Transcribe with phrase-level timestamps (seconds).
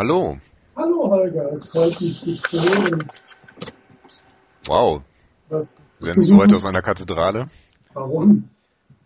[0.00, 0.38] Hallo.
[0.76, 3.06] Hallo Holger, es freut mich, dich zu hören.
[4.64, 5.02] Wow.
[5.50, 5.78] Was?
[5.98, 7.48] Sendest du heute aus einer Kathedrale?
[7.92, 8.48] Warum?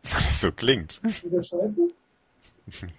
[0.04, 1.02] Weil es so klingt.
[1.02, 1.88] Wieder scheiße?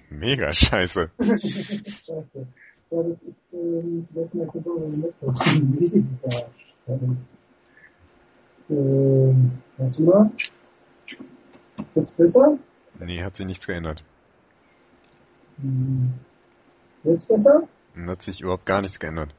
[0.09, 1.09] Mega scheiße.
[2.05, 2.45] scheiße.
[2.91, 5.15] Ja, das ist, ähm, vielleicht Mega scheiße.
[8.71, 10.31] Ähm, warte mal.
[11.95, 12.57] Jetzt besser?
[12.99, 14.03] Nee, hat sich nichts geändert.
[15.61, 16.13] Hm.
[17.05, 17.69] Jetzt besser?
[18.07, 19.33] Hat sich überhaupt gar nichts geändert.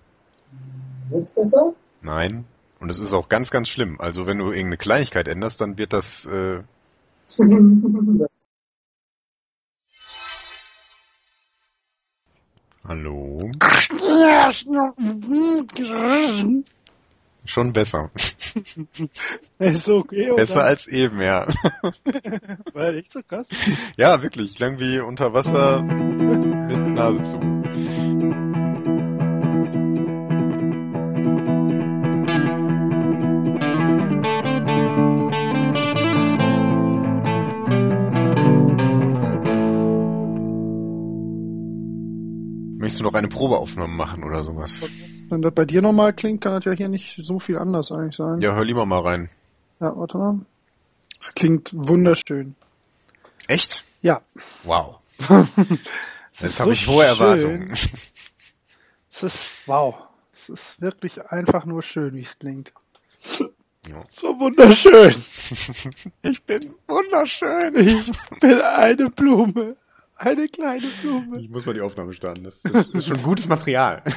[1.11, 1.75] Jetzt besser?
[2.03, 2.45] Nein.
[2.81, 4.01] Und es ist auch ganz, ganz schlimm.
[4.01, 6.63] Also wenn du irgendeine Kleinigkeit änderst, dann wird das äh,
[12.87, 13.51] Hallo?
[17.45, 18.11] Schon besser.
[19.59, 20.37] Ist okay, oder?
[20.37, 21.47] Besser als eben, ja.
[22.75, 23.49] War echt so krass?
[23.97, 24.55] Ja, wirklich.
[24.55, 27.41] Klang wie unter Wasser mit Nase zu.
[42.87, 44.87] Möchtest du noch eine Probeaufnahme machen oder sowas?
[45.29, 48.15] Wenn das bei dir normal klingt, kann das ja hier nicht so viel anders eigentlich
[48.15, 48.41] sein.
[48.41, 49.29] Ja, hör lieber mal rein.
[49.81, 50.47] Ja, warte mal.
[51.21, 52.55] Es klingt wunderschön.
[53.49, 53.83] Echt?
[54.03, 54.23] Ja.
[54.63, 55.01] Wow.
[56.31, 57.19] Jetzt ist habe so ich hohe schön.
[57.19, 57.73] Erwartungen.
[59.11, 59.97] Es ist, wow.
[60.33, 62.73] Es ist wirklich einfach nur schön, wie es klingt.
[63.89, 64.05] Ja.
[64.07, 65.13] So wunderschön.
[66.23, 67.75] Ich bin wunderschön.
[67.75, 69.77] Ich bin eine Blume.
[70.17, 71.41] Eine kleine Blume.
[71.41, 72.45] Ich muss mal die Aufnahme starten.
[72.45, 74.03] Das, das ist schon gutes Material.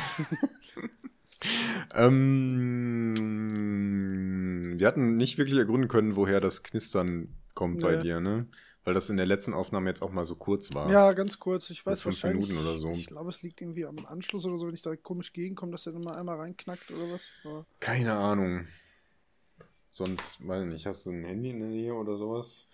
[3.49, 8.03] ähm, wir hatten nicht wirklich ergründen können, woher das Knistern kommt bei Nee.
[8.03, 8.47] dir, ne?
[8.85, 10.89] Weil das in der letzten Aufnahme jetzt auch mal so kurz war.
[10.89, 11.69] Ja, ganz kurz.
[11.69, 12.23] Ich weiß fünf.
[12.23, 12.89] Minuten oder so.
[12.91, 15.83] Ich glaube, es liegt irgendwie am Anschluss oder so, wenn ich da komisch gegenkomme, dass
[15.83, 17.25] der dann mal einmal reinknackt oder was.
[17.43, 18.65] Aber Keine Ahnung.
[19.91, 22.69] Sonst, weiß ich nicht, hast du ein Handy in der Nähe oder sowas?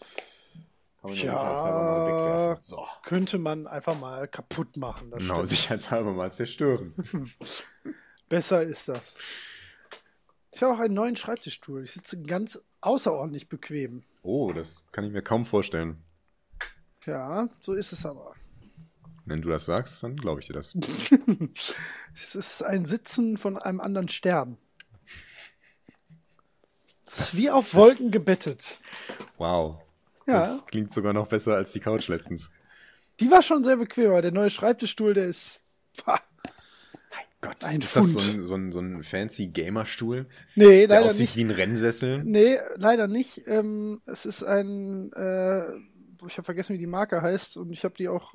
[1.07, 2.07] Kann man Ja.
[2.07, 2.63] wegwerfen.
[2.65, 2.87] So.
[3.03, 5.11] könnte man einfach mal kaputt machen.
[5.11, 5.47] Das Genau, stimmt.
[5.49, 6.93] sicherheitshalber mal zerstören.
[8.29, 9.17] Besser ist das.
[10.53, 11.83] Ich habe auch einen neuen Schreibtischstuhl.
[11.83, 14.03] Ich sitze ganz außerordentlich bequem.
[14.23, 16.01] Oh, das kann ich mir kaum vorstellen.
[17.05, 18.33] Ja, so ist es aber.
[19.25, 20.73] Wenn du das sagst, dann glaube ich dir das.
[22.15, 24.57] Es ist ein Sitzen von einem anderen Stern.
[27.05, 28.79] Es ist wie auf Wolken gebettet.
[29.37, 29.81] Wow.
[30.27, 30.39] Ja.
[30.39, 32.49] Das klingt sogar noch besser als die Couch letztens.
[33.19, 35.63] Die war schon sehr bequem, aber der neue Schreibtischstuhl, der ist.
[36.03, 36.19] Pah.
[37.41, 38.19] Gott, Ein ist das Pfund.
[38.21, 40.25] so ein, so ein, so ein fancy Gamerstuhl,
[40.55, 41.35] Nee, der leider aussieht nicht.
[41.35, 42.23] wie ein Rennsessel?
[42.23, 43.41] Nee, leider nicht.
[43.47, 45.11] Ähm, es ist ein.
[45.13, 45.61] Äh,
[46.27, 48.33] ich habe vergessen, wie die Marke heißt und ich habe die auch.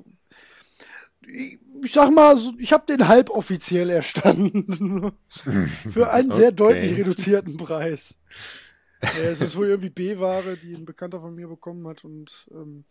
[1.27, 5.11] Ich, ich sag mal, ich habe den halboffiziell erstanden.
[5.91, 6.55] Für einen sehr Okay.
[6.55, 8.17] deutlich reduzierten Preis.
[9.01, 12.85] Ja, es ist wohl irgendwie B-Ware, die ein Bekannter von mir bekommen hat und ähm,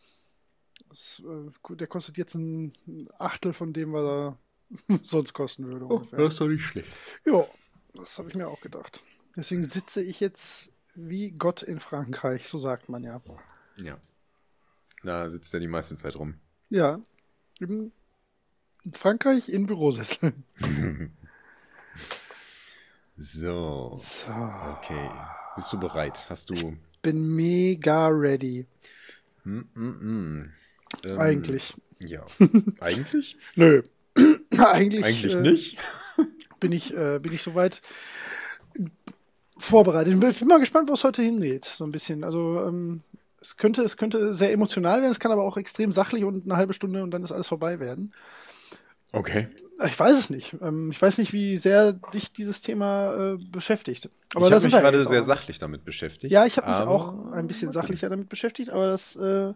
[0.88, 2.72] das, äh, der kostet jetzt ein
[3.18, 5.84] Achtel von dem, was er sonst kosten würde.
[5.86, 6.18] ungefähr.
[6.18, 6.88] Oh, ist doch nicht schlecht.
[7.24, 7.44] Ja,
[7.94, 9.02] das habe ich mir auch gedacht.
[9.36, 13.20] Deswegen sitze ich jetzt wie Gott in Frankreich, so sagt man ja.
[13.76, 13.98] Ja.
[15.04, 16.34] Da sitzt er die meiste Zeit rum.
[16.68, 17.00] Ja,
[17.60, 17.92] in
[18.92, 20.44] Frankreich in Bürosesseln.
[23.22, 25.10] So, So, okay.
[25.60, 26.26] Bist du bereit?
[26.30, 26.78] Hast du...
[27.02, 28.66] bin mega ready.
[29.42, 30.52] Hm, hm.
[31.06, 31.74] Ähm, Eigentlich.
[31.98, 32.24] Ja.
[32.80, 33.36] Eigentlich?
[33.56, 33.82] Nö.
[34.56, 35.78] Eigentlich, Eigentlich äh, nicht.
[36.60, 37.82] Bin ich, äh, bin ich soweit
[39.58, 40.14] vorbereitet.
[40.14, 41.66] Ich bin mal gespannt, wo es heute hingeht.
[41.66, 42.24] So ein bisschen.
[42.24, 43.02] Also, ähm,
[43.42, 46.56] es könnte, es könnte sehr emotional werden, es kann aber auch extrem sachlich und eine
[46.56, 48.14] halbe Stunde und dann ist alles vorbei werden.
[49.12, 49.48] Okay.
[49.86, 50.56] Ich weiß es nicht.
[50.60, 54.10] Ähm, ich weiß nicht, wie sehr dich dieses Thema äh, beschäftigt.
[54.34, 56.32] Aber ich habe mich gerade sehr sachlich damit beschäftigt.
[56.32, 59.52] Ja, ich habe mich aber- auch ein bisschen sachlicher damit beschäftigt, aber das, äh,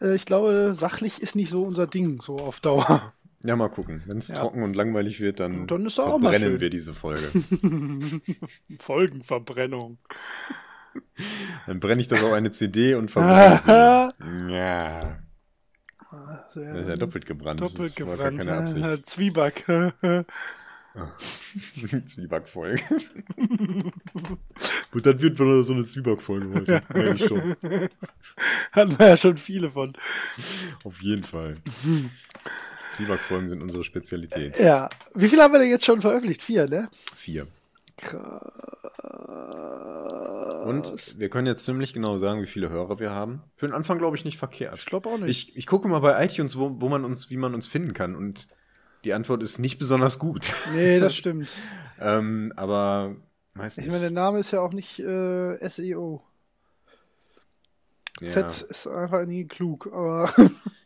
[0.00, 3.12] äh, ich glaube, sachlich ist nicht so unser Ding, so auf Dauer.
[3.42, 4.02] Ja, mal gucken.
[4.06, 4.36] Wenn es Ja.
[4.36, 7.20] trocken und langweilig wird, dann, Dann ist doch auch mal verbrennen wir diese Folge.
[8.80, 9.98] Folgenverbrennung.
[11.66, 13.60] Dann brenne ich das auf eine CD und verbrenne
[14.18, 14.52] sie.
[14.54, 15.18] Ja.
[16.54, 17.60] Das ist ja doppelt gebrannt.
[17.60, 18.38] Doppelt das war gebrannt.
[18.38, 19.06] keine Äh, Absicht.
[19.06, 19.64] Zwieback.
[22.06, 22.80] Zwiebackfolge.
[24.92, 26.82] Gut, dann wird wieder so eine Zwiebackfolge heute.
[26.88, 27.56] Eigentlich schon.
[28.72, 29.92] Hatten wir ja schon viele von.
[30.84, 31.56] Auf jeden Fall.
[32.90, 34.58] Zwiebackfolgen sind unsere Spezialität.
[34.60, 34.88] Ja.
[35.14, 36.42] Wie viele haben wir denn jetzt schon veröffentlicht?
[36.42, 36.88] Vier, ne?
[37.16, 37.48] Vier.
[37.96, 38.73] Krass.
[40.64, 43.42] Und wir können jetzt ziemlich genau sagen, wie viele Hörer wir haben.
[43.56, 44.76] Für den Anfang glaube ich nicht verkehrt.
[44.78, 45.48] Ich glaube auch nicht.
[45.48, 48.16] Ich, ich gucke mal bei iTunes, wo, wo man uns, wie man uns finden kann.
[48.16, 48.48] Und
[49.04, 50.52] Die Antwort ist nicht besonders gut.
[50.74, 51.56] Nee, das stimmt.
[52.00, 53.16] ähm, aber
[53.54, 56.22] weiß Ich meine, der Name ist ja auch nicht äh, SEO.
[58.20, 60.30] Ja, Z ist einfach nie klug, aber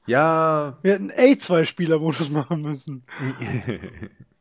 [0.07, 3.05] ja, wir hätten A2-Spieler-Modus machen müssen.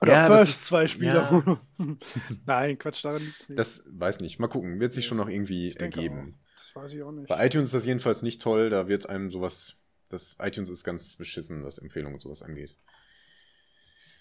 [0.00, 1.58] Oder Ja, das First ist- 2-Spieler-Modus.
[2.46, 3.58] Nein, Quatsch, daran liegt's nicht.
[3.58, 4.38] das weiß nicht.
[4.38, 4.80] Mal gucken.
[4.80, 6.34] Wird sich schon noch irgendwie ergeben.
[6.36, 6.54] auch.
[6.56, 7.28] Das weiß ich auch nicht.
[7.28, 8.70] Bei iTunes ist das jedenfalls nicht toll.
[8.70, 9.76] Da wird einem sowas.
[10.10, 12.76] Das iTunes ist ganz beschissen, was Empfehlungen und sowas angeht.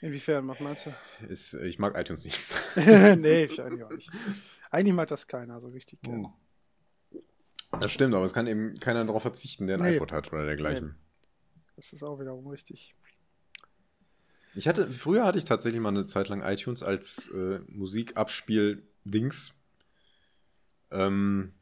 [0.01, 0.93] Inwiefern, was meinst du?
[1.27, 2.39] Ist, ich mag iTunes nicht.
[2.75, 4.09] nee, ich eigentlich auch nicht.
[4.69, 6.27] Eigentlich mag das keiner so richtig gern.
[7.79, 9.95] Das stimmt, aber es kann eben keiner darauf verzichten, der ein Nee.
[9.95, 10.95] iPod hat oder dergleichen.
[11.75, 12.95] Das ist auch wiederum richtig.
[14.55, 19.53] Ich hatte, früher hatte ich tatsächlich mal eine Zeit lang iTunes als äh, Musikabspiel-Dings.
[20.91, 21.53] Ähm,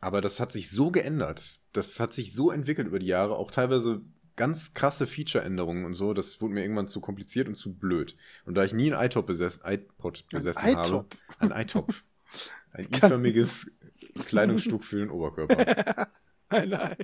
[0.00, 1.60] aber das hat sich so geändert.
[1.72, 4.02] Das hat sich so entwickelt über die Jahre, auch teilweise
[4.36, 6.14] ganz krasse Feature-Änderungen und so.
[6.14, 8.16] Das wurde mir irgendwann zu kompliziert und zu blöd.
[8.46, 11.16] Und da ich nie ein iTop besessen, iPod besessen habe, iTop?
[11.38, 11.94] ein iTop,
[12.72, 13.78] ein i-förmiges
[14.26, 16.08] Kleidungsstück für den Oberkörper.
[16.52, 16.96] Nein, nein.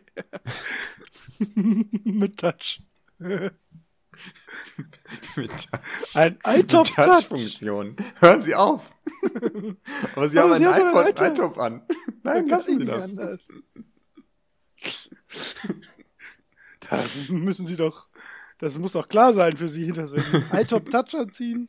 [2.04, 2.82] Mit Touch.
[5.36, 5.50] Mit
[6.14, 7.04] Ein iTop Touch.
[7.04, 7.96] Touch-Funktion.
[8.20, 8.94] Hören Sie auf.
[10.14, 11.32] Aber Sie Aber haben Sie einen iPod, einen iTop.
[11.52, 11.82] iTop an.
[12.22, 13.10] Nein, Kann lassen ich Sie nicht das.
[13.10, 13.40] anders.
[16.90, 18.08] Das müssen Sie doch.
[18.58, 21.68] Das muss doch klar sein für Sie, dass wir einen iTop Touch anziehen.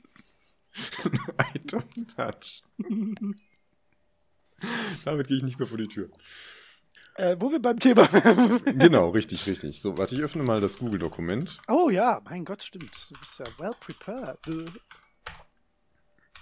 [1.55, 1.83] iTop
[2.15, 2.63] Touch.
[5.05, 6.09] Damit gehe ich nicht mehr vor die Tür.
[7.17, 8.07] Äh, wo wir beim Thema.
[8.65, 9.81] Genau, richtig, richtig.
[9.81, 11.59] So, warte, ich öffne mal das Google-Dokument.
[11.67, 12.91] Oh ja, mein Gott, stimmt.
[13.09, 14.37] Du bist ja well prepared.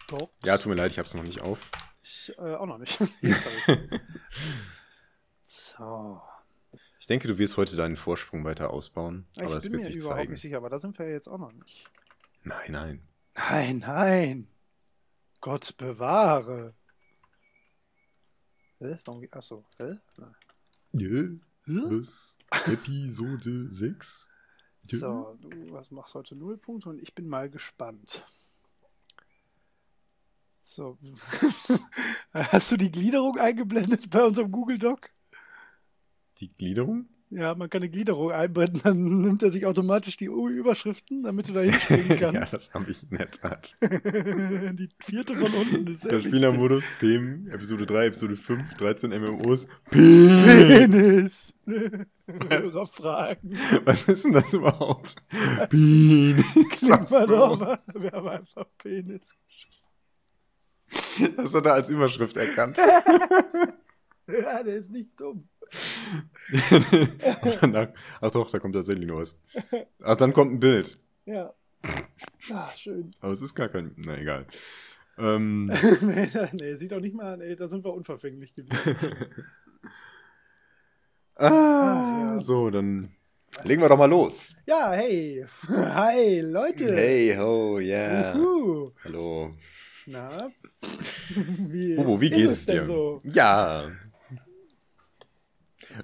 [0.10, 0.30] Doch.
[0.44, 1.60] Ja, tut mir leid, ich habe es noch nicht auf.
[2.04, 3.00] Ich, äh, auch noch nicht.
[3.22, 4.02] Jetzt hab ich.
[5.42, 6.22] So.
[7.00, 9.28] Ich denke, du wirst heute deinen Vorsprung weiter ausbauen.
[9.38, 10.32] Ich aber das bin wird mir sich überhaupt zeigen.
[10.34, 11.86] nicht sicher, aber da sind wir ja jetzt auch noch nicht.
[12.44, 13.08] Nein, nein.
[13.36, 14.48] Nein, nein.
[15.40, 16.76] Gott bewahre.
[18.80, 19.00] Hä?
[19.32, 19.66] Achso.
[19.78, 20.00] Hä?
[20.18, 20.36] Nein.
[20.98, 21.40] Hä?
[21.66, 22.38] was?
[22.68, 24.28] Episode 6?
[24.84, 24.98] Ja.
[25.00, 28.24] So, du was machst heute null Punkte und ich bin mal gespannt.
[30.56, 30.98] So.
[32.34, 35.10] Hast du die Gliederung eingeblendet bei unserem Google Doc?
[36.38, 37.08] Die Gliederung?
[37.30, 41.54] Ja, man kann eine Gliederung einblenden, dann nimmt er sich automatisch die Überschriften, damit du
[41.54, 42.54] da hinspringen ja, kannst.
[42.54, 43.76] das habe ich in der Tat.
[43.82, 46.20] die vierte von unten ist Der.
[46.20, 49.68] Spielermodus, Themen, Episode 3, Episode 5, 13 MMOs.
[49.90, 51.56] Penis.
[52.50, 53.58] Hörerfragen.
[53.86, 55.16] Was ist denn das überhaupt?
[55.70, 56.46] Penis.
[56.78, 57.80] Klingt mal doch mal.
[57.96, 61.36] Wir haben einfach Penis geschrieben.
[61.38, 62.78] Das hat er als Überschrift erkannt.
[64.28, 65.50] Ja, der ist nicht dumm.
[67.62, 67.90] Danach,
[68.22, 69.38] ach doch, da kommt tatsächlich noch was.
[70.04, 70.98] Ach, dann kommt ein Bild.
[71.26, 71.54] Ja.
[72.52, 73.12] Ah, schön.
[73.20, 73.94] Aber es ist gar kein.
[73.98, 74.46] Na egal.
[75.18, 75.68] Ähm,
[76.02, 78.86] nee, nee, sieht auch nicht mal, nee, da sind wir unverfänglich geblieben.
[81.36, 81.48] ah,
[82.36, 82.40] ja.
[82.42, 83.10] So, dann
[83.64, 84.56] legen wir doch mal los.
[84.68, 85.46] Ja, hey.
[85.70, 86.94] Hi, Leute.
[86.94, 88.36] Hey, ho, yeah.
[88.36, 88.90] Uhu.
[89.06, 89.56] Hallo.
[90.08, 90.52] Na?
[91.70, 92.86] Wie, Bobo, wie geht es denn dir?
[92.86, 93.20] so?
[93.24, 93.88] Ja.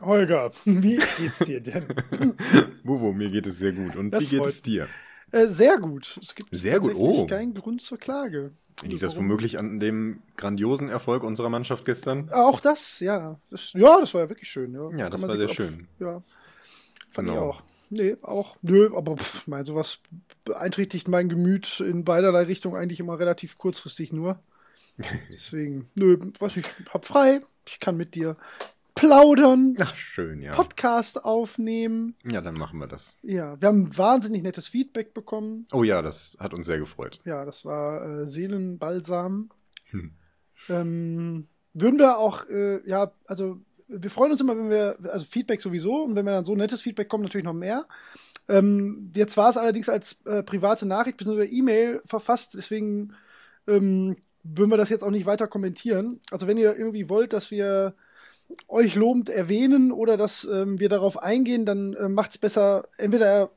[0.02, 1.86] Holger, wie geht's dir denn?
[2.84, 3.96] Bobo, mir geht es sehr gut.
[3.96, 4.88] Und Das wie geht es dir?
[5.32, 6.20] äh, sehr gut.
[6.22, 7.28] Es gibt Sehr gut, tatsächlich oh.
[7.28, 8.52] keinen Grund zur Klage.
[8.83, 12.30] Liegt das womöglich an dem grandiosen Erfolg unserer Mannschaft gestern?
[12.31, 13.40] Auch das, ja.
[13.52, 14.71] Das, ja, das war ja wirklich schön.
[14.74, 15.88] Ja, Ja, das war sehr schön.
[16.00, 16.24] Ja,
[17.12, 17.50] fand ich Genau.
[17.50, 17.64] auch.
[17.92, 20.00] Nee, auch, nö, aber pff, mein, sowas
[20.45, 24.40] beeinträchtigt mein Gemüt in beiderlei Richtungen eigentlich immer relativ kurzfristig nur.
[25.31, 28.36] Deswegen, nö, was ich hab frei, ich kann mit dir
[28.95, 30.52] plaudern, Ach, schön, ja.
[30.52, 32.16] Podcast aufnehmen.
[32.26, 33.18] Ja, dann machen wir das.
[33.24, 35.66] Ja, wir haben wahnsinnig nettes Feedback bekommen.
[35.71, 37.19] Oh ja, das hat uns sehr gefreut.
[37.24, 39.50] Ja, das war äh, Seelenbalsam.
[39.92, 40.12] Hm.
[40.69, 45.62] Ähm, würden wir auch, äh, ja, also wir freuen uns immer, wenn wir, also Feedback
[45.62, 47.86] sowieso und wenn wir dann so nettes Feedback kommt, natürlich noch mehr.
[48.48, 51.45] Ähm, jetzt war es allerdings als äh, private Nachricht bzw.
[51.45, 53.14] E-Mail verfasst, deswegen
[53.68, 56.19] ähm, würden wir das jetzt auch nicht weiter kommentieren.
[56.31, 57.94] Also wenn ihr irgendwie wollt, dass wir
[58.68, 63.52] euch lobend erwähnen oder dass ähm, wir darauf eingehen, dann äh, macht es besser, entweder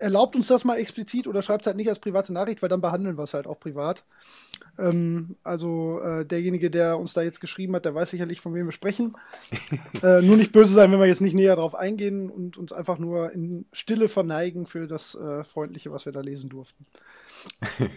[0.00, 2.80] erlaubt uns das mal explizit oder schreibt es halt nicht als private Nachricht, weil dann
[2.80, 4.04] behandeln wir es halt auch privat.
[4.78, 8.66] Ähm, also äh, derjenige, der uns da jetzt geschrieben hat, der weiß sicherlich, von wem
[8.66, 9.16] wir sprechen.
[10.02, 12.98] äh, nur nicht böse sein, wenn wir jetzt nicht näher darauf eingehen und uns einfach
[12.98, 16.86] nur in Stille verneigen für das äh, Freundliche, was wir da lesen durften.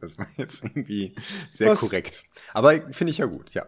[0.00, 1.14] Das war jetzt irgendwie
[1.50, 1.80] sehr Was?
[1.80, 2.24] korrekt.
[2.52, 3.64] Aber finde ich ja gut, ja.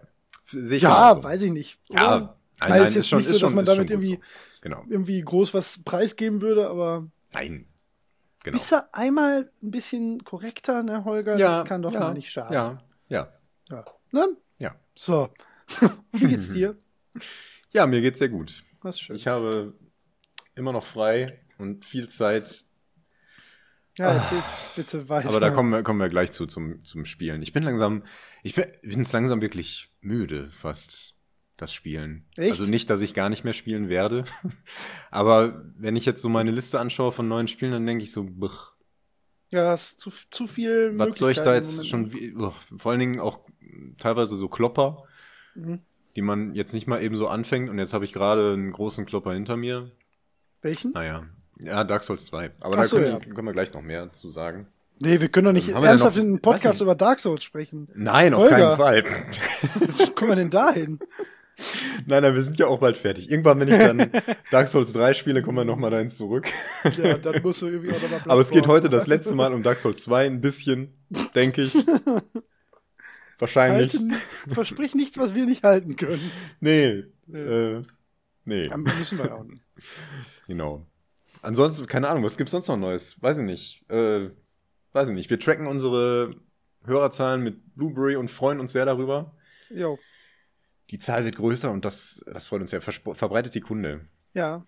[0.53, 1.25] Ich Ja, genauso.
[1.25, 1.79] weiß ich nicht.
[1.91, 2.39] Ja, oder?
[2.61, 3.91] nein, Weil nein, es ist jetzt schon, nicht so, ist schon, dass man ist damit
[3.91, 4.23] irgendwie, so.
[4.63, 4.85] Genau.
[4.89, 7.67] irgendwie groß was preisgeben würde, aber Nein.
[8.45, 8.59] Genau.
[8.59, 11.37] Bist du einmal ein bisschen korrekter, ne, Holger?
[11.39, 12.53] das kann doch ja, mal nicht schaden.
[12.53, 13.33] Ja, ja,
[13.71, 13.85] Ja.
[14.13, 14.27] Ne?
[14.61, 14.75] ja.
[14.95, 15.31] So.
[16.13, 16.77] Wie geht's dir?
[17.73, 18.63] Ja, mir geht's sehr gut.
[18.83, 19.17] Das ist schön.
[19.17, 19.73] Ich habe
[20.55, 21.27] immer noch frei
[21.59, 22.65] und viel Zeit,
[23.99, 25.29] Ja, erzähl's bitte weiter.
[25.29, 27.43] aber da kommen wir, kommen wir gleich zu zum, zum Spielen.
[27.43, 28.03] Ich bin langsam,
[28.43, 31.15] ich bin bin's langsam wirklich müde, fast
[31.57, 32.27] das Spielen.
[32.37, 32.51] Echt?
[32.51, 34.25] Also nicht, dass ich gar nicht mehr spielen werde,
[35.13, 38.25] aber wenn ich jetzt so meine Liste anschaue von neuen Spielen, dann denke ich so,
[38.29, 38.75] bach,
[39.53, 43.21] Ja, hast zu, zu viel was soll ich da jetzt schon, uah, vor allen Dingen
[43.21, 43.47] auch
[43.99, 45.05] teilweise so Klopper,
[45.55, 45.83] Mhm.
[46.17, 49.07] die man jetzt nicht mal eben so anfängt und jetzt habe ich gerade einen großen
[49.07, 49.93] Klopper hinter mir.
[50.63, 50.91] Welchen?
[50.91, 51.29] Naja,
[51.61, 52.51] ja, Dark Souls 2.
[52.61, 53.19] Aber Ach da so, können, ja.
[53.19, 54.67] können wir gleich noch mehr zu sagen.
[55.01, 57.89] Nee, wir können doch nicht haben ernsthaft in einem Podcast über Dark Souls sprechen.
[57.95, 58.57] Nein, auf Holger.
[58.57, 59.05] keinen Fall.
[59.99, 60.99] Wie kommen wir denn dahin?
[62.07, 63.31] Nein, nein, wir sind ja auch bald fertig.
[63.31, 64.11] Irgendwann, wenn ich dann
[64.51, 66.47] Dark Souls 3 spiele, kommen wir nochmal dahin zurück.
[66.97, 69.63] Ja, dann musst du irgendwie auch nochmal Aber es geht heute das letzte Mal um
[69.63, 70.95] Dark Souls 2 ein bisschen,
[71.35, 71.75] denke ich.
[73.39, 73.93] Wahrscheinlich.
[73.95, 74.15] Halten,
[74.53, 76.31] versprich nichts, was wir nicht halten können.
[76.61, 77.05] Nee.
[77.33, 77.83] Äh,
[78.45, 79.63] nee, Ja, müssen wir auch nicht.
[80.47, 80.87] genau.
[81.45, 83.21] Ansonsten, keine Ahnung, was gibt's sonst noch Neues?
[83.23, 83.89] Weiß ich nicht.
[83.91, 84.31] Äh,
[84.93, 85.31] weiß ich nicht.
[85.31, 86.31] Wir tracken unsere
[86.85, 89.37] Hörerzahlen mit Blueberry und freuen uns sehr darüber.
[89.71, 89.99] Jo.
[90.91, 92.83] Die Zahl wird größer und das, das freut uns sehr.
[92.83, 94.07] Verspro- Verbreitet die Kunde.
[94.33, 94.63] Ja.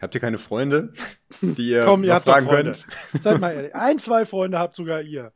[0.00, 0.92] Habt ihr keine Freunde,
[1.42, 2.72] die ihr Komm, ihr habt fragen Freunde.
[2.72, 3.22] könnt?
[3.22, 3.74] Seid mal ehrlich.
[3.74, 5.32] Ein, zwei Freunde habt sogar ihr.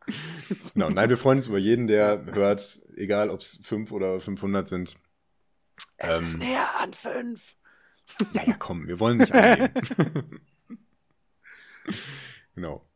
[0.75, 4.69] Genau, nein, wir freuen uns über jeden, der hört, egal ob es fünf oder 500
[4.69, 4.97] sind.
[5.97, 7.57] Es Ähm, ist näher an fünf.
[8.35, 10.41] Ja, ja, komm, wir wollen nicht angeben.
[12.55, 12.87] genau.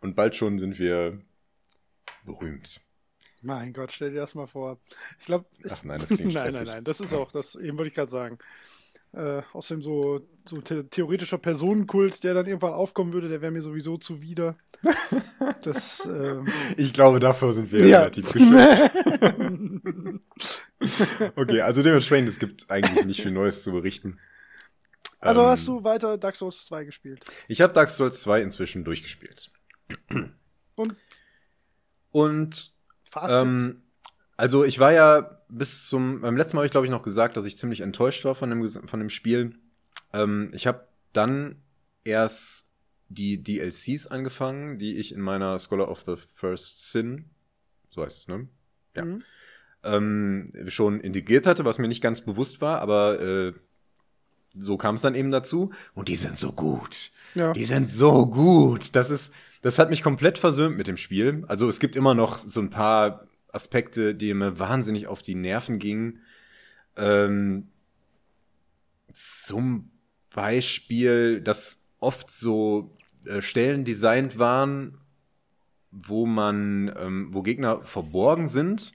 [0.00, 1.20] Und bald schon sind wir
[2.24, 2.80] berühmt.
[3.42, 4.78] Mein Gott, stell dir das mal vor.
[5.20, 5.46] Ich glaube.
[5.68, 6.84] Ach nein, das klingt Nein, nein, nein.
[6.84, 8.38] Das ist auch, das eben wollte ich gerade sagen.
[9.12, 13.62] Äh, außerdem so, so the theoretischer Personenkult, der dann irgendwann aufkommen würde, der wäre mir
[13.62, 14.56] sowieso zuwider.
[15.62, 17.98] Das, ähm, Ich glaube, dafür sind wir Ja.
[18.00, 18.90] relativ geschützt.
[21.36, 24.18] okay, also dementsprechend, es gibt eigentlich nicht viel Neues zu berichten.
[25.20, 27.24] Also Ähm, hast du weiter Dark Souls 2 gespielt.
[27.48, 29.50] Ich habe Dark Souls 2 inzwischen durchgespielt.
[30.76, 30.96] Und
[32.10, 32.72] Und
[33.02, 33.46] Fazit?
[33.46, 33.82] Ähm,
[34.36, 37.36] also ich war ja bis zum, beim letzten Mal habe ich glaube ich noch gesagt,
[37.36, 39.58] dass ich ziemlich enttäuscht war von dem, von dem Spiel.
[40.12, 41.62] Ähm, ich habe dann
[42.04, 42.68] erst
[43.08, 47.30] die DLCs angefangen, die ich in meiner Scholar of the First Sin,
[47.90, 48.48] so heißt es, ne?
[48.94, 49.04] Ja.
[49.04, 49.22] Mhm.
[49.84, 53.52] Ähm, schon integriert hatte, was mir nicht ganz bewusst war, aber äh,
[54.58, 55.70] so kam es dann eben dazu.
[55.94, 57.10] Und die sind so gut.
[57.34, 57.52] Ja.
[57.52, 58.94] Die sind so gut.
[58.96, 61.44] Das ist, das hat mich komplett versöhnt mit dem Spiel.
[61.48, 65.78] Also es gibt immer noch so ein paar Aspekte, die mir wahnsinnig auf die Nerven
[65.78, 66.20] gingen.
[66.96, 67.68] Ähm,
[69.12, 69.90] zum
[70.34, 72.92] Beispiel, dass oft so
[73.26, 74.98] äh, Stellen designt waren,
[75.90, 78.92] wo man, ähm, wo Gegner verborgen sind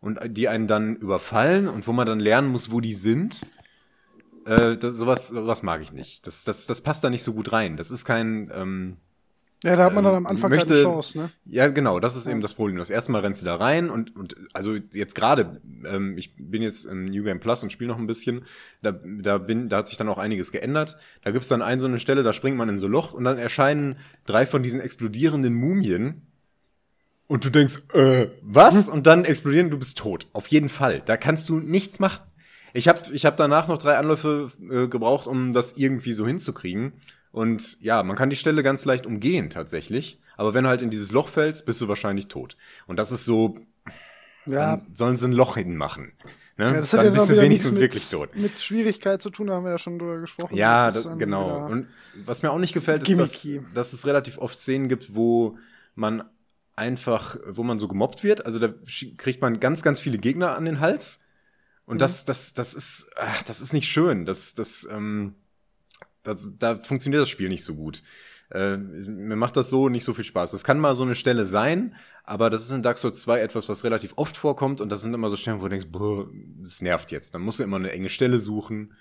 [0.00, 3.42] und die einen dann überfallen und wo man dann lernen muss, wo die sind.
[4.48, 6.26] Äh, das, sowas, sowas mag ich nicht.
[6.26, 7.76] Das, das, das passt da nicht so gut rein.
[7.76, 8.50] Das ist kein.
[8.54, 8.96] Ähm,
[9.64, 11.30] ja, da hat man dann am ähm, Anfang möchte- keine Chance, ne?
[11.44, 12.76] ja, genau, das ist eben das Problem.
[12.76, 16.62] Das erste Mal rennst du da rein und, und also jetzt gerade, ähm, ich bin
[16.62, 18.42] jetzt im New Game Plus und spiele noch ein bisschen,
[18.82, 20.96] da, da, bin, da hat sich dann auch einiges geändert.
[21.22, 23.24] Da gibt's dann eine so eine Stelle, da springt man in so ein Loch und
[23.24, 26.22] dann erscheinen drei von diesen explodierenden Mumien.
[27.26, 28.88] Und du denkst, äh, was?
[28.88, 30.28] Und dann explodieren, du bist tot.
[30.32, 31.02] Auf jeden Fall.
[31.04, 32.27] Da kannst du nichts machen.
[32.78, 36.92] Ich habe ich hab danach noch drei Anläufe äh, gebraucht, um das irgendwie so hinzukriegen.
[37.32, 40.20] Und ja, man kann die Stelle ganz leicht umgehen tatsächlich.
[40.36, 42.56] Aber wenn du halt in dieses Loch fällst, bist du wahrscheinlich tot.
[42.86, 43.56] Und das ist so,
[44.46, 46.12] Ja, sollen sie ein Loch hinmachen.
[46.56, 46.66] Ne?
[46.66, 48.34] ja das hat dann ja bist du wenigstens nichts wirklich tot.
[48.34, 50.56] mit, mit Schwierigkeit zu tun, da haben wir ja schon drüber gesprochen.
[50.56, 51.66] Ja, Das das, dann genau.
[51.66, 51.88] Und
[52.26, 55.58] was mir auch nicht gefällt, ist, dass, dass es relativ oft Szenen gibt, wo
[55.94, 56.24] man
[56.74, 58.46] einfach, wo man so gemobbt wird.
[58.46, 58.72] Also da
[59.16, 61.20] kriegt man ganz, ganz viele Gegner an den Hals.
[61.88, 61.98] Und Mhm.
[62.00, 64.26] das, das, das ist, ach, das ist nicht schön.
[64.26, 65.34] Das, das, ähm,
[66.22, 68.02] das, da funktioniert das Spiel nicht so gut.
[68.50, 70.50] Äh, mir macht das so nicht so viel Spaß.
[70.52, 73.68] Das kann mal so eine Stelle sein, aber das ist in Dark Souls 2 etwas,
[73.68, 76.28] was relativ oft vorkommt und das sind immer so Stellen, wo du denkst, boah,
[76.62, 77.34] das nervt jetzt.
[77.34, 78.94] Dann musst du immer eine enge Stelle suchen.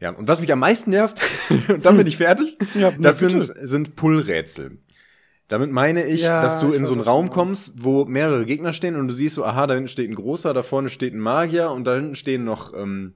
[0.00, 1.20] Ja, und was mich am meisten nervt,
[1.68, 4.78] und dann bin ich fertig, Ja, das sind, sind Pull-Rätsel.
[5.48, 8.72] Damit meine ich, Ja, dass du in weiß, so einen Raum kommst, wo mehrere Gegner
[8.72, 11.20] stehen und du siehst so, aha, da hinten steht ein großer, da vorne steht ein
[11.20, 13.14] Magier und da hinten stehen noch ähm,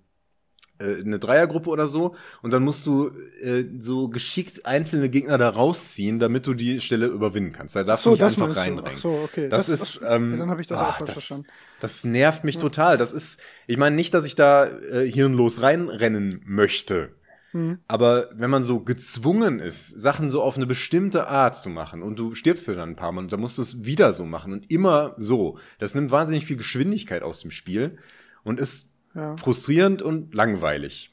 [0.79, 2.15] äh, eine Dreiergruppe oder so.
[2.43, 3.11] Und dann musst du
[3.43, 7.75] äh, so geschickt einzelne Gegner da rausziehen, damit du die Stelle überwinden kannst.
[7.77, 8.99] Da darfst so, du nicht das einfach reinrennen.
[8.99, 9.49] So, okay.
[9.49, 11.49] Das, ist, ähm, ja, dann habe ich das ah, auch falsch das, verstanden.
[11.81, 12.99] Das nervt mich total.
[12.99, 17.11] Das ist, ich meine nicht, dass ich da äh, hirnlos reinrennen möchte.
[17.53, 17.79] Mhm.
[17.89, 22.19] Aber wenn man so gezwungen ist, Sachen so auf eine bestimmte Art zu machen und
[22.19, 24.53] du stirbst dir dann ein paar Mal und dann musst du es wieder so machen
[24.53, 27.99] und immer so, das nimmt wahnsinnig viel Geschwindigkeit aus dem Spiel
[28.45, 29.37] und ist Ja.
[29.39, 31.13] frustrierend und langweilig.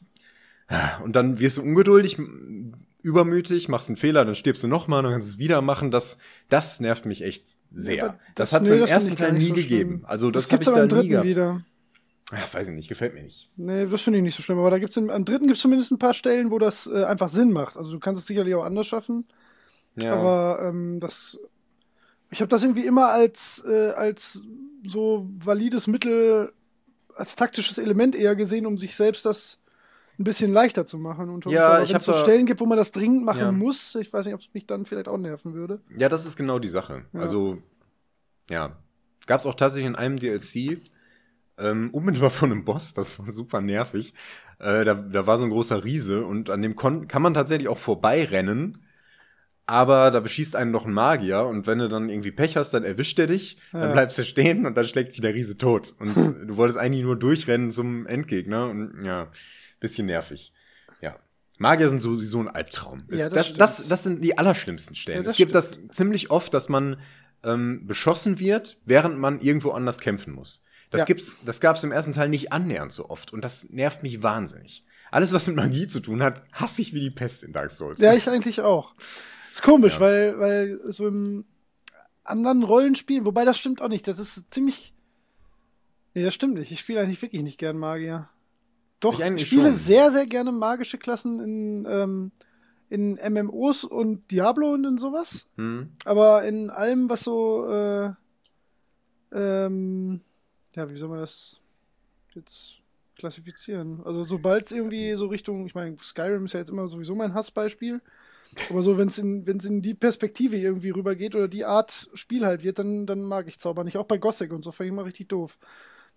[1.03, 2.17] Und dann wirst du ungeduldig,
[3.01, 5.91] übermütig, machst einen Fehler, dann stirbst du nochmal, dann kannst du es wieder machen.
[5.91, 6.17] Das,
[6.49, 8.03] das nervt mich echt sehr.
[8.05, 10.01] aber das, das- hat es im ersten Teil nie so gegeben.
[10.05, 11.27] Also das, Das, gibt's ich aber da im nie dritten gehabt.
[11.27, 11.61] wieder.
[12.31, 13.51] Ach, weiß ich nicht, gefällt mir nicht.
[13.55, 14.57] Nee, das finde ich nicht so schlimm.
[14.57, 17.29] Aber da gibt's im, am dritten gibt's zumindest ein paar Stellen, wo das äh, einfach
[17.29, 17.77] Sinn macht.
[17.77, 19.27] Also du kannst es sicherlich auch anders schaffen.
[19.95, 20.15] Ja.
[20.15, 21.37] Aber ähm, das.
[22.31, 24.43] Ich habe das irgendwie immer als, äh, als
[24.83, 26.51] so valides Mittel,
[27.15, 29.59] als taktisches Element eher gesehen, um sich selbst das
[30.17, 31.29] ein bisschen leichter zu machen.
[31.29, 33.51] Und Ja, ich wenn hab es so nicht gibt, wo man das dringend machen Ja.
[33.51, 35.81] muss, ich weiß nicht, ob es mich dann vielleicht auch nerven würde.
[35.95, 37.05] Ja, das ist genau die Sache.
[37.13, 37.19] Ja.
[37.19, 37.61] Also,
[38.49, 38.75] ja.
[39.27, 40.77] Gab es auch tatsächlich in einem DLC,
[41.57, 44.13] ähm, unmittelbar von einem Boss, das war super nervig.
[44.59, 47.67] Äh, da, da war so ein großer Riese und an dem kon kann man tatsächlich
[47.67, 48.71] auch vorbeirennen,
[49.67, 52.83] aber da beschießt einen noch ein Magier und wenn du dann irgendwie Pech hast, dann
[52.83, 53.91] erwischt er dich, dann Ja.
[53.93, 55.93] bleibst du stehen und dann schlägt sich der Riese tot.
[55.99, 56.15] Und
[56.47, 59.31] du wolltest eigentlich nur durchrennen zum Endgegner und ja,
[59.79, 60.53] bisschen nervig.
[61.01, 61.15] Ja.
[61.57, 62.99] Magier sind sowieso ein Albtraum.
[63.09, 63.61] Ja, das das, stimmt.
[63.61, 65.23] das, das sind die allerschlimmsten Stellen.
[65.23, 66.97] Ja, es gibt das ziemlich oft, dass man
[67.43, 70.63] ähm, beschossen wird, während man irgendwo anders kämpfen muss.
[70.95, 71.05] Das Ja.
[71.05, 74.85] gibt's, das gab's im ersten Teil nicht annähernd so oft und das nervt mich wahnsinnig.
[75.11, 77.99] Alles, was mit Magie zu tun hat, hasse ich wie die Pest in Dark Souls.
[77.99, 78.93] Ja, ich eigentlich auch.
[79.51, 79.99] Ist komisch, Ja.
[80.01, 81.45] weil, weil so im
[82.23, 84.93] anderen Rollenspielen, wobei das stimmt auch nicht, das ist ziemlich.
[86.13, 86.71] Nee, das stimmt nicht.
[86.71, 88.29] Ich spiele eigentlich wirklich nicht gern Magier.
[88.99, 89.75] Doch, Ich ich, spiele schon.
[89.75, 92.31] sehr, sehr gerne magische Klassen in, ähm,
[92.89, 95.47] in MMOs und Diablo und in sowas.
[95.57, 95.91] Hm?
[96.05, 98.11] Aber in allem, was so, äh,
[99.33, 100.21] ähm,
[100.75, 101.59] ja, wie soll man das
[102.33, 102.75] jetzt
[103.17, 104.01] klassifizieren?
[104.05, 107.33] Also sobald es irgendwie so Richtung, ich meine, Skyrim ist ja jetzt immer sowieso mein
[107.33, 108.01] Hassbeispiel.
[108.69, 112.45] Aber so, wenn es in, wenn's in die Perspektive irgendwie rübergeht oder die Art Spiel
[112.45, 113.97] halt wird, dann, dann mag ich Zauber nicht.
[113.97, 115.57] Auch bei Gothic und so fand ich immer richtig doof.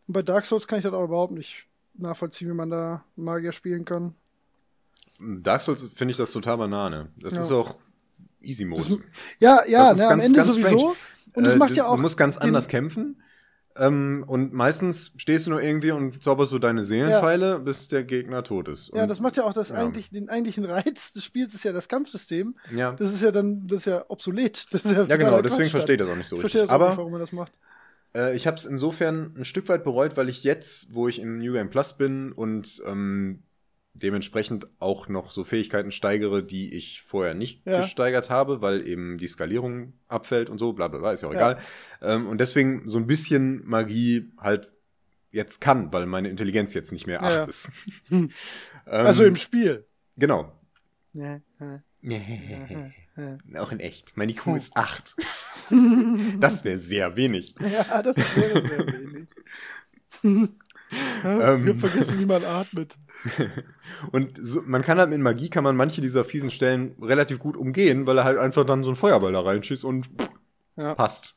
[0.07, 3.53] Und bei Dark Souls kann ich das auch überhaupt nicht nachvollziehen, wie man da Magier
[3.53, 4.15] spielen kann.
[5.21, 7.11] Dark Souls finde ich das total Banane.
[7.17, 7.41] Das Ja.
[7.41, 7.75] ist auch
[8.41, 9.01] Easy Mode.
[9.41, 10.69] Ja, ja, ne, am ganz- Ende ganz sowieso.
[10.69, 10.95] strange.
[11.35, 11.97] Und es Äh, macht du, ja auch.
[11.97, 13.21] Du musst ganz anders kämpfen.
[13.79, 18.43] Ähm, und meistens stehst du nur irgendwie und zauberst so deine Seelenpfeile, bis der Gegner
[18.43, 18.91] tot ist.
[18.95, 19.77] Ja, Und- das macht ja auch das ja.
[19.77, 22.55] eigentlich, den eigentlichen Reiz des Spiels ist ja das Kampfsystem.
[22.75, 24.67] Ja, Das ist ja dann, das ist ja obsolet.
[24.73, 26.71] Das ist ja, ja genau, deswegen verstehe ich das auch nicht so Ich verstehe richtig.
[26.71, 27.53] das auch Aber nicht, warum man das macht.
[28.17, 31.39] Äh, ich habe es insofern ein Stück weit bereut, weil ich jetzt, wo ich im
[31.39, 33.43] New Game Plus bin und ähm,
[34.03, 37.81] dementsprechend auch noch so Fähigkeiten steigere, die ich vorher nicht Ja.
[37.81, 41.35] gesteigert habe, weil eben die Skalierung abfällt und so, bla bla bla, ist ja auch
[41.35, 41.53] Ja.
[41.53, 41.59] egal.
[42.03, 44.71] Ähm, und deswegen so ein bisschen Magie halt
[45.31, 47.45] jetzt kann, weil meine Intelligenz jetzt nicht mehr 8 Ja.
[47.49, 47.71] ist.
[48.11, 48.31] ähm,
[48.87, 49.87] Also im Spiel.
[50.17, 50.53] Genau.
[53.57, 54.17] Auch in echt.
[54.17, 55.17] Meine IQ ist 8.
[56.41, 57.55] das wäre sehr wenig.
[57.61, 59.29] ja, das wäre sehr wenig.
[61.25, 61.67] Ähm.
[61.69, 62.97] Hab vergessen, wie man atmet.
[64.13, 67.57] Und so, man kann halt mit Magie kann man manche dieser fiesen Stellen relativ gut
[67.57, 70.31] umgehen, weil er halt einfach dann so ein Feuerball da reinschießt und pff,
[70.77, 70.95] Ja.
[70.95, 71.37] passt.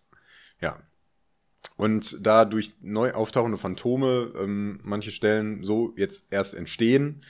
[0.61, 0.79] Ja.
[1.75, 7.23] Und da durch neu auftauchende Phantome ähm, manche Stellen so jetzt erst entstehen,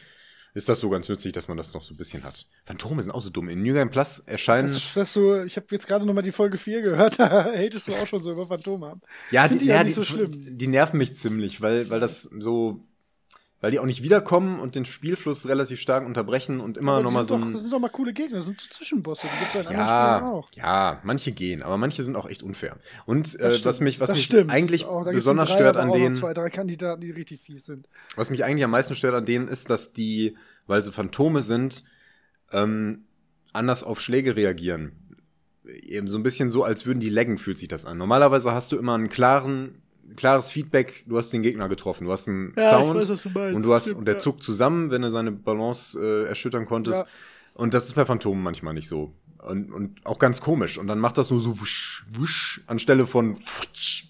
[0.53, 2.47] ist das so ganz nützlich, dass man das noch so ein bisschen hat.
[2.65, 3.47] Phantome sind auch so dumm.
[3.49, 4.67] In New Game Plus erscheinen.
[4.67, 7.45] Das, ist- das so, ich habe jetzt gerade noch mal die Folge 4 gehört, da
[7.45, 9.01] hatest du auch schon so über Phantome haben.
[9.31, 10.31] ja, die, die ja die, so schlimm.
[10.33, 12.83] die nerven mich ziemlich, weil, weil das so.
[13.61, 17.37] Weil die auch nicht wiederkommen und den Spielfluss relativ stark unterbrechen und immer nochmal so
[17.37, 19.67] doch, das sind doch mal coole Gegner, das sind so Zwischenbosse, die gibt's ja in
[19.67, 20.49] anderen Spielen Ja, auch.
[20.55, 22.77] ja, manche gehen, aber manche sind auch echt unfair.
[23.05, 24.49] Und äh, was mich, was das mich stimmt.
[24.49, 27.87] eigentlich Auch, gibt's besonders drei, stört an denen, zwei, drei Kandidaten, die richtig fies sind.
[28.15, 31.83] was mich eigentlich am meisten stört an denen, ist, dass die, weil sie Phantome sind,
[32.51, 33.05] ähm,
[33.53, 34.93] anders auf Schläge reagieren.
[35.83, 37.99] Eben so ein bisschen so, als würden die laggen, fühlt sich das an.
[37.99, 39.83] Normalerweise hast du immer einen klaren,
[40.15, 43.29] klares Feedback, du hast den Gegner getroffen, du hast einen Ja, Sound weiß, was du
[43.29, 44.19] und du hast Stimmt, und der ja.
[44.19, 47.05] zuckt zusammen, wenn du seine Balance äh, erschüttern konntest.
[47.05, 47.11] Ja.
[47.53, 49.13] Und das ist bei Phantomen manchmal nicht so.
[49.39, 50.77] Und, und auch ganz komisch.
[50.77, 54.05] Und dann macht das nur so wusch, wusch, anstelle von wutsch.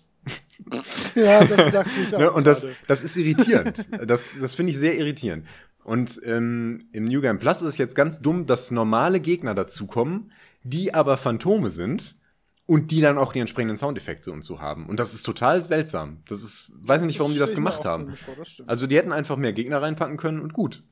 [1.15, 2.19] Ja, das dachte ich auch.
[2.19, 2.31] Ne?
[2.31, 3.89] Und das, das ist irritierend.
[4.05, 5.45] das das finde ich sehr irritierend.
[5.83, 10.31] Und ähm, im New Game Plus ist es jetzt ganz dumm, dass normale Gegner dazukommen,
[10.63, 12.15] die aber Phantome sind
[12.65, 14.87] und die dann auch die entsprechenden Soundeffekte und so haben.
[14.87, 16.23] Und das ist total seltsam.
[16.27, 18.15] Das ist, weiß ich nicht, warum die das ich mir gemacht haben.
[18.15, 18.61] vor, das.
[18.67, 20.83] Also die hätten einfach mehr Gegner reinpacken können und gut.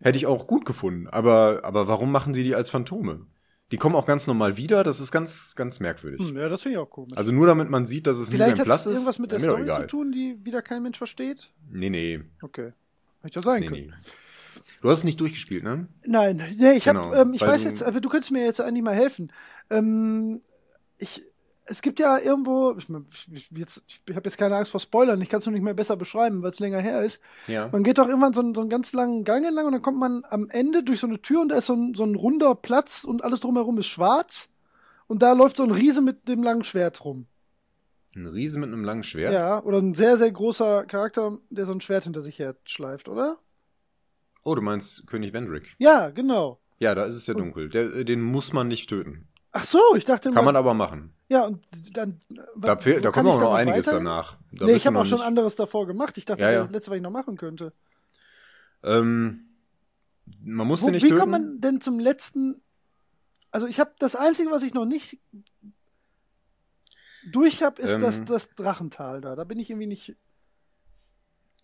[0.00, 1.08] Hätte ich auch gut gefunden.
[1.08, 3.26] Aber, aber warum machen die die als Phantome?
[3.72, 4.84] Die kommen auch ganz normal wieder.
[4.84, 6.20] Das ist ganz, ganz merkwürdig.
[6.20, 7.16] Hm, ja, das finde ich auch komisch.
[7.16, 8.98] Also nur damit man sieht, dass es Vielleicht New hat Game es Plus ist.
[9.00, 11.50] irgendwas mit der Story zu tun, die wieder kein Mensch versteht?
[11.70, 12.20] Nee, nee.
[12.42, 12.72] Okay.
[13.22, 13.86] Hätte ja sein Nee, können.
[13.86, 13.92] nee.
[14.82, 15.88] Du hast es nicht durchgespielt, ne?
[16.04, 18.84] Nein, nee, ich Genau, habe, ähm, ich weiß jetzt, aber du könntest mir jetzt eigentlich
[18.84, 19.32] mal helfen.
[19.70, 20.42] Ähm,
[20.98, 21.22] ich,
[21.66, 22.88] es gibt ja irgendwo, ich,
[23.32, 25.74] ich, jetzt, ich habe jetzt keine Angst vor Spoilern, ich kann es nur nicht mehr
[25.74, 27.22] besser beschreiben, weil es länger her ist.
[27.46, 27.68] Ja.
[27.72, 29.98] Man geht doch irgendwann so einen, so einen ganz langen Gang entlang und dann kommt
[29.98, 32.54] man am Ende durch so eine Tür und da ist so ein, so ein runder
[32.54, 34.50] Platz und alles drumherum ist schwarz.
[35.06, 37.26] Und da läuft so ein Riese mit dem langen Schwert rum.
[38.16, 39.32] Ein Riese mit einem langen Schwert.
[39.32, 43.08] Ja, oder ein sehr, sehr großer Charakter, der so ein Schwert hinter sich her schleift,
[43.08, 43.38] oder?
[44.44, 45.74] Oh, du meinst König Vendrick.
[45.78, 46.60] Ja, genau.
[46.78, 47.70] Ja, da ist es ja dunkel.
[47.70, 49.28] Der, äh, den muss man nicht töten.
[49.56, 51.14] Ach so, ich dachte Kann man aber machen.
[51.28, 51.64] Ja, und
[51.96, 52.20] dann.
[52.56, 53.98] Da, fehl, da kann kommt auch noch einiges weiter?
[53.98, 54.36] danach.
[54.50, 56.18] Da nee, ich habe auch schon nicht- anderes davor gemacht.
[56.18, 56.62] Ich dachte, Ja, ja.
[56.64, 57.72] das letzte, was ich noch machen könnte.
[58.82, 59.48] Ähm,
[60.42, 61.20] man muss Wo, den nicht wie töten.
[61.20, 62.60] kommt man denn zum letzten?
[63.52, 65.18] Also ich habe das Einzige, was ich noch nicht
[67.30, 68.00] durch habe, ist Ähm.
[68.02, 69.36] das, das Drachental da.
[69.36, 70.16] Da bin ich irgendwie nicht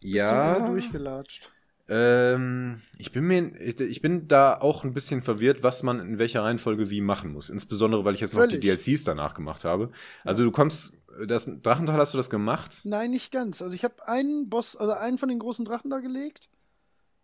[0.00, 0.61] ja.
[0.61, 1.50] Durchgelatscht.
[1.92, 6.18] Ähm, ich bin mir, ich, ich bin da auch ein bisschen verwirrt, was man in
[6.18, 7.50] welcher Reihenfolge wie machen muss.
[7.50, 8.85] Insbesondere, weil ich jetzt noch die Völlig.
[8.85, 9.90] DLCs danach gemacht habe.
[10.24, 12.81] Also du kommst, das Drachental hast du das gemacht?
[12.85, 13.61] Nein, nicht ganz.
[13.61, 16.48] Also ich habe einen Boss, also einen von den großen Drachen da gelegt.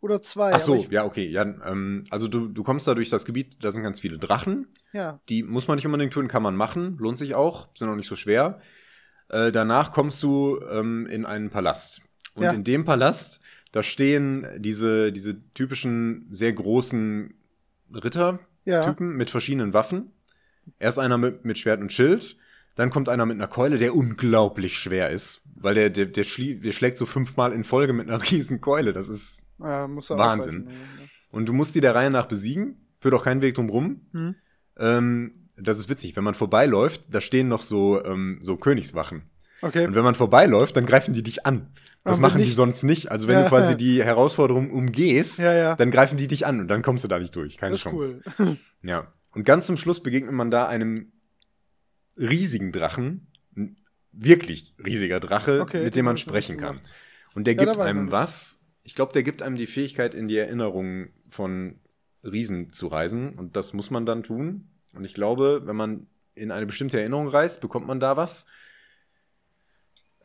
[0.01, 0.53] Oder zwei.
[0.53, 1.27] Ach so, ja, okay.
[1.29, 4.67] Ja, ähm, also du, du kommst da durch das Gebiet, da sind ganz viele Drachen.
[4.93, 5.21] ja.
[5.29, 8.09] Die muss man nicht unbedingt tun, kann man machen, lohnt sich auch, sind auch nicht
[8.09, 8.61] so schwer.
[9.29, 12.03] Äh, danach kommst du ähm, in einen Palast.
[12.35, 12.51] Und Ja.
[12.53, 13.41] in dem Palast,
[13.77, 17.35] da stehen diese, diese typischen, sehr großen
[17.95, 19.17] Ritter-Typen Ja.
[19.17, 20.13] mit verschiedenen Waffen.
[20.79, 22.37] Erst einer mit, mit Schwert und Schild,
[22.75, 26.57] dann kommt einer mit einer Keule, der unglaublich schwer ist, weil der, der, der, schlie
[26.57, 28.93] der schlägt so fünfmal in Folge mit einer riesen Keule.
[28.95, 30.69] Das ist Ja, Wahnsinn.
[31.31, 32.81] und du musst die der Reihe nach besiegen.
[33.01, 34.01] Führt auch keinen Weg drum rum.
[34.13, 34.35] Mhm.
[34.79, 36.17] Ähm, das ist witzig.
[36.17, 39.23] Wenn man vorbeiläuft, da stehen noch so, ähm, so Königswachen.
[39.63, 39.87] Okay.
[39.87, 41.73] Und wenn man vorbeiläuft, dann greifen die dich an.
[42.05, 43.11] Das machen die nicht- sonst nicht.
[43.11, 43.43] Also wenn Ja.
[43.45, 45.77] du quasi die Herausforderung umgehst, Ja, ja.
[45.77, 47.57] dann greifen die dich an und dann kommst du da nicht durch.
[47.57, 48.21] Keine Das Chance.
[48.39, 48.57] cool.
[48.83, 49.13] Ja.
[49.33, 51.13] Und ganz zum Schluss begegnet man da einem
[52.17, 53.27] riesigen Drachen.
[53.57, 53.77] Ein
[54.13, 56.77] wirklich riesiger Drache, Okay, mit dem man sprechen kann.
[56.77, 56.93] gemacht.
[57.35, 58.61] Und der gibt einem was?
[58.83, 61.81] Ich glaube, der gibt einem die Fähigkeit, in die Erinnerung von
[62.23, 63.35] Riesen zu reisen.
[63.35, 64.69] Und das muss man dann tun.
[64.95, 68.47] Und ich glaube, wenn man in eine bestimmte Erinnerung reist, bekommt man da was.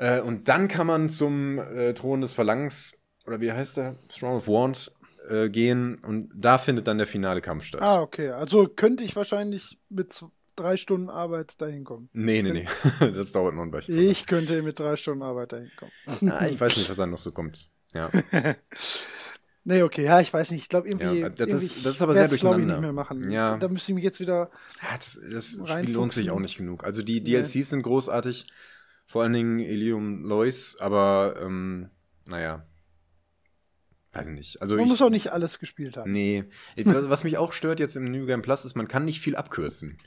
[0.02, 2.94] Äh, und dann kann man zum äh, Thron des Verlangens,
[3.28, 3.96] oder wie heißt der?
[4.10, 4.96] Throne of Wands,
[5.30, 5.96] äh, gehen.
[6.04, 7.82] Und da findet dann der finale Kampf statt.
[7.84, 8.30] Ah, okay.
[8.32, 12.10] Also könnte ich wahrscheinlich mit drei Stunden Arbeit dahin kommen.
[12.14, 12.68] Nee, nee, nee.
[13.14, 13.96] das dauert noch ein Weilchen.
[13.98, 16.32] Ich könnte mit drei Stunden Arbeit dahin kommen.
[16.32, 17.70] Ah, ich weiß nicht, was da noch so kommt.
[17.94, 18.10] Ja.
[19.64, 20.64] Nee, okay, ja, ich weiß nicht.
[20.64, 21.20] Ich glaube, irgendwie.
[21.20, 22.74] Ja, das ist- irgendwie- das ist aber sehr glaub ich, durcheinander.
[22.74, 23.30] nicht mehr machen.
[23.30, 23.58] Ja.
[23.58, 24.50] Da müsste ich mich jetzt wieder.
[24.82, 26.84] Ja, das, das Spiel lohnt sich auch nicht genug.
[26.84, 27.26] Also die Nee.
[27.44, 28.48] DLCs sind großartig,
[29.12, 31.89] vor allen Dingen Elium Lois, aber ähm,
[32.30, 32.65] naja,
[34.13, 34.62] weiß ich nicht.
[34.62, 36.12] Also Man ich, muss auch nicht alles gespielt haben.
[36.12, 36.45] nee,
[36.78, 39.97] was mich auch stört jetzt im New Game Plus ist, man kann nicht viel abkürzen.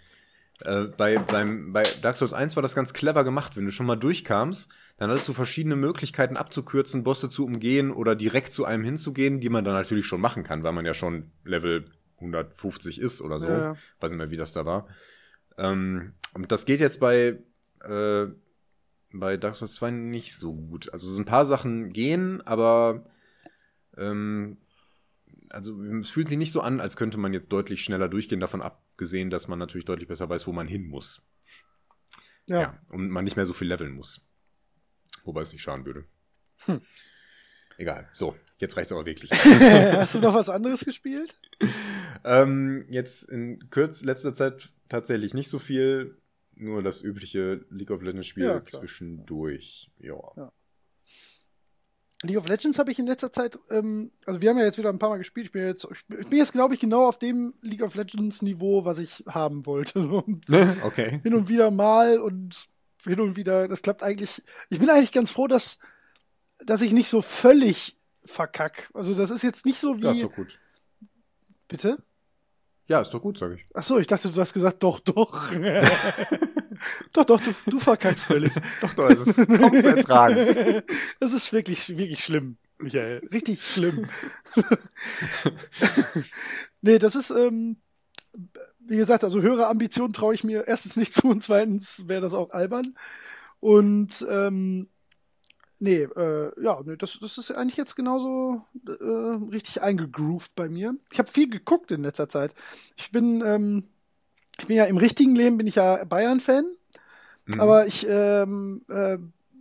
[0.60, 3.58] Äh, bei, beim, bei Dark Souls 1 war das ganz clever gemacht.
[3.58, 8.16] Wenn du schon mal durchkamst, dann hattest du verschiedene Möglichkeiten abzukürzen, Bosse zu umgehen oder
[8.16, 11.30] direkt zu einem hinzugehen, die man dann natürlich schon machen kann, weil man ja schon
[11.44, 11.84] Level
[12.16, 13.48] 150 ist oder so.
[13.48, 13.76] Ja, ja.
[14.00, 14.88] Weiß nicht mehr, wie das da war.
[15.58, 17.38] Ähm, und das geht jetzt bei,
[17.82, 18.26] äh,
[19.14, 20.92] bei Dark Souls 2 nicht so gut.
[20.92, 23.06] Also so ein paar Sachen gehen, aber
[23.96, 24.58] ähm,
[25.50, 28.62] also es fühlt sich nicht so an, als könnte man jetzt deutlich schneller durchgehen, davon
[28.62, 31.26] abgesehen, dass man natürlich deutlich besser weiß, wo man hin muss.
[32.48, 32.60] Ja.
[32.60, 32.78] Ja.
[32.90, 34.20] Und man nicht mehr so viel leveln muss.
[35.24, 36.04] Wobei es nicht schaden würde.
[36.66, 36.82] Hm.
[37.76, 38.08] Egal.
[38.12, 39.30] So, jetzt reicht's aber wirklich.
[39.32, 41.38] Hast du noch was anderes gespielt?
[42.24, 46.18] ähm, jetzt in kürz letzter Zeit tatsächlich nicht so viel.
[46.56, 49.90] Nur das übliche League of Legends Spiel Ja, zwischendurch.
[49.98, 50.20] Ja.
[50.36, 50.52] Ja.
[52.22, 54.88] League of Legends habe ich in letzter Zeit, ähm, also wir haben ja jetzt wieder
[54.88, 55.46] ein paar Mal gespielt.
[55.46, 58.84] Ich bin jetzt, ich bin jetzt, glaube ich, genau auf dem League of Legends Niveau,
[58.84, 59.98] was ich haben wollte.
[60.08, 60.44] Und
[60.82, 61.20] okay.
[61.22, 62.66] hin und wieder mal und
[63.04, 64.42] hin und wieder, das klappt eigentlich.
[64.70, 65.78] Ich bin eigentlich ganz froh, dass,
[66.64, 68.88] dass ich nicht so völlig verkack.
[68.94, 70.04] Also das ist jetzt nicht so wie.
[70.04, 70.58] Ja, ist doch gut.
[71.68, 72.02] Bitte?
[72.86, 73.64] Ja, ist doch gut, sage ich.
[73.72, 75.52] Ach so, ich dachte, du hast gesagt, doch, doch.
[77.12, 78.52] doch, doch, du, du verkackst völlig.
[78.80, 80.82] Doch, doch, es ist kaum zu ertragen.
[81.20, 83.26] Das ist wirklich, wirklich schlimm, Michael.
[83.32, 84.06] Richtig schlimm.
[86.82, 87.76] nee, das ist, ähm,
[88.80, 92.34] wie gesagt, also höhere Ambitionen traue ich mir erstens nicht zu und zweitens wäre das
[92.34, 92.94] auch albern.
[93.60, 94.88] Und ähm,
[95.84, 100.96] nee, äh, ja, nee, das, das ist eigentlich jetzt genauso äh, richtig eingegroovt bei mir.
[101.12, 102.54] Ich habe viel geguckt in letzter Zeit.
[102.96, 103.84] Ich bin, ähm,
[104.58, 106.64] ich bin ja im richtigen Leben bin ich ja Bayern-Fan.
[107.46, 107.60] Mhm.
[107.60, 109.18] Aber ich ähm, äh,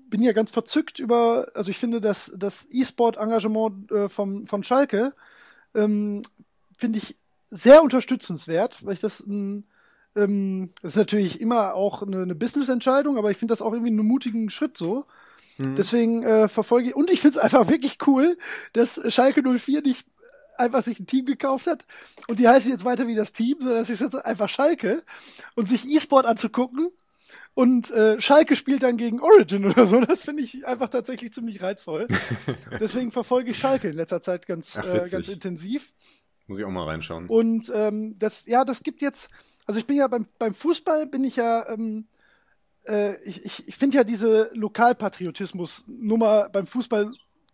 [0.09, 5.13] bin ja ganz verzückt über, also ich finde, dass das E-Sport-Engagement äh, vom, von Schalke
[5.75, 6.21] ähm,
[6.77, 7.17] finde ich
[7.49, 9.65] sehr unterstützenswert, weil ich das ein
[10.15, 13.91] ähm, das ist natürlich immer auch eine, eine Business-Entscheidung, aber ich finde das auch irgendwie
[13.91, 15.05] einen mutigen Schritt so.
[15.57, 15.75] Mhm.
[15.75, 18.37] Deswegen äh, verfolge ich, und ich finde es einfach wirklich cool,
[18.73, 20.07] dass Schalke 04 nicht
[20.57, 21.85] einfach sich ein Team gekauft hat
[22.27, 25.03] und die heißen jetzt weiter wie das Team, sondern es ist jetzt einfach Schalke
[25.55, 26.91] und sich E-Sport anzugucken
[27.55, 30.01] und äh, Schalke spielt dann gegen Origin oder so.
[30.01, 32.07] Das finde ich einfach tatsächlich ziemlich reizvoll.
[32.79, 35.93] Deswegen verfolge ich Schalke in letzter Zeit ganz, Ach, äh, ganz intensiv.
[36.47, 37.27] Muss ich auch mal reinschauen.
[37.29, 39.29] Und ähm, das, ja, das gibt jetzt,
[39.65, 42.05] also ich bin ja beim, beim Fußball bin ich ja, ähm,
[42.87, 47.11] äh, ich, ich, ich finde ja diese Lokalpatriotismus-Nummer beim Fußball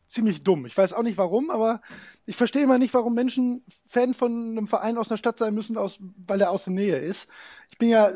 [0.07, 0.65] ziemlich dumm.
[0.65, 1.81] Ich weiß auch nicht warum, aber
[2.25, 5.77] ich verstehe immer nicht, warum Menschen Fan von einem Verein aus einer Stadt sein müssen,
[5.77, 7.29] aus, weil er aus der Nähe ist.
[7.69, 8.11] Ich bin ja,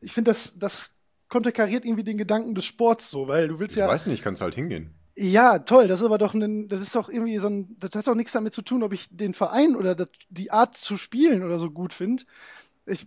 [0.00, 0.90] ich finde, das, das
[1.28, 3.86] konterkariert irgendwie den Gedanken des Sports so, weil du willst ja.
[3.86, 4.94] Ich weiß nicht, kannst halt hingehen.
[5.16, 5.86] Ja, toll.
[5.86, 8.32] Das ist aber doch ein, das ist doch irgendwie so ein, das hat doch nichts
[8.32, 11.70] damit zu tun, ob ich den Verein oder das, die Art zu spielen oder so
[11.70, 12.24] gut finde.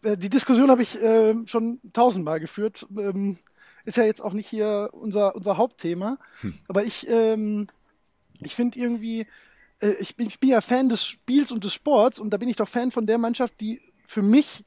[0.04, 2.88] Äh, die Diskussion habe ich äh, schon tausendmal geführt.
[2.98, 3.38] Ähm,
[3.86, 6.17] ist ja jetzt auch nicht hier unser, unser Hauptthema.
[6.41, 6.54] Hm.
[6.67, 7.67] Aber ich, ähm,
[8.41, 9.28] ich finde irgendwie,
[9.82, 12.50] äh, ich, bin, ich bin ja Fan des Spiels und des Sports und da bin
[12.50, 14.65] ich doch Fan von der Mannschaft, die für mich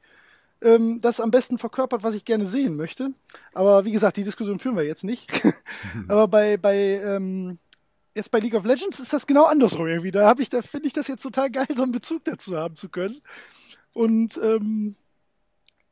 [0.61, 3.11] ähm, das am besten verkörpert, was ich gerne sehen möchte.
[3.53, 5.31] Aber wie gesagt, die Diskussion führen wir jetzt nicht.
[6.07, 7.59] Aber bei, bei ähm,
[8.15, 10.11] jetzt bei League of Legends ist das genau andersrum irgendwie.
[10.11, 12.75] Da habe ich, da finde ich das jetzt total geil, so einen Bezug dazu haben
[12.75, 13.21] zu können.
[13.93, 14.95] Und ähm,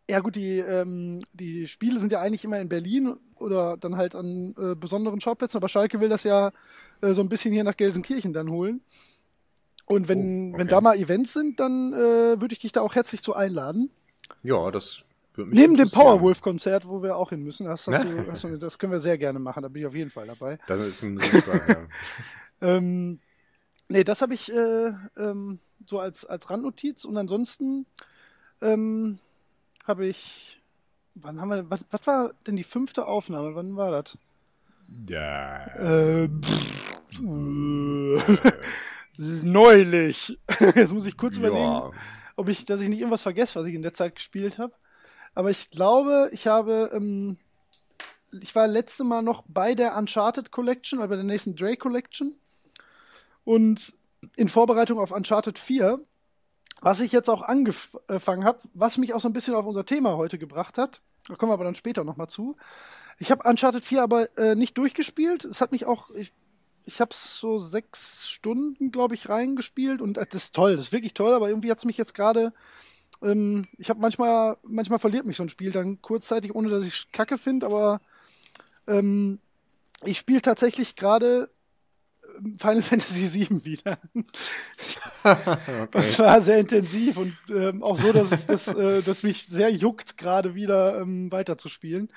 [0.10, 4.16] ja gut, die, ähm, die Spiele sind ja eigentlich immer in Berlin oder dann halt
[4.16, 6.52] an äh, besonderen Schauplätzen, aber Schalke will das ja
[7.02, 8.82] äh, so ein bisschen hier nach Gelsenkirchen dann holen.
[9.86, 10.60] Und wenn, oh, okay.
[10.60, 13.92] wenn da mal Events sind, dann äh, würde ich dich da auch herzlich zu einladen.
[14.44, 18.32] Ja, das würde mich Neben dem Powerwolf-Konzert, wo wir auch hin müssen, hast, hast, du,
[18.32, 20.60] hast du, das können wir sehr gerne machen, da bin ich auf jeden Fall dabei.
[20.68, 21.88] Das ist ein Riesenspaß, ja.
[22.62, 23.20] ähm,
[23.90, 27.86] nee, das habe ich äh, ähm, so als, als Randnotiz und ansonsten
[28.62, 29.20] ähm,
[29.88, 30.62] habe ich.
[31.16, 31.70] Wann haben wir.
[31.70, 33.56] Was, was war denn die fünfte Aufnahme?
[33.56, 34.18] Wann war das?
[35.08, 35.66] Ja.
[35.78, 36.30] Äh,
[39.18, 40.38] neulich.
[40.76, 41.92] Jetzt muss ich kurz überlegen, ja.
[42.36, 44.74] ob ich, dass ich nicht irgendwas vergesse, was ich in der Zeit gespielt habe.
[45.34, 47.38] Aber ich glaube, ich habe, ähm,
[48.42, 52.36] ich war letzte Mal noch bei der Uncharted Collection, oder bei der nächsten Drake Collection.
[53.44, 53.94] Und
[54.38, 56.00] in Vorbereitung auf Uncharted 4
[56.82, 60.18] was ich jetzt auch angefangen habe, was mich auch so ein bisschen auf unser Thema
[60.18, 62.56] heute gebracht hat, da kommen wir aber dann später nochmal zu.
[63.18, 65.46] Ich habe Uncharted 4 aber äh, nicht durchgespielt.
[65.46, 66.34] Es hat mich auch, ich,
[66.84, 70.92] ich habe so sechs Stunden, glaube ich, reingespielt und äh, das ist toll, das ist
[70.92, 72.54] wirklich toll, aber irgendwie hat es mich jetzt gerade,
[73.22, 77.12] ähm, ich habe manchmal, manchmal verliert mich so ein Spiel dann kurzzeitig, ohne dass ich
[77.12, 78.02] Kacke finde, aber
[78.88, 79.40] ähm,
[80.04, 81.50] ich spiele tatsächlich gerade
[82.58, 83.98] Final Fantasy VII wieder.
[85.24, 85.88] okay.
[85.92, 89.72] Das war sehr intensiv und ähm, auch so, dass es das, äh, dass mich sehr
[89.72, 92.10] juckt, gerade wieder ähm, weiterzuspielen.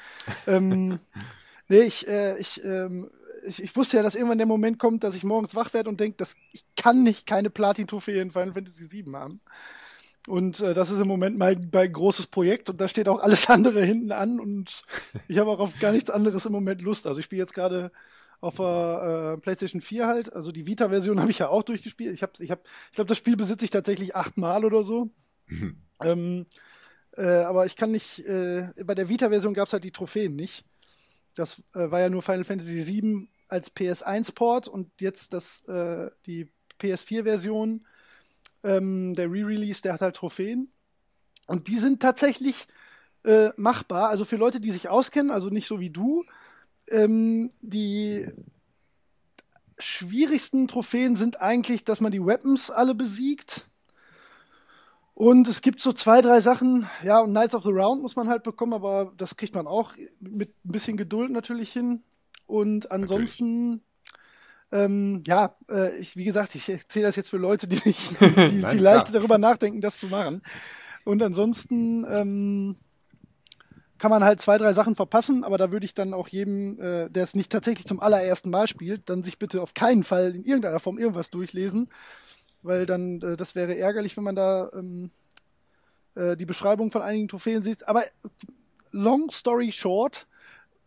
[0.47, 0.99] Ähm,
[1.69, 3.11] nee, ich, äh, ich, ähm,
[3.47, 6.01] ich, ich, wusste ja, dass irgendwann der Moment kommt, dass ich morgens wach werde und
[6.01, 9.41] denke, dass ich kann nicht keine Platin-Trophäe in Final Fantasy VII haben.
[10.29, 13.49] Und äh, das ist im Moment mein, mein großes Projekt und da steht auch alles
[13.51, 14.83] andere hinten an und
[15.27, 17.07] ich habe auch auf gar nichts anderes im Moment Lust.
[17.07, 17.91] Also ich spiele jetzt gerade
[18.41, 20.33] auf der äh, PlayStation 4 halt.
[20.33, 22.15] Also die Vita-Version habe ich ja auch durchgespielt.
[22.15, 25.11] Ich habe, ich habe, ich glaube, das Spiel besitze ich tatsächlich achtmal oder so.
[26.03, 26.47] ähm,
[27.17, 28.21] äh, aber ich kann nicht.
[28.21, 30.65] Äh, bei der Vita-Version gab es halt die Trophäen nicht.
[31.35, 36.51] Das äh, war ja nur Final Fantasy VII als PS1-Port und jetzt das äh, die
[36.81, 37.85] PS4-Version.
[38.65, 40.73] Ähm, der Re-Release, der hat halt Trophäen.
[41.47, 42.67] Und die sind tatsächlich
[43.25, 44.09] äh, machbar.
[44.09, 46.25] Also für Leute, die sich auskennen, also nicht so wie du,
[46.91, 48.27] ähm, die
[49.79, 53.67] schwierigsten Trophäen sind eigentlich, dass man die Weapons alle besiegt.
[55.15, 58.29] Und es gibt so zwei, drei Sachen, ja, und Knights of the Round muss man
[58.29, 62.05] halt bekommen, aber das kriegt man auch mit ein bisschen Geduld natürlich hin.
[62.47, 63.83] Und ansonsten,
[64.71, 68.25] ähm, ja, äh, ich, wie gesagt, ich erzähle das jetzt für Leute, die, sich, die
[68.61, 69.13] Nein, vielleicht klar.
[69.13, 70.41] darüber nachdenken, das zu machen.
[71.05, 72.77] Und ansonsten, ähm,
[73.99, 77.09] kann man halt zwei, drei Sachen verpassen, aber da würde ich dann auch jedem, äh,
[77.11, 80.45] der es nicht tatsächlich zum allerersten Mal spielt, dann sich bitte auf keinen Fall in
[80.45, 81.89] irgendeiner Form irgendwas durchlesen,
[82.63, 85.11] weil dann, äh, das wäre ärgerlich, wenn man da ähm,
[86.15, 87.89] äh, die Beschreibung von einigen Trophäen sieht.
[87.89, 88.05] Aber
[88.93, 90.27] long story short,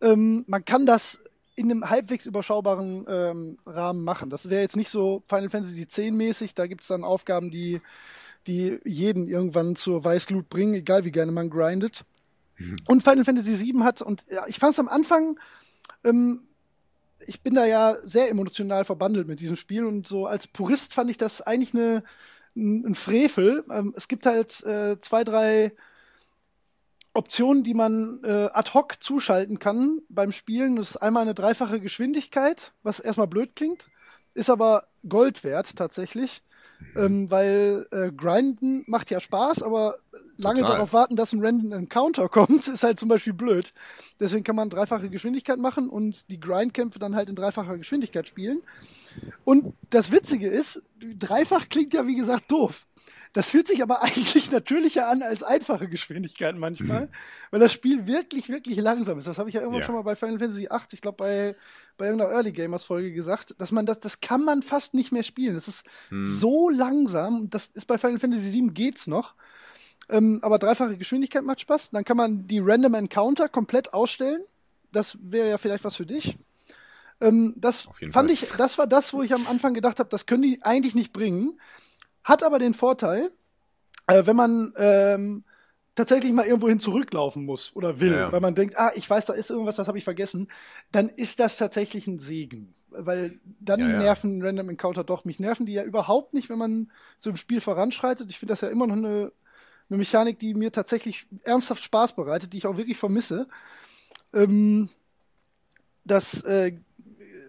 [0.00, 1.18] ähm, man kann das
[1.54, 4.30] in einem halbwegs überschaubaren ähm, Rahmen machen.
[4.30, 7.80] Das wäre jetzt nicht so Final Fantasy X mäßig, da gibt es dann Aufgaben, die,
[8.46, 12.04] die jeden irgendwann zur Weißglut bringen, egal wie gerne man grindet.
[12.88, 15.38] Und Final Fantasy VII hat, und ja, ich fand es am Anfang,
[16.04, 16.42] ähm,
[17.26, 21.10] ich bin da ja sehr emotional verbandelt mit diesem Spiel und so als Purist fand
[21.10, 22.02] ich das eigentlich eine,
[22.56, 23.64] ein, Frevel.
[23.70, 25.72] Ähm, es gibt halt äh, zwei, drei
[27.14, 30.76] Optionen, die man äh, ad hoc zuschalten kann beim Spielen.
[30.76, 33.88] Das ist einmal eine dreifache Geschwindigkeit, was erstmal blöd klingt,
[34.34, 36.42] ist aber Gold wert tatsächlich.
[36.96, 39.96] Ähm, weil äh, Grinden macht ja Spaß, aber
[40.36, 40.74] lange Total.
[40.74, 43.72] darauf warten, dass ein Random Encounter kommt, ist halt zum Beispiel blöd.
[44.20, 48.60] Deswegen kann man dreifache Geschwindigkeit machen und die Grindkämpfe dann halt in dreifacher Geschwindigkeit spielen.
[49.44, 50.82] Und das Witzige ist,
[51.18, 52.86] dreifach klingt ja wie gesagt doof.
[53.34, 57.08] Das fühlt sich aber eigentlich natürlicher an als einfache Geschwindigkeit manchmal,
[57.50, 59.26] weil das Spiel wirklich, wirklich langsam ist.
[59.26, 59.86] Das habe ich ja irgendwann Ja.
[59.86, 61.56] schon mal bei Final Fantasy VIII, ich glaube bei,
[61.96, 65.22] bei irgendeiner Early Gamers Folge gesagt, dass man das, das kann man fast nicht mehr
[65.22, 65.54] spielen.
[65.54, 67.48] Das ist so langsam.
[67.48, 69.34] Das ist bei Final Fantasy VII geht's noch.
[70.08, 71.90] Ähm, aber dreifache Geschwindigkeit macht Spaß.
[71.90, 74.42] Dann kann man die Random Encounter komplett ausstellen.
[74.92, 76.36] Das wäre ja vielleicht was für dich.
[77.22, 78.30] Ähm, das fand Fall.
[78.30, 81.12] ich, das war das, wo ich am Anfang gedacht habe, das können die eigentlich nicht
[81.12, 81.58] bringen.
[82.24, 83.30] Hat aber den Vorteil,
[84.06, 85.44] äh, wenn man ähm,
[85.94, 89.32] tatsächlich mal irgendwohin zurücklaufen muss oder will, Ja, weil man denkt, ah, ich weiß, da
[89.34, 90.48] ist irgendwas, das habe ich vergessen,
[90.90, 92.74] dann ist das tatsächlich ein Segen.
[92.88, 93.98] Weil dann Ja, ja.
[93.98, 95.24] nerven Random Encounter doch.
[95.24, 98.30] Mich nerven die ja überhaupt nicht, wenn man so im Spiel voranschreitet.
[98.30, 99.32] Ich finde das ja immer noch eine,
[99.88, 103.48] eine Mechanik, die mir tatsächlich ernsthaft Spaß bereitet, die ich auch wirklich vermisse.
[104.34, 104.90] Ähm,
[106.04, 106.72] das, äh,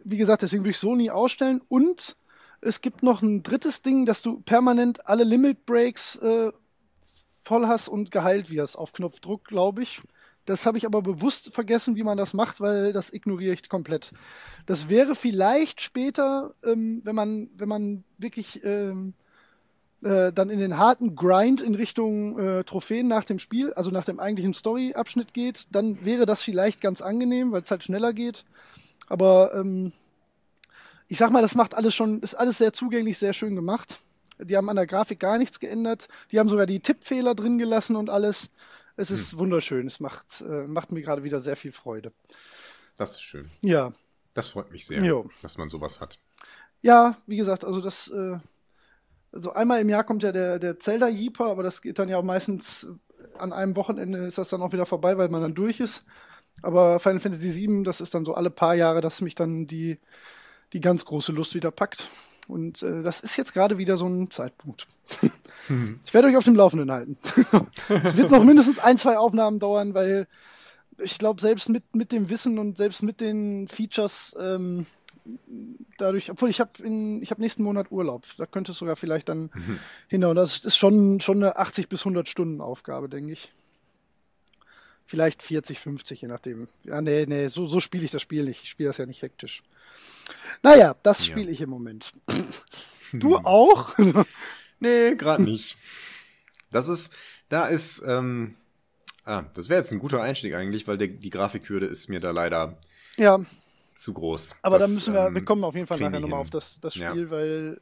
[0.05, 1.61] wie gesagt, deswegen würde ich so nie ausstellen.
[1.67, 2.15] Und
[2.63, 6.51] es gibt noch ein drittes Ding, dass du permanent alle Limit Breaks äh,
[7.43, 10.01] voll hast und geheilt wirst auf Knopfdruck, glaube ich.
[10.45, 14.11] Das habe ich aber bewusst vergessen, wie man das macht, weil das ignoriere ich komplett.
[14.65, 19.13] Das wäre vielleicht später, ähm, wenn man, wenn man wirklich ähm,
[20.03, 24.05] äh, dann in den harten Grind in Richtung äh, Trophäen nach dem Spiel, also nach
[24.05, 28.43] dem eigentlichen Story-Abschnitt geht, dann wäre das vielleicht ganz angenehm, weil es halt schneller geht.
[29.07, 29.93] Aber ähm,
[31.07, 33.99] ich sag mal, das macht alles schon, ist alles sehr zugänglich, sehr schön gemacht.
[34.39, 36.07] Die haben an der Grafik gar nichts geändert.
[36.31, 38.49] Die haben sogar die Tippfehler drin gelassen und alles.
[38.95, 39.87] Es ist wunderschön.
[39.87, 42.11] Es macht, äh, macht mir gerade wieder sehr viel Freude.
[42.95, 43.49] Das ist schön.
[43.61, 43.91] Ja.
[44.33, 45.29] Das freut mich sehr, Jo.
[45.41, 46.17] dass man sowas hat.
[46.81, 48.37] Ja, wie gesagt, also das, äh,
[49.31, 52.17] also einmal im Jahr kommt ja der, der Zelda Jeeper, aber das geht dann ja
[52.17, 55.55] auch meistens äh, an einem Wochenende ist das dann auch wieder vorbei, weil man dann
[55.55, 56.05] durch ist.
[56.61, 59.99] Aber Final Fantasy VII, das ist dann so alle paar Jahre, dass mich dann die,
[60.73, 62.07] die ganz große Lust wieder packt.
[62.47, 64.87] Und äh, das ist jetzt gerade wieder so ein Zeitpunkt.
[66.05, 67.17] ich werde euch auf dem Laufenden halten.
[67.89, 70.27] es wird noch mindestens ein, zwei Aufnahmen dauern, weil
[70.97, 74.85] ich glaube, selbst mit, mit dem Wissen und selbst mit den Features, ähm,
[75.97, 76.71] dadurch, obwohl ich habe
[77.21, 79.49] ich habe nächsten Monat Urlaub, da könnte es sogar vielleicht dann
[80.07, 80.35] hinhauen.
[80.35, 83.49] Das ist schon schon eine 80 bis 100 Stunden Aufgabe, denke ich.
[85.05, 86.67] Vielleicht 40, 50, je nachdem.
[86.83, 88.63] Ja, nee, nee, so, so spiele ich das Spiel nicht.
[88.63, 89.63] Ich spiele das ja nicht hektisch.
[90.61, 92.11] Naja, das spiele ich im Moment.
[93.13, 93.95] Du auch?
[94.79, 95.77] Nee, gerade nicht.
[96.71, 97.13] Das ist,
[97.47, 98.55] da ist, ähm,
[99.23, 102.31] ah, das wäre jetzt ein guter Einstieg eigentlich, weil der, die Grafikhürde ist mir da
[102.31, 102.77] leider
[103.17, 103.39] ja,
[103.95, 104.55] zu groß.
[104.61, 106.79] aber Das, da müssen wir, ähm, wir kommen auf jeden Fall nachher nochmal auf das,
[106.81, 107.11] das Ja.
[107.11, 107.79] Spiel, weil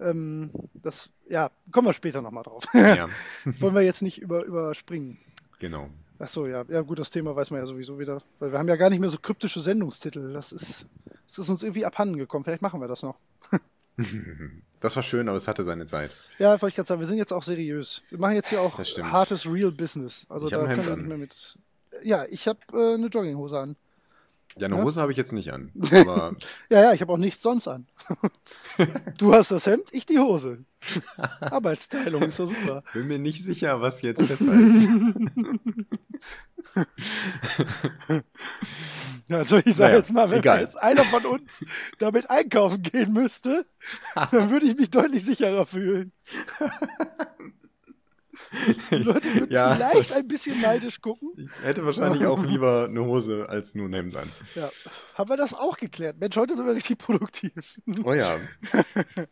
[0.00, 2.64] ähm, das, ja, kommen wir später nochmal drauf.
[2.74, 3.06] Ja,
[3.44, 5.18] Wollen wir jetzt nicht über, überspringen.
[5.60, 5.90] genau.
[6.22, 6.64] Ach so, ja.
[6.68, 8.22] Ja, gut, das Thema weiß man ja sowieso wieder.
[8.38, 10.32] Weil wir haben ja gar nicht mehr so kryptische Sendungstitel.
[10.32, 10.86] Das ist,
[11.26, 12.44] das ist uns irgendwie abhanden gekommen.
[12.44, 13.18] Vielleicht machen wir das noch.
[14.80, 16.16] Das war schön, aber es hatte seine Zeit.
[16.38, 18.02] Ja, wollte ich gerade sagen, wir sind jetzt auch seriös.
[18.08, 20.26] Wir machen jetzt hier auch hartes Real Business.
[20.28, 21.58] Also Ich da können wir nicht mehr mit.
[22.02, 23.76] Ja, ich habe äh, eine Jogginghose an.
[24.58, 25.72] Ja, eine Hose habe ich jetzt nicht an.
[25.92, 26.36] Aber
[26.68, 27.86] Ja, ja, ich habe auch nichts sonst an.
[29.18, 30.64] du hast das Hemd, ich die Hose.
[31.40, 32.82] Arbeitsteilung ist doch super.
[32.92, 34.88] bin mir nicht sicher, was jetzt besser ist.
[39.28, 40.60] Ja, also ich sage Naja, jetzt mal, wenn egal.
[40.60, 41.64] jetzt einer von uns
[41.98, 43.64] damit einkaufen gehen müsste,
[44.14, 46.12] dann würde ich mich deutlich sicherer fühlen.
[48.90, 51.30] Die Leute würden Ja, vielleicht ein bisschen neidisch gucken.
[51.36, 54.30] Ich hätte wahrscheinlich auch lieber eine Hose als nur ein Hemd an.
[54.54, 54.70] Ja,
[55.14, 56.18] haben wir das auch geklärt?
[56.18, 57.52] Mensch, heute sind wir richtig produktiv.
[58.04, 58.38] Oh ja.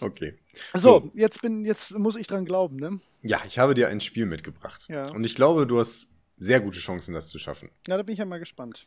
[0.00, 0.34] Okay.
[0.74, 3.00] So, jetzt bin, jetzt muss ich dran glauben, ne?
[3.22, 4.86] Ja, ich habe dir ein Spiel mitgebracht.
[4.88, 5.08] Ja.
[5.10, 7.70] Und ich glaube, du hast sehr gute Chancen, das zu schaffen.
[7.86, 8.86] Ja, da bin ich ja mal gespannt.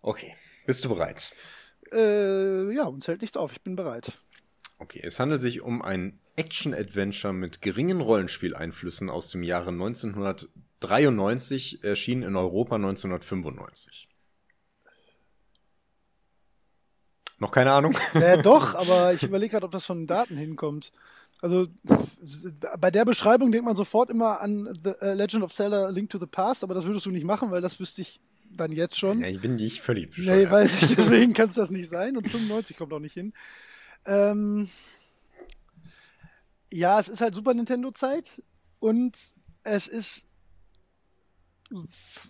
[0.00, 0.34] Okay.
[0.66, 1.32] Bist du bereit?
[1.92, 4.12] Äh, ja, uns hält nichts auf, ich bin bereit.
[4.80, 12.22] Okay, es handelt sich um ein Action-Adventure mit geringen Rollenspieleinflüssen aus dem Jahre 1993, erschienen
[12.22, 14.08] in Europa 1995.
[17.38, 17.94] Noch keine Ahnung?
[18.14, 20.92] Ja, doch, aber ich überlege gerade, ob das von den Daten hinkommt.
[21.42, 21.66] Also
[22.78, 26.18] bei der Beschreibung denkt man sofort immer an The äh, Legend of Zelda Link to
[26.18, 28.20] the Past, aber das würdest du nicht machen, weil das wüsste ich
[28.50, 29.20] dann jetzt schon.
[29.20, 30.50] Ja, ich bin nicht völlig Nee, bescheuert.
[30.50, 33.32] weiß ich, deswegen kann es das nicht sein und 95 kommt auch nicht hin.
[34.06, 34.68] Ähm,
[36.70, 38.42] Ja, es ist halt Super Nintendo-Zeit
[38.78, 39.16] und
[39.64, 40.24] es ist.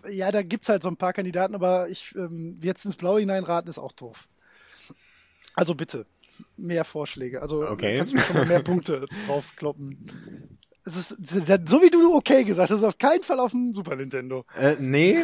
[0.09, 3.69] Ja, da gibt's halt so ein paar Kandidaten, aber ich ähm, jetzt ins Blaue hineinraten
[3.69, 4.27] ist auch doof.
[5.55, 6.05] Also bitte,
[6.57, 7.41] mehr Vorschläge.
[7.41, 7.97] Also Okay.
[7.97, 10.59] kannst du mir schon mal mehr Punkte draufkloppen.
[10.83, 13.95] Es ist so wie du okay gesagt hast, ist auf keinen Fall auf dem Super
[13.95, 14.45] Nintendo.
[14.57, 15.23] Äh, nee.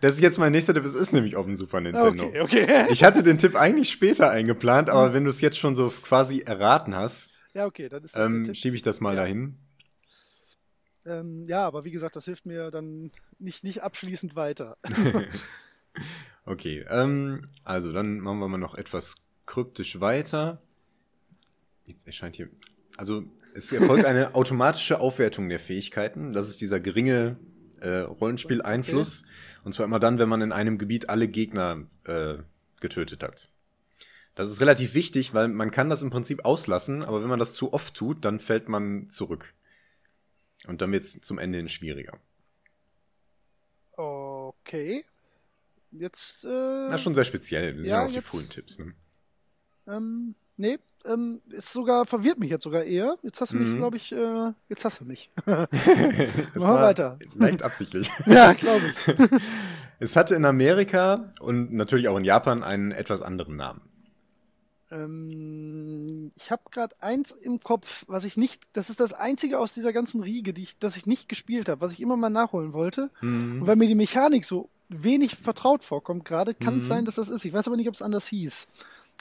[0.00, 0.84] das ist jetzt mein nächster Tipp.
[0.84, 2.26] Es ist nämlich auf dem Super Nintendo.
[2.26, 2.86] Okay, okay.
[2.90, 6.40] Ich hatte den Tipp eigentlich später eingeplant, aber wenn du es jetzt schon so quasi
[6.40, 9.22] erraten hast, Ja, okay, dann ist das ähm, schiebe ich das mal Ja.
[9.22, 9.56] dahin.
[11.06, 14.76] Ähm, ja, aber wie gesagt, das hilft mir dann nicht, nicht abschließend weiter.
[16.44, 20.62] Okay, ähm, also dann machen wir mal noch etwas kryptisch weiter.
[21.86, 22.48] Jetzt erscheint hier.
[22.96, 23.24] Also
[23.54, 26.32] es erfolgt eine automatische Aufwertung der Fähigkeiten.
[26.32, 27.36] Das ist dieser geringe
[27.80, 29.24] äh, Rollenspieleinfluss.
[29.64, 32.38] Und zwar immer dann, wenn man in einem Gebiet alle Gegner äh,
[32.80, 33.48] getötet hat.
[34.34, 37.54] Das ist relativ wichtig, weil man kann das im Prinzip auslassen, aber wenn man das
[37.54, 39.52] zu oft tut, dann fällt man zurück.
[40.66, 42.18] Und dann wird es zum Ende hin schwieriger.
[43.96, 45.04] Okay.
[45.90, 47.72] Jetzt, äh, Na, schon sehr speziell.
[47.72, 48.94] Das sind Ja, ja auch die jetzt- coolen Tipps, ne?
[49.86, 53.16] ähm, nee, ähm, ist sogar, verwirrt mich jetzt sogar eher.
[53.22, 53.76] Jetzt hast du mich, Mhm.
[53.76, 55.30] glaube ich, äh, jetzt hast du mich.
[55.46, 55.66] Machen
[56.54, 57.18] wir weiter.
[57.36, 58.10] Leicht absichtlich.
[58.26, 59.40] ja, glaube ich.
[60.00, 63.80] Es hatte in Amerika und natürlich auch in Japan einen etwas anderen Namen.
[64.90, 69.72] Ähm, ich habe gerade eins im Kopf, was ich nicht, das ist das einzige aus
[69.72, 72.72] dieser ganzen Riege, die ich, das ich nicht gespielt habe, was ich immer mal nachholen
[72.72, 73.10] wollte.
[73.20, 77.28] Und weil mir die Mechanik so wenig vertraut vorkommt gerade, kann es sein, dass das
[77.28, 77.44] ist.
[77.44, 78.66] Ich weiß aber nicht, ob es anders hieß.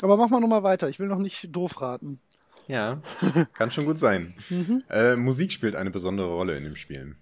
[0.01, 0.89] Aber mach mal nochmal weiter.
[0.89, 2.19] Ich will noch nicht doof raten.
[2.67, 3.01] Ja,
[3.53, 4.33] kann schon gut sein.
[4.89, 7.15] Äh, Musik spielt eine besondere Rolle in dem Spiel.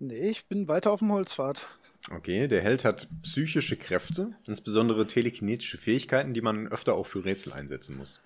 [0.00, 1.64] Nee, ich bin weiter auf dem Holzpfad.
[2.10, 7.54] Okay, der Held hat psychische Kräfte, insbesondere telekinetische Fähigkeiten, die man öfter auch für Rätsel
[7.54, 8.20] einsetzen muss.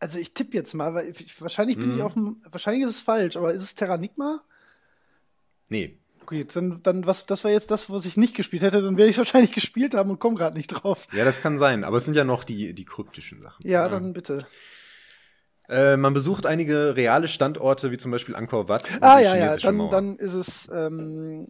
[0.00, 1.96] Also ich tippe jetzt mal, weil ich, wahrscheinlich bin Mhm.
[1.96, 4.42] ich auf dem, wahrscheinlich ist es falsch, aber ist es Terranigma?
[5.68, 8.96] Nee, Okay, dann, dann was, das war jetzt das, was ich nicht gespielt hätte, dann
[8.96, 11.06] werde ich wahrscheinlich gespielt haben und komme gerade nicht drauf.
[11.12, 13.66] ja, das kann sein, aber es sind ja noch die, die kryptischen Sachen.
[13.66, 14.46] Ja, dann bitte.
[15.68, 19.02] Äh, man besucht einige reale Standorte, wie zum Beispiel Angkor Wat.
[19.02, 19.90] Ah ja, ja, dann, Mauer.
[19.90, 21.46] dann ist es, ähm,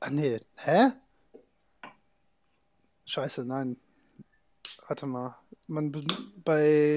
[0.00, 0.92] ah nee, hä?
[3.06, 3.76] Scheiße, nein.
[4.88, 5.36] Warte mal.
[5.66, 6.00] Man be-
[6.44, 6.94] bei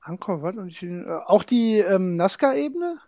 [0.00, 2.98] Angkor Wat und die, äh, auch die ähm, Nazca-Ebene?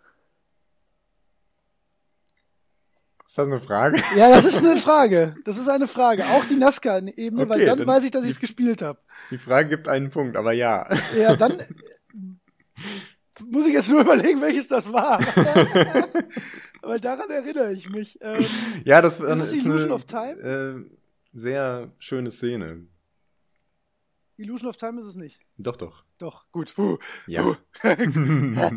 [3.26, 3.96] Ist das eine Frage?
[4.16, 5.34] Ja, das ist eine Frage.
[5.44, 6.22] Das ist eine Frage.
[6.26, 8.98] Auch die Nazca-Ebene, weil Okay, dann, dann- weiß ich, dass ich es gespielt habe.
[9.30, 10.86] Die Frage gibt einen Punkt, aber ja.
[11.16, 11.66] Ja, dann äh,
[13.46, 15.18] muss ich jetzt nur überlegen, welches das war.
[16.82, 18.18] Aber daran erinnere ich mich.
[18.20, 18.44] Ähm,
[18.84, 20.40] Ja, das Ist es ist Illusion eine of Time?
[20.88, 21.01] Äh,
[21.32, 22.86] sehr schöne Szene.
[24.36, 25.40] Illusion of Time ist es nicht.
[25.58, 26.04] Doch, doch.
[26.18, 26.74] Doch, gut.
[26.74, 26.98] Puh.
[27.26, 27.56] Ja.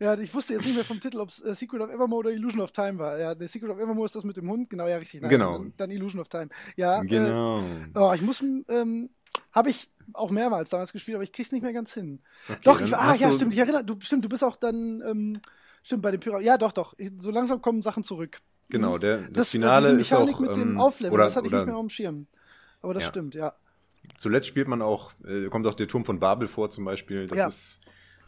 [0.00, 2.30] Ja, ich wusste jetzt nicht mehr vom Titel, ob es äh, Secret of Evermore oder
[2.30, 3.18] Illusion of Time war.
[3.18, 4.68] Ja, der Secret of Evermore ist das mit dem Hund.
[4.68, 5.22] Genau, ja, richtig.
[5.22, 5.58] Nein, Genau.
[5.58, 6.48] Dann, dann Illusion of Time.
[6.76, 7.60] Ja, genau.
[7.60, 7.62] Äh,
[7.94, 9.10] oh, ich muss, ähm,
[9.52, 12.20] habe ich auch mehrmals damals gespielt, aber ich krieg's nicht mehr ganz hin.
[12.48, 15.40] Okay, doch, ich, ah, ja, stimmt, ich erinnere, du, stimmt, du bist auch dann, ähm,
[15.82, 16.46] stimmt, bei den Pyramiden.
[16.46, 16.94] Ja, doch, doch.
[17.18, 18.40] So langsam kommen Sachen zurück.
[18.78, 20.40] Genau, der, das, Das, Finale diese ist auch.
[20.40, 22.26] mit dem ähm, Aufleveln, oder, das hatte ich oder nicht mehr auf dem Schirm.
[22.82, 23.08] Aber das Ja.
[23.10, 23.52] stimmt, ja.
[24.16, 27.26] Zuletzt spielt man auch, äh, kommt auch der Turm von Babel vor zum Beispiel.
[27.26, 27.46] Das Ja.
[27.48, 27.80] ist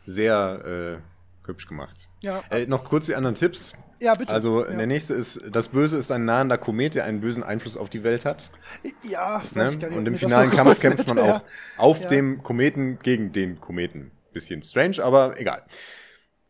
[0.07, 2.09] sehr äh, hübsch gemacht.
[2.23, 3.75] Ja, Äh, noch kurz die anderen Tipps.
[4.01, 4.33] ja bitte.
[4.33, 4.71] Also ja.
[4.75, 8.03] der nächste ist, das Böse ist ein nahender Komet, der einen bösen Einfluss auf die
[8.03, 8.51] Welt hat.
[9.09, 9.71] Ja, Ne?
[9.71, 11.43] ich gar nicht, Und im finalen Kampf kämpft man auch
[11.77, 14.11] auf dem Kometen gegen den Kometen.
[14.33, 15.63] Bisschen strange, aber egal.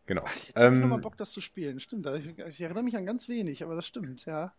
[0.07, 0.25] Genau.
[0.47, 1.81] Jetzt hab ich nochmal Ähm, Bock, das zu spielen.
[1.81, 4.53] Stimmt, ich, ich erinnere mich an ganz wenig, aber das stimmt, ja.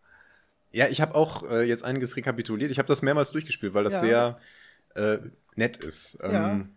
[0.72, 2.70] ja, ich habe auch äh, jetzt einiges rekapituliert.
[2.70, 4.00] Ich habe das mehrmals durchgespielt, weil das Ja.
[4.00, 4.38] sehr
[4.94, 5.18] äh,
[5.56, 6.18] nett ist.
[6.22, 6.76] Ähm,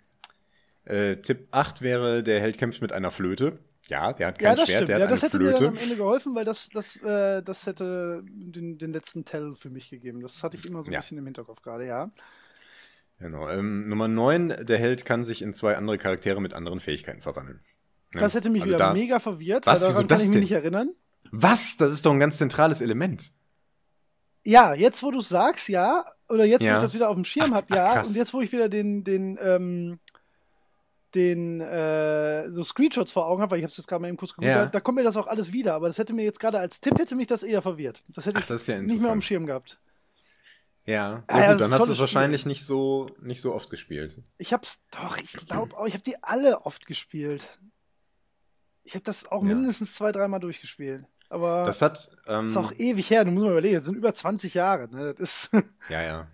[0.86, 3.60] äh, Tipp 8 wäre, der Held kämpft mit einer Flöte.
[3.90, 4.90] Ja, der hat kein Ja, das Schwert, stimmt.
[4.90, 5.64] der Ja, hat das eine hätte mir Flöte.
[5.66, 9.70] dann am Ende geholfen, weil das, das, äh, das hätte den, den letzten Tell für
[9.70, 10.22] mich gegeben.
[10.22, 11.00] Das hatte ich immer so ein Ja.
[11.00, 12.10] bisschen im Hinterkopf gerade, ja.
[13.20, 13.50] Genau.
[13.50, 17.60] Ähm, Nummer 9, der Held kann sich in zwei andere Charaktere mit anderen Fähigkeiten verwandeln.
[18.14, 20.42] Das hätte mich Also wieder mega verwirrt, Was, weil daran kann ich mich denn?
[20.42, 20.90] nicht erinnern.
[21.32, 21.78] Was?
[21.78, 23.32] Das ist doch ein ganz zentrales Element.
[24.44, 26.78] Ja, jetzt wo du sagst, ja, oder jetzt wo Ja.
[26.78, 28.10] ich das wieder auf dem Schirm habe, ja, krass.
[28.10, 30.00] und jetzt wo ich wieder den, den, ähm,
[31.16, 34.18] den äh, so Screenshots vor Augen habe, weil ich habe es jetzt gerade mal eben
[34.18, 34.64] kurz geguckt, Ja.
[34.64, 36.80] da, da kommt mir das auch alles wieder, aber das hätte mir jetzt gerade als
[36.82, 38.04] Tipp hätte mich das eher verwirrt.
[38.08, 39.22] Das hätte Ach, ich das ja nicht mehr auf dem.
[39.22, 39.80] Schirm gehabt.
[40.86, 41.24] Ja.
[41.28, 44.22] Ah, ja, gut, dann hast du es wahrscheinlich nicht so, nicht so oft gespielt.
[44.38, 47.48] Ich hab's doch, ich glaube auch, ich habe die alle oft gespielt.
[48.84, 49.50] Ich habe das auch Ja.
[49.56, 51.06] mindestens zwei, dreimal durchgespielt.
[51.30, 52.18] Aber Das hat.
[52.28, 55.14] Ähm, ist auch ewig her, du musst mal überlegen, das sind über 20 Jahre, ne?
[55.18, 55.64] Das ist.
[55.90, 56.28] ja, ja.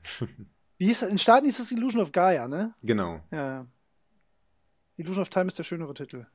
[0.79, 1.09] Wie hieß das?
[1.09, 2.73] In Staaten hieß das Illusion of Gaia, ne?
[2.81, 3.21] Genau.
[3.31, 3.67] Ja.
[4.95, 6.25] Illusion of Time ist der schönere Titel.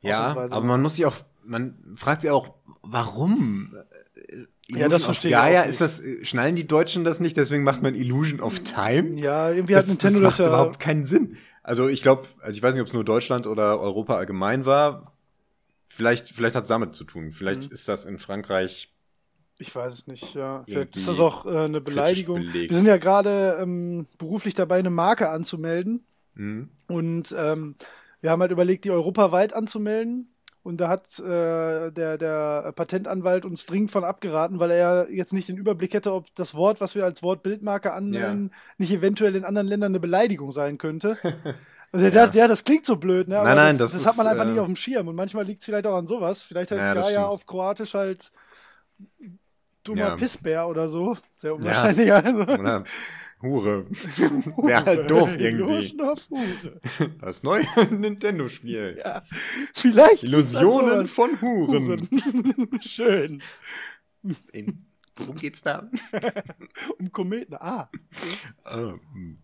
[0.00, 3.74] Ja, aber man muss sich auch, man fragt sich auch, warum?
[4.14, 7.36] Äh, Ja, das Illusion of verstehe ich Gaia, ist das, schnallen die Deutschen das nicht,
[7.36, 9.18] deswegen macht man Illusion of Time?
[9.20, 10.54] Ja, irgendwie das, hat Nintendo das das, macht ja.
[10.54, 11.36] überhaupt keinen Sinn.
[11.70, 15.12] Also ich glaube, also ich weiß nicht, ob es nur Deutschland oder Europa allgemein war.
[15.86, 17.30] Vielleicht, vielleicht hat es damit zu tun.
[17.30, 17.72] Vielleicht Mhm.
[17.72, 18.92] ist das in Frankreich.
[19.60, 20.64] Ich weiß es nicht, ja.
[20.66, 22.42] Vielleicht ist das auch äh, eine Beleidigung.
[22.52, 26.04] Wir sind ja gerade ähm, beruflich dabei, eine Marke anzumelden.
[26.34, 27.76] Hm, Und ähm,
[28.20, 30.34] wir haben halt überlegt, die europaweit anzumelden.
[30.62, 35.48] Und da hat äh, der, der Patentanwalt uns dringend von abgeraten, weil er jetzt nicht
[35.48, 39.44] den Überblick hätte, ob das Wort, was wir als Wort Bildmarke anmelden, nicht eventuell in
[39.44, 41.16] anderen Ländern eine Beleidigung sein könnte.
[41.92, 42.46] Also der, ja.
[42.46, 43.34] das klingt so blöd, ne?
[43.34, 45.08] Nein, nein, das, das das hat man ist, einfach äh, nicht auf dem Schirm.
[45.08, 46.40] Und manchmal liegt es vielleicht auch an sowas.
[46.40, 48.30] Vielleicht heißt Ja, Gaia auf Kroatisch halt
[49.82, 50.14] dummer Ja.
[50.16, 51.16] Pissbär oder so.
[51.34, 52.12] Sehr unwahrscheinlich.
[52.12, 52.84] Also.
[53.42, 53.88] Hure.
[53.90, 55.96] Wäre halt doof irgendwie.
[55.98, 56.80] Hure.
[57.20, 58.98] Das neue Nintendo-Spiel.
[59.02, 59.22] Ja,
[59.72, 60.24] vielleicht.
[60.24, 62.08] Illusionen von Huren.
[62.82, 63.42] Schön.
[64.52, 64.84] In,
[65.16, 65.90] worum geht's da?
[66.98, 67.54] Um Kometen.
[67.58, 67.88] Ah.
[68.70, 69.38] Ähm,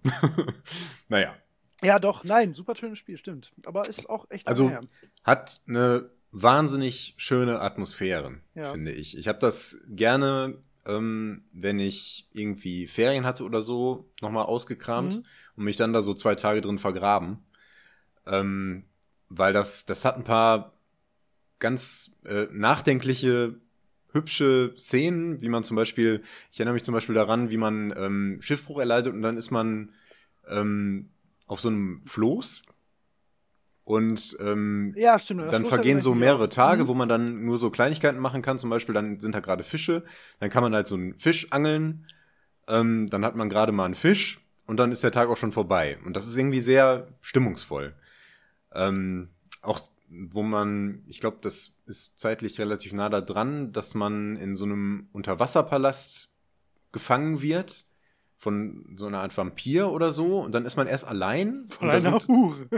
[1.09, 1.35] naja.
[1.83, 3.53] Ja, doch, nein, super schönes Spiel, stimmt.
[3.67, 4.81] Aber ist auch echt Also her.
[5.25, 8.73] hat eine wahnsinnig schöne Atmosphäre, Ja.
[8.73, 9.17] finde ich.
[9.17, 15.25] Ich habe das gerne, ähm, wenn ich irgendwie Ferien hatte oder so, nochmal ausgekramt Mhm.
[15.57, 17.39] und mich dann da so zwei Tage drin vergraben.
[18.27, 18.85] Ähm,
[19.29, 20.73] weil das, das hat ein paar
[21.59, 23.57] ganz äh, nachdenkliche,
[24.13, 28.39] hübsche Szenen, wie man zum Beispiel, ich erinnere mich zum Beispiel daran, wie man ähm,
[28.41, 29.93] Schiffbruch erleidet und dann ist man
[30.49, 31.11] ähm,
[31.47, 32.63] auf so einem Floß
[33.87, 35.51] und ähm, Ja, stimmt.
[35.53, 36.49] dann vergehen so mehrere.
[36.49, 36.89] Tage, Mhm.
[36.89, 38.59] wo man dann nur so Kleinigkeiten machen kann.
[38.59, 40.03] Zum Beispiel, dann sind da gerade Fische.
[40.41, 42.07] Dann kann man halt so einen Fisch angeln.
[42.67, 45.53] Ähm, dann hat man gerade mal einen Fisch und dann ist der Tag auch schon
[45.53, 45.99] vorbei.
[46.05, 47.95] Und das ist irgendwie sehr stimmungsvoll.
[48.75, 49.29] Ähm,
[49.63, 54.57] auch wo man, ich glaube, das ist zeitlich relativ nah da dran, dass man in
[54.57, 56.33] so einem Unterwasserpalast
[56.93, 57.85] gefangen wird
[58.47, 60.39] von so einer Art Vampir oder so.
[60.39, 61.67] Und dann ist man erst allein.
[61.69, 62.69] Von einer sind, Hure.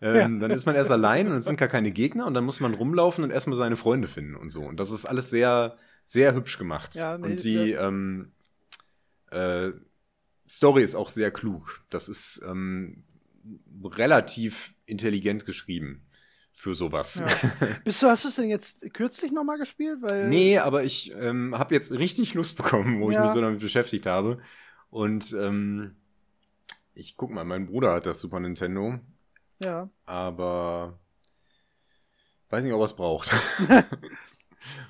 [0.00, 2.58] ähm, Dann ist man erst allein und es sind gar keine Gegner und dann muss
[2.58, 4.62] man rumlaufen und erstmal seine Freunde finden und so.
[4.62, 6.96] Und das ist alles sehr, sehr hübsch gemacht.
[6.96, 8.32] Ja, nee, und die ähm,
[9.30, 9.70] äh,
[10.48, 11.84] Story ist auch sehr klug.
[11.88, 13.04] Das ist ähm,
[13.84, 16.02] relativ intelligent geschrieben
[16.52, 17.16] für sowas.
[17.16, 17.26] Ja.
[17.84, 19.98] Bist du, hast du es denn jetzt kürzlich nochmal gespielt?
[20.02, 23.18] Weil, Nee, aber ich ähm, habe jetzt richtig Lust bekommen, wo Ja.
[23.20, 24.38] ich mich so damit beschäftigt habe.
[24.90, 25.96] Und ähm,
[26.94, 28.98] ich guck mal, mein Bruder hat das Super Nintendo,
[29.62, 29.88] Ja.
[30.04, 30.98] aber
[32.50, 33.30] weiß nicht, ob er es braucht.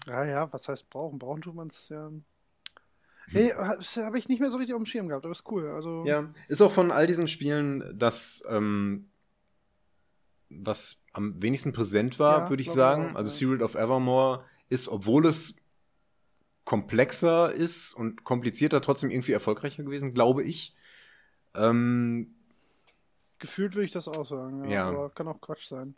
[0.06, 1.18] Ja, ja, was heißt brauchen?
[1.18, 2.10] Brauchen tut man es ja.
[3.32, 5.68] Nee, habe ich nicht mehr so richtig auf dem Schirm gehabt, aber ist cool.
[5.68, 9.09] Also, Ja, ist auch von all diesen Spielen das, ähm,
[10.50, 13.16] was am wenigsten präsent war, Ja, würde ich sagen.
[13.16, 13.30] also.
[13.30, 15.56] Secret of Evermore ist, obwohl es
[16.64, 20.74] komplexer ist und komplizierter, trotzdem irgendwie erfolgreicher gewesen, glaube ich.
[21.54, 22.34] Ähm,
[23.38, 24.64] gefühlt würde ich das auch sagen.
[24.64, 24.88] Ja, Ja.
[24.88, 25.94] Aber kann auch Quatsch sein.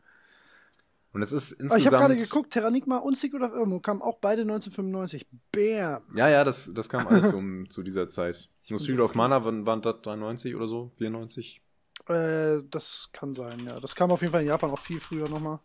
[1.13, 2.31] und es ist Aber ich habe gerade insgesamt.
[2.33, 5.27] geguckt, Terranigma und Secret of Evermore kamen auch beide 1995.
[5.51, 6.03] Bam!
[6.15, 8.49] Ja, ja, das, das kam alles um, zu dieser Zeit.
[8.71, 11.62] Nur Secret so of Mana waren, waren das 93 oder so, 94.
[12.09, 13.79] Äh, das kann sein, ja.
[13.81, 15.61] Das kam auf jeden Fall in Japan auch viel früher nochmal.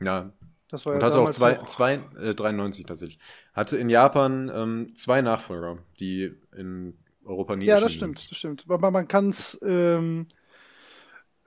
[0.00, 0.32] Ja,
[0.68, 3.18] Das war Und ja hatte auch zwei, noch- zwei äh, 93 tatsächlich.
[3.52, 8.64] Hatte in Japan ähm, zwei Nachfolger, die in Europa nie Ja, das stimmt, das stimmt.
[8.68, 10.26] Aber man kann es ähm,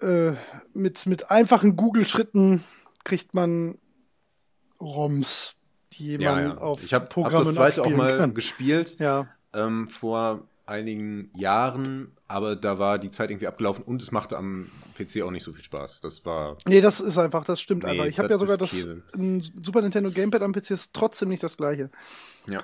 [0.02, 0.34] äh,
[0.74, 2.64] mit, mit einfachen Google-Schritten
[3.04, 3.78] kriegt man
[4.80, 5.56] ROMs,
[5.93, 6.22] die sind.
[6.22, 6.58] Ja, man ja.
[6.58, 8.34] auf ich habe hab Programmen das zweite auch mal kann.
[8.34, 14.11] gespielt Ja, ähm, vor einigen Jahren, aber da war die Zeit irgendwie abgelaufen und es
[14.11, 14.67] machte am
[14.97, 16.01] PC auch nicht so viel Spaß.
[16.01, 18.05] Das war nee, das ist einfach, das stimmt Nee, einfach.
[18.05, 21.89] Ich habe ja sogar das Super Nintendo Gamepad am PC ist trotzdem nicht das gleiche.
[22.49, 22.61] ja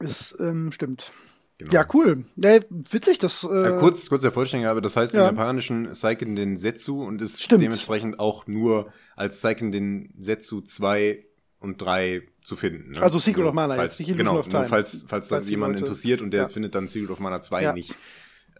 [0.00, 1.10] Ist ähm, stimmt.
[1.58, 1.70] genau.
[1.72, 2.24] Ja, cool.
[2.36, 5.28] Ja, witzig, das äh, Ja, kurz, kurz der Vollständigkeit, aber das heißt Ja.
[5.28, 7.62] im japanischen Seiken den Setsu und ist Stimmt.
[7.62, 11.24] dementsprechend auch nur als Seiken den Setsu 2
[11.60, 12.92] und 3 zu finden.
[12.92, 13.00] Ne?
[13.02, 14.68] Also Secret Nur of Mana falls, jetzt, nicht Illusion Genau, of Time.
[14.68, 17.72] falls, falls, Falls das Leute- interessiert und der findet dann Secret of Mana 2 Ja.
[17.72, 17.94] nicht.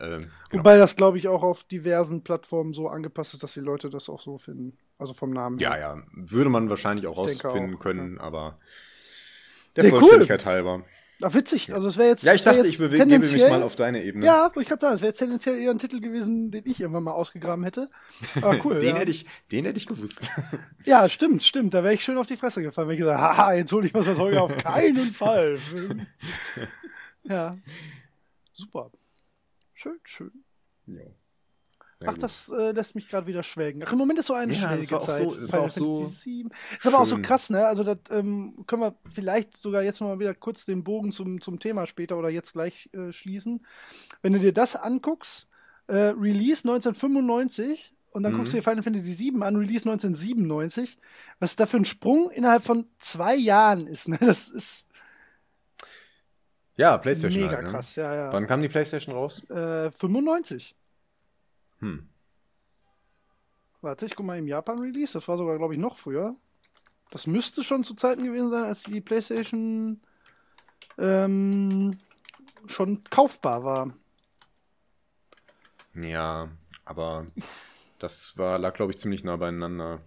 [0.01, 0.19] Ähm,
[0.51, 0.61] genau.
[0.61, 4.09] Wobei das, glaube ich, auch auf diversen Plattformen so angepasst ist, dass die Leute das
[4.09, 4.77] auch so finden.
[4.99, 5.97] Also vom Namen Ja, her.
[5.97, 8.59] ja, würde man wahrscheinlich auch Ich rausfinden auch, können, aber
[9.77, 10.01] der cool.
[10.01, 10.85] Vollständigkeit halber.
[11.23, 11.73] Ach, witzig.
[11.73, 12.25] Also es wäre jetzt.
[12.25, 14.27] Ja, ich dachte, ich bewege mich mal auf deine Ebene.
[14.27, 16.79] Ja, wollte ich gerade sagen, es wäre jetzt tendenziell eher ein Titel gewesen, den ich
[16.81, 17.89] irgendwann mal ausgegraben hätte.
[18.43, 18.79] Aber cool.
[18.81, 18.97] den, ja.
[18.97, 20.29] hätte ich, den hätte ich gewusst.
[20.85, 21.73] ja, stimmt, stimmt.
[21.73, 23.95] Da wäre ich schön auf die Fresse gefallen, wenn ich gesagt haha, jetzt hole ich
[23.95, 25.59] was aus Holger auf keinen Fall.
[27.25, 27.57] ja.
[28.53, 28.91] Super.
[29.87, 30.45] Schön, schön.
[32.03, 32.09] Ja.
[32.09, 33.83] Ach, das äh, lässt mich gerade wieder schwelgen.
[33.87, 35.31] Ach, im Moment ist so eine Ja, auch Zeit.
[35.31, 36.03] so- das war Final auch so.
[36.05, 37.67] Ist aber auch so krass, ne?
[37.67, 41.59] Also, das ähm, können wir vielleicht sogar jetzt mal wieder kurz den Bogen zum, zum
[41.59, 43.65] Thema später oder jetzt gleich äh, schließen.
[44.21, 45.49] Wenn du dir das anguckst,
[45.87, 48.37] äh, Release 1995 und dann Mhm.
[48.39, 50.99] guckst du dir Final Fantasy VII an, Release 1997,
[51.39, 54.19] was da für ein Sprung innerhalb von zwei Jahren ist, ne?
[54.21, 54.86] Das ist
[56.77, 57.43] Ja, PlayStation.
[57.43, 57.71] mega halt, ne?
[57.71, 58.33] krass, ja, ja.
[58.33, 59.49] Wann kam die PlayStation raus?
[59.51, 60.77] Äh, 95.
[61.79, 62.09] Hm.
[63.81, 65.15] Warte, ich guck mal im Japan-Release.
[65.15, 66.35] Das war sogar, glaube ich, noch früher.
[67.11, 70.01] Das müsste schon zu Zeiten gewesen sein, als die PlayStation
[70.99, 71.99] ähm,
[72.67, 73.95] schon kaufbar war.
[75.95, 76.51] Ja,
[76.85, 77.27] aber
[78.01, 80.01] das war, lag, glaube ich, ziemlich nah beieinander.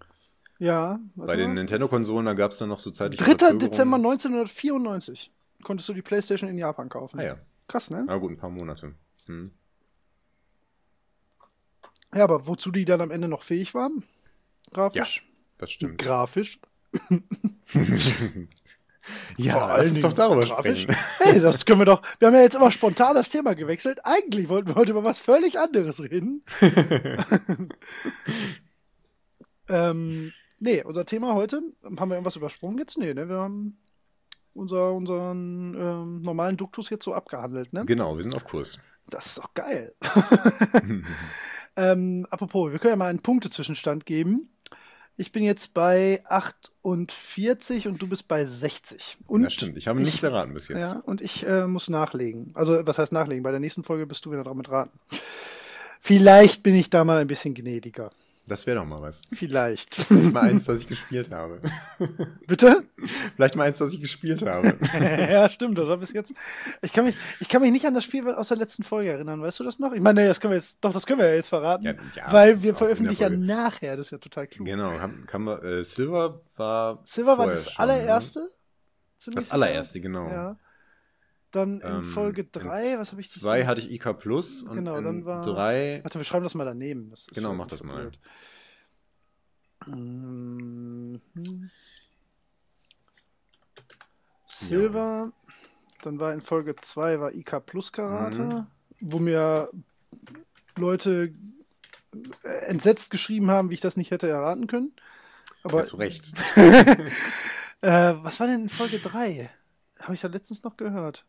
[0.60, 1.00] Ja.
[1.16, 1.54] Bei den.
[1.56, 3.30] Nintendo-Konsolen, da gab es dann noch so zeitliche 3.
[3.30, 3.60] Verzögerungen.
[3.60, 5.32] Dezember 1994
[5.64, 7.20] konntest du die PlayStation in Japan kaufen.
[7.20, 7.38] Ah ja,
[7.68, 8.04] Krass, ne?
[8.08, 8.94] na gut, ein paar Monate.
[9.26, 9.52] Hm.
[12.14, 14.04] Ja, aber wozu die dann am Ende noch fähig waren?
[14.72, 15.24] Grafisch?
[15.58, 16.00] Das stimmt.
[16.02, 16.60] Grafisch?
[19.38, 20.82] Ja, Vor lass allen uns Dingen doch darüber grafisch.
[20.82, 20.96] sprechen.
[21.20, 22.02] Hey, das können wir doch.
[22.20, 24.00] Wir haben ja jetzt immer spontan das Thema gewechselt.
[24.04, 26.44] Eigentlich wollten wir heute über was völlig anderes reden.
[29.70, 32.98] ähm, nee, unser Thema heute, haben wir irgendwas übersprungen jetzt?
[32.98, 33.30] Nee, ne?
[33.30, 33.78] Wir haben
[34.60, 37.86] unser, unseren ähm, normalen Duktus jetzt so abgehandelt, ne?
[37.86, 38.80] Genau, wir sind auf Kurs.
[39.10, 39.94] Das ist doch geil.
[41.76, 44.50] ähm, apropos, wir können ja mal einen Punktezwischenstand geben.
[45.16, 49.18] Ich bin jetzt bei 48 und du bist bei 60.
[49.28, 50.80] Und das stimmt, ich habe nichts erraten bis jetzt.
[50.80, 52.52] ja, und ich äh, muss nachlegen.
[52.54, 53.44] Also, was heißt nachlegen?
[53.44, 54.98] Bei der nächsten Folge bist du wieder dran mit raten.
[56.00, 58.12] Vielleicht bin ich da mal ein bisschen gnädiger.
[58.50, 59.22] Das wäre doch mal was.
[59.32, 60.10] Vielleicht.
[60.10, 61.62] Mal eins, das ich gespielt habe.
[62.48, 62.84] Bitte?
[63.36, 64.76] Vielleicht mal eins, das ich gespielt habe.
[65.00, 65.78] ja, stimmt.
[65.78, 66.34] Das war bis jetzt.
[66.82, 69.40] Ich kann mich, ich kann mich nicht an das Spiel aus der letzten Folge erinnern.
[69.40, 69.94] Weißt du das noch?
[69.94, 71.86] Ich meine, nee, das können wir jetzt, doch, das können wir ja jetzt verraten.
[71.86, 73.96] Ja, ja, weil wir veröffentlichen ja nachher.
[73.96, 74.66] Das ist ja total klug.
[74.66, 77.02] genau, haben, kann man, äh, Silver war.
[77.04, 78.40] Silver war das schon, allererste.
[78.40, 79.36] Ne?
[79.36, 80.28] Das allererste, genau.
[80.28, 80.58] Ja.
[81.52, 84.76] Dann in Ähm, Folge in 3, was habe ich Zwei hatte ich IK Plus und
[84.76, 86.00] Genau, dann war- drei.
[86.04, 87.10] Warte, wir schreiben das mal daneben.
[87.10, 88.12] Das Genau, ja mach das mal.
[89.88, 91.20] Mhm.
[94.46, 95.32] Silver,
[96.02, 98.68] dann war in Folge 2 war IK Plus Karate, Mhm.
[99.00, 99.70] wo mir
[100.76, 101.32] Leute
[102.44, 104.94] äh, entsetzt geschrieben haben, wie ich das nicht hätte erraten können.
[105.64, 106.32] Aber Ja, zu Recht.
[106.56, 109.50] äh, was war denn in Folge 3?
[110.02, 111.26] Habe ich ja letztens noch gehört.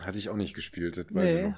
[0.00, 0.96] Hatte ich auch nicht gespielt.
[0.96, 1.54] Das Nee.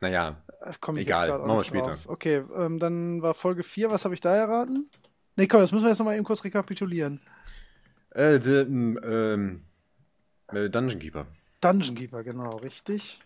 [0.00, 0.44] Naja,
[0.80, 1.90] Komm ich Egal, machen wir später.
[1.90, 2.08] drauf.
[2.08, 4.88] Okay, ähm, dann war Folge 4, was habe ich da erraten?
[5.36, 7.20] Nee, komm, das müssen wir jetzt nochmal eben kurz rekapitulieren.
[8.10, 9.64] äh, the, ähm,
[10.48, 11.26] äh, Dungeon Keeper.
[11.60, 13.20] Dungeon Keeper, genau, richtig.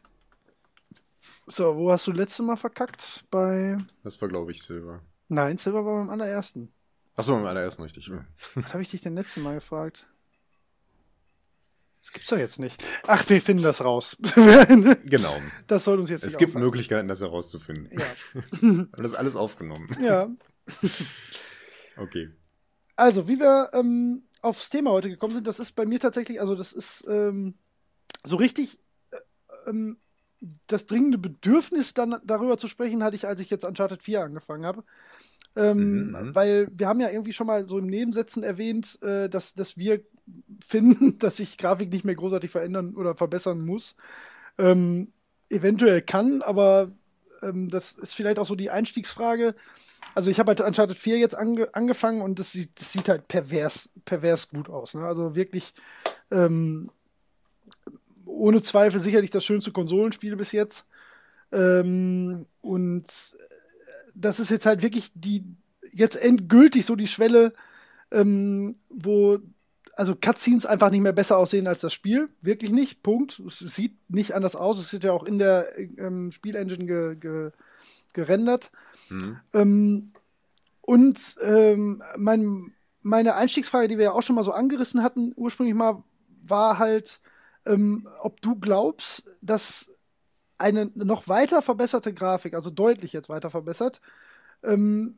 [1.47, 3.25] So, wo hast du letzte Mal verkackt?
[3.31, 3.77] Bei.
[4.03, 5.01] Das war, glaube ich, Silver.
[5.29, 6.73] Nein, Silver war beim allerersten.
[7.17, 8.11] Achso, beim allerersten richtig.
[8.55, 10.09] Was habe ich dich denn letzte Mal gefragt?
[12.09, 12.83] Das gibt's doch jetzt nicht.
[13.07, 14.17] Ach, wir finden das raus.
[15.05, 15.37] Genau.
[15.67, 16.65] das soll uns jetzt Es gibt auffallen.
[16.65, 17.91] Möglichkeiten, das herauszufinden.
[17.91, 18.41] Ja.
[18.63, 19.95] Haben das alles aufgenommen.
[20.01, 20.31] ja.
[21.99, 22.31] Okay.
[22.95, 26.55] Also, wie wir ähm, aufs Thema heute gekommen sind, das ist bei mir tatsächlich, also
[26.55, 27.57] das ist ähm,
[28.25, 28.79] so richtig
[29.11, 29.17] äh,
[29.71, 29.99] ähm,
[30.69, 34.65] das dringende Bedürfnis, dann darüber zu sprechen, hatte ich, als ich jetzt Uncharted 4 angefangen
[34.65, 34.85] habe.
[35.57, 36.35] Ähm, mhm.
[36.37, 40.05] Weil wir haben ja irgendwie schon mal so im Nebensätzen erwähnt, äh, dass, dass wir
[40.65, 43.95] finden, dass sich Grafik nicht mehr großartig verändern oder verbessern muss.
[44.59, 45.13] Ähm,
[45.49, 46.91] eventuell kann, aber
[47.43, 49.55] ähm, das ist vielleicht auch so die Einstiegsfrage.
[50.15, 53.29] Also ich habe halt Uncharted 4 jetzt ange angefangen und das sieht, das sieht halt
[53.29, 54.95] pervers, pervers gut aus.
[54.95, 55.05] Ne?
[55.05, 55.75] Also wirklich
[56.31, 56.91] ähm,
[58.27, 60.87] ohne Zweifel sicherlich das schönste Konsolenspiel bis jetzt.
[61.53, 63.07] Ähm, und
[64.15, 65.45] das ist jetzt halt wirklich die,
[65.93, 67.53] jetzt endgültig so die Schwelle,
[68.11, 69.39] ähm, wo
[69.99, 72.29] also Cutscenes einfach nicht mehr besser aussehen als das Spiel.
[72.41, 73.03] Wirklich nicht.
[73.03, 73.41] Punkt.
[73.41, 74.79] Es sieht nicht anders aus.
[74.79, 77.51] Es wird ja auch in der ähm, Spielengine ge ge
[78.13, 78.71] gerendert.
[79.11, 79.41] Mhm.
[79.53, 80.13] Ähm,
[80.83, 82.73] und ähm, mein,
[83.03, 86.03] meine Einstiegsfrage, die wir ja auch schon mal so angerissen hatten, ursprünglich mal,
[86.47, 87.21] war halt,
[87.67, 89.91] ähm, ob du glaubst, dass
[90.59, 94.01] eine noch weiter verbesserte Grafik, also deutlich jetzt weiter verbessert,
[94.63, 95.17] ähm,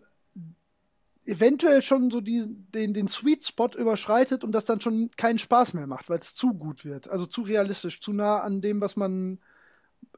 [1.24, 5.74] eventuell schon so die, den, den Sweet Spot überschreitet und das dann schon keinen Spaß
[5.74, 7.08] mehr macht, weil es zu gut wird.
[7.08, 9.38] Also zu realistisch, zu nah an dem, was man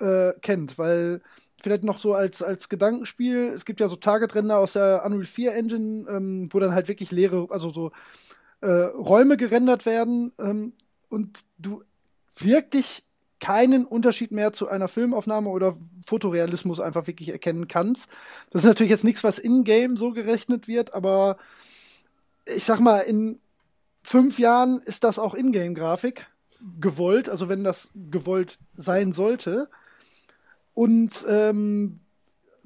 [0.00, 0.78] äh, kennt.
[0.78, 1.20] Weil
[1.62, 5.54] vielleicht noch so als, als Gedankenspiel, es gibt ja so Target-Render aus der Unreal 4
[5.54, 7.92] Engine, ähm, wo dann halt wirklich leere, also so
[8.60, 10.72] äh, Räume gerendert werden ähm,
[11.08, 11.82] und du
[12.36, 13.04] wirklich
[13.42, 15.76] keinen Unterschied mehr zu einer Filmaufnahme oder
[16.06, 18.08] Fotorealismus einfach wirklich erkennen kannst.
[18.50, 21.38] Das ist natürlich jetzt nichts, was in-game so gerechnet wird, aber
[22.46, 23.40] ich sag mal, in
[24.04, 26.28] fünf Jahren ist das auch in-game-Grafik
[26.80, 29.68] gewollt, also wenn das gewollt sein sollte.
[30.72, 31.98] Und ähm,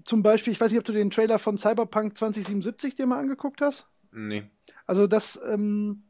[0.05, 3.63] zum Beispiel, ich weiß nicht, ob du den Trailer von Cyberpunk 2077 dir mal angeguckt
[3.63, 3.89] hast.
[4.13, 4.45] Nee.
[4.87, 6.03] Also das ähm,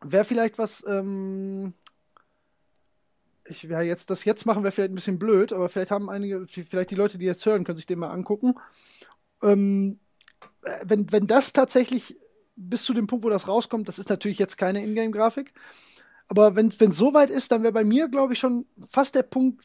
[0.00, 1.74] wäre vielleicht was, ähm,
[3.48, 6.46] ich ja jetzt das jetzt machen wäre vielleicht ein bisschen blöd, aber vielleicht haben einige,
[6.46, 8.54] vielleicht die Leute, die jetzt hören, können sich den mal angucken.
[9.42, 9.98] Ähm,
[10.62, 12.16] äh, wenn, wenn das tatsächlich
[12.56, 15.52] bis zu dem Punkt, wo das rauskommt, das ist natürlich jetzt keine Ingame-Grafik.
[16.28, 19.22] Aber wenn es so weit ist, dann wäre bei mir, glaube ich, schon fast der
[19.22, 19.64] Punkt,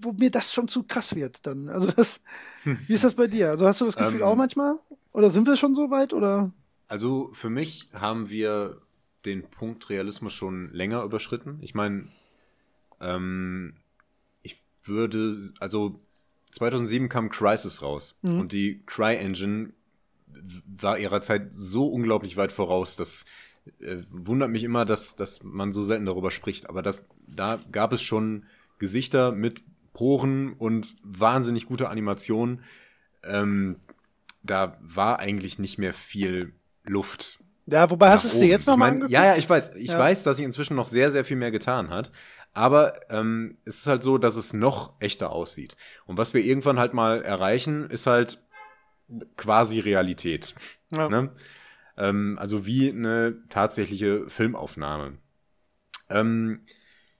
[0.00, 1.68] wo mir das schon zu krass wird dann.
[1.68, 2.20] Also das,
[2.64, 3.50] wie ist das bei dir?
[3.50, 4.78] Also hast du das Gefühl ähm, auch manchmal?
[5.12, 6.12] Oder sind wir schon so weit?
[6.12, 6.52] Oder?
[6.86, 8.80] Also für mich haben wir
[9.24, 11.58] den Punkt Realismus schon länger überschritten.
[11.60, 12.04] Ich meine,
[13.00, 13.74] ähm,
[14.42, 16.00] ich würde, also
[16.52, 18.40] 2007 kam Crisis raus mhm.
[18.40, 19.72] und die Cry-Engine
[20.66, 23.26] war ihrer Zeit so unglaublich weit voraus, dass
[23.80, 26.68] äh, wundert mich immer, dass, dass man so selten darüber spricht.
[26.68, 28.44] Aber das, da gab es schon
[28.78, 32.60] Gesichter mit Poren und wahnsinnig gute Animationen.
[33.24, 33.76] Ähm,
[34.42, 36.52] da war eigentlich nicht mehr viel
[36.86, 37.40] Luft.
[37.66, 39.74] Ja, wobei hast du es dir jetzt nochmal mein, Ja, ja, ich weiß.
[39.76, 39.98] Ich ja.
[39.98, 42.10] weiß, dass sie inzwischen noch sehr, sehr viel mehr getan hat.
[42.58, 45.76] Aber ähm, es ist halt so, dass es noch echter aussieht.
[46.06, 48.42] Und was wir irgendwann halt mal erreichen, ist halt
[49.36, 50.56] quasi Realität.
[50.90, 51.08] Ja.
[51.08, 51.32] Ne?
[51.96, 55.18] Ähm, also wie eine tatsächliche Filmaufnahme.
[56.10, 56.64] Ähm,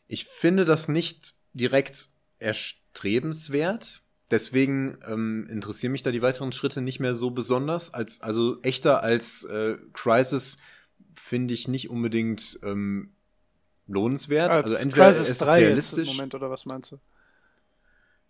[0.09, 2.09] ich finde das nicht direkt
[2.41, 4.03] erstrebenswert.
[4.32, 7.95] Deswegen ähm, interessieren mich da die weiteren Schritte nicht mehr so besonders.
[7.95, 10.59] Als, also echter als äh, Crisis
[11.14, 13.14] finde ich nicht unbedingt ähm,
[13.89, 14.51] lohnenswert.
[14.51, 16.14] Als also entweder Crisis ist es realistisch.
[16.14, 16.99] Moment, oder was meinst du?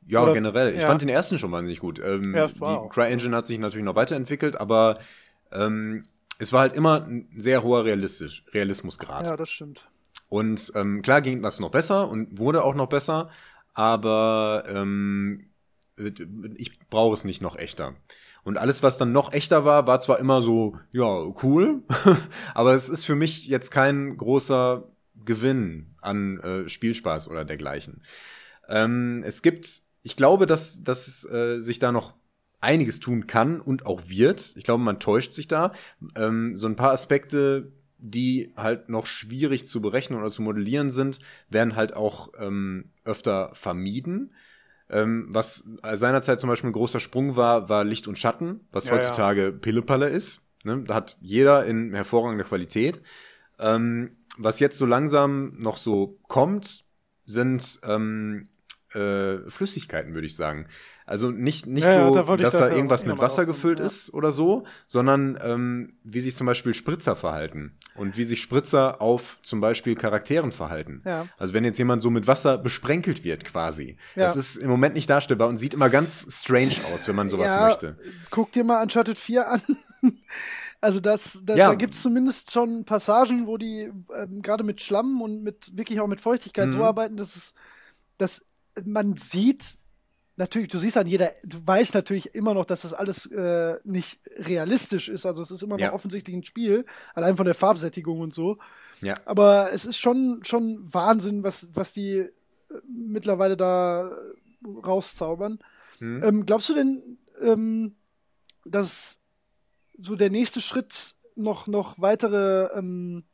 [0.07, 0.75] Ja, oder, generell.
[0.75, 0.87] Ich ja.
[0.87, 1.99] fand den ersten schon mal nicht gut.
[1.99, 4.99] Ähm, ja, die CryEngine hat sich natürlich noch weiterentwickelt, aber
[5.53, 6.07] ähm,
[6.39, 9.27] es war halt immer ein sehr hoher Realistisch, Realismusgrad.
[9.27, 9.87] Ja, das stimmt.
[10.29, 13.31] Und ähm, klar ging das noch besser und wurde auch noch besser,
[13.75, 15.51] aber ähm,
[16.57, 17.95] ich brauche es nicht noch echter.
[18.45, 21.07] Und alles, was dann noch echter war, war zwar immer so, ja,
[21.43, 21.83] cool,
[22.55, 24.85] aber es ist für mich jetzt kein großer
[25.29, 28.03] Gewinn an äh, Spielspaß oder dergleichen.
[28.67, 32.15] Ähm, es gibt, ich glaube, dass, dass äh, sich da noch
[32.61, 34.55] einiges tun kann und auch wird.
[34.57, 35.73] Ich glaube, man täuscht sich da.
[36.17, 41.21] Ähm, so ein paar Aspekte, die halt noch schwierig zu berechnen oder zu modellieren sind,
[41.51, 44.33] werden halt auch ähm, öfter vermieden.
[44.89, 48.95] Ähm, was seinerzeit zum Beispiel ein großer Sprung war, war Licht und Schatten, was ja,
[48.95, 49.51] heutzutage ja.
[49.51, 50.49] Pillepalle ist.
[50.65, 50.85] Ne?
[50.87, 53.03] Da hat jeder in hervorragender Qualität.
[53.61, 56.85] Ähm, was jetzt so langsam noch so kommt,
[57.25, 58.49] sind ähm,
[58.95, 60.67] äh, Flüssigkeiten, würde ich sagen.
[61.05, 63.87] Also nicht, nicht ja, so, ja, da dass da irgendwas mit Wasser gefüllt ja.
[63.87, 69.01] ist oder so, sondern ähm, wie sich zum Beispiel Spritzer verhalten und wie sich Spritzer
[69.01, 71.01] auf zum Beispiel Charakteren verhalten.
[71.07, 71.27] Ja.
[71.39, 73.97] Also wenn jetzt jemand so mit Wasser besprenkelt wird quasi.
[74.17, 77.59] Das ist im Moment nicht darstellbar und sieht immer ganz strange aus, wenn man sowas
[77.59, 77.97] möchte.
[78.31, 79.63] Guck dir mal Uncharted 4 an.
[80.81, 81.69] Also das, das ja.
[81.69, 86.01] da gibt es zumindest schon Passagen, wo die ähm, gerade mit Schlamm und mit wirklich
[86.01, 86.73] auch mit Feuchtigkeit mhm.
[86.73, 87.55] so arbeiten, dass es,
[88.17, 88.45] dass
[88.85, 89.79] man sieht,
[90.37, 94.21] natürlich, du siehst an jeder, du weißt natürlich immer noch, dass das alles äh, nicht
[94.37, 95.27] realistisch ist.
[95.27, 95.93] Also es ist immer noch ja.
[95.93, 98.59] offensichtlich ein Spiel, allein von der Farbsättigung und so.
[99.01, 99.15] Ja.
[99.27, 102.31] Aber es ist schon, schon Wahnsinn, was, was die äh,
[102.89, 104.11] mittlerweile da
[104.65, 105.59] rauszaubern.
[105.99, 106.23] Hm.
[106.23, 107.97] Ähm, glaubst du denn, ähm,
[108.65, 109.19] dass
[109.99, 113.25] so der nächste Schritt noch, noch weitere ähm,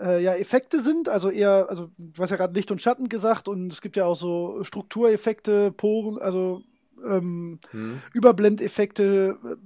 [0.00, 3.48] äh, ja, Effekte sind, also eher, also du hast ja gerade Licht und Schatten gesagt
[3.48, 6.62] und es gibt ja auch so Struktureffekte, Poren, also
[7.04, 8.00] ähm, hm.
[8.12, 9.56] Überblendeffekte, äh,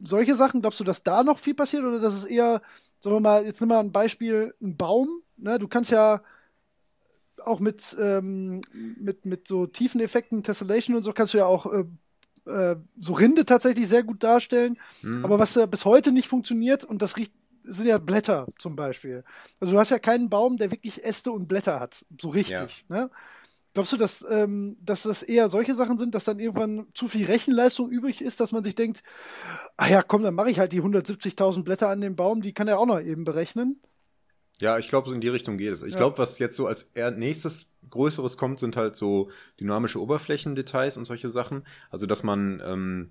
[0.00, 0.60] solche Sachen.
[0.60, 2.62] Glaubst du, dass da noch viel passiert oder dass es eher,
[3.00, 5.58] sagen wir mal, jetzt nimm mal ein Beispiel, ein Baum, ne?
[5.58, 6.22] Du kannst ja
[7.44, 11.66] auch mit, ähm, mit, mit so tiefen Effekten, Tessellation und so, kannst du ja auch
[11.72, 11.84] äh,
[12.46, 14.78] äh, so Rinde tatsächlich sehr gut darstellen.
[15.00, 15.24] Hm.
[15.24, 17.32] Aber was ja bis heute nicht funktioniert, und das riecht
[17.68, 19.24] sind ja Blätter zum Beispiel.
[19.60, 22.84] Also du hast ja keinen Baum, der wirklich Äste und Blätter hat, so richtig.
[22.88, 22.96] Ja.
[22.96, 23.10] Ne?
[23.74, 27.26] Glaubst du, dass, ähm, dass das eher solche Sachen sind, dass dann irgendwann zu viel
[27.26, 29.02] Rechenleistung übrig ist, dass man sich denkt,
[29.76, 32.68] ah ja, komm, dann mache ich halt die 170.000 Blätter an dem Baum, die kann
[32.68, 33.80] er auch noch eben berechnen?
[34.60, 35.82] Ja, ich glaube, so in die Richtung geht es.
[35.82, 35.98] Ich ja.
[35.98, 39.30] glaube, was jetzt so als nächstes Größeres kommt, sind halt so
[39.60, 41.64] dynamische Oberflächendetails und solche Sachen.
[41.90, 43.10] Also, dass man, ähm,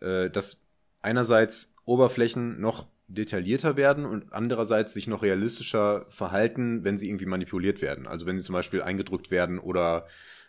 [0.00, 0.64] äh, dass
[1.02, 7.82] einerseits Oberflächen noch detaillierter werden und andererseits sich noch realistischer verhalten, wenn sie irgendwie manipuliert
[7.82, 8.06] werden.
[8.06, 10.06] Also wenn sie zum Beispiel eingedrückt werden oder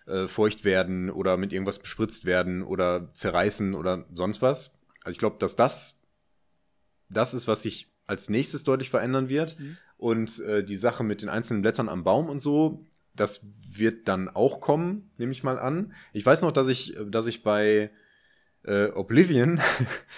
[0.07, 4.73] äh, feucht werden oder mit irgendwas bespritzt werden oder zerreißen oder sonst was.
[5.03, 5.99] Also ich glaube, dass das
[7.09, 9.59] das ist, was sich als nächstes deutlich verändern wird.
[9.59, 9.77] Mhm.
[10.05, 12.85] Und äh, die Sache mit den einzelnen Blättern am Baum und so,
[13.15, 15.93] das wird dann auch kommen, nehme ich mal an.
[16.13, 17.89] Ich weiß noch, dass ich, dass ich bei
[18.65, 19.59] äh, Oblivion,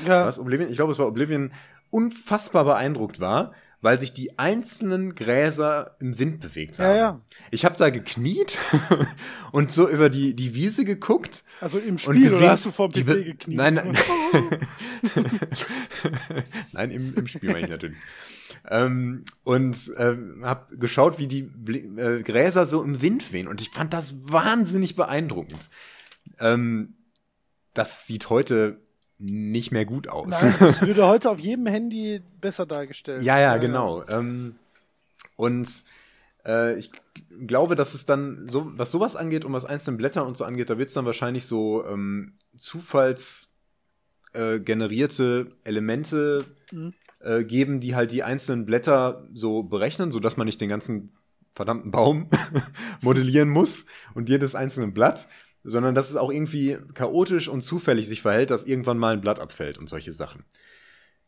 [0.06, 0.26] ja.
[0.26, 1.54] was Oblivion, ich glaube, es war Oblivion,
[1.90, 6.90] unfassbar beeindruckt war, weil sich die einzelnen Gräser im Wind bewegt haben.
[6.90, 7.22] Ja, ja.
[7.52, 8.58] Ich habe da gekniet
[9.52, 11.44] und so über die, die Wiese geguckt.
[11.62, 13.58] Also im Spiel gesehen, oder hast du vom PC gekniet?
[13.58, 13.98] Nein, nein.
[16.72, 17.98] nein, im, im Spiel meine ich natürlich.
[18.70, 23.48] Ähm, und ähm, habe geschaut, wie die äh, Gräser so im Wind wehen.
[23.48, 25.70] Und ich fand das wahnsinnig beeindruckend.
[26.40, 26.96] Ähm,
[27.74, 28.82] das sieht heute
[29.20, 30.28] nicht mehr gut aus.
[30.28, 33.24] Nein, das würde heute auf jedem Handy besser dargestellt.
[33.24, 34.06] ja, ja, genau.
[34.08, 34.56] Ähm,
[35.36, 35.68] und
[36.46, 36.92] äh, ich
[37.46, 40.70] glaube, dass es dann so, was sowas angeht und was einzelne Blätter und so angeht,
[40.70, 46.94] da wird es dann wahrscheinlich so ähm, zufallsgenerierte äh, Elemente mhm.
[47.20, 51.12] äh, geben, die halt die einzelnen Blätter so berechnen, sodass man nicht den ganzen
[51.56, 52.30] verdammten Baum
[53.02, 55.28] modellieren muss und jedes einzelne Blatt,
[55.64, 59.40] sondern dass es auch irgendwie chaotisch und zufällig sich verhält, dass irgendwann mal ein Blatt
[59.40, 60.46] abfällt und solche Sachen.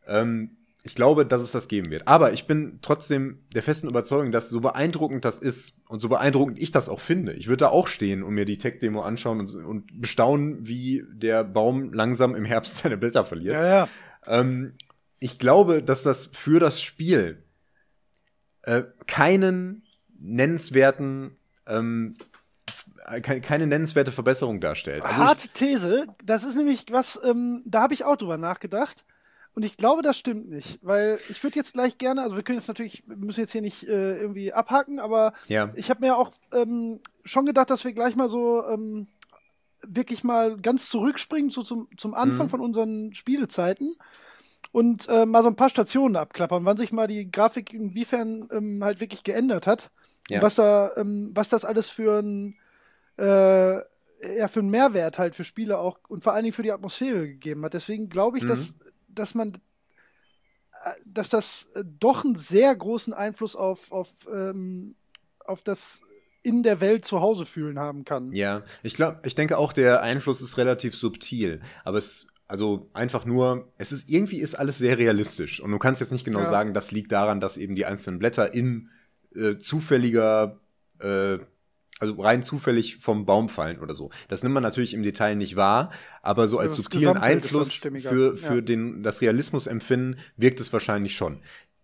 [0.08, 2.08] Ähm, ich glaube, dass es das geben wird.
[2.08, 6.60] Aber ich bin trotzdem der festen Überzeugung, dass so beeindruckend das ist und so beeindruckend
[6.60, 7.34] ich das auch finde.
[7.34, 11.44] Ich würde da auch stehen und mir die Tech-Demo anschauen und, und, bestaunen, wie der
[11.44, 13.56] Baum langsam im Herbst seine Blätter verliert.
[13.56, 13.90] Ja, ja.
[14.26, 14.74] Ähm,
[15.20, 17.44] ich glaube, dass das für das Spiel
[18.62, 19.84] äh, keinen
[20.18, 22.16] nennenswerten ähm,
[23.22, 25.04] keine nennenswerte Verbesserung darstellt.
[25.04, 29.06] Also Harte These, das ist nämlich was, ähm, da habe ich auch drüber nachgedacht.
[29.56, 32.60] Und ich glaube, das stimmt nicht, weil ich würde jetzt gleich gerne, also wir können
[32.60, 35.72] jetzt natürlich, wir müssen jetzt hier nicht äh, irgendwie abhaken, aber ja.
[35.76, 39.08] ich habe mir auch ähm, schon gedacht, dass wir gleich mal so ähm,
[39.82, 42.52] wirklich mal ganz zurückspringen so zum, zum Anfang mhm.
[42.52, 43.96] von unseren Spielezeiten
[44.72, 48.84] und äh, mal so ein paar Stationen abklappern, wann sich mal die Grafik inwiefern ähm,
[48.84, 49.90] halt wirklich geändert hat.
[50.30, 50.42] Ja.
[50.44, 52.56] Was da, ähm, was das alles für ein
[53.20, 53.76] äh,
[54.38, 57.28] ja, für einen Mehrwert halt für Spiele auch und vor allen Dingen für die Atmosphäre
[57.28, 57.74] gegeben hat.
[57.74, 58.50] Deswegen glaube ich, mhm.
[58.50, 58.76] dass,
[59.08, 64.96] dass man äh, dass das doch einen sehr großen Einfluss auf, auf, ähm,
[65.46, 66.02] auf das
[66.42, 68.32] in der Welt zu Hause fühlen haben kann.
[68.32, 73.26] Ja, ich glaube, ich denke auch, der Einfluss ist relativ subtil, aber es also einfach
[73.26, 76.46] nur, es ist irgendwie ist alles sehr realistisch und du kannst jetzt nicht genau ja.
[76.46, 78.90] sagen, das liegt daran, dass eben die einzelnen Blätter in
[79.36, 80.60] äh, zufälliger
[81.00, 81.38] äh,
[82.00, 84.10] also rein zufällig vom Baum fallen oder so.
[84.30, 85.92] Das nimmt man natürlich im Detail nicht wahr,
[86.22, 88.62] aber so als subtilen Einfluss für, für ja.
[88.62, 91.42] den, das Realismusempfinden wirkt es wahrscheinlich schon.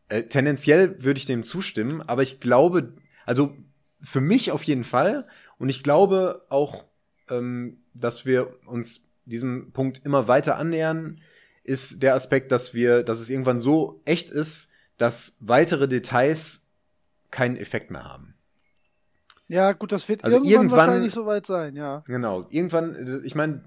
[0.07, 2.93] Äh, tendenziell würde ich dem zustimmen, aber ich glaube,
[3.25, 3.55] also
[4.01, 5.25] für mich auf jeden Fall
[5.57, 6.85] und ich glaube auch,
[7.29, 11.21] ähm, dass wir uns diesem Punkt immer weiter annähern,
[11.63, 16.67] ist der Aspekt, dass wir, dass es irgendwann so echt ist, dass weitere Details
[17.31, 18.34] keinen Effekt mehr haben.
[19.47, 22.03] Ja, gut, das wird also irgendwann, irgendwann wahrscheinlich soweit sein, ja.
[22.07, 23.63] Genau, irgendwann, ich meine,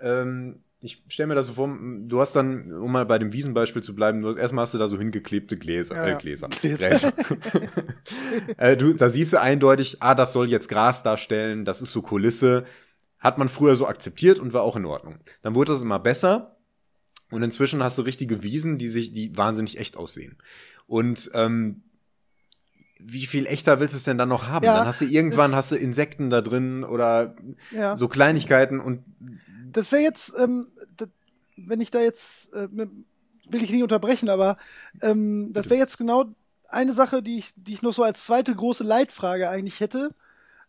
[0.00, 1.76] ähm, ich stelle mir das so vor,
[2.06, 4.78] du hast dann, um mal bei dem Wiesenbeispiel zu bleiben, du hast, erstmal hast du
[4.78, 6.48] da so hingeklebte Gläser, ja, äh, Gläser.
[6.60, 6.88] Gläser.
[6.88, 7.12] Gläser.
[8.56, 12.02] äh, du, da siehst du eindeutig, ah, das soll jetzt Gras darstellen, das ist so
[12.02, 12.64] Kulisse.
[13.18, 15.18] Hat man früher so akzeptiert und war auch in Ordnung.
[15.42, 16.56] Dann wurde das immer besser
[17.32, 20.38] und inzwischen hast du richtige Wiesen, die sich, die wahnsinnig echt aussehen.
[20.86, 21.82] Und ähm,
[22.98, 24.64] wie viel echter willst du es denn dann noch haben?
[24.64, 27.34] Ja, dann hast du irgendwann hast du Insekten da drin oder
[27.70, 27.96] ja.
[27.96, 29.04] so Kleinigkeiten und
[29.72, 31.08] das wäre jetzt, ähm, das,
[31.56, 34.56] wenn ich da jetzt äh, will ich nicht unterbrechen, aber
[35.00, 36.26] ähm, das wäre jetzt genau
[36.68, 40.14] eine Sache, die ich, die ich noch so als zweite große Leitfrage eigentlich hätte.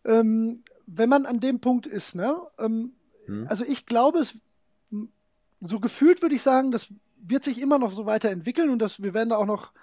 [0.06, 2.36] Ähm, wenn man an dem Punkt ist, ne?
[2.58, 2.94] Ähm,
[3.26, 3.48] hm.
[3.48, 4.36] Also ich glaube, es
[5.62, 6.88] so gefühlt würde ich sagen, das
[7.22, 9.74] wird sich immer noch so weiterentwickeln und das, wir werden da auch noch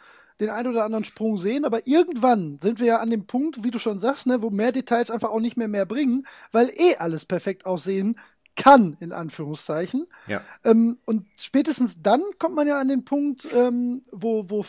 [0.40, 3.70] den ein oder anderen Sprung sehen, aber irgendwann sind wir ja an dem Punkt, wie
[3.70, 6.96] du schon sagst, ne, wo mehr Details einfach auch nicht mehr mehr bringen, weil eh
[6.96, 8.18] alles perfekt aussehen
[8.54, 10.06] kann, in Anführungszeichen.
[10.26, 10.42] Ja.
[10.64, 14.64] Ähm, und spätestens dann kommt man ja an den Punkt, ähm, wo, wo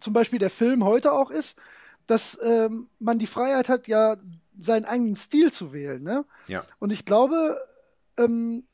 [0.00, 1.58] zum Beispiel der Film heute auch ist,
[2.06, 4.16] dass ähm, man die Freiheit hat, ja
[4.56, 6.02] seinen eigenen Stil zu wählen.
[6.02, 6.24] Ne?
[6.46, 6.64] Ja.
[6.78, 7.58] Und ich glaube,
[8.18, 8.64] ähm,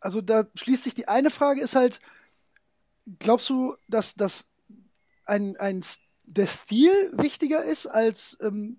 [0.00, 1.98] also da schließt sich die eine Frage, ist halt,
[3.18, 4.46] glaubst du, dass, dass
[5.26, 5.80] ein, ein,
[6.24, 8.78] der Stil wichtiger ist als ähm,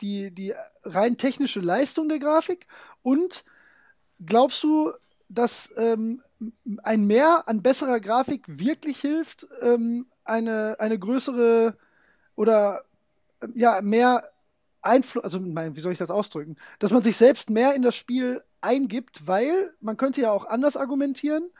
[0.00, 2.66] die, die rein technische Leistung der Grafik?
[3.02, 3.44] Und
[4.24, 4.92] glaubst du,
[5.28, 6.22] dass ähm,
[6.82, 11.76] ein Mehr an besserer Grafik wirklich hilft, ähm, eine, eine größere
[12.36, 12.84] oder
[13.42, 14.24] ähm, ja, mehr
[14.82, 18.42] Einfluss, also wie soll ich das ausdrücken, dass man sich selbst mehr in das Spiel
[18.60, 21.50] eingibt, weil man könnte ja auch anders argumentieren.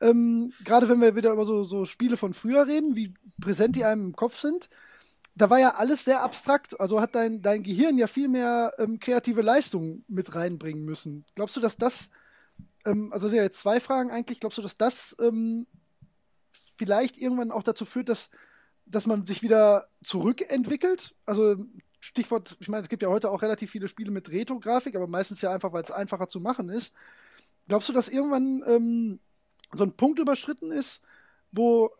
[0.00, 3.84] Ähm, Gerade wenn wir wieder über so, so Spiele von früher reden, wie präsent die
[3.84, 4.68] einem im Kopf sind,
[5.34, 6.80] da war ja alles sehr abstrakt.
[6.80, 11.24] Also hat dein, dein Gehirn ja viel mehr ähm, kreative Leistung mit reinbringen müssen.
[11.34, 12.10] Glaubst du, dass das,
[12.84, 15.66] ähm, also sind ja jetzt zwei Fragen eigentlich, glaubst du, dass das ähm,
[16.78, 18.30] vielleicht irgendwann auch dazu führt, dass,
[18.86, 21.14] dass man sich wieder zurückentwickelt?
[21.26, 21.56] Also
[22.00, 25.42] Stichwort, ich meine, es gibt ja heute auch relativ viele Spiele mit Retro-Grafik, aber meistens
[25.42, 26.94] ja einfach, weil es einfacher zu machen ist.
[27.68, 29.20] Glaubst du, dass irgendwann ähm,
[29.76, 31.02] so ein Punkt überschritten ist,
[31.52, 31.90] wo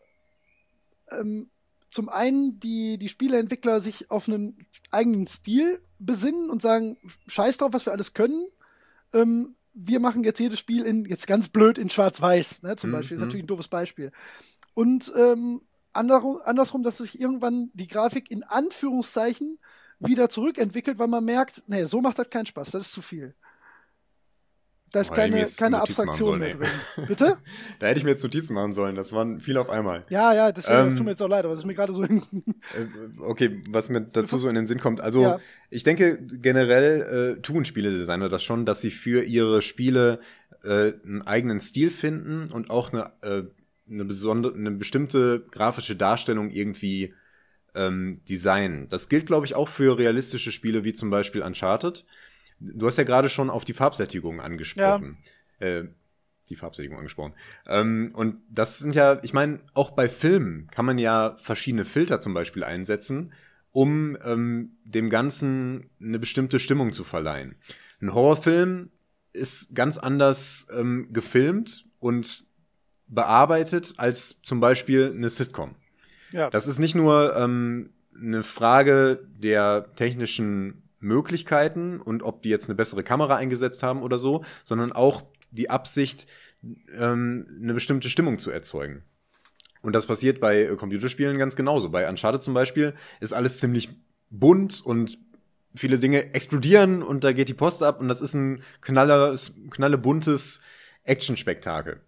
[1.11, 1.49] ähm,
[1.89, 6.97] zum einen die, die Spieleentwickler sich auf einen eigenen Stil besinnen und sagen,
[7.27, 8.47] scheiß drauf, was wir alles können.
[9.13, 12.95] Ähm, wir machen jetzt jedes Spiel in, jetzt ganz blöd, in Schwarz-Weiß, ne, zum mhm.
[12.95, 13.15] Beispiel.
[13.15, 14.11] Ist natürlich ein doofes Beispiel.
[14.73, 15.61] Und ähm,
[15.93, 19.59] andersrum, dass sich irgendwann die Grafik in Anführungszeichen
[19.99, 23.33] wieder zurückentwickelt, weil man merkt, nee, so macht das keinen Spaß, das ist zu viel.
[24.91, 27.07] Da ist keine, keine Abstraktion sollen, mehr drin.
[27.07, 27.37] Bitte?
[27.79, 28.95] da hätte ich mir jetzt Notizen machen sollen.
[28.95, 30.05] Das waren viel auf einmal.
[30.09, 31.91] Ja, ja, deswegen, ähm, das tut mir jetzt auch leid, aber das ist mir gerade
[31.91, 32.03] so.
[32.03, 32.07] äh,
[33.19, 35.01] okay, was mir dazu so in den Sinn kommt.
[35.01, 35.39] Also, ja.
[35.69, 40.21] ich denke, generell äh, tun Spieledesigner das schon, dass sie für ihre Spiele
[40.63, 43.43] äh, einen eigenen Stil finden und auch eine, äh,
[43.91, 47.13] eine, besondere, eine bestimmte grafische Darstellung irgendwie
[47.75, 48.87] ähm, designen.
[48.89, 52.05] Das gilt, glaube ich, auch für realistische Spiele wie zum Beispiel Uncharted.
[52.59, 55.17] Du hast ja gerade schon auf die Farbsättigung angesprochen.
[55.59, 55.67] Ja.
[55.67, 55.87] Äh,
[56.49, 57.33] die Farbsättigung angesprochen.
[57.65, 62.19] Ähm, und das sind ja, ich meine, auch bei Filmen kann man ja verschiedene Filter
[62.19, 63.33] zum Beispiel einsetzen,
[63.71, 67.55] um ähm, dem Ganzen eine bestimmte Stimmung zu verleihen.
[68.01, 68.91] Ein Horrorfilm
[69.33, 72.45] ist ganz anders ähm, gefilmt und
[73.07, 75.75] bearbeitet als zum Beispiel eine Sitcom.
[76.33, 76.49] Ja.
[76.49, 82.75] Das ist nicht nur ähm, eine Frage der technischen Möglichkeiten und ob die jetzt eine
[82.75, 86.27] bessere Kamera eingesetzt haben oder so, sondern auch die Absicht,
[86.93, 89.03] ähm, eine bestimmte Stimmung zu erzeugen.
[89.81, 91.89] Und das passiert bei äh, Computerspielen ganz genauso.
[91.89, 93.89] Bei Uncharted zum Beispiel ist alles ziemlich
[94.29, 95.19] bunt und
[95.75, 99.35] viele Dinge explodieren und da geht die Post ab und das ist ein knaller,
[99.69, 100.61] knalle buntes
[101.03, 102.01] Action-Spektakel.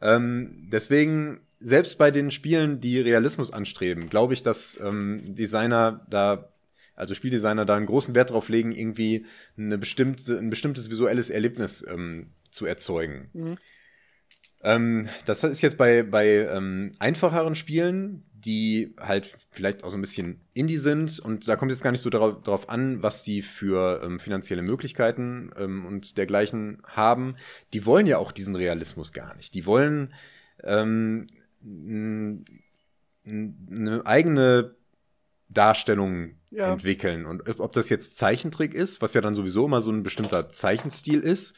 [0.00, 6.52] Ähm, deswegen, selbst bei den Spielen, die Realismus anstreben, glaube ich, dass ähm, Designer da
[7.00, 9.26] also Spieldesigner da einen großen Wert drauf legen, irgendwie
[9.56, 13.30] eine bestimmte, ein bestimmtes visuelles Erlebnis ähm, zu erzeugen.
[13.32, 13.56] Mhm.
[14.62, 20.02] Ähm, das ist jetzt bei, bei ähm, einfacheren Spielen, die halt vielleicht auch so ein
[20.02, 23.40] bisschen Indie sind und da kommt jetzt gar nicht so darauf, darauf an, was die
[23.42, 27.36] für ähm, finanzielle Möglichkeiten ähm, und dergleichen haben.
[27.72, 29.54] Die wollen ja auch diesen Realismus gar nicht.
[29.54, 30.12] Die wollen
[30.62, 31.26] ähm,
[31.64, 32.46] eine
[34.04, 34.74] eigene
[35.50, 36.72] Darstellung ja.
[36.72, 37.26] entwickeln.
[37.26, 41.20] Und ob das jetzt Zeichentrick ist, was ja dann sowieso immer so ein bestimmter Zeichenstil
[41.20, 41.56] ist,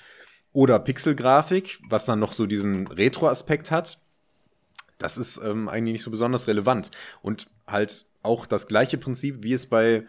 [0.53, 3.99] oder Pixelgrafik, was dann noch so diesen Retro-Aspekt hat,
[4.99, 6.90] das ist ähm, eigentlich nicht so besonders relevant.
[7.22, 10.07] Und halt auch das gleiche Prinzip, wie es bei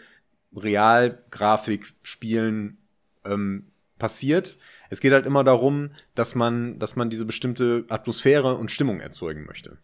[0.55, 2.77] Realgrafikspielen
[3.25, 4.59] ähm, passiert.
[4.89, 9.45] Es geht halt immer darum, dass man, dass man diese bestimmte Atmosphäre und Stimmung erzeugen
[9.45, 9.79] möchte.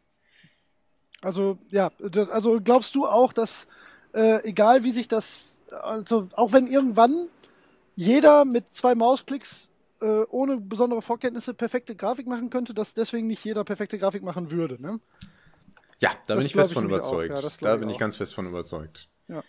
[1.21, 1.91] Also, ja,
[2.31, 3.67] also glaubst du auch, dass
[4.13, 7.27] äh, egal wie sich das, also auch wenn irgendwann
[7.95, 9.69] jeder mit zwei Mausklicks
[10.01, 14.51] äh, ohne besondere Vorkenntnisse perfekte Grafik machen könnte, dass deswegen nicht jeder perfekte Grafik machen
[14.51, 14.99] würde, ne?
[15.99, 17.43] Ja, da das bin ich fest ich von überzeugt.
[17.43, 19.09] Ja, da bin ich, ich ganz fest von überzeugt.
[19.27, 19.43] Ja.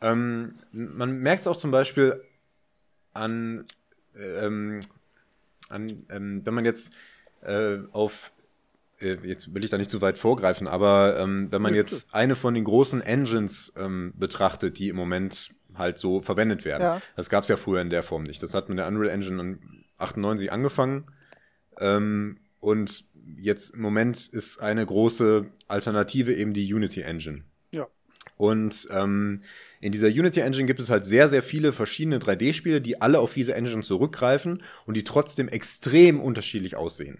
[0.00, 2.22] Ähm, man merkt es auch zum Beispiel
[3.12, 3.64] an,
[4.16, 4.80] ähm,
[5.68, 6.92] an ähm, wenn man jetzt
[7.42, 8.37] äh, auf äh,
[9.00, 12.54] jetzt will ich da nicht zu weit vorgreifen, aber ähm, wenn man jetzt eine von
[12.54, 17.02] den großen Engines ähm, betrachtet, die im Moment halt so verwendet werden, ja.
[17.16, 18.42] das gab es ja früher in der Form nicht.
[18.42, 19.58] Das hat mit der Unreal Engine
[19.98, 21.06] 98 angefangen
[21.78, 23.04] ähm, und
[23.36, 27.44] jetzt im Moment ist eine große Alternative eben die Unity Engine.
[27.70, 27.86] Ja.
[28.36, 29.42] Und ähm,
[29.80, 33.34] in dieser Unity Engine gibt es halt sehr, sehr viele verschiedene 3D-Spiele, die alle auf
[33.34, 37.18] diese Engine zurückgreifen und die trotzdem extrem unterschiedlich aussehen.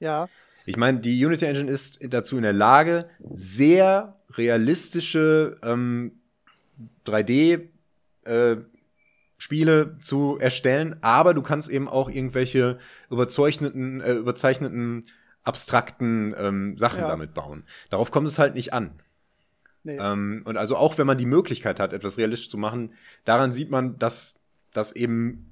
[0.00, 0.28] Ja.
[0.70, 6.20] Ich meine, die Unity Engine ist dazu in der Lage, sehr realistische ähm,
[7.04, 7.70] 3D
[8.22, 8.56] äh,
[9.98, 12.78] zu erstellen, aber du kannst eben auch irgendwelche
[13.10, 15.04] überzeichneten, äh, überzeichneten
[15.42, 17.08] abstrakten ähm, Sachen ja.
[17.08, 17.64] damit bauen.
[17.88, 18.92] Darauf kommt es halt nicht an.
[19.82, 19.98] Nee.
[20.00, 22.94] Ähm, und also auch wenn man die Möglichkeit hat, etwas realistisch zu machen,
[23.24, 24.38] daran sieht man, dass,
[24.72, 25.50] dass eben,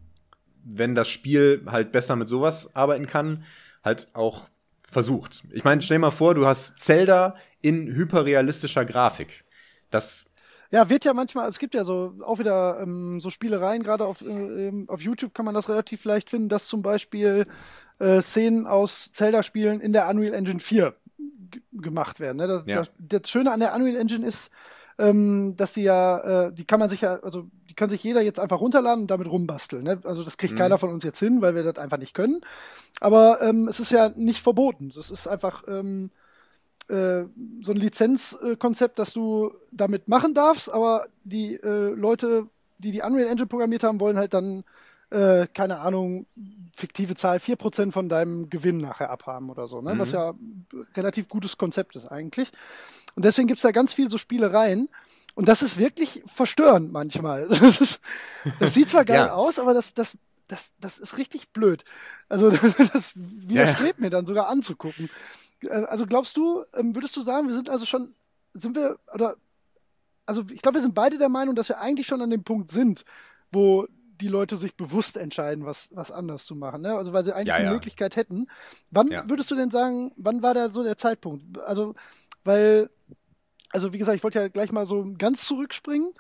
[0.63, 3.43] wenn das Spiel halt besser mit sowas arbeiten kann,
[3.83, 4.49] halt auch
[4.91, 5.45] versucht.
[5.53, 9.45] Ich meine, stell dir mal vor, du hast Zelda in hyperrealistischer Grafik.
[9.91, 10.27] Das
[10.71, 14.21] ja, wird ja manchmal, es gibt ja so auch wieder ähm, so Spielereien, gerade auf,
[14.23, 17.47] äh, auf YouTube kann man das relativ leicht finden, dass zum Beispiel
[17.99, 20.95] äh, Szenen aus Zelda-Spielen in der Unreal Engine 4
[21.73, 22.37] gemacht werden.
[22.37, 22.49] Ne?
[22.49, 22.77] Das, ja.
[22.77, 24.51] das, das, Schöne an der Unreal Engine ist,
[24.99, 28.41] ähm, dass die ja, äh, die kann man sich ja, also kann sich jeder jetzt
[28.41, 29.85] einfach runterladen und damit rumbasteln.
[29.85, 30.01] Ne?
[30.03, 30.59] Also das kriegt mhm.
[30.59, 32.41] keiner von uns jetzt hin, weil wir das einfach nicht können.
[33.01, 34.89] Aber ähm, es ist ja nicht verboten.
[34.89, 36.11] Es ist einfach ähm,
[36.89, 37.25] äh,
[37.63, 42.49] so ein Lizenzkonzept, dass du damit machen darfst, aber die äh, Leute,
[42.79, 44.65] die die Unreal Engine programmiert haben, wollen halt dann,
[45.11, 46.27] äh, keine Ahnung,
[46.75, 49.95] fiktive Zahl, 4% von deinem Gewinn nachher abhaben oder so, ne?
[49.95, 49.99] Mhm.
[50.01, 50.35] was ja
[50.97, 52.51] relativ gutes Konzept ist eigentlich.
[53.15, 54.89] Und deswegen gibt's da ganz viel so Spielereien.
[55.39, 57.47] Und das ist wirklich verstörend manchmal.
[57.49, 58.01] Das, ist,
[58.59, 59.35] das sieht zwar geil ja.
[59.35, 60.19] aus, aber das, das,
[60.49, 61.85] das, das ist richtig blöd.
[62.29, 64.03] Also das, das widerstrebt ja.
[64.05, 65.09] mir dann sogar anzugucken.
[65.63, 68.17] Äh, also glaubst du, ähm, würdest du sagen, wir sind also schon,
[68.53, 69.37] sind wir, oder,
[70.27, 72.73] also ich glaube, wir sind beide der Meinung, dass wir eigentlich schon an dem Punkt
[72.73, 73.05] sind,
[73.53, 73.87] wo
[74.21, 76.97] die Leute sich bewusst entscheiden, was, was anders zu machen, ne?
[76.97, 77.73] Also weil sie eigentlich ja, die ja.
[77.73, 78.49] Möglichkeit hätten.
[78.91, 79.29] Wann ja.
[79.29, 81.61] würdest du denn sagen, wann war da so der Zeitpunkt?
[81.61, 81.95] Also,
[82.43, 82.91] weil,
[83.71, 86.13] also wie gesagt, ich wollte ja gleich mal so ganz zurückspringen,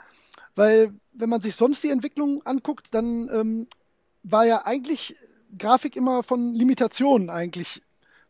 [0.55, 3.68] weil wenn man sich sonst die Entwicklung anguckt, dann ähm,
[4.22, 5.16] war ja eigentlich
[5.57, 7.82] Grafik immer von Limitationen eigentlich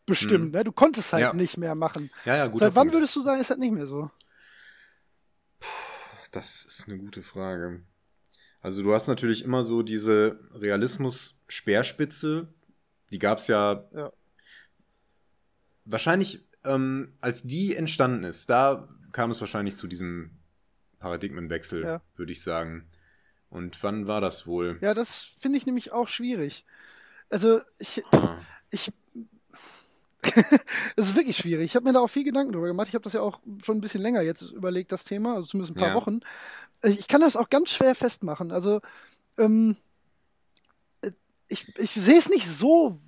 [0.05, 0.45] bestimmt.
[0.45, 0.51] Hm.
[0.51, 0.63] Ne?
[0.63, 1.33] Du konntest halt ja.
[1.33, 2.09] nicht mehr machen.
[2.25, 2.93] Ja, ja, Seit wann Punkt.
[2.93, 4.09] würdest du sagen, ist das nicht mehr so?
[6.31, 7.81] Das ist eine gute Frage.
[8.61, 12.53] Also du hast natürlich immer so diese Realismus-Speerspitze.
[13.11, 14.11] Die gab es ja, ja,
[15.85, 20.31] wahrscheinlich, ähm, als die entstanden ist, da kam es wahrscheinlich zu diesem
[20.99, 22.01] Paradigmenwechsel, ja.
[22.15, 22.89] würde ich sagen.
[23.49, 24.77] Und wann war das wohl?
[24.81, 26.65] Ja, das finde ich nämlich auch schwierig.
[27.29, 28.37] Also ich, ah.
[28.69, 28.91] ich
[30.95, 31.65] es ist wirklich schwierig.
[31.65, 32.87] Ich habe mir da auch viel Gedanken drüber gemacht.
[32.89, 35.75] Ich habe das ja auch schon ein bisschen länger jetzt überlegt, das Thema, also zumindest
[35.75, 35.95] ein paar ja.
[35.95, 36.19] Wochen.
[36.83, 38.51] Ich kann das auch ganz schwer festmachen.
[38.51, 38.81] Also,
[39.37, 39.77] ähm,
[41.47, 42.99] ich, ich sehe es nicht so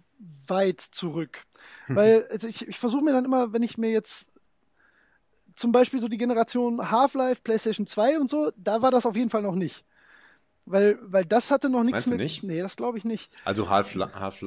[0.47, 1.45] weit zurück.
[1.88, 4.31] Weil also ich, ich versuche mir dann immer, wenn ich mir jetzt
[5.62, 9.30] zum Beispiel so die Generation Half-Life, PlayStation 2 und so, da war das auf jeden
[9.30, 9.86] Fall noch nicht.
[10.66, 12.20] Weil, weil das hatte noch nichts mit.
[12.20, 12.43] Nicht?
[12.43, 13.32] Nee, das glaube ich nicht.
[13.45, 14.41] Also Half-Life, Half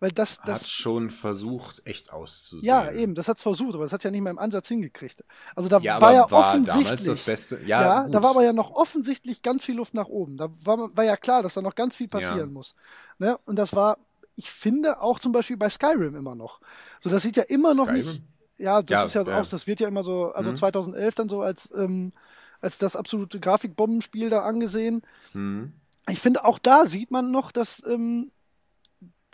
[0.00, 2.66] weil das, das hat schon versucht, echt auszusehen.
[2.66, 5.24] Ja, eben, das hat es versucht, aber das hat ja nicht mal im Ansatz hingekriegt.
[5.54, 7.04] Also da ja, war ja war offensichtlich.
[7.04, 7.60] das Beste.
[7.64, 10.36] Ja, ja da war aber ja noch offensichtlich ganz viel Luft nach oben.
[10.36, 12.46] Da war, war ja klar, dass da noch ganz viel passieren ja.
[12.46, 12.74] muss.
[13.18, 13.38] Ne?
[13.46, 13.96] Und das war,
[14.34, 16.60] ich finde, auch zum Beispiel bei Skyrim immer noch.
[16.98, 18.06] So, das sieht ja immer noch Skyrim?
[18.06, 18.22] nicht.
[18.56, 20.56] Ja, das ja, ist ja, ja auch, das wird ja immer so, also mhm.
[20.56, 22.12] 2011 dann so als, ähm,
[22.60, 25.02] als das absolute Grafikbombenspiel da angesehen.
[25.32, 25.72] Mhm.
[26.08, 28.30] Ich finde, auch da sieht man noch, dass ähm,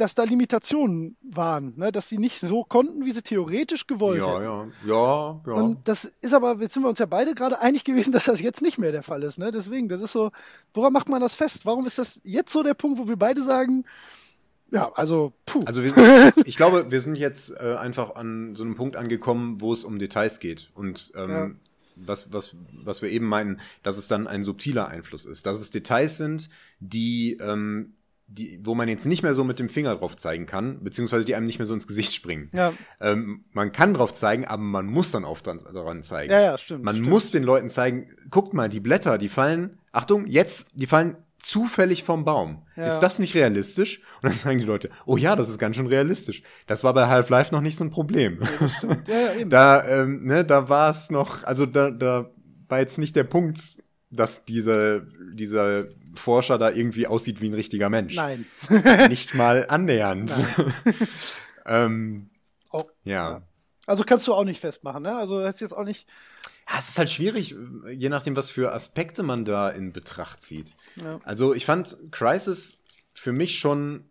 [0.00, 1.92] dass da Limitationen waren, ne?
[1.92, 4.72] dass sie nicht so konnten, wie sie theoretisch gewollt ja, hätten.
[4.86, 5.52] Ja, ja, ja.
[5.52, 8.40] Und das ist aber, jetzt sind wir uns ja beide gerade einig gewesen, dass das
[8.40, 9.38] jetzt nicht mehr der Fall ist.
[9.38, 9.52] Ne?
[9.52, 10.30] Deswegen, das ist so,
[10.72, 11.66] woran macht man das fest?
[11.66, 13.84] Warum ist das jetzt so der Punkt, wo wir beide sagen,
[14.70, 15.62] ja, also, puh.
[15.66, 19.72] Also wir, ich glaube, wir sind jetzt äh, einfach an so einem Punkt angekommen, wo
[19.72, 20.70] es um Details geht.
[20.74, 21.50] Und ähm, ja.
[21.96, 25.46] was, was, was wir eben meinen, dass es dann ein subtiler Einfluss ist.
[25.46, 27.94] Dass es Details sind, die ähm,
[28.32, 31.34] die, wo man jetzt nicht mehr so mit dem Finger drauf zeigen kann, beziehungsweise die
[31.34, 32.48] einem nicht mehr so ins Gesicht springen.
[32.52, 32.72] Ja.
[33.00, 36.32] Ähm, man kann drauf zeigen, aber man muss dann auch dran, daran zeigen.
[36.32, 36.84] Ja, ja, stimmt.
[36.84, 37.08] Man stimmt.
[37.08, 42.04] muss den Leuten zeigen, guckt mal, die Blätter, die fallen, Achtung, jetzt, die fallen zufällig
[42.04, 42.66] vom Baum.
[42.76, 42.86] Ja.
[42.86, 44.02] Ist das nicht realistisch?
[44.22, 46.42] Und dann sagen die Leute, oh ja, das ist ganz schön realistisch.
[46.66, 48.40] Das war bei Half-Life noch nicht so ein Problem.
[48.40, 49.50] Ja, ja, eben.
[49.50, 52.30] da, ähm, ne, da war es noch, also da, da
[52.68, 53.58] war jetzt nicht der Punkt,
[54.10, 58.16] dass diese, dieser Forscher da irgendwie aussieht wie ein richtiger Mensch.
[58.16, 58.44] Nein.
[59.08, 60.32] Nicht mal annähernd.
[61.66, 62.30] ähm,
[62.70, 63.30] oh, ja.
[63.30, 63.42] ja.
[63.86, 65.16] Also kannst du auch nicht festmachen, ne?
[65.16, 66.06] Also hast jetzt auch nicht.
[66.68, 67.56] Ja, es ist halt schwierig,
[67.92, 70.76] je nachdem, was für Aspekte man da in Betracht zieht.
[70.96, 71.20] Ja.
[71.24, 72.82] Also ich fand Crisis
[73.14, 74.10] für mich schon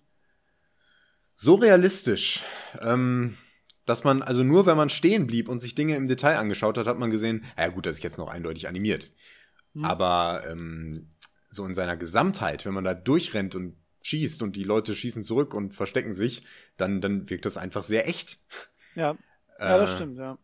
[1.35, 2.43] so realistisch,
[2.81, 3.38] ähm,
[3.85, 6.85] dass man, also nur wenn man stehen blieb und sich Dinge im Detail angeschaut hat,
[6.85, 9.14] hat man gesehen, ja gut, das ist jetzt noch eindeutig animiert.
[9.73, 9.85] Mhm.
[9.85, 11.10] Aber ähm,
[11.49, 15.53] so in seiner Gesamtheit, wenn man da durchrennt und schießt und die Leute schießen zurück
[15.53, 16.43] und verstecken sich,
[16.77, 18.39] dann, dann wirkt das einfach sehr echt.
[18.95, 19.15] Ja,
[19.60, 20.38] ja das äh, stimmt, ja.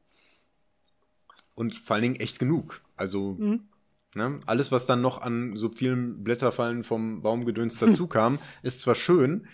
[1.54, 2.82] Und vor allen Dingen echt genug.
[2.96, 3.70] Also, mhm.
[4.16, 4.40] Ne?
[4.46, 9.48] Alles, was dann noch an subtilen Blätterfallen vom Baumgedöns dazu kam, ist zwar schön,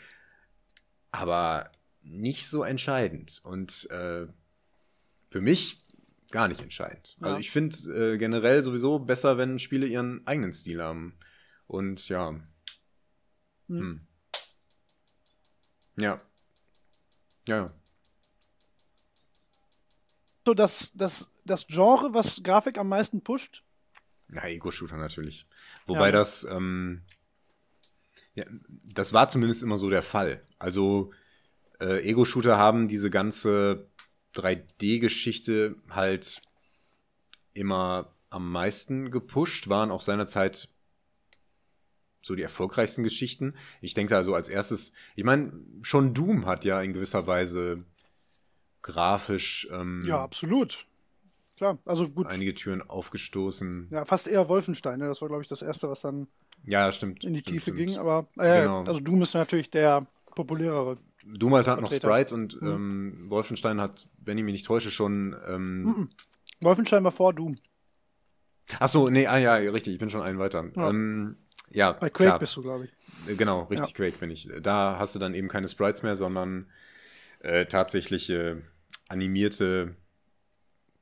[1.12, 1.72] aber
[2.04, 3.42] nicht so entscheidend.
[3.44, 4.28] Und äh,
[5.30, 5.82] für mich
[6.30, 7.18] gar nicht entscheidend.
[7.20, 7.28] Ja.
[7.28, 11.18] Also ich finde äh, generell sowieso besser, wenn Spiele ihren eigenen Stil haben.
[11.66, 12.30] Und ja.
[13.68, 13.80] Hm.
[13.80, 14.08] Hm.
[15.98, 16.22] Ja.
[17.48, 17.74] Ja, ja.
[20.46, 23.64] So das, das, das Genre, was Grafik am meisten pusht.
[24.32, 25.46] Ja, Ego-Shooter natürlich.
[25.88, 26.12] Wobei Ja.
[26.12, 27.02] das, ähm,
[28.34, 28.46] ja,
[28.94, 30.42] das war zumindest immer so der Fall.
[30.58, 31.12] Also
[31.80, 33.88] äh, Ego-Shooter haben diese ganze
[34.36, 36.42] 3D-Geschichte halt
[37.54, 40.70] immer am meisten gepusht, waren auch seinerzeit
[42.22, 43.56] so die erfolgreichsten Geschichten.
[43.82, 45.52] Ich denke also als erstes, ich meine,
[45.82, 47.84] schon Doom hat ja in gewisser Weise
[48.82, 50.86] grafisch ähm, Ja, absolut.
[51.62, 52.26] Klar, also gut.
[52.26, 53.90] einige Türen aufgestoßen.
[53.92, 55.08] Ja, fast eher Wolfenstein, ne?
[55.08, 56.28] Das war, glaube ich, das erste, was dann
[56.66, 57.24] Ja, stimmt.
[57.24, 57.78] in die stimmt, Tiefe stimmt.
[57.78, 57.98] ging.
[58.00, 58.84] Aber äh, Genau.
[58.86, 60.98] also Doom ist natürlich der populärere.
[61.24, 61.92] Doom halt hat noch.
[61.94, 62.68] Sprites und Mhm.
[62.68, 65.36] ähm, Wolfenstein hat, wenn ich mich nicht täusche, schon.
[65.48, 66.10] Ähm, Mhm.
[66.62, 67.56] Wolfenstein war vor Doom.
[68.80, 70.66] Ach so, nee, ah ja, richtig, ich bin schon einen weiter.
[70.76, 70.90] Ja.
[70.90, 71.36] Ähm,
[71.70, 73.30] ja, Bei Quake klar, bist du, glaube ich.
[73.30, 74.50] äh, Genau, richtig, Quake bin ich.
[74.64, 76.72] Da hast du dann eben keine Sprites mehr, sondern
[77.42, 78.64] äh, tatsächliche
[79.10, 79.96] animierte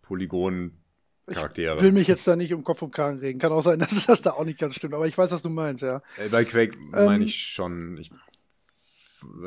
[0.09, 1.81] Polygon-Charaktere.
[1.81, 3.39] Will mich jetzt da nicht um Kopf und Kragen regen.
[3.39, 4.95] Kann auch sein, dass das da auch nicht ganz stimmt.
[4.95, 6.01] Aber ich weiß, was du meinst, ja.
[6.17, 7.97] Äh, bei Quake Ähm, meine ich schon.
[7.97, 8.09] Ich,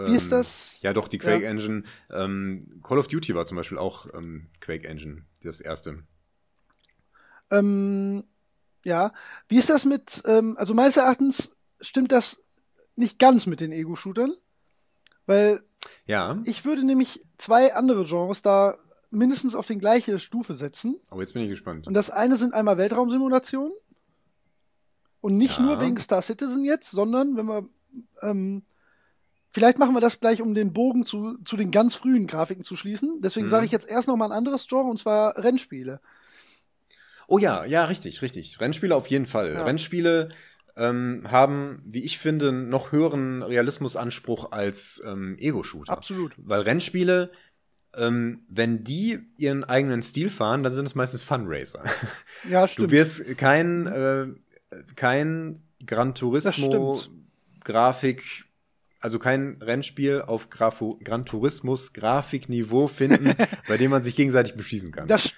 [0.06, 0.80] Wie ist ähm, das?
[0.82, 1.82] Ja, doch, die Quake Engine.
[2.10, 6.04] Ähm, Call of Duty war zum Beispiel auch ähm, Quake Engine, das erste.
[7.50, 8.24] Ähm,
[8.84, 9.12] ja.
[9.48, 12.38] Wie ist das mit, ähm, also meines Erachtens stimmt das
[12.94, 14.32] nicht ganz mit den Ego-Shootern.
[15.26, 15.62] Weil
[16.06, 18.76] Ja, ich würde nämlich zwei andere Genres da
[19.12, 20.98] mindestens auf die gleiche Stufe setzen.
[21.10, 21.86] oh, jetzt bin ich gespannt.
[21.86, 23.72] Und das eine sind einmal Weltraumsimulationen.
[25.20, 25.62] Und nicht Ja.
[25.62, 27.64] nur wegen Star Citizen jetzt, sondern wenn wir,
[28.22, 28.62] ähm,
[29.50, 32.74] vielleicht machen wir das gleich, um den Bogen zu, zu den ganz frühen Grafiken zu
[32.74, 33.20] schließen.
[33.22, 33.50] Deswegen Mhm.
[33.50, 36.00] sage ich jetzt erst noch mal ein anderes Genre, und zwar Rennspiele.
[37.28, 38.60] Oh ja, ja, richtig, richtig.
[38.60, 39.54] Rennspiele auf jeden Fall.
[39.54, 39.64] Ja.
[39.64, 40.30] Rennspiele
[40.74, 45.92] ähm, haben, wie ich finde, einen noch höheren Realismusanspruch als ähm, Ego-Shooter.
[45.92, 46.32] Absolut.
[46.38, 47.30] Weil Rennspiele,
[47.96, 51.82] ähm, wenn die ihren eigenen Stil fahren, dann sind es meistens Funracer.
[52.48, 52.90] Ja, Du stimmt.
[52.90, 54.26] wirst kein, äh,
[54.96, 56.98] kein Gran Turismo.
[57.64, 58.44] Grafik,
[59.00, 63.34] also kein Rennspiel auf Grafo Gran Turismus Grafikniveau finden,
[63.68, 65.06] bei dem man sich gegenseitig beschießen kann.
[65.08, 65.32] das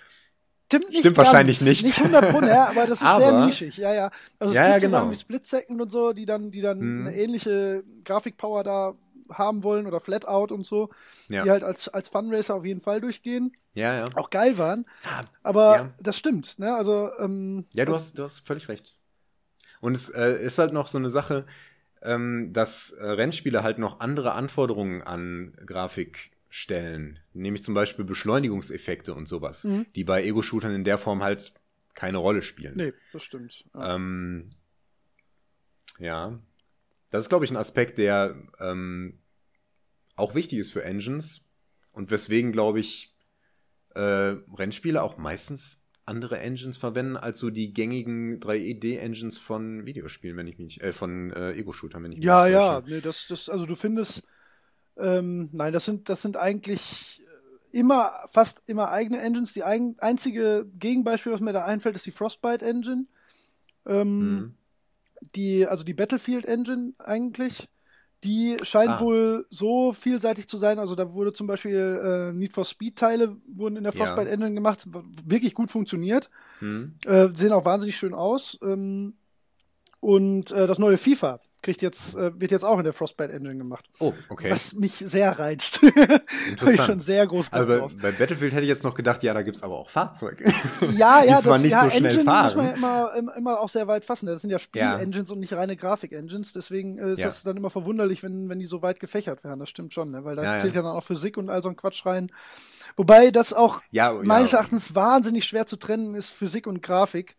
[0.66, 1.00] stimmt nicht.
[1.00, 1.84] Stimmt wahrscheinlich nicht.
[1.84, 3.76] Nicht 100 Pro, ja, aber das ist sehr Aber- nischig.
[3.76, 4.10] Ja, ja.
[4.38, 4.98] Also es Ja, gibt ja, so genau.
[4.98, 7.06] Sachen wie Split Second und so, die dann, die dann Mhm.
[7.08, 8.94] eine ähnliche Grafikpower da
[9.38, 10.90] haben wollen oder Flatout und so,
[11.28, 11.42] Ja.
[11.42, 13.56] die halt als, als Funracer auf jeden Fall durchgehen.
[13.74, 14.04] ja, ja.
[14.16, 14.84] auch geil waren.
[15.42, 15.90] Aber ja.
[16.00, 16.74] das stimmt, ne?
[16.74, 18.96] Also, ähm, Ja, du hast, du hast völlig recht.
[19.80, 21.44] Und es äh, ist halt noch so eine Sache,
[22.02, 27.18] ähm, dass äh, Rennspiele halt noch andere Anforderungen an Grafik stellen.
[27.32, 29.86] Nämlich zum Beispiel Beschleunigungseffekte und sowas, Mhm.
[29.96, 31.52] die bei Ego-Shootern in der Form halt
[31.94, 32.74] keine Rolle spielen.
[32.76, 33.64] nee, das stimmt.
[33.74, 33.94] Ja.
[33.96, 34.50] Ähm,
[35.98, 36.38] ja.
[37.10, 39.18] Das ist, glaube ich, ein Aspekt, der ähm,
[40.16, 41.50] auch wichtig ist für Engines
[41.92, 43.14] und weswegen, glaube ich,
[43.94, 50.46] äh, Rennspiele auch meistens andere Engines verwenden als so die gängigen 3D-Engines von Videospielen, wenn
[50.46, 53.64] ich mich, äh, von äh, Ego-Shootern, wenn ich mich ja, ja, nee, das, das, also
[53.64, 54.22] du findest,
[54.98, 57.22] ähm, nein, das sind, das sind eigentlich
[57.72, 59.52] immer, fast immer eigene Engines.
[59.52, 63.06] Die eigen, einzige Gegenbeispiel, was mir da einfällt, ist die Frostbite Engine.
[63.86, 64.54] Ähm, Mhm.
[65.34, 67.68] die, also die Battlefield Engine eigentlich,
[68.24, 69.00] die scheint Ah.
[69.00, 70.78] wohl so vielseitig zu sein.
[70.78, 73.98] Also da wurde zum Beispiel äh, Need for Speed Teile wurden in der Ja.
[74.06, 74.88] Frostbite Engine gemacht,
[75.24, 76.30] wirklich gut funktioniert.
[76.60, 76.94] Hm.
[77.06, 78.58] Äh, sehen auch wahnsinnig schön aus.
[78.62, 79.14] Ähm,
[80.00, 83.56] und äh, das neue FIFA kriegt jetzt, äh, wird jetzt auch in der Frostbite Engine
[83.56, 83.84] gemacht.
[83.98, 84.50] Oh, okay.
[84.50, 85.80] Was mich sehr reizt.
[85.82, 86.86] Habe ich Interessant.
[86.86, 89.62] schon sehr groß Bock Also bei, Battlefield hätte ich jetzt noch gedacht, ja, da gibt's
[89.64, 90.44] aber auch Fahrzeuge.
[90.96, 92.76] Ja, ja, das nicht ja, so schnell Engine muss man ja fahren.
[92.76, 94.26] immer, immer, immer auch sehr weit fassen.
[94.26, 94.60] Das sind ja Ja.
[94.60, 96.52] Spiel-Engines und nicht reine Grafik-Engines.
[96.52, 97.26] Deswegen äh, ist Ja.
[97.26, 99.58] das dann immer verwunderlich, wenn, wenn die so weit gefächert werden.
[99.60, 100.24] Das stimmt schon, ne?
[100.24, 100.60] weil da Ja, ja.
[100.60, 102.30] zählt ja dann auch Physik und all so ein Quatsch rein.
[102.96, 104.58] Wobei das auch Ja, meines ja.
[104.58, 107.36] Erachtens wahnsinnig schwer zu trennen ist, Physik und Grafik.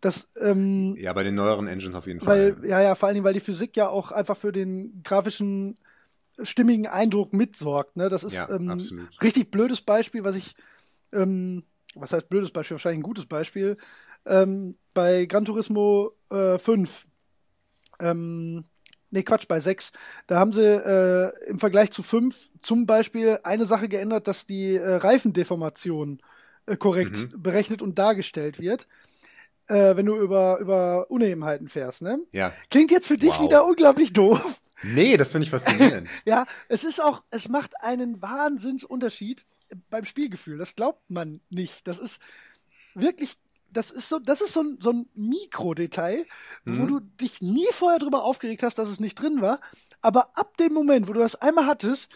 [0.00, 2.56] Das, ähm, Ja, bei den neueren Engines auf jeden Fall.
[2.56, 5.74] weil, ja, ja, vor allen Dingen, weil die Physik ja auch einfach für den grafischen,
[6.42, 7.96] stimmigen Eindruck mitsorgt.
[7.96, 8.08] Ne?
[8.08, 8.80] Das ist Ja, ähm,
[9.22, 10.54] richtig blödes Beispiel, was ich,
[11.12, 11.64] ähm,
[11.96, 13.76] was heißt blödes Beispiel, wahrscheinlich ein gutes Beispiel,
[14.24, 17.06] ähm, bei Gran Turismo äh, 5,
[18.00, 18.64] ähm,
[19.10, 19.92] nee, Quatsch, bei 6,
[20.26, 24.76] da haben sie äh, im Vergleich zu 5 zum Beispiel eine Sache geändert, dass die
[24.76, 26.20] äh, Reifendeformation
[26.66, 27.42] äh, korrekt Mhm.
[27.42, 28.86] berechnet und dargestellt wird.
[29.68, 32.18] Äh, wenn du über, über Unebenheiten fährst, ne?
[32.32, 32.52] Ja.
[32.70, 33.40] Klingt jetzt für dich Wow.
[33.42, 34.42] wieder unglaublich doof.
[34.82, 36.08] Nee, das finde ich faszinierend.
[36.24, 39.44] Ja, es ist auch, es macht einen Wahnsinnsunterschied
[39.90, 40.56] beim Spielgefühl.
[40.58, 41.86] Das glaubt man nicht.
[41.86, 42.20] Das ist
[42.94, 43.34] wirklich,
[43.72, 46.24] das ist so, das ist so ein, so ein Mikrodetail,
[46.64, 49.60] wo du dich nie vorher drüber aufgeregt hast, dass es nicht drin war.
[50.00, 52.08] Aber ab dem Moment, wo du das einmal hattest,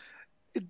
[0.55, 0.61] äh,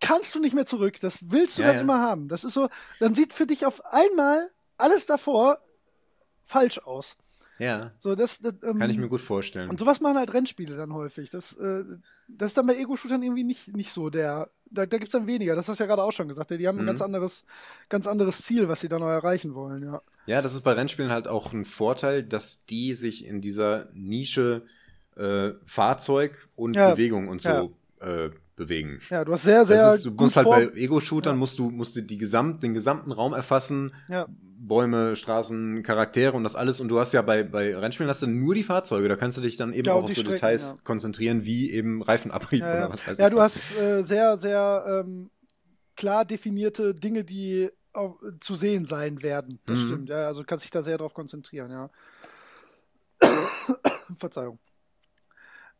[0.00, 0.98] kannst du nicht mehr zurück.
[1.00, 1.82] Das willst du Ja, dann ja.
[1.82, 2.28] immer haben.
[2.28, 2.68] Das ist so,
[2.98, 4.50] dann sieht für dich auf einmal
[4.82, 5.58] alles davor
[6.44, 7.16] falsch aus.
[7.58, 9.70] ja, So, das, das ähm, kann ich mir gut vorstellen.
[9.70, 11.30] und sowas machen halt Rennspiele dann häufig.
[11.30, 11.84] Das, äh,
[12.28, 14.48] das ist dann bei Ego-Shootern irgendwie nicht, nicht so der.
[14.70, 15.54] Da, da gibt es dann weniger.
[15.54, 16.50] Das hast du ja gerade auch schon gesagt.
[16.50, 16.86] Die haben ein Mhm.
[16.88, 17.44] ganz anderes,
[17.90, 20.00] ganz anderes Ziel, was sie da noch erreichen wollen, ja.
[20.26, 24.62] Ja, das ist bei Rennspielen halt auch ein Vorteil, dass die sich in dieser Nische
[25.16, 28.24] äh, Fahrzeug und Ja, Bewegung und so ja.
[28.24, 28.98] äh, bewegen.
[29.10, 29.94] Ja, du hast sehr, sehr.
[29.94, 31.38] Ist, du gut musst halt bei Ego-Shootern Ja.
[31.38, 34.26] musst du, musst du die gesamt, den gesamten Raum erfassen, Ja.
[34.64, 36.80] Bäume, Straßen, Charaktere und das alles.
[36.80, 39.08] Und du hast ja bei, bei Rennspielen hast du nur die Fahrzeuge.
[39.08, 40.76] Da kannst du dich dann eben Ja, auch auf so Strecken, Details ja.
[40.84, 42.92] konzentrieren, wie eben Reifenabrieb Ja, oder ja.
[42.92, 43.54] was weiß ja ich du was.
[43.54, 45.30] hast äh, sehr, sehr ähm,
[45.96, 49.58] klar definierte Dinge, die auch, zu sehen sein werden.
[49.66, 49.86] Das Mhm.
[49.86, 50.08] stimmt.
[50.10, 51.90] Ja, also kannst dich da sehr drauf konzentrieren, ja.
[54.16, 54.58] Verzeihung.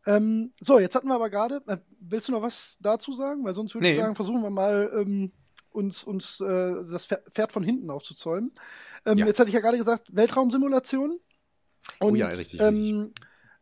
[0.07, 1.63] Ähm, so, jetzt hatten wir aber gerade.
[1.69, 3.45] Äh, willst du noch was dazu sagen?
[3.45, 4.03] Weil sonst würde ich Nee.
[4.03, 5.33] sagen, versuchen wir mal ähm,
[5.73, 8.53] uns, uns äh, das Pfer- Pferd von hinten aufzuzäumen.
[9.07, 9.27] Ähm, Ja.
[9.27, 11.19] Jetzt hatte ich ja gerade gesagt, Weltraumsimulation.
[11.99, 13.13] Und, Oh ja, richtig, ähm,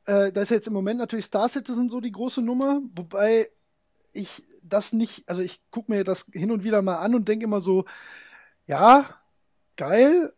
[0.04, 3.50] äh, da ist jetzt im Moment natürlich Star Citizen so die große Nummer, wobei
[4.12, 7.44] ich das nicht, also ich gucke mir das hin und wieder mal an und denke
[7.44, 7.84] immer so,
[8.66, 9.08] ja,
[9.76, 10.32] geil,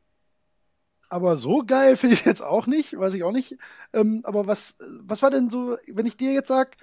[1.09, 3.57] aber so geil finde ich jetzt auch nicht, weiß ich auch nicht.
[3.93, 6.77] Ähm, aber was, was war denn so, wenn ich dir jetzt sag,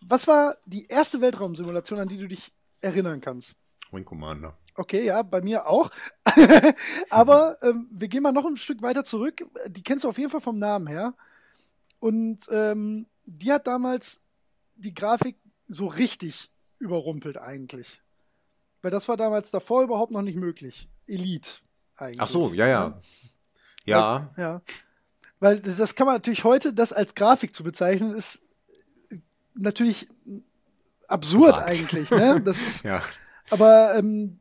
[0.00, 3.54] was war die erste Weltraumsimulation, an die du dich erinnern kannst?
[3.96, 4.56] Wing Commander.
[4.74, 5.90] Okay, ja, bei mir auch.
[7.10, 9.44] Aber ähm, wir gehen mal noch ein Stück weiter zurück.
[9.68, 11.14] Die kennst du auf jeden Fall vom Namen her.
[11.98, 14.20] Und ähm, die hat damals
[14.76, 15.36] die Grafik
[15.66, 18.02] so richtig überrumpelt eigentlich.
[18.82, 20.88] Weil das war damals davor überhaupt noch nicht möglich.
[21.06, 21.50] Elite
[21.96, 22.20] eigentlich.
[22.20, 23.00] Ach so, ja, ja.
[23.84, 24.62] Ja, Ja.
[25.38, 28.42] Weil das kann man natürlich heute, das als Grafik zu bezeichnen, ist
[29.10, 29.18] äh,
[29.54, 30.08] natürlich
[31.08, 31.70] absurd Gewagt.
[31.70, 32.10] eigentlich.
[32.10, 32.40] Ne?
[32.42, 33.02] Das ist, ja.
[33.50, 34.38] Aber ähm,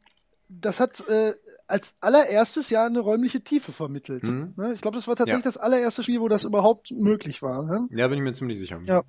[0.48, 1.34] das hat äh,
[1.68, 4.24] als allererstes Jahr eine räumliche Tiefe vermittelt.
[4.24, 4.54] Mhm.
[4.56, 4.74] Ne?
[4.74, 5.50] Ich glaube, das war tatsächlich Ja.
[5.52, 7.64] das allererste Spiel, wo das überhaupt möglich war.
[7.64, 7.88] Ne?
[7.92, 8.80] Ja, bin ich mir ziemlich sicher.
[8.86, 9.04] Ja.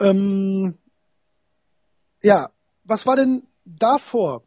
[0.00, 0.76] Ähm,
[2.22, 2.50] ja,
[2.84, 4.42] was war denn davor?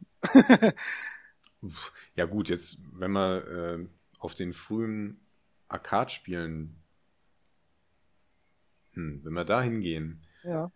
[2.14, 3.86] Ja gut, jetzt, wenn wir äh,
[4.18, 5.20] auf den frühen
[5.68, 6.76] Arcade-Spielen,
[8.92, 10.70] hm, wenn wir da hingehen, Ja.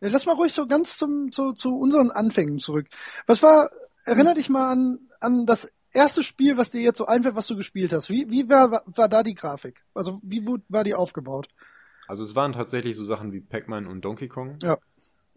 [0.00, 0.08] Ja.
[0.08, 2.88] Lass mal ruhig so ganz zum, zu, zu unseren Anfängen zurück.
[3.26, 3.70] Was war,
[4.04, 7.56] erinner dich mal an, an das erste Spiel, was dir jetzt so einfällt, was du
[7.56, 8.10] gespielt hast.
[8.10, 9.84] Wie, wie war, war da die Grafik?
[9.94, 11.48] Also wie war die aufgebaut?
[12.08, 14.78] also es waren tatsächlich so Sachen wie Pac-Man und Donkey Kong Ja.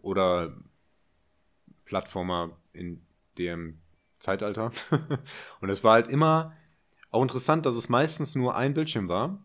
[0.02, 0.56] oder
[1.84, 3.04] Plattformer in
[3.38, 3.80] dem
[4.18, 4.70] Zeitalter.
[5.60, 6.54] und es war halt immer
[7.10, 9.42] auch interessant, dass es meistens nur ein Bildschirm war.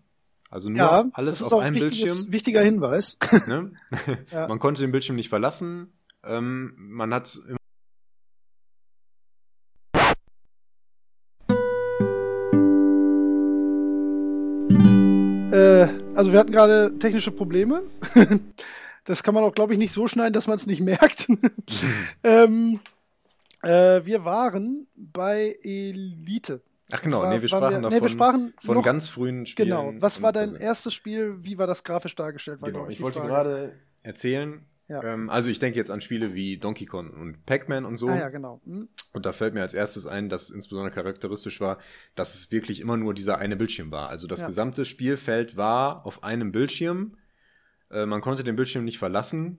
[0.56, 2.32] Also nur ja, alles auf einem Bildschirm.
[2.32, 3.18] wichtiger Hinweis.
[3.46, 3.74] Ne?
[4.32, 4.48] Ja.
[4.48, 5.92] Man konnte den Bildschirm nicht verlassen.
[6.24, 7.58] Ähm, man hat immer
[15.52, 17.84] Äh, also wir hatten gerade technische Probleme.
[19.04, 21.28] das kann man auch, glaube ich, nicht so schneiden, dass man es nicht merkt.
[22.24, 22.80] ähm,
[23.62, 26.62] äh, wir waren bei Elite.
[26.98, 29.46] Ach genau, war- nee, wir sprachen wir- davon nee, wir sprachen von noch- ganz frühen
[29.46, 29.68] Spielen.
[29.70, 29.94] Genau.
[30.00, 31.38] Was war dein erstes Spiel?
[31.42, 32.62] Wie war das grafisch dargestellt?
[32.62, 33.32] War, Genau, glaub ich die wollte Frage.
[33.32, 33.74] gerade
[34.04, 35.04] erzählen, Ja.
[35.04, 38.08] ähm, also ich denke jetzt an Spiele wie Donkey Kong und Pac-Man und so.
[38.08, 38.62] Ah ja, genau.
[38.66, 38.88] Hm.
[39.14, 41.80] Und da fällt mir als erstes ein, dass insbesondere charakteristisch war,
[42.16, 44.10] dass es wirklich immer nur dieser eine Bildschirm war.
[44.10, 44.48] Also das Ja.
[44.48, 47.18] gesamte Spielfeld war auf einem Bildschirm.
[47.92, 49.58] Äh, man konnte den Bildschirm nicht verlassen.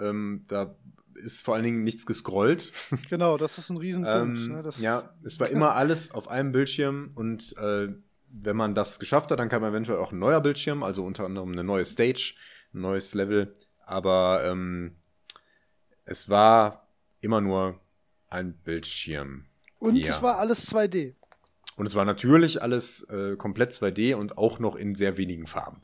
[0.00, 0.74] Ähm, da
[1.16, 2.72] ist vor allen Dingen nichts gescrollt.
[3.08, 4.38] Genau, das ist ein Riesenpunkt.
[4.38, 4.70] Ähm, ne?
[4.78, 7.88] ja, es war immer alles auf einem Bildschirm und äh,
[8.28, 11.52] wenn man das geschafft hat, dann kam eventuell auch ein neuer Bildschirm, also unter anderem
[11.52, 12.34] eine neue Stage,
[12.72, 13.54] ein neues Level,
[13.86, 14.96] aber ähm,
[16.04, 16.88] es war
[17.20, 17.80] immer nur
[18.28, 19.46] ein Bildschirm.
[19.78, 20.10] Und ja.
[20.10, 21.14] es war alles 2D.
[21.76, 25.82] Und es war natürlich alles äh, komplett 2D und auch noch in sehr wenigen Farben.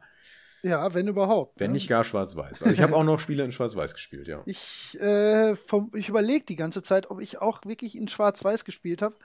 [0.62, 1.58] Ja, wenn überhaupt.
[1.58, 1.74] Wenn ne?
[1.74, 2.62] nicht gar schwarz-weiß.
[2.62, 4.42] Also ich habe auch noch Spiele in schwarz-weiß gespielt, ja.
[4.44, 9.02] Ich, äh, vom, ich überlege die ganze Zeit, ob ich auch wirklich in Schwarz-Weiß gespielt
[9.02, 9.16] habe.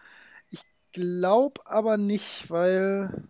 [0.50, 0.62] Ich
[0.94, 3.28] glaube aber nicht, weil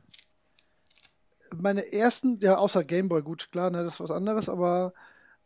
[1.61, 4.94] meine ersten, ja, außer Gameboy, gut, klar, ne, das ist was anderes, aber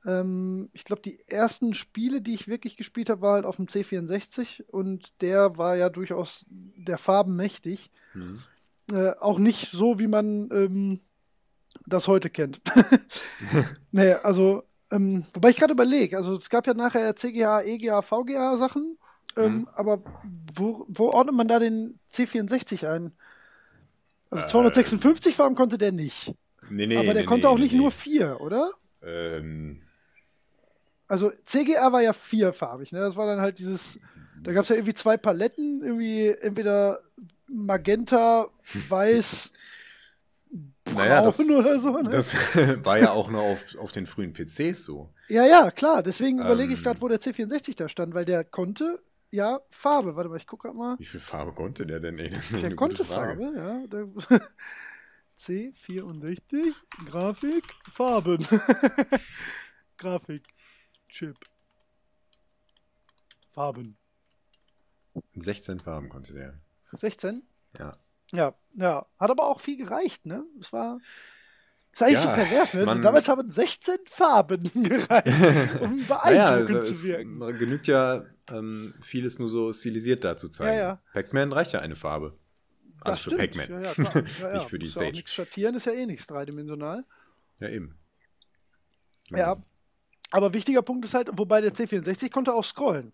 [0.05, 3.67] ähm, ich glaube, die ersten Spiele, die ich wirklich gespielt habe, war halt auf dem
[3.67, 7.89] C64 und der war ja durchaus der Farben mächtig.
[8.13, 8.39] Mhm.
[8.91, 10.99] Äh, auch nicht so, wie man ähm,
[11.85, 12.61] das heute kennt.
[13.91, 18.57] nee, also, ähm, wobei ich gerade überlege, also es gab ja nachher CGA, EGA, VGA
[18.57, 18.97] Sachen,
[19.37, 19.67] ähm, mhm.
[19.73, 20.01] aber
[20.53, 23.11] wo, wo ordnet man da den C64 ein?
[24.29, 26.33] Also 256 äh, Farben konnte der nicht.
[26.69, 27.79] Nee, nee, aber der nee, konnte nee, auch nicht nee.
[27.79, 28.71] nur vier, oder?
[29.03, 29.81] Ähm.
[31.07, 32.99] Also CGA war ja vierfarbig, ne?
[32.99, 33.99] Das war dann halt dieses,
[34.43, 36.99] da gab es ja irgendwie zwei Paletten, irgendwie entweder
[37.47, 38.49] Magenta,
[38.89, 39.51] Weiß,
[40.95, 41.97] naja, das, oder so.
[41.97, 42.09] Ne?
[42.09, 42.33] Das
[42.83, 45.13] war ja auch nur auf, auf den frühen PCs so.
[45.27, 46.03] Ja, ja, klar.
[46.03, 48.99] Deswegen ähm, überlege ich gerade, wo der C64 da stand, weil der konnte
[49.31, 50.15] ja Farbe.
[50.15, 50.99] Warte mal, ich gucke gerade mal.
[50.99, 52.19] Wie viel Farbe konnte der denn?
[52.19, 53.87] Ey, der konnte Farbe, ja.
[53.87, 54.07] Der
[55.37, 56.73] C64,
[57.05, 58.45] Grafik, Farben.
[59.97, 60.43] Grafik,
[61.07, 61.37] Chip.
[63.47, 63.97] Farben.
[65.35, 66.59] 16 Farben konnte der.
[66.93, 67.43] 16?
[67.77, 67.97] Ja.
[68.31, 69.05] Ja, ja.
[69.17, 70.45] Hat aber auch viel gereicht, ne?
[70.59, 70.99] Es war.
[71.91, 72.85] Das ist eigentlich ja, so pervers, ne?
[72.85, 77.41] Man, Damals haben 16 Farben gereicht, um beeindruckend naja, zu wirken.
[77.41, 80.77] Es genügt ja ähm, vieles nur so stilisiert da zu zeigen.
[80.77, 81.01] Ja, ja.
[81.13, 82.37] Pac-Man reicht ja eine Farbe.
[83.01, 83.69] Also das für Pac-Man.
[83.69, 85.11] Ja, ja, ja, Nicht für die Stage.
[85.13, 87.05] Nichts schattieren ist ja eh nichts dreidimensional.
[87.59, 87.97] Ja, eben.
[89.29, 89.57] Ja.
[90.31, 93.13] Aber wichtiger Punkt ist halt, wobei der C64 konnte auch scrollen.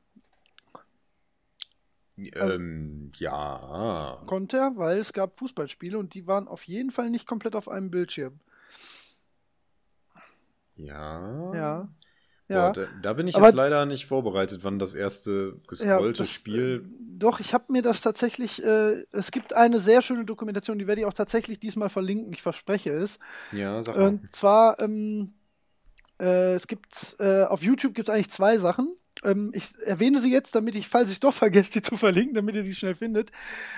[2.36, 4.22] Also, ähm, ja.
[4.26, 7.68] Konnte er, weil es gab Fußballspiele und die waren auf jeden Fall nicht komplett auf
[7.68, 8.40] einem Bildschirm.
[10.76, 11.54] Ja.
[11.54, 11.90] Ja.
[12.48, 12.68] Ja.
[12.70, 16.24] Boah, da, da, bin ich Aber, jetzt leider nicht vorbereitet, wann das erste gescrollte ja,
[16.24, 16.86] das, Spiel.
[16.86, 18.64] Äh, doch, ich habe mir das tatsächlich.
[18.64, 22.32] Äh, es gibt eine sehr schöne Dokumentation, die werde ich auch tatsächlich diesmal verlinken.
[22.34, 23.18] Ich verspreche es.
[23.52, 24.08] Ja, sag mal.
[24.08, 25.34] Und zwar ähm,
[26.22, 28.96] äh, es gibt äh, auf YouTube gibt es eigentlich zwei Sachen.
[29.26, 32.56] Ähm, ich erwähne sie jetzt, damit ich, falls ich doch vergesse, die zu verlinken, damit
[32.56, 33.32] ihr die schnell findet.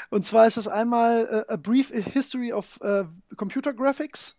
[0.10, 3.06] Und zwar ist es einmal äh, A Brief History of äh,
[3.36, 4.36] Computer Graphics.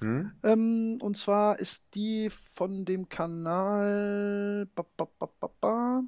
[0.00, 0.32] Hm?
[0.42, 4.66] Ähm, und zwar ist die von dem Kanal.
[4.74, 5.08] Ba, ba,
[5.60, 6.02] ba,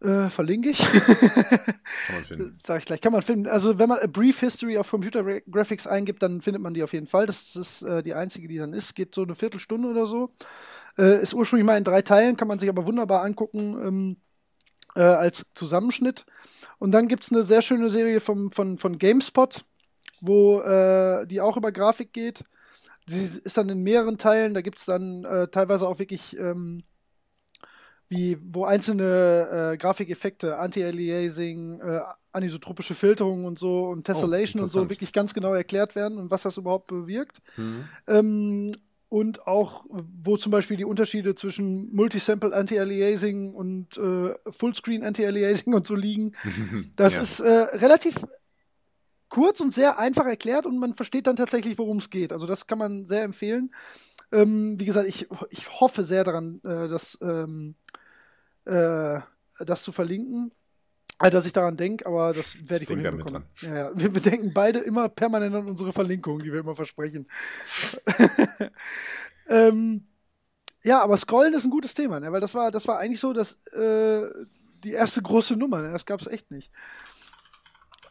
[0.00, 0.78] äh, verlinke ich.
[0.78, 2.58] Kann man finden.
[2.62, 3.00] Sag ich gleich.
[3.00, 3.46] Kann man finden.
[3.48, 6.92] Also, wenn man A Brief History of Computer Graphics eingibt, dann findet man die auf
[6.92, 7.26] jeden Fall.
[7.26, 8.94] Das ist äh, die einzige, die dann ist.
[8.94, 10.32] Geht so eine Viertelstunde oder so.
[10.98, 14.16] Äh, ist ursprünglich mal in drei Teilen, kann man sich aber wunderbar angucken ähm,
[14.94, 16.24] äh, als Zusammenschnitt.
[16.78, 19.64] Und dann gibt es eine sehr schöne Serie vom, von, von GameSpot,
[20.20, 22.44] wo äh, die auch über Grafik geht.
[23.08, 24.54] Die ist dann in mehreren Teilen.
[24.54, 26.82] Da gibt es dann äh, teilweise auch wirklich ähm,
[28.08, 32.00] wie, wo einzelne äh, Grafikeffekte, Anti-Aliasing, äh,
[32.32, 36.30] anisotropische Filterung und so und Tessellation oh, und so wirklich ganz genau erklärt werden und
[36.30, 37.38] was das überhaupt bewirkt.
[37.56, 37.88] Mhm.
[38.06, 38.72] Ähm,
[39.08, 45.86] und auch, wo zum Beispiel die Unterschiede zwischen Multisample Anti-Aliasing und äh, Fullscreen Anti-Aliasing und
[45.86, 46.32] so liegen.
[46.96, 47.22] Das ja.
[47.22, 48.26] ist äh, relativ
[49.28, 52.32] kurz und sehr einfach erklärt und man versteht dann tatsächlich, worum es geht.
[52.32, 53.70] Also das kann man sehr empfehlen.
[54.32, 57.76] Ähm, wie gesagt, ich, ich hoffe sehr daran, äh, dass, ähm,
[58.64, 59.20] äh,
[59.60, 60.52] das zu verlinken.
[61.18, 63.44] Äh, dass ich daran denke, aber das werde ich, ich wohl hinbekommen.
[63.60, 63.90] Ja, ja.
[63.94, 67.26] Wir bedenken beide immer permanent an unsere Verlinkungen, die wir immer versprechen.
[69.48, 70.06] ähm,
[70.82, 72.30] ja, aber Scrollen ist ein gutes Thema, ne?
[72.32, 74.22] weil das war, das war eigentlich so dass, äh,
[74.84, 75.80] die erste große Nummer.
[75.80, 75.90] Ne?
[75.90, 76.70] Das gab es echt nicht.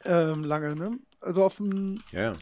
[0.04, 1.00] Ähm, lange, ne?
[1.22, 2.02] Also auf dem.
[2.12, 2.34] Ja.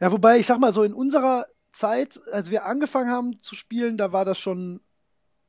[0.00, 3.96] Ja, wobei, ich sag mal so, in unserer Zeit, als wir angefangen haben zu spielen,
[3.96, 4.80] da war das schon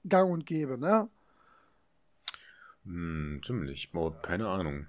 [0.07, 1.09] gang und gäbe, ne?
[2.85, 3.89] Hm, ziemlich.
[3.93, 4.87] Oh, keine Ahnung.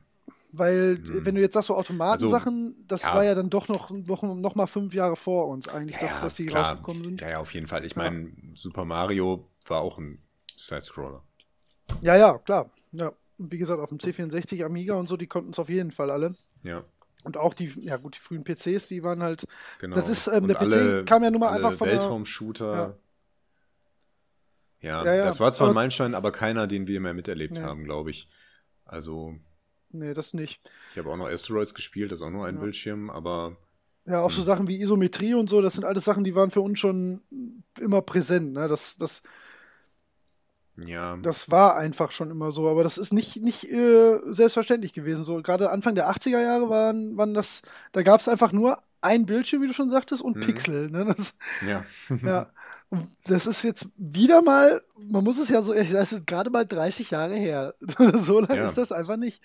[0.53, 1.25] Weil, hm.
[1.25, 3.15] wenn du jetzt sagst, so Automatensachen, also, das ja.
[3.15, 6.21] war ja dann doch noch, noch, noch mal fünf Jahre vor uns eigentlich, dass, ja,
[6.23, 6.71] dass die klar.
[6.71, 7.21] rausgekommen sind.
[7.21, 7.85] Ja, ja, auf jeden Fall.
[7.85, 10.23] Ich meine, Super Mario war auch ein
[10.57, 11.23] Side-Scroller.
[12.01, 12.71] Ja, ja, klar.
[12.93, 13.13] Ja.
[13.39, 16.11] Und wie gesagt, auf dem C64 Amiga und so, die konnten es auf jeden Fall
[16.11, 16.35] alle.
[16.63, 16.85] Ja.
[17.25, 19.45] Und auch die, ja gut, die frühen PCs, die waren halt.
[19.81, 19.97] Genau.
[19.97, 21.89] Das ist, ähm, der PC kam ja nun mal einfach von.
[21.89, 22.97] Weltraum-Shooter.
[24.85, 25.03] Ja.
[25.03, 27.65] Ja, ja, ja, das war zwar ein Meilenstein, aber keiner, den wir mehr miterlebt ja.
[27.65, 28.29] haben, glaube ich.
[28.85, 29.35] Also.
[29.91, 30.61] Nee, das nicht.
[30.93, 33.57] Ich habe auch noch Asteroids gespielt, das ist auch nur ein Bildschirm, aber.
[34.05, 34.45] Ja, auch so hm.
[34.45, 37.23] Sachen wie Isometrie und so, das sind alles Sachen, die waren für uns schon
[37.81, 38.53] immer präsent.
[38.53, 38.69] Ne?
[38.69, 39.23] Das, das,
[40.85, 41.17] ja.
[41.23, 45.25] Das war einfach schon immer so, aber das ist nicht, nicht äh, selbstverständlich gewesen.
[45.25, 47.63] So, gerade Anfang der 80er Jahre waren, waren das,
[47.93, 50.41] da gab es einfach nur ein Bildschirm, wie du schon sagtest, und mhm.
[50.41, 50.91] Pixel.
[50.91, 51.05] Ne?
[51.05, 51.37] Das,
[51.67, 51.85] ja.
[52.23, 52.51] ja.
[53.25, 57.11] Das ist jetzt wieder mal, man muss es ja so, das ist gerade mal 30
[57.11, 57.75] Jahre her.
[58.15, 58.67] so lange ja.
[58.67, 59.43] ist das einfach nicht.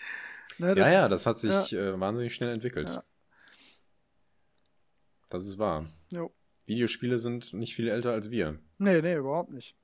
[0.58, 1.80] Ne, das, ja, ja, das hat sich ja.
[1.80, 2.90] äh, wahnsinnig schnell entwickelt.
[2.90, 3.04] Ja.
[5.30, 5.86] Das ist wahr.
[6.12, 6.32] Jo.
[6.66, 8.60] Videospiele sind nicht viel älter als wir.
[8.78, 9.76] Nee, nee, überhaupt nicht.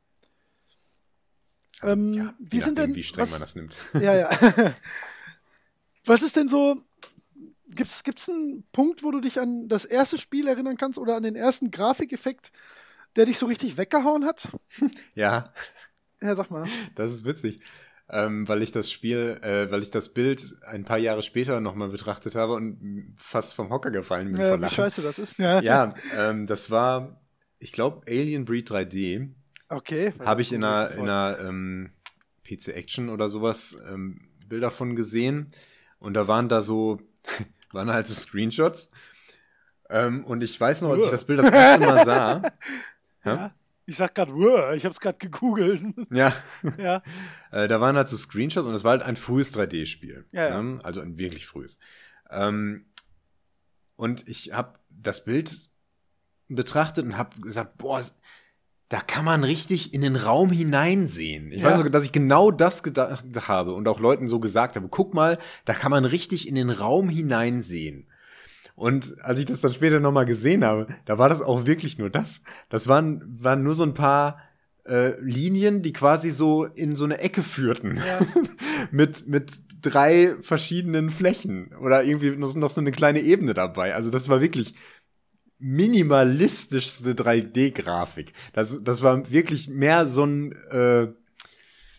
[1.81, 3.75] Also, ähm, wie sind denn, wie streng was, man das nimmt.
[3.93, 4.29] Ja, ja.
[6.05, 6.81] was ist denn so
[7.69, 11.23] Gibt's, gibt's einen Punkt, wo du dich an das erste Spiel erinnern kannst oder an
[11.23, 12.51] den ersten Grafikeffekt,
[13.15, 14.47] der dich so richtig weggehauen hat?
[15.15, 15.43] Ja,
[16.21, 16.67] Ja, sag mal.
[16.95, 17.57] das ist witzig.
[18.07, 21.89] Ähm, weil ich das Spiel, äh, weil ich das Bild ein paar Jahre später nochmal
[21.89, 24.35] betrachtet habe und fast vom Hocker gefallen bin.
[24.35, 25.39] Vor wie scheiße das ist.
[25.39, 25.59] Ja.
[25.63, 27.19] Ja, ähm, das war,
[27.57, 29.29] ich glaube, Alien Breed 3D.
[29.69, 30.13] Okay.
[30.23, 31.89] Habe ich in einer einer, in einer ähm,
[32.43, 35.47] PC Action oder sowas ähm, Bilder von gesehen.
[35.97, 36.99] Und da waren da so,
[37.75, 38.89] waren halt so Screenshots.
[39.89, 42.41] Ähm, und ich weiß noch, als ich das Bild das erste Mal sah.
[43.23, 43.55] Ja.
[43.87, 45.81] Ich sag grad, "Uah", ich hab's grad gegoogelt.
[46.11, 46.31] Ja,
[46.77, 47.01] ja.
[47.51, 50.27] äh, da waren halt so Screenshots und das war halt ein frühes 3D-Spiel.
[50.31, 50.61] Ja, ja.
[50.61, 50.79] Ne?
[50.83, 51.79] Also ein wirklich frühes.
[52.29, 52.85] Ähm,
[53.95, 55.71] und ich habe das Bild
[56.47, 57.99] betrachtet und habe gesagt, boah,
[58.89, 61.51] da kann man richtig in den Raum hineinsehen.
[61.51, 61.69] Ich Ja.
[61.69, 65.13] weiß sogar, dass ich genau das gedacht habe und auch Leuten so gesagt habe, guck
[65.13, 68.07] mal, da kann man richtig in den Raum hineinsehen.
[68.75, 72.09] Und als ich das dann später nochmal gesehen habe, da war das auch wirklich nur
[72.09, 72.41] das.
[72.69, 74.39] Das waren, waren nur so ein paar
[74.85, 77.97] äh, Linien, die quasi so in so eine Ecke führten.
[77.97, 78.19] Ja.
[78.91, 81.73] mit, mit drei verschiedenen Flächen.
[81.81, 83.95] Oder irgendwie noch, noch so eine kleine Ebene dabei.
[83.95, 84.75] Also das war wirklich
[85.59, 88.33] minimalistischste 3D-Grafik.
[88.53, 91.07] Das, das war wirklich mehr so ein, äh,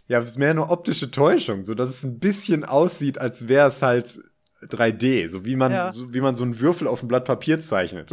[0.09, 4.21] ja, mehr eine optische Täuschung, so dass es ein bisschen aussieht, als wäre es halt
[4.63, 5.93] 3D, so wie man, Ja.
[5.93, 8.11] so, wie man so einen Würfel auf ein Blatt Papier zeichnet.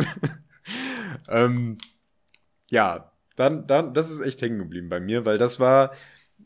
[1.29, 1.77] ähm,
[2.69, 5.91] ja, dann, dann, das ist echt hängen geblieben bei mir, weil das war,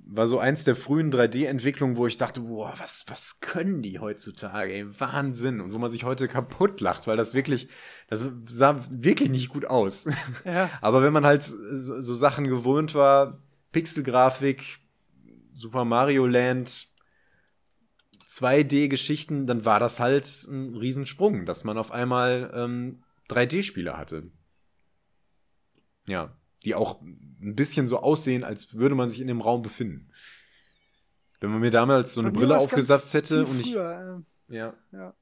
[0.10, 4.74] war so eins der frühen 3D-Entwicklungen, wo ich dachte, boah, was, was können die heutzutage,
[4.74, 5.60] ey, Wahnsinn.
[5.60, 7.68] Und wo man sich heute kaputt lacht, weil das wirklich,
[8.08, 10.10] das sah wirklich nicht gut aus.
[10.46, 10.70] Ja.
[10.82, 13.38] Aber wenn man halt so, so Sachen gewohnt war,
[13.72, 14.80] Pixelgrafik,
[15.54, 16.88] Super Mario Land,
[18.28, 24.32] 2D-Geschichten, dann war das halt ein Riesensprung, dass man auf einmal ähm, 3D-Spiele hatte.
[26.08, 30.10] Ja, die auch ein bisschen so aussehen, als würde man sich in dem Raum befinden.
[31.40, 33.72] Wenn man mir damals so eine Brille aufgesetzt hätte und ich.
[33.74, 34.68] früher, Ja.
[34.68, 35.14] äh, ja.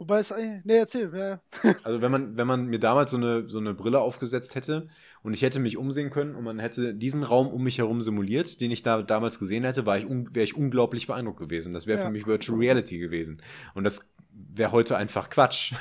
[0.00, 0.64] Wobei es eigentlich.
[0.64, 1.10] Nee, erzähl.
[1.16, 1.40] Ja.
[1.84, 4.88] Also wenn man, wenn man mir damals so eine, so eine Brille aufgesetzt hätte
[5.22, 8.60] und ich hätte mich umsehen können und man hätte diesen Raum um mich herum simuliert,
[8.60, 11.72] den ich da damals gesehen hätte, war ich wäre ich unglaublich beeindruckt gewesen.
[11.72, 12.06] Das wäre Ja.
[12.06, 13.42] für mich Virtual Reality gewesen.
[13.74, 15.72] Und das wäre heute einfach Quatsch.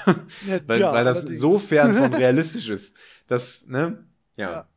[0.48, 1.40] Ja, weil, ja, weil das allerdings.
[1.40, 2.96] so fern von realistisch ist.
[3.28, 4.04] Das, ne?
[4.38, 4.52] Ja.
[4.52, 4.68] Ja.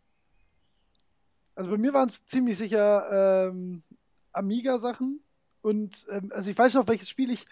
[1.54, 3.82] Also bei mir waren es ziemlich sicher ähm,
[4.32, 5.20] Amiga-Sachen.
[5.62, 7.44] Und ähm, also ich weiß noch, welches Spiel ich.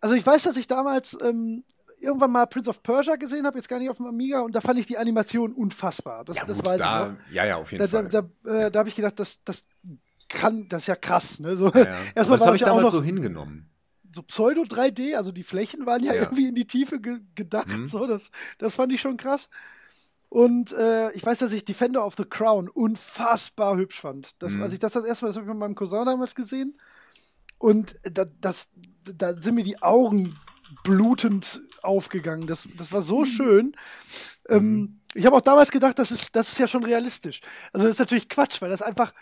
[0.00, 1.64] Also ich weiß, dass ich damals ähm,
[2.00, 4.60] irgendwann mal Prince of Persia gesehen habe, jetzt gar nicht auf dem Amiga, und da
[4.60, 6.24] fand ich die Animation unfassbar.
[6.24, 7.16] Das, Ja, das gut, weiß ich da, noch.
[7.32, 8.30] ja, ja, auf jeden Da, da, Fall.
[8.44, 9.64] da, äh, da habe ich gedacht, das, das
[10.28, 11.40] kann, das ist ja krass.
[11.40, 11.56] Ne?
[11.56, 11.96] So, ja, ja.
[12.14, 13.70] Erstmal das habe ich ja auch damals noch so hingenommen.
[14.12, 16.22] so Pseudo 3D, also die Flächen waren ja, Ja.
[16.22, 17.68] irgendwie in die Tiefe ge gedacht.
[17.68, 17.86] Mhm.
[17.86, 19.48] So, das, das fand ich schon krass.
[20.34, 24.42] Und äh, ich weiß, dass ich Defender of the Crown unfassbar hübsch fand.
[24.42, 24.62] Das, Mhm.
[24.64, 26.76] Als ich das das erste Mal, das habe ich mit meinem Cousin damals gesehen.
[27.58, 28.70] Und da, das,
[29.04, 30.36] da sind mir die Augen
[30.82, 32.48] blutend aufgegangen.
[32.48, 33.04] Das, das war Mhm.
[33.04, 33.76] so schön.
[34.48, 37.40] Ähm, ich habe auch damals gedacht, das ist, das ist ja schon realistisch.
[37.72, 39.14] Also das ist natürlich Quatsch, weil das einfach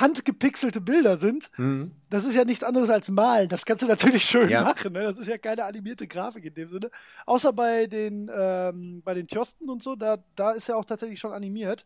[0.00, 1.50] handgepixelte Bilder sind.
[1.56, 1.92] Mhm.
[2.10, 3.48] Das ist ja nichts anderes als malen.
[3.48, 4.62] Das kannst du natürlich schön Ja.
[4.62, 4.92] machen.
[4.92, 5.02] Ne?
[5.02, 6.90] Das ist ja keine animierte Grafik in dem Sinne.
[7.26, 11.18] Außer bei den, ähm, bei den Tjosten und so, da, da ist ja auch tatsächlich
[11.20, 11.84] schon animiert.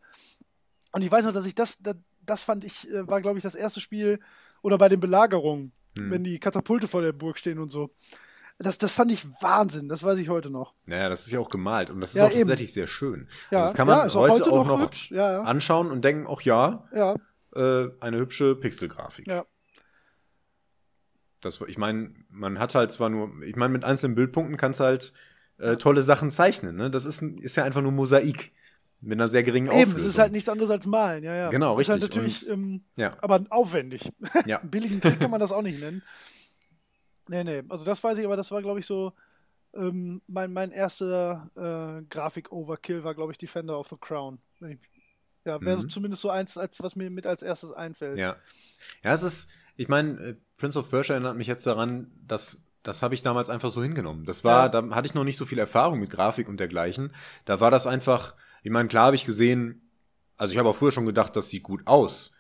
[0.92, 1.96] Und ich weiß noch, dass ich das, das,
[2.26, 4.18] das fand ich, äh, war glaube ich das erste Spiel,
[4.62, 6.10] oder bei den Belagerungen, Hm.
[6.10, 7.90] wenn die Katapulte vor der Burg stehen und so.
[8.58, 10.74] Das, das fand ich Wahnsinn, das weiß ich heute noch.
[10.86, 12.40] Naja, das ist ja auch gemalt und das ist Ja, auch eben.
[12.40, 13.26] tatsächlich sehr schön.
[13.50, 16.42] Ja, also das kann man ja, heute, heute auch noch noch anschauen und denken, ach
[16.42, 17.14] ja, Ja,
[17.54, 19.26] äh, eine hübsche Pixelgrafik.
[19.26, 19.44] ja.
[21.40, 24.84] Das, ich meine, man hat halt zwar nur, ich meine, mit einzelnen Bildpunkten kannst du
[24.84, 25.14] halt
[25.56, 26.76] äh, tolle Sachen zeichnen.
[26.76, 26.90] Ne?
[26.90, 28.52] Das ist, ist ja einfach nur Mosaik
[29.00, 29.90] mit einer sehr geringen Auflösung.
[29.92, 31.48] Eben, es ist halt nichts anderes als malen, ja, ja.
[31.48, 32.16] Genau, Ist halt richtig.
[32.16, 33.10] natürlich, Und- ähm, ja.
[33.22, 34.12] aber aufwendig.
[34.44, 34.58] Ja.
[34.58, 36.02] Billigen Trick kann man das auch nicht nennen.
[37.28, 39.14] Nee, nee, also das weiß ich, aber das war, glaube ich, so
[39.72, 44.40] ähm, mein, mein erster äh, Grafik-Overkill war, glaube ich, Defender of the Crown.
[44.58, 44.80] Wenn ich,
[45.44, 45.90] ja, wäre so Mhm.
[45.90, 48.18] zumindest so eins, als was mir mit als erstes einfällt.
[48.18, 48.36] Ja.
[49.04, 53.02] Ja, es ist, ich meine, äh, Prince of Persia erinnert mich jetzt daran, dass das
[53.02, 54.24] habe ich damals einfach so hingenommen.
[54.24, 54.68] Das war, Ja.
[54.80, 57.12] da hatte ich noch nicht so viel Erfahrung mit Grafik und dergleichen.
[57.44, 59.90] Da war das einfach, ich meine, klar habe ich gesehen,
[60.38, 62.32] also ich habe auch früher schon gedacht, das sieht gut aus.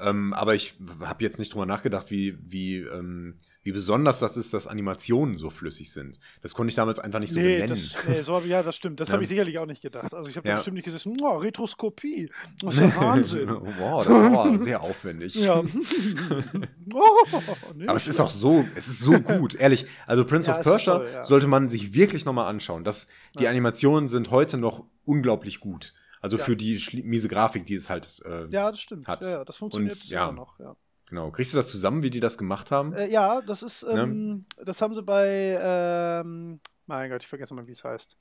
[0.00, 4.54] Ähm, aber ich habe jetzt nicht drüber nachgedacht, wie, wie, ähm, wie besonders das ist,
[4.54, 6.20] dass Animationen so flüssig sind.
[6.40, 7.70] Das konnte ich damals einfach nicht so nee, benennen.
[7.70, 9.00] das, nee, so, ja, das stimmt.
[9.00, 9.14] Das Ja.
[9.14, 10.14] habe ich sicherlich auch nicht gedacht.
[10.14, 10.54] Also ich habe Ja.
[10.54, 12.30] da bestimmt nicht gesagt, oh, Retroskopie.
[12.60, 13.48] Das ist Wahnsinn.
[13.50, 15.34] wow, das aber sehr aufwendig.
[15.34, 15.64] ja.
[16.94, 17.26] oh,
[17.74, 19.84] nee, Aber es ist auch so, es ist so gut, ehrlich.
[20.06, 22.84] Also Prince of Persia toll, sollte man sich wirklich nochmal anschauen.
[22.84, 25.92] Das, die Animationen sind heute noch unglaublich gut.
[26.20, 29.08] Also für die miese Grafik, die es halt, äh, Ja, das stimmt.
[29.08, 29.24] Hat.
[29.24, 30.58] Ja, das funktioniert Und, immer noch.
[30.60, 30.76] Ja.
[31.08, 31.30] Genau.
[31.30, 32.92] Kriegst du das zusammen, wie die das gemacht haben?
[32.94, 34.02] Äh, ja, das ist, Ne?
[34.02, 38.16] ähm, das haben sie bei, ähm, mein Gott, ich vergesse mal, wie es heißt.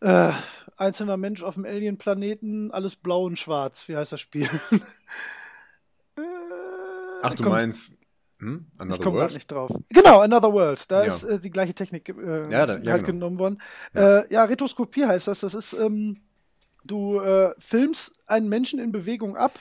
[0.00, 0.32] Äh,
[0.76, 3.88] einzelner Mensch auf dem Alien-Planeten, alles blau und schwarz.
[3.88, 4.48] Wie heißt das Spiel?
[6.16, 6.20] Äh,
[7.22, 7.98] Ach, du komm- meinst,
[8.38, 8.66] hm?
[8.74, 9.22] Ich Another komme World?
[9.28, 9.70] gerade nicht drauf.
[9.88, 10.90] Genau, Another World.
[10.90, 11.06] Da Ja.
[11.06, 13.18] ist äh, die gleiche Technik äh, Ja, da- ja, halt genau.
[13.18, 13.62] genommen worden.
[13.94, 14.20] Ja.
[14.20, 15.40] Äh, ja, Retroskopie heißt das.
[15.40, 16.20] Das ist, ähm,
[16.84, 19.58] du äh, filmst einen Menschen in Bewegung ab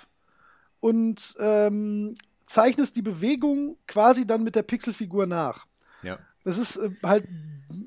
[0.84, 2.14] und ähm,
[2.46, 5.66] zeichnest die Bewegung quasi dann mit der Pixelfigur nach.
[6.02, 6.20] Ja.
[6.44, 7.26] Das ist äh, halt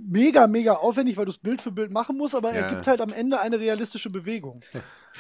[0.09, 2.69] mega, mega aufwendig, weil du es Bild für Bild machen musst, aber er Ja.
[2.69, 4.63] gibt halt am Ende eine realistische Bewegung.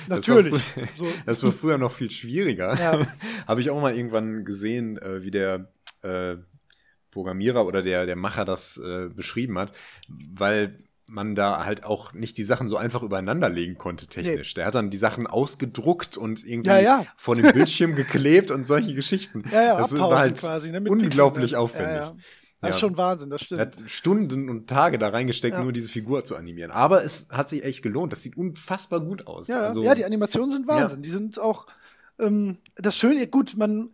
[0.08, 0.62] Das war Natürlich.
[0.96, 1.06] So.
[1.26, 2.74] Das war früher noch viel schwieriger.
[2.78, 3.06] Ja.
[3.46, 5.70] Habe ich auch mal irgendwann gesehen, äh, wie der
[6.02, 6.36] äh,
[7.10, 9.72] Programmierer oder der, der Macher das äh, beschrieben hat,
[10.08, 14.54] weil man da halt auch nicht die Sachen so einfach übereinander legen konnte technisch.
[14.54, 17.06] Der hat dann die Sachen ausgedruckt und irgendwie Ja, ja.
[17.16, 19.42] vor dem Bildschirm geklebt und solche Geschichten.
[19.52, 20.70] Ja, ja, das war halt quasi.
[20.70, 21.64] Ne, mit unglaublich Pixeln, ne?
[21.64, 21.96] aufwendig.
[21.96, 22.16] Ja.
[22.60, 23.60] Das ist schon Wahnsinn, das Er stimmt.
[23.60, 26.70] hat Stunden und Tage da reingesteckt, nur diese Figur zu animieren.
[26.70, 28.12] Aber es hat sich echt gelohnt.
[28.12, 29.48] Das sieht unfassbar gut aus.
[29.48, 31.02] Ja, also, ja, die Animationen sind Wahnsinn.
[31.02, 31.66] Die sind auch
[32.18, 33.90] ähm, das Schöne, gut, man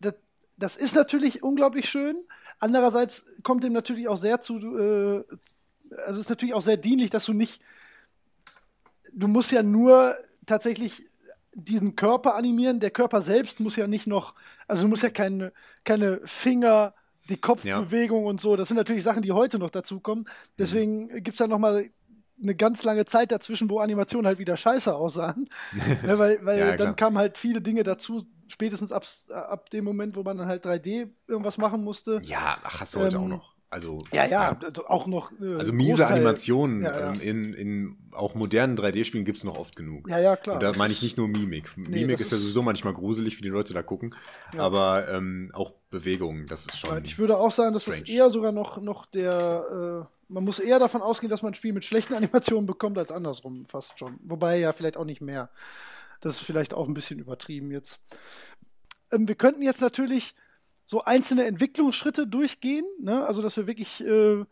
[0.00, 0.14] das,
[0.58, 2.16] das ist natürlich unglaublich schön.
[2.58, 5.24] Andererseits kommt dem natürlich auch sehr zu, äh,
[6.06, 7.60] also es ist natürlich auch sehr dienlich, dass du nicht,
[9.12, 11.02] du musst ja nur tatsächlich
[11.54, 12.80] diesen Körper animieren.
[12.80, 14.34] Der Körper selbst muss ja nicht noch,
[14.68, 15.52] also du musst ja keine,
[15.84, 16.94] keine Finger,
[17.28, 18.56] die Kopfbewegung und so.
[18.56, 20.26] Das sind natürlich Sachen, die heute noch dazukommen.
[20.58, 21.88] Deswegen gibt es da noch mal
[22.42, 25.48] eine ganz lange Zeit dazwischen, wo Animationen halt wieder scheiße aussahen.
[26.06, 26.94] ja, weil weil Ja, dann klar.
[26.96, 31.08] kamen halt viele Dinge dazu, spätestens ab, ab dem Moment, wo man dann halt 3D
[31.28, 32.22] irgendwas machen musste.
[32.24, 33.49] ja, ach, hast du heute Ähm, auch noch.
[33.72, 35.30] Also, Ja, ja, d- auch noch.
[35.40, 37.12] äh, Also miese Großteil- Animationen Ja, ja.
[37.12, 40.08] ähm, in, in auch modernen 3D-Spielen gibt es noch oft genug.
[40.10, 40.56] Ja, ja, klar.
[40.56, 41.76] Und da meine ich nicht nur Mimik.
[41.76, 44.12] Mimik das ist ja sowieso manchmal gruselig, wie die Leute da gucken.
[44.54, 44.62] Ja.
[44.64, 47.04] Aber ähm, auch Bewegungen, das ist schon.
[47.04, 50.08] Ich würde auch sagen, dass das eher sogar noch, noch der.
[50.08, 52.14] Äh, man muss eher davon ausgehen, dass man ein Spiel mit schlechten
[52.54, 54.18] Animationen bekommt, als andersrum fast schon.
[54.24, 55.48] Wobei ja vielleicht auch nicht mehr.
[56.20, 58.00] Das ist vielleicht auch ein bisschen übertrieben jetzt.
[59.12, 60.34] Ähm, wir könnten jetzt natürlich
[60.84, 63.24] so einzelne Entwicklungsschritte durchgehen, ne?
[63.26, 64.44] also dass wir wirklich äh,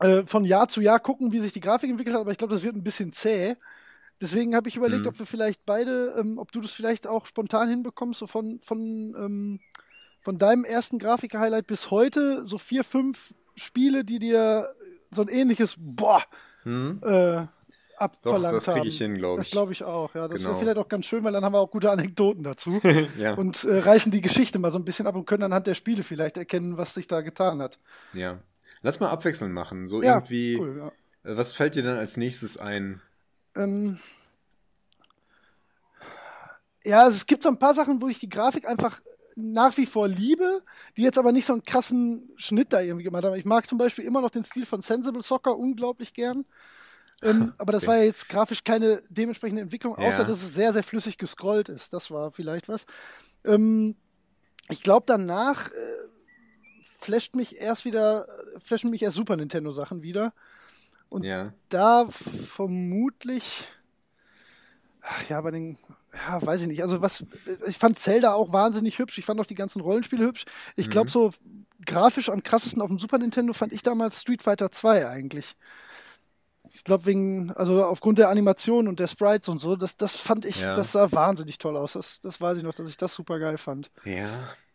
[0.00, 2.54] äh, von Jahr zu Jahr gucken, wie sich die Grafik entwickelt hat, aber ich glaube,
[2.54, 3.56] das wird ein bisschen zäh.
[4.20, 5.08] Deswegen habe ich überlegt, Mhm.
[5.10, 9.14] ob wir vielleicht beide, ähm, ob du das vielleicht auch spontan hinbekommst, so von, von,
[9.16, 9.60] ähm,
[10.20, 14.74] von deinem ersten Grafiker-Highlight bis heute, so vier, fünf Spiele, die dir
[15.10, 16.22] so ein ähnliches Boah
[16.64, 17.00] Hm?
[17.04, 17.46] äh,
[18.00, 18.86] abverlangt das krieg haben.
[18.88, 19.52] ich hin, glaub Das ich.
[19.52, 20.28] glaube ich auch, ja.
[20.28, 20.58] Das wäre Genau.
[20.60, 22.80] vielleicht auch ganz schön, weil dann haben wir auch gute Anekdoten dazu
[23.18, 25.74] ja, und äh, reißen die Geschichte mal so ein bisschen ab und können anhand der
[25.74, 27.78] Spiele vielleicht erkennen, was sich da getan hat.
[28.12, 28.38] ja.
[28.82, 29.88] Lass mal abwechselnd machen.
[29.88, 30.56] So Ja, irgendwie.
[30.56, 30.76] cool,
[31.24, 31.30] ja.
[31.32, 33.02] äh, Was fällt dir denn als nächstes ein?
[33.56, 33.98] Ähm,
[36.84, 39.00] ja, also es gibt so ein paar Sachen, wo ich die Grafik einfach
[39.34, 40.62] nach wie vor liebe,
[40.96, 43.34] die jetzt aber nicht so einen krassen Schnitt da irgendwie gemacht haben.
[43.34, 46.44] Ich mag zum Beispiel immer noch den Stil von Sensible Soccer unglaublich gern.
[47.22, 47.88] Ähm, aber das Okay.
[47.90, 50.24] war ja jetzt grafisch keine dementsprechende Entwicklung, außer Ja.
[50.24, 51.92] dass es sehr, sehr flüssig gescrollt ist.
[51.92, 52.86] Das war vielleicht was.
[53.44, 53.96] Ähm,
[54.70, 55.72] ich glaube, danach äh,
[56.98, 58.28] flasht mich erst wieder,
[58.58, 60.32] flashen mich erst Super Nintendo Sachen wieder.
[61.08, 61.44] Und Ja.
[61.70, 63.66] da vermutlich.
[65.28, 65.78] Ja, bei den.
[66.12, 66.82] Ja, weiß ich nicht.
[66.82, 67.24] Also, was.
[67.66, 69.16] Ich fand Zelda auch wahnsinnig hübsch.
[69.18, 70.44] Ich fand auch die ganzen Rollenspiele hübsch.
[70.76, 71.32] Ich glaube, so
[71.86, 75.56] grafisch am krassesten auf dem Super Nintendo fand ich damals Street Fighter 2 eigentlich.
[76.78, 77.50] Ich glaube, wegen.
[77.50, 80.60] Also, aufgrund der Animation und der Sprites und so, das, das fand ich.
[80.60, 80.74] Ja.
[80.74, 81.94] Das sah wahnsinnig toll aus.
[81.94, 83.90] Das, das weiß ich noch, dass ich das super geil fand.
[84.04, 84.28] Ja,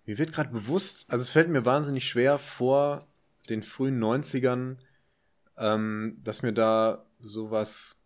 [0.05, 3.07] mir wird gerade bewusst, also es fällt mir wahnsinnig schwer vor
[3.47, 4.75] den frühen 90ern,
[5.57, 8.01] ähm, dass mir da sowas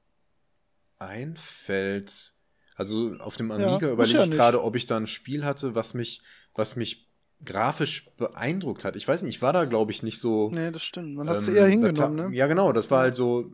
[1.00, 2.34] einfällt.
[2.76, 5.44] Also auf dem Ja, Amiga muss überlege ja ich gerade, ob ich da ein Spiel
[5.44, 6.22] hatte, was mich,
[6.54, 7.10] was mich
[7.44, 8.96] grafisch beeindruckt hat.
[8.96, 10.52] Ich weiß nicht, ich war da, glaube ich, nicht so.
[10.52, 11.16] Nee, das stimmt.
[11.16, 12.36] Man hat es ähm, eher hingenommen, ne?
[12.36, 13.52] Ja, genau, das war halt so,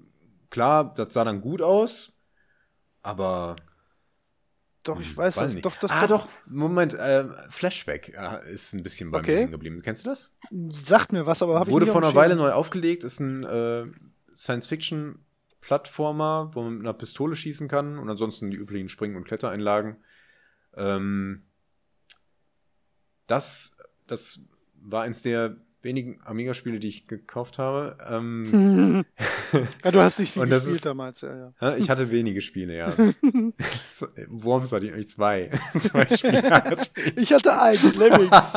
[0.53, 2.13] klar, das sah dann gut aus,
[3.01, 3.55] aber
[4.83, 5.53] Doch, ich weiß, Weiß das.
[5.55, 5.65] nicht.
[5.65, 9.31] Doch, das ah, doch, Moment, äh, Flashback äh, ist ein bisschen bei Okay.
[9.31, 9.81] mir hängen geblieben.
[9.81, 10.37] Kennst du das?
[10.51, 13.85] Sagt mir was, aber habe ich Wurde vor einer Weile neu aufgelegt, ist ein äh,
[14.35, 19.97] Science-Fiction-Plattformer, wo man mit einer Pistole schießen kann und ansonsten die üblichen Springen- und Klettereinlagen.
[20.75, 21.43] Ähm,
[23.27, 24.41] das, das
[24.75, 27.97] war eins der wenigen Amiga-Spiele, die ich gekauft habe.
[28.09, 29.03] Ähm,
[29.83, 31.75] ja, du hast nicht viel gespielt ist- damals, ja, ja.
[31.77, 32.87] Ich hatte wenige Spiele, ja.
[33.91, 35.51] Z- Worms hatte ich eigentlich zwei.
[35.79, 37.17] zwei Spiele hatte ich.
[37.17, 38.53] Ich hatte eins, Lemmings.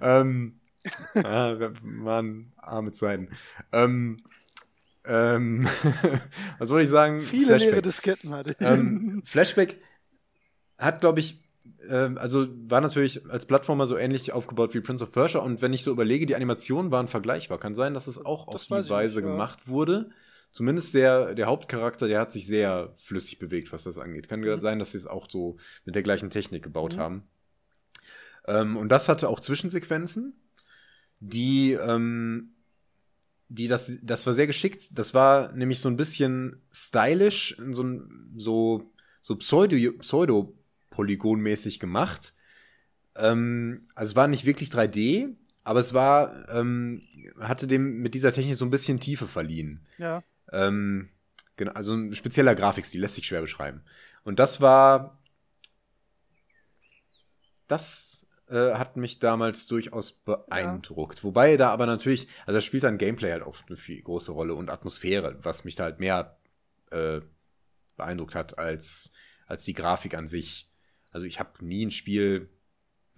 [0.00, 0.54] ähm,
[1.14, 3.28] ja, wir waren arme Zeiten.
[3.72, 4.16] Ähm,
[5.04, 5.66] ähm,
[6.58, 7.20] was wollte ich sagen?
[7.20, 7.82] Viele leere Flashback.
[7.82, 8.60] Disketten hatte ich.
[8.60, 9.76] Ähm, Flashback
[10.78, 11.42] hat, glaube ich,
[11.88, 15.72] ähm, also war natürlich als Plattformer so ähnlich aufgebaut wie Prince of Persia und wenn
[15.72, 17.58] ich so überlege, die Animationen waren vergleichbar.
[17.58, 19.32] Kann sein, dass es auch Das auf die Weise nicht, ja.
[19.32, 20.10] gemacht wurde.
[20.52, 24.28] Zumindest der, der Hauptcharakter, der hat sich sehr flüssig bewegt, was das angeht.
[24.28, 24.60] Kann Mhm.
[24.60, 27.22] sein, dass sie es auch so mit der gleichen Technik gebaut haben.
[28.46, 30.34] Ähm, und das hatte auch Zwischensequenzen,
[31.20, 32.54] die, ähm,
[33.48, 34.98] die das, das war sehr geschickt.
[34.98, 38.02] Das war nämlich so ein bisschen stylisch, so,
[38.36, 38.92] so,
[39.22, 40.54] so pseudo,
[41.00, 42.34] pseudo-polygonmäßig gemacht.
[43.16, 47.02] Ähm, also es war nicht wirklich 3D, aber es war, ähm,
[47.38, 49.80] hatte dem mit dieser Technik so ein bisschen Tiefe verliehen.
[49.98, 50.22] ja.
[50.52, 51.08] Ähm,
[51.54, 53.82] genau, also ein spezieller Grafikstil, lässt sich schwer beschreiben.
[54.24, 55.16] Und das war.
[57.68, 61.22] Das äh, hat mich damals durchaus beeindruckt.
[61.22, 64.54] Wobei da aber natürlich, also da spielt dann Gameplay halt auch eine viel große Rolle
[64.54, 66.36] und Atmosphäre, was mich da halt mehr
[66.90, 67.20] äh,
[67.96, 69.12] beeindruckt hat als,
[69.46, 70.69] als die Grafik an sich.
[71.10, 72.48] Also ich habe nie ein Spiel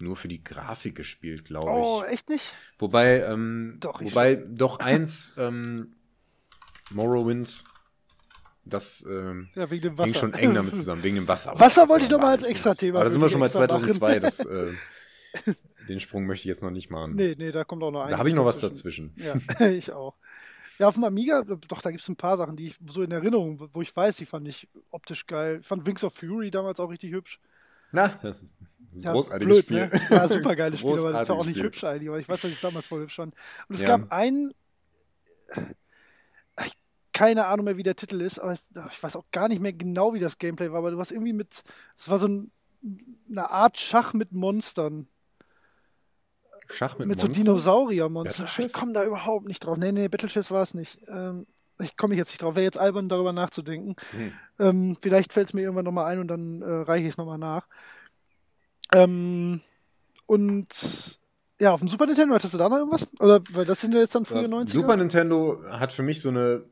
[0.00, 1.76] nur für die Grafik gespielt, glaube ich.
[1.86, 2.54] Oh, echt nicht?
[2.78, 5.94] Wobei, ähm, Doch, ich- wobei doch eins, ähm,
[6.90, 7.64] Morrowind,
[8.64, 11.58] das ähm, Ja, wegen dem hing schon eng damit zusammen, wegen dem Wasser.
[11.58, 13.46] Wasser wollte ich Das noch mal als wahnsinnig Extra-Thema Aber da sind wir schon bei
[13.46, 13.78] extra machen.
[14.00, 14.72] 2002, das, äh,
[15.88, 17.14] den Sprung möchte ich jetzt noch nicht machen.
[17.16, 19.12] Nee, nee, da kommt auch noch da einiges habe ich noch was dazwischen.
[19.16, 19.34] Ja,
[19.68, 20.16] ich auch.
[20.78, 23.10] Ja, auf dem Amiga, doch, da gibt es ein paar Sachen, die ich so in
[23.10, 25.58] Erinnerung, wo ich weiß, die fand ich optisch geil.
[25.60, 27.38] Ich fand Wings of Fury damals auch richtig hübsch.
[27.92, 28.54] Na, das ist,
[28.92, 29.88] das Ja, großartiges blöd, Spiel.
[29.88, 30.00] Ne?
[30.10, 31.64] Ja, super geiles Spiel, aber das ist ja auch nicht Spiel.
[31.66, 32.08] hübsch eigentlich.
[32.08, 33.34] Aber ich weiß, dass ich es damals voll hübsch fand.
[33.68, 33.88] Und es Ja.
[33.98, 34.52] gab einen,
[37.12, 40.14] keine Ahnung mehr, wie der Titel ist, aber ich weiß auch gar nicht mehr genau,
[40.14, 41.62] wie das Gameplay war, aber du warst irgendwie mit,
[41.94, 42.50] es war so ein,
[43.30, 45.06] eine Art Schach mit Monstern.
[46.68, 47.44] Schach mit, Mit so Monstern?
[47.44, 48.48] Dinosaurier-Monstern.
[48.66, 49.76] Ich komme da überhaupt nicht drauf.
[49.76, 50.98] Nee, nee, Battlechess war es nicht.
[51.08, 51.46] Ähm,
[51.82, 52.54] ich komme jetzt nicht drauf.
[52.54, 53.96] Wäre jetzt albern, darüber nachzudenken.
[54.12, 54.32] Hm.
[54.58, 57.38] Ähm, vielleicht fällt es mir irgendwann nochmal ein und dann äh, reiche ich es nochmal
[57.38, 57.66] nach.
[58.94, 59.60] Ähm,
[60.26, 60.66] und
[61.60, 63.06] ja, auf dem Super Nintendo hattest du da noch irgendwas?
[63.20, 64.68] Oder weil das sind ja jetzt dann frühe Ja, 90er?
[64.68, 66.64] Super Nintendo hat für mich so eine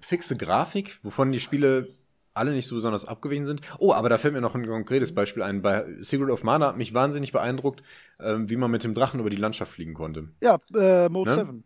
[0.00, 1.94] fixe Grafik, wovon die Spiele
[2.34, 3.60] alle nicht so besonders abgewichen sind.
[3.78, 5.60] Oh, aber da fällt mir noch ein konkretes Beispiel ein.
[5.60, 7.82] Bei Secret of Mana hat mich wahnsinnig beeindruckt,
[8.18, 10.28] ähm, wie man mit dem Drachen über die Landschaft fliegen konnte.
[10.40, 11.36] Ja, äh, Mode Ne?
[11.36, 11.64] 7.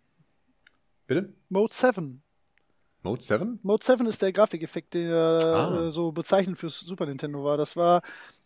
[1.06, 1.32] Bitte?
[1.50, 2.22] Mode 7.
[3.06, 3.60] Mode 7?
[3.62, 5.80] Mode 7 ist der Grafikeffekt, der Ah.
[5.86, 7.56] äh, so bezeichnend fürs Super Nintendo war.
[7.56, 8.02] Das war,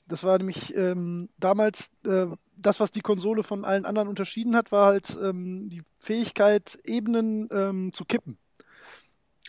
[0.09, 2.27] das war nämlich ähm, damals äh,
[2.57, 7.49] das, was die Konsole von allen anderen unterschieden hat, war halt ähm, die Fähigkeit, Ebenen
[7.53, 8.39] ähm, zu kippen.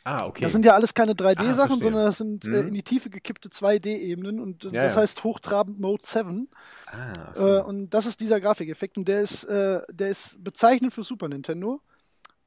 [0.04, 0.42] Ah, okay.
[0.44, 1.84] Das sind ja alles keine Ah, 3D-Sachen, verstehe.
[1.84, 2.68] sondern das sind äh, Mhm.
[2.70, 5.02] in die Tiefe gekippte 2D-Ebenen und äh, Ja, das ja.
[5.02, 6.50] heißt hochtrabend Mode 7.
[6.88, 11.04] ah, Äh, und das ist dieser Grafikeffekt und der ist, äh, der ist bezeichnend für
[11.04, 11.82] Super Nintendo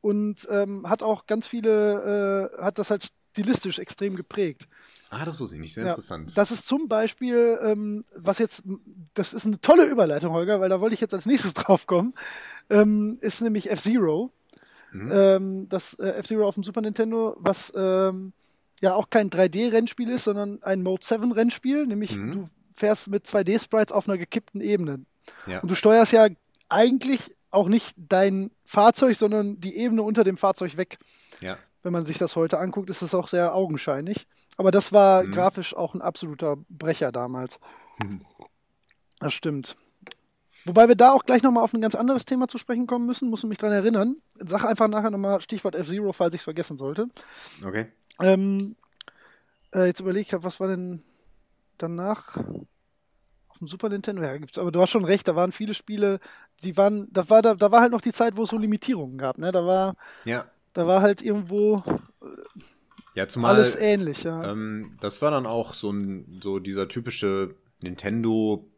[0.04, 4.68] und ähm, hat auch ganz viele, äh, hat das halt stilistisch extrem geprägt.
[5.10, 5.72] ah, das wusste ich nicht.
[5.74, 6.36] Sehr Ja, interessant.
[6.36, 8.62] Das ist zum Beispiel, ähm, was jetzt,
[9.14, 12.14] das ist eine tolle Überleitung, Holger, weil da wollte ich jetzt als nächstes drauf kommen,
[12.70, 14.30] ähm, ist nämlich F-Zero.
[14.92, 15.10] Mhm.
[15.12, 18.32] Ähm, das äh, F-Zero auf dem Super Nintendo, was ähm,
[18.80, 22.32] ja auch kein 3D-Rennspiel ist, sondern ein Mode 7-Rennspiel, nämlich Mhm.
[22.32, 25.04] du fährst mit 2D-Sprites auf einer gekippten Ebene.
[25.46, 25.60] ja.
[25.60, 26.28] Und du steuerst ja
[26.68, 30.98] eigentlich auch nicht dein Fahrzeug, sondern die Ebene unter dem Fahrzeug weg.
[31.40, 31.56] ja.
[31.82, 34.26] Wenn man sich das heute anguckt, ist es auch sehr augenscheinlich.
[34.56, 35.32] Aber das war Mhm.
[35.32, 37.58] grafisch auch ein absoluter Brecher damals.
[39.20, 39.76] Das stimmt.
[40.64, 43.28] Wobei wir da auch gleich nochmal auf ein ganz anderes Thema zu sprechen kommen müssen,
[43.28, 44.16] muss ich mich dran erinnern.
[44.34, 47.06] Sag einfach nachher nochmal Stichwort F-Zero, falls ich es vergessen sollte.
[47.62, 47.86] Okay.
[48.22, 48.76] Ähm,
[49.74, 51.02] äh, jetzt überlege ich was war denn
[51.76, 52.38] danach
[53.48, 54.22] auf dem Super Nintendo?
[54.22, 56.18] Ja, gibt's, aber du hast schon recht, da waren viele Spiele,
[56.62, 59.18] die waren, da war, da, da war halt noch die Zeit, wo es so Limitierungen
[59.18, 59.52] gab, ne?
[59.52, 60.46] Da war, Ja.
[60.72, 61.82] da war halt irgendwo
[63.14, 64.50] Ja, zumal alles ähnlich, ja.
[64.50, 68.68] ähm, das war dann auch so ein so dieser typische Nintendo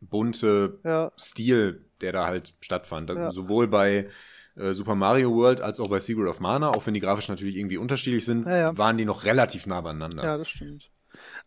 [0.00, 1.12] bunte ja.
[1.18, 3.10] Stil, der da halt stattfand.
[3.10, 3.30] Ja.
[3.30, 4.08] Sowohl bei
[4.56, 7.56] äh, Super Mario World als auch bei Secret of Mana, auch wenn die grafisch natürlich
[7.56, 8.76] irgendwie unterschiedlich sind, ja.
[8.76, 10.22] waren die noch relativ nah beieinander.
[10.24, 10.90] Ja, das stimmt.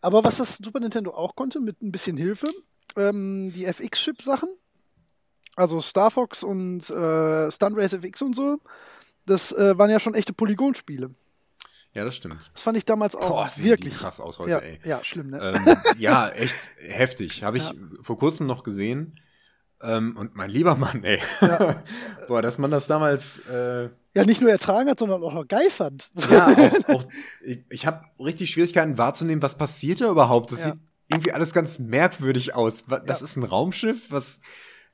[0.00, 2.48] Aber was das Super Nintendo auch konnte, mit ein bisschen Hilfe,
[2.96, 4.48] ähm, die FX-Chip-Sachen,
[5.58, 8.58] also Star Fox und äh, Stunt Race FX und so,
[9.26, 11.10] das äh, waren ja schon echte Polygonspiele.
[11.94, 12.50] Ja, das stimmt.
[12.54, 14.78] Das fand ich damals auch Boah, wirklich krass aus heute, ja, ey.
[14.84, 15.52] ja, schlimm, ne?
[15.66, 17.42] ähm, ja, echt heftig.
[17.42, 17.74] Habe ich Ja.
[18.02, 19.18] vor kurzem noch gesehen.
[19.80, 21.20] Ähm, und mein lieber Mann, ey.
[22.28, 25.70] Boah, dass man das damals, äh, ja, nicht nur ertragen hat, sondern auch noch geil
[25.70, 26.08] fand.
[26.30, 26.46] ja,
[26.88, 27.04] auch, auch
[27.44, 30.52] ich, ich habe richtig Schwierigkeiten wahrzunehmen, was passiert da überhaupt.
[30.52, 30.72] Das Ja.
[30.72, 30.80] sieht
[31.10, 32.84] irgendwie alles ganz merkwürdig aus.
[33.06, 33.24] Das Ja.
[33.24, 34.40] ist ein Raumschiff, was,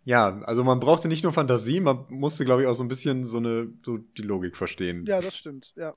[0.05, 3.27] ja, also man brauchte nicht nur Fantasie, man musste, glaube ich, auch so ein bisschen
[3.27, 5.05] so eine, so die Logik verstehen.
[5.07, 5.93] ja, das stimmt, ja.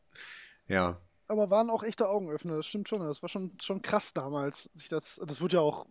[0.68, 1.02] Ja.
[1.30, 3.00] Aber waren auch echte Augenöffner, das stimmt schon.
[3.02, 4.70] Das war schon, schon krass damals.
[4.74, 5.86] Sich das, das wird ja auch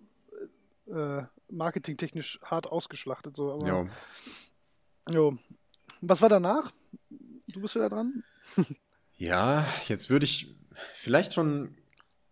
[0.86, 3.36] äh, marketingtechnisch hart ausgeschlachtet.
[3.36, 3.86] So, aber, ja.
[5.10, 5.36] jo.
[6.00, 6.72] Was war danach?
[7.48, 8.22] Du bist wieder dran?
[9.18, 10.54] Ja, jetzt würde ich
[10.96, 11.74] vielleicht schon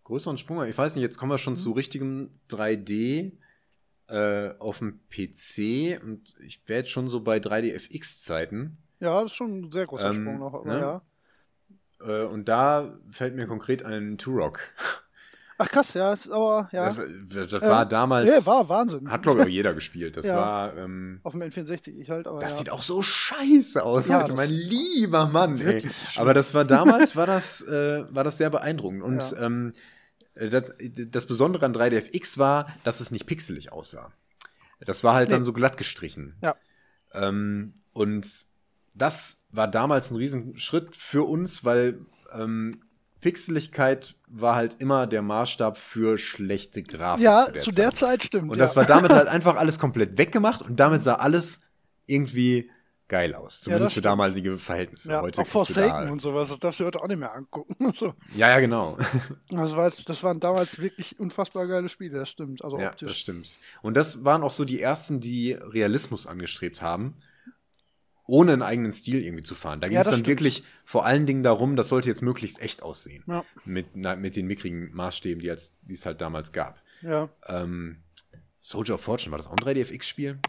[0.03, 0.63] größeren Sprung.
[0.65, 1.39] Ich weiß nicht, jetzt kommen wir Mhm.
[1.39, 3.31] schon zu richtigem 3D
[4.07, 8.77] äh, auf dem PC und ich wäre jetzt schon so bei 3D-FX-Zeiten.
[8.99, 10.79] Ja, das ist schon ein sehr großer Ähm, Sprung noch, aber ne?
[10.79, 11.01] ja.
[12.01, 14.59] Äh, und da fällt mir konkret ein Turok.
[15.57, 16.85] Ach krass, ja, ist, aber ja.
[16.85, 16.99] Das,
[17.49, 18.27] das war Ähm, damals.
[18.41, 19.09] nee, war Wahnsinn.
[19.09, 20.17] Hat, glaube ich, auch jeder gespielt.
[20.17, 20.35] Das Ja.
[20.35, 20.75] war.
[20.77, 22.57] Ähm, Auf dem N64, ich halt, aber das ja.
[22.59, 25.57] sieht auch so scheiße aus Ja, heute, mein lieber Mann.
[25.61, 25.87] Ey.
[26.17, 29.01] Aber das war damals, war das, äh, war das sehr beeindruckend.
[29.01, 29.45] Und Ja.
[29.45, 29.71] ähm,
[30.35, 34.11] das, das Besondere an 3DFX war, dass es nicht pixelig aussah.
[34.79, 35.35] Das war halt Nee.
[35.35, 36.35] dann so glatt gestrichen.
[36.43, 36.55] Ja.
[37.13, 38.27] Ähm, und
[38.93, 41.99] das war damals ein Riesenschritt für uns, weil
[42.33, 42.81] ähm,
[43.21, 47.23] Pixeligkeit war halt immer der Maßstab für schlechte Grafik.
[47.23, 47.77] Ja, zu der zu Zeit.
[47.77, 48.51] der Zeit stimmt.
[48.51, 48.63] Und ja.
[48.63, 51.61] das war damit halt einfach alles komplett weggemacht und damit sah alles
[52.05, 52.69] irgendwie
[53.07, 53.61] geil aus.
[53.61, 54.05] Zumindest für stimmt.
[54.05, 55.11] damalige Verhältnisse.
[55.11, 57.75] ja, Heute auch Forsaken da, und sowas, das darfst du heute auch nicht mehr angucken.
[57.93, 58.13] so.
[58.35, 58.97] Ja, ja, genau.
[59.51, 62.63] jetzt, das waren damals wirklich unfassbar geile Spiele, das stimmt.
[62.63, 63.17] Also ja, das optisch.
[63.19, 63.49] stimmt.
[63.81, 67.15] Und das waren auch so die ersten, die Realismus angestrebt haben,
[68.27, 69.81] ohne einen eigenen Stil irgendwie zu fahren.
[69.81, 70.27] Da ging Ja, es dann stimmt.
[70.27, 73.23] wirklich vor allen Dingen darum, das sollte jetzt möglichst echt aussehen.
[73.27, 73.45] Ja.
[73.65, 76.79] Mit, na, mit den mickrigen Maßstäben, die, als, die es halt damals gab.
[77.01, 78.01] Ja, Ähm,
[78.61, 80.39] Soldier of Fortune, war das auch ein 3DFX-Spiel?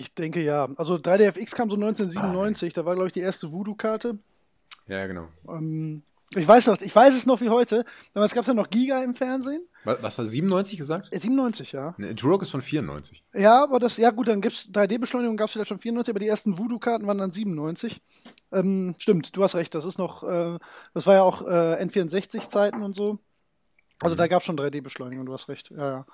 [0.00, 0.68] Ich denke ja.
[0.76, 4.18] Also 3DFX kam so 1997, da war, glaube ich, die erste Voodoo-Karte.
[4.86, 5.28] Ja, genau.
[5.48, 6.02] Ähm,
[6.36, 7.84] ich weiß noch, ich weiß es noch wie heute.
[8.14, 9.66] Gab es ja noch Giga im Fernsehen.
[9.84, 11.08] Was, was war 97 gesagt?
[11.12, 11.94] Äh, 97, ja.
[11.98, 13.24] Ne, Turok ist von 94.
[13.34, 16.28] Ja, aber das, ja gut, dann gibt's 3D-Beschleunigung gab es vielleicht schon 94, aber die
[16.28, 18.00] ersten Voodoo-Karten waren dann 97.
[18.52, 20.58] Ähm, stimmt, du hast recht, das ist noch, äh,
[20.94, 23.18] das war ja auch äh, N64-Zeiten und so.
[23.98, 26.06] Also da gab es schon 3D-Beschleunigung, du hast recht, ja, ja.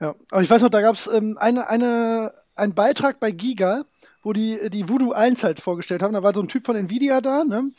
[0.00, 3.84] Ja, aber ich weiß noch, da gab es ähm, eine, eine, einen Beitrag bei Giga,
[4.22, 6.12] wo die die Voodoo 1 halt vorgestellt haben.
[6.14, 7.70] Da war so ein Typ von Nvidia da, ne?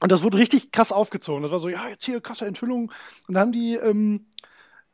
[0.00, 1.42] Und das wurde richtig krass aufgezogen.
[1.42, 2.90] Das war so, ja, jetzt hier krasse Enthüllung.
[3.28, 4.26] Und da haben die ähm,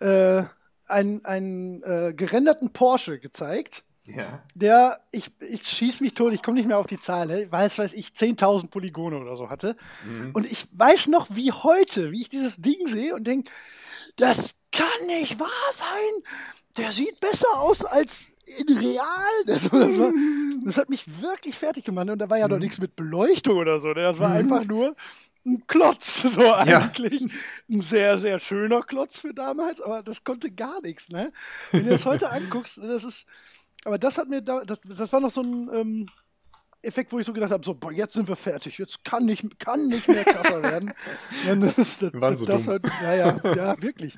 [0.00, 0.42] äh,
[0.88, 4.42] einen, einen äh, gerenderten Porsche gezeigt, Ja.
[4.54, 7.50] der, ich, ich schieß mich tot, ich komme nicht mehr auf die Zahl, ne?
[7.50, 9.76] weiß, weiß ich, 10.000 Polygone oder so hatte.
[10.34, 13.50] Und ich weiß noch wie heute, wie ich dieses Ding sehe und denke,
[14.16, 16.32] das kann nicht wahr sein.
[16.76, 19.44] Der sieht besser aus als in real.
[19.46, 20.12] Das, das, war,
[20.64, 22.08] das hat mich wirklich fertig gemacht.
[22.08, 23.88] Und da war ja noch nichts mit Beleuchtung oder so.
[23.88, 24.02] ne?
[24.02, 24.94] Das war einfach nur
[25.44, 27.22] ein Klotz, so eigentlich.
[27.70, 31.32] Ein sehr, sehr schöner Klotz für damals, aber das konnte gar nichts, ne?
[31.72, 33.26] Wenn du das heute anguckst, das ist.
[33.84, 36.06] Aber das hat mir da, das, das war noch so ein ähm,
[36.82, 39.58] Effekt, wo ich so gedacht habe, so, boah, jetzt sind wir fertig, jetzt kann nicht,
[39.60, 40.92] kann nicht mehr krasser werden.
[41.46, 42.72] Ja, das ist das, das, so das dumm.
[42.72, 44.16] halt, ja, ja, ja, wirklich.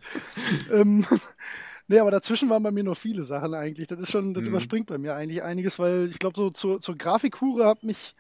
[0.73, 1.07] ähm,
[1.89, 3.89] nee, aber dazwischen waren bei mir noch viele Sachen eigentlich.
[3.89, 4.35] Das ist schon, Mhm.
[4.35, 8.15] das überspringt bei mir eigentlich einiges, weil ich glaube, so zur, zur Grafikhure hat mich,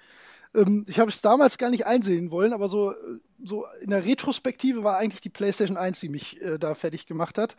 [0.54, 2.96] ähm, ich habe es damals gar nicht einsehen wollen, aber so, äh,
[3.42, 7.38] so in der Retrospektive war eigentlich die PlayStation 1, die mich äh, da fertig gemacht
[7.38, 7.56] hat.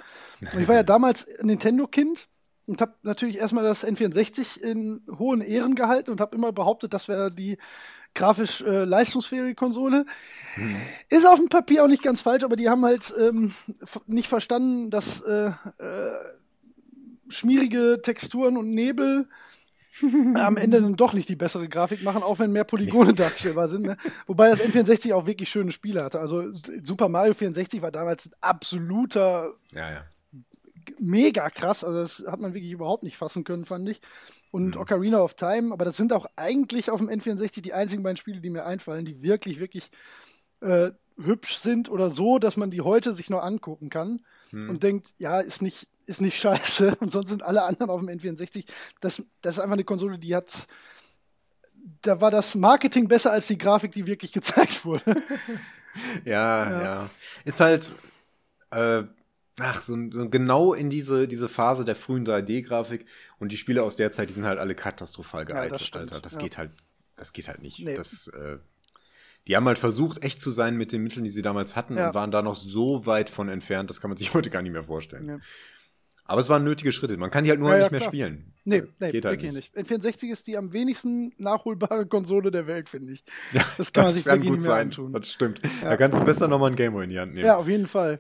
[0.54, 2.28] Und ich war ja damals Nintendo-Kind
[2.68, 7.08] und habe natürlich erstmal das N64 in hohen Ehren gehalten und habe immer behauptet, das
[7.08, 7.58] wäre die
[8.16, 10.06] grafisch äh, leistungsfähige Konsole.
[11.10, 13.54] Ist auf dem Papier auch nicht ganz falsch, aber die haben halt ähm,
[14.08, 16.12] nicht verstanden, dass äh, äh,
[17.28, 19.28] schmierige Texturen und Nebel
[20.36, 23.86] am Ende dann doch nicht die bessere Grafik machen, auch wenn mehr Polygone darstellbar sind.
[23.86, 23.98] Ne?
[24.28, 26.20] Wobei das N64 auch wirklich schöne Spiele hatte.
[26.20, 30.06] Also Super Mario 64 war damals ein absoluter Ja, ja.
[31.00, 31.84] Mega krass.
[31.84, 34.00] Also das hat man wirklich überhaupt nicht fassen können, fand ich.
[34.02, 34.06] Mhm.
[34.52, 38.18] Und Ocarina of Time, aber das sind auch eigentlich auf dem N64 die einzigen beiden
[38.18, 39.90] Spiele, die mir einfallen, die wirklich, wirklich
[40.62, 44.70] äh, hübsch sind oder so, dass man die heute sich noch angucken kann Mhm.
[44.70, 46.96] und denkt, ja, ist nicht, ist nicht scheiße.
[47.00, 48.66] Und sonst sind alle anderen auf dem N64.
[49.02, 50.68] Das, das ist einfach eine Konsole, die hat.
[52.02, 55.16] Da war das Marketing besser als die Grafik, die wirklich gezeigt wurde.
[56.26, 57.10] Ja, ja.
[57.46, 57.96] Ist halt,
[58.72, 59.04] äh,
[59.60, 63.06] ach, so, so genau in diese, diese Phase der frühen 3D-Grafik
[63.40, 66.22] und die Spiele aus der Zeit, die sind halt alle katastrophal das gealtert, stimmt, Alter.
[66.22, 66.40] Das ja.
[66.40, 66.72] geht halt,
[67.16, 67.80] das geht halt nicht.
[67.80, 67.96] Nee.
[67.96, 68.58] Das, äh,
[69.48, 72.08] Die haben halt versucht, echt zu sein mit den Mitteln, die sie damals hatten Ja.
[72.10, 74.72] und waren da noch so weit von entfernt, das kann man sich heute gar nicht
[74.74, 75.26] mehr vorstellen.
[75.28, 75.40] Ja.
[76.28, 77.18] Aber es waren nötige Schritte.
[77.18, 78.10] Man kann die halt nur Ja, ja, nicht mehr klar.
[78.10, 78.54] spielen.
[78.64, 79.78] Nee, Äh, nee geht halt wirklich nicht.
[79.78, 83.24] N64 ist die am wenigsten nachholbare Konsole der Welt, finde ich.
[83.54, 85.14] Ja, Das kann man sich wirklich nicht mehr antun.
[85.14, 85.62] Das stimmt.
[85.84, 87.46] Da kannst du besser nochmal einen Gameboy in die Hand nehmen.
[87.46, 88.20] Ja, auf jeden Fall.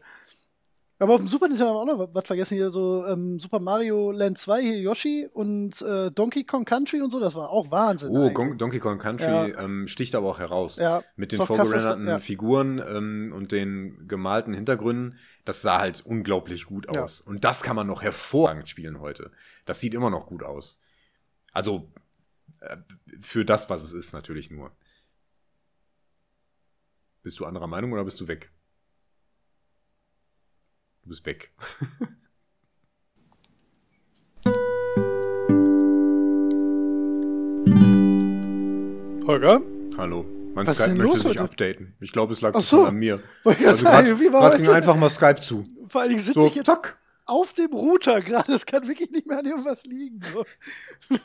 [0.98, 3.60] Aber auf dem Super Nintendo haben wir auch noch was vergessen hier, so ähm, Super
[3.60, 7.70] Mario Land 2 hier Yoshi und äh, Donkey Kong Country und so, das war auch
[7.70, 8.12] Wahnsinn.
[8.12, 8.58] Oh, eigentlich.
[8.58, 9.60] Donkey Kong Country Ja.
[9.60, 10.78] ähm, sticht aber auch heraus.
[10.78, 12.20] Ja, Mit den vorgerenderten ja.
[12.20, 15.20] Figuren ähm, und den gemalten Hintergründen.
[15.44, 17.20] Das sah halt unglaublich gut aus.
[17.20, 19.32] Und das kann man noch hervorragend spielen heute.
[19.66, 20.80] Das sieht immer noch gut aus.
[21.52, 21.92] Also
[22.62, 22.78] äh,
[23.20, 24.72] für das, was es ist, natürlich nur.
[27.22, 28.52] Bist du anderer Meinung oder bist du weg?
[31.06, 31.52] Du bist weg.
[39.28, 39.62] Holger?
[39.98, 40.26] Hallo.
[40.54, 41.42] Mein Was ist Skype denn möchte los sich heute?
[41.52, 41.96] updaten.
[42.00, 42.86] Ich glaube, es lag so.
[42.86, 43.20] an mir.
[43.44, 45.66] Wollte ich Also grad- wie war ging einfach mal Skype zu.
[45.88, 46.98] Vor allen Dingen sitze So, ich jetzt zack.
[47.26, 50.22] auf dem Router gerade, das kann wirklich nicht mehr an irgendwas liegen.
[50.32, 50.46] So.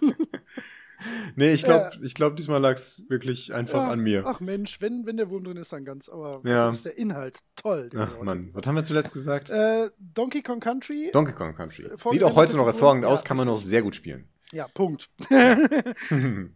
[1.37, 4.25] Nee, ich glaube, ich glaub, diesmal lag es wirklich einfach Ja, an mir.
[4.27, 6.09] Ach Mensch, wenn, wenn der Wurm drin ist, dann ganz.
[6.09, 6.71] Aber Ja.
[6.71, 7.39] ist der Inhalt.
[7.57, 7.91] Toll.
[7.97, 9.51] Ach Mann, was haben wir zuletzt gesagt?
[9.51, 11.11] Äh, Donkey Kong Country.
[11.13, 11.85] Donkey Kong Country.
[11.85, 13.71] Sieht vorgerenderte auch heute noch hervorragend ja, aus, kann man noch richtig.
[13.71, 14.29] sehr gut spielen.
[14.53, 15.09] Ja, Punkt.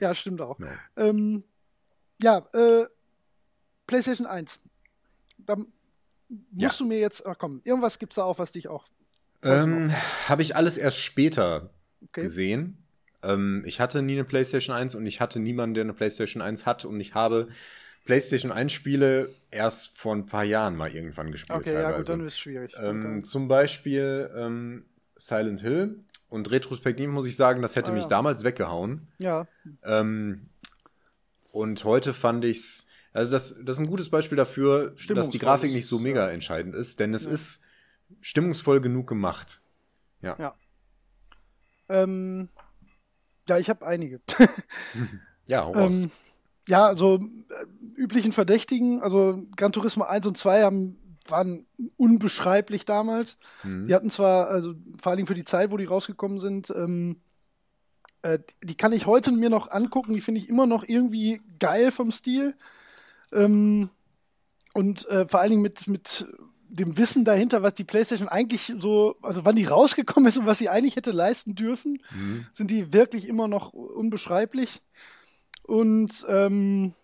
[0.00, 0.58] ja, stimmt auch.
[0.58, 0.66] Ja.
[0.96, 1.44] Ähm,
[2.22, 2.86] ja, äh,
[3.86, 4.60] PlayStation 1.
[5.38, 5.68] Da musst
[6.56, 6.70] Ja.
[6.78, 8.86] du mir jetzt, ach komm, irgendwas gibt's da auch, was dich auch.
[9.42, 9.90] Ähm,
[10.28, 11.70] Habe ich alles erst später
[12.08, 12.22] Okay.
[12.22, 12.76] gesehen.
[13.22, 16.66] Ähm, ich hatte nie eine PlayStation 1 und ich hatte niemanden, der eine PlayStation 1
[16.66, 17.48] hat und ich habe
[18.04, 21.58] PlayStation 1 Spiele erst vor ein paar Jahren mal irgendwann gespielt.
[21.58, 22.12] Okay, ja gut, teilweise.
[22.12, 22.74] dann ist es schwierig.
[22.80, 24.84] Ähm, zum Beispiel ähm,
[25.16, 26.00] Silent Hill.
[26.28, 28.08] Und retrospektiv muss ich sagen, das hätte Ah, mich ja.
[28.08, 29.08] damals weggehauen.
[29.18, 29.46] ja,
[29.82, 30.48] Ähm,
[31.52, 35.72] und heute fand ich's, also das, das ist ein gutes Beispiel dafür, dass die Grafik
[35.72, 36.32] nicht so mega ja.
[36.32, 37.32] entscheidend ist, denn es Ja.
[37.32, 37.64] ist
[38.20, 39.60] stimmungsvoll genug gemacht.
[41.88, 42.48] ähm,
[43.50, 44.20] ja, ich habe einige.
[45.46, 45.74] Ja, hau.
[45.74, 46.12] Ähm,
[46.68, 51.66] ja, also äh, üblichen Verdächtigen, also Gran Turismo 1 und 2 haben, waren
[51.96, 53.36] unbeschreiblich damals.
[53.64, 53.86] Mhm.
[53.88, 57.20] Die hatten zwar, also vor allen Dingen für die Zeit, wo die rausgekommen sind, ähm,
[58.22, 61.90] äh, die kann ich heute mir noch angucken, die finde ich immer noch irgendwie geil
[61.90, 62.54] vom Stil.
[63.32, 63.90] Ähm,
[64.72, 66.28] und äh, vor allen Dingen mit, mit
[66.72, 70.58] dem Wissen dahinter, was die PlayStation eigentlich so, also wann die rausgekommen ist und was
[70.58, 72.46] sie eigentlich hätte leisten dürfen, Mhm.
[72.52, 74.80] sind die wirklich immer noch unbeschreiblich.
[75.62, 76.94] Und ähm,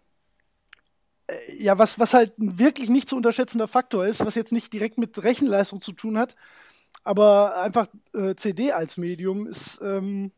[1.26, 4.72] äh, ja, was, was halt ein wirklich nicht zu unterschätzender Faktor ist, was jetzt nicht
[4.72, 6.36] direkt mit Rechenleistung zu tun hat,
[7.04, 10.32] aber einfach äh, CD als Medium ist, ähm,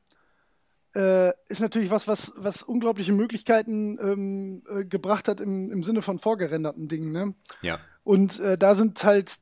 [0.95, 6.03] äh, ist natürlich was, was, was unglaubliche Möglichkeiten ähm, äh, gebracht hat im, im Sinne
[6.03, 7.13] von vorgerenderten Dingen.
[7.13, 7.35] Ne?
[7.63, 7.79] Ja.
[8.05, 9.37] Und äh, da sind halt,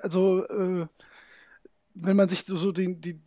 [0.00, 0.86] also, äh,
[1.94, 3.20] wenn man sich so, so den, die,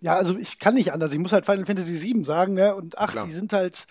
[0.00, 2.74] ja, also ich kann nicht anders, ich muss halt Final Fantasy VII sagen, ne?
[2.74, 3.26] Und 8, Klar.
[3.26, 3.86] die sind halt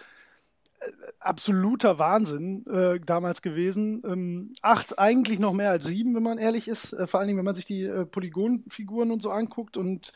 [0.80, 4.04] äh, absoluter Wahnsinn äh, damals gewesen.
[4.06, 6.94] Ähm, 8 eigentlich noch mehr als 7, wenn man ehrlich ist.
[6.94, 10.12] Äh, vor allen Dingen, wenn man sich die äh, Polygonfiguren und so anguckt und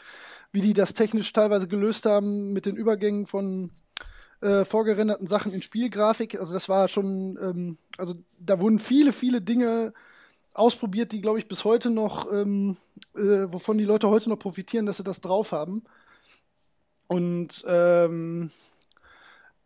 [0.53, 3.71] wie die das technisch teilweise gelöst haben mit den Übergängen von
[4.39, 6.39] äh, vorgerenderten Sachen in Spielgrafik.
[6.39, 9.93] Also das war schon, ähm, also da wurden viele, viele Dinge
[10.53, 12.77] ausprobiert, die, glaube ich, bis heute noch, ähm,
[13.15, 15.83] äh, wovon die Leute heute noch profitieren, dass sie das drauf haben.
[17.07, 18.51] Und ähm,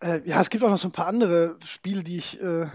[0.01, 2.69] äh, ja, es gibt auch noch so ein paar andere Spiele, die ich, äh, äh,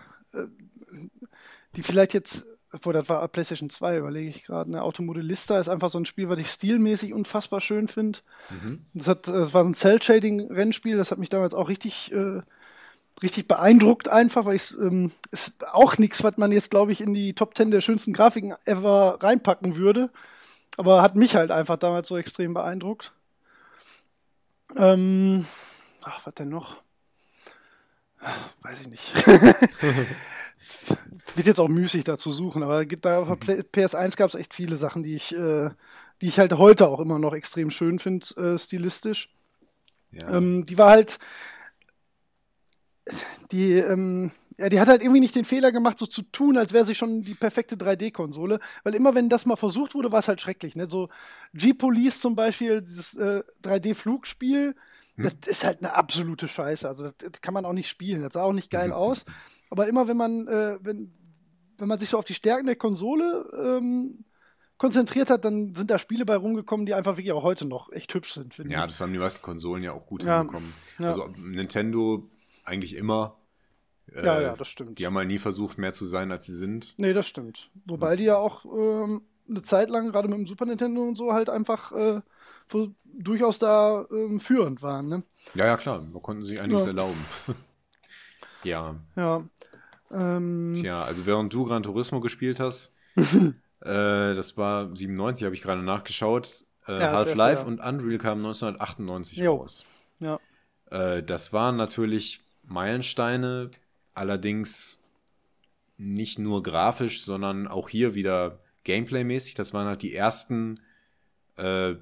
[1.77, 4.83] die vielleicht jetzt, obwohl das war PlayStation 2, überlege ich gerade, ne?
[4.83, 8.21] Automodellista ist einfach so ein Spiel, was ich stilmäßig unfassbar schön finde.
[8.95, 12.41] Das, hat, das war ein Cell-Shading-Rennspiel, das hat mich damals auch richtig, äh,
[13.23, 17.13] richtig beeindruckt, einfach, weil es ähm, ist auch nichts, was man jetzt, glaube ich, in
[17.13, 20.11] die Top 10 der schönsten Grafiken ever reinpacken würde.
[20.79, 23.13] Aber hat mich halt einfach damals so extrem beeindruckt.
[24.77, 25.45] Ähm,
[26.03, 26.79] ach, was denn noch?
[28.21, 29.13] Ach, Weiß ich nicht.
[31.35, 34.35] Wird jetzt auch müßig da zu suchen, aber da auf der Play- PS1 gab es
[34.35, 35.71] echt viele Sachen, die ich, äh,
[36.21, 39.31] die ich halt heute auch immer noch extrem schön finde, äh, stilistisch.
[40.11, 40.29] ja.
[40.37, 41.19] Ähm, die war halt,
[43.51, 46.73] die, ähm, ja, die hat halt irgendwie nicht den Fehler gemacht, so zu tun, als
[46.73, 48.61] wäre sie schon die perfekte 3D-Konsole.
[48.85, 50.77] Weil immer, wenn das mal versucht wurde, war es halt schrecklich.
[50.77, 50.89] Ne?
[50.89, 51.09] So
[51.55, 54.75] G-Police zum Beispiel, dieses äh, 3D-Flugspiel,
[55.17, 56.89] das ist halt eine absolute Scheiße.
[56.89, 58.23] Also das, das kann man auch nicht spielen.
[58.23, 59.25] Das sah auch nicht geil aus.
[59.73, 61.11] Aber immer, wenn man, äh, wenn,
[61.79, 64.23] wenn man sich so auf die Stärken der Konsole ähm,
[64.77, 68.13] konzentriert hat, dann sind da Spiele bei rumgekommen, die einfach wirklich auch heute noch echt
[68.13, 68.87] hübsch sind, finde ja, ich.
[68.89, 70.41] das haben die meisten Konsolen ja auch gut Ja.
[70.41, 70.75] hinbekommen.
[70.99, 71.07] Ja.
[71.07, 72.29] Also Nintendo
[72.67, 73.39] eigentlich immer.
[74.15, 74.99] Äh, Ja, ja, das stimmt.
[74.99, 76.93] Die haben mal nie versucht, mehr zu sein, als sie sind.
[76.99, 77.71] Nee, das stimmt.
[77.87, 81.33] Wobei die ja auch ähm, eine Zeit lang, gerade mit dem Super Nintendo und so,
[81.33, 82.21] halt einfach äh,
[83.07, 85.23] durchaus da ähm, führend waren, ne?
[85.55, 86.03] Ja, ja, klar.
[86.13, 86.89] Man konnten sich einiges Ja.
[86.89, 87.25] erlauben.
[88.65, 88.97] ja.
[89.17, 89.45] Ja.
[90.11, 95.63] Ähm, Tja, also während du Gran Turismo gespielt hast, äh, das war 97, habe ich
[95.63, 96.65] gerade nachgeschaut.
[96.87, 97.67] Äh, Ja, Half-Life Jahr.
[97.67, 99.57] und Unreal kamen 1998 Jo.
[99.57, 99.85] raus.
[100.21, 100.39] ja.
[100.91, 103.71] Äh, das waren natürlich Meilensteine,
[104.15, 105.03] allerdings
[105.97, 109.55] nicht nur grafisch, sondern auch hier wieder Gameplay-mäßig.
[109.55, 110.81] Das waren halt die ersten
[111.57, 111.95] äh,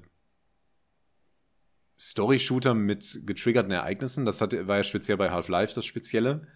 [2.01, 4.25] Story-Shooter mit getriggerten Ereignissen.
[4.25, 6.47] Das hatte, war ja speziell bei Half-Life das Spezielle.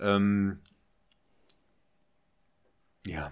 [0.00, 0.58] Ähm,
[3.06, 3.30] ja.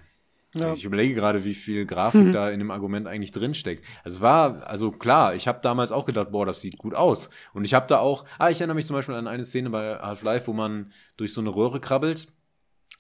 [0.55, 0.73] Ja.
[0.73, 3.85] Ich überlege gerade, wie viel Grafik da in dem Argument eigentlich drinsteckt.
[4.05, 7.31] Also es war, also klar, ich habe damals auch gedacht, boah, das sieht gut aus.
[7.53, 9.99] Und ich habe da auch, ah, ich erinnere mich zum Beispiel an eine Szene bei
[9.99, 12.29] Half-Life, wo man durch so eine Röhre krabbelt.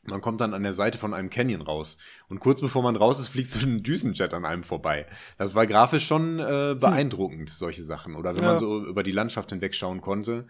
[0.07, 1.99] Man kommt dann an der Seite von einem Canyon raus.
[2.29, 5.07] Und kurz bevor man raus ist, fliegt so ein Düsenjet an einem vorbei.
[5.39, 8.15] Das war grafisch schon äh, beeindruckend, solche Sachen.
[8.17, 8.51] Oder wenn Ja.
[8.51, 10.47] man so über die Landschaft hinwegschauen konnte.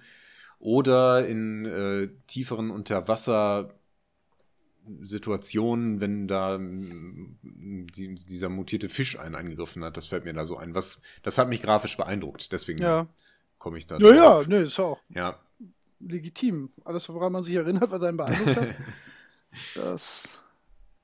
[0.58, 3.74] Oder in äh, tieferen Unterwasser
[5.02, 7.38] Situationen, wenn da mm,
[7.94, 10.74] die, dieser mutierte Fisch einen angegriffen hat, das fällt mir da so ein.
[10.74, 13.06] Was, das hat mich grafisch beeindruckt, deswegen Ja.
[13.58, 14.46] komme ich da Ja, ja, drauf.
[14.46, 15.38] nee, ist ja auch Ja,
[16.00, 16.70] legitim.
[16.84, 18.74] Alles, woran man sich erinnert, was einen beeindruckt hat,
[19.74, 20.38] das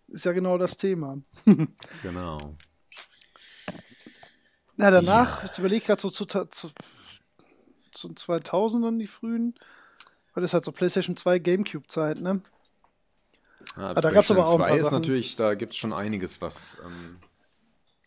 [0.09, 1.19] ist ja genau das Thema.
[2.03, 2.57] genau.
[4.77, 6.71] Ja, danach, ich überlege gerade so zu, zu,
[7.93, 9.55] zu 2000ern, die frühen,
[10.35, 12.43] weil das halt so PlayStation 2, Gamecube-Zeit, ne?
[13.77, 15.03] Ja, da gab's aber auch ein paar 2 ist Sachen.
[15.03, 17.19] natürlich, da gibt es schon einiges, was ähm,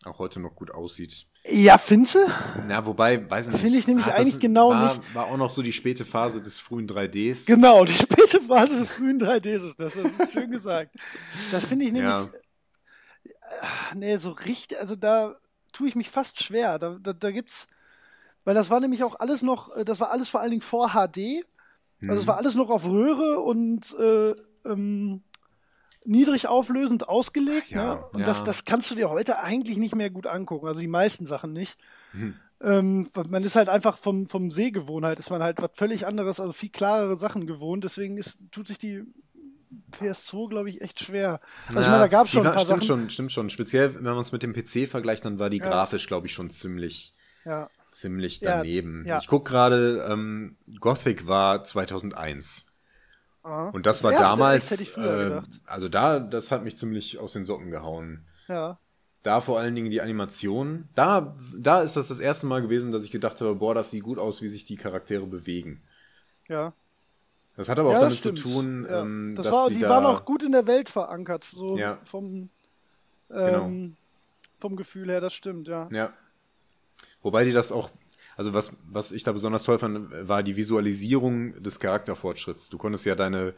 [0.06, 1.26] auch heute noch gut aussieht.
[1.46, 2.18] Ja, findest?
[2.66, 3.62] Na, wobei, weiß ich nicht.
[3.62, 5.14] Finde ich nämlich das eigentlich genau war, nicht.
[5.14, 7.46] War auch noch so die späte Phase des frühen 3Ds.
[7.46, 9.94] Genau, die späte Phase des frühen 3Ds ist das.
[9.94, 10.94] Das ist schön gesagt.
[11.52, 12.12] Das finde ich nämlich.
[12.12, 12.28] Ja.
[13.60, 15.36] Ach, nee, so richtig, also da
[15.72, 16.78] tue ich mich fast schwer.
[16.78, 17.66] Da, da, da gibt's,
[18.44, 20.90] weil das war nämlich auch alles noch, äh, das war alles vor allen Dingen vor
[20.90, 20.96] HD.
[20.96, 21.14] Also
[22.00, 22.10] Mhm.
[22.10, 24.34] es war alles noch auf Röhre und äh,
[24.68, 25.22] ähm,
[26.04, 27.70] niedrig auflösend ausgelegt.
[27.70, 28.04] Ja, ne?
[28.12, 28.26] Und ja.
[28.26, 30.66] das, das kannst du dir heute eigentlich nicht mehr gut angucken.
[30.66, 31.76] Also die meisten Sachen nicht.
[32.12, 32.34] Mhm.
[32.60, 36.52] Ähm, man ist halt einfach vom, vom Sehgewohnheit, ist man halt was völlig anderes, also
[36.52, 37.84] viel klarere Sachen gewohnt.
[37.84, 39.02] Deswegen ist, tut sich die
[39.92, 41.40] PS2, glaube ich, echt schwer.
[41.66, 43.00] Also ich Ja, meine, da gab es schon war- ein paar stimmt Sachen.
[43.00, 43.50] schon, stimmt schon.
[43.50, 45.66] Speziell, wenn man es mit dem PC vergleicht, dann war die Ja.
[45.68, 47.14] grafisch, glaube ich, schon ziemlich,
[47.44, 47.68] Ja.
[47.90, 49.04] ziemlich daneben.
[49.06, 49.18] ja.
[49.18, 52.66] Ich gucke gerade, ähm, Gothic war 2001.
[53.44, 53.68] Aha.
[53.70, 56.76] Und das war erste, damals, echt, hätte ich früher äh, also da, das hat mich
[56.76, 58.24] ziemlich aus den Socken gehauen.
[58.48, 58.78] Ja.
[59.22, 60.88] Da vor allen Dingen die Animation.
[60.94, 64.02] Da, da ist das das erste Mal gewesen, dass ich gedacht habe, boah, das sieht
[64.02, 65.80] gut aus, wie sich die Charaktere bewegen.
[66.48, 66.72] Ja.
[67.56, 68.54] Das hat aber auch ja, damit das zu stimmt.
[68.54, 69.00] tun, ja.
[69.02, 71.78] ähm, das dass war, sie die da, waren auch gut in der Welt verankert, so
[71.78, 71.98] Ja.
[72.04, 72.50] vom,
[73.28, 73.64] Genau.
[73.66, 73.96] ähm,
[74.58, 75.88] vom Gefühl her, das stimmt, ja.
[75.92, 76.12] Ja.
[77.22, 77.90] Wobei die das auch,
[78.36, 82.68] also was, was ich da besonders toll fand, war die Visualisierung des Charakterfortschritts.
[82.70, 83.54] Du konntest ja deine,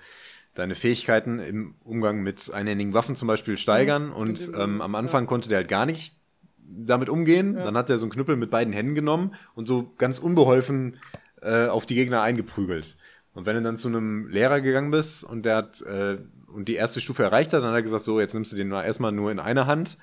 [0.55, 4.95] deine Fähigkeiten im Umgang mit einhändigen Waffen zum Beispiel steigern und Indem du- ähm, am
[4.95, 6.15] Anfang konnte der halt gar nicht
[6.59, 7.55] damit umgehen.
[7.55, 7.65] Ja.
[7.65, 10.97] Dann hat er so einen Knüppel mit beiden Händen genommen und so ganz unbeholfen
[11.43, 12.97] äh, auf die Gegner eingeprügelt.
[13.35, 16.75] Und wenn du dann zu einem Lehrer gegangen bist und der hat äh, und die
[16.75, 19.13] erste Stufe erreicht hat, dann hat er gesagt, so, jetzt nimmst du den mal erstmal
[19.13, 19.99] nur in einer Hand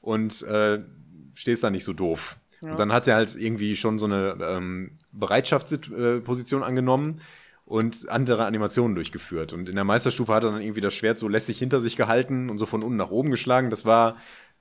[0.00, 0.80] und äh,
[1.34, 2.38] stehst da nicht so doof.
[2.70, 7.20] Und dann hat er halt irgendwie schon so eine ähm, Bereitschaftsposition angenommen
[7.64, 9.52] und andere Animationen durchgeführt.
[9.52, 12.50] Und in der Meisterstufe hat er dann irgendwie das Schwert so lässig hinter sich gehalten
[12.50, 13.70] und so von unten nach oben geschlagen.
[13.70, 14.16] Das war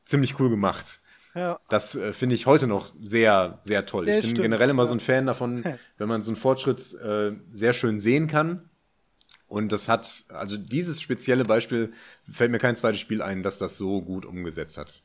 [0.05, 1.01] ziemlich cool gemacht.
[1.35, 1.59] Ja.
[1.69, 4.07] Das äh, finde ich heute noch sehr, sehr toll.
[4.07, 4.87] Ja, ich bin stimmt, generell immer ja.
[4.87, 5.63] so ein Fan davon,
[5.97, 8.69] wenn man so einen Fortschritt äh, sehr schön sehen kann.
[9.47, 11.91] Und das hat, also dieses spezielle Beispiel
[12.31, 15.03] fällt mir kein zweites Spiel ein, das das so gut umgesetzt hat.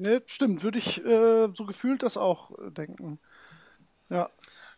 [0.00, 3.18] Ne, stimmt, würde ich äh, so gefühlt das auch äh, denken.
[4.08, 4.30] Ja.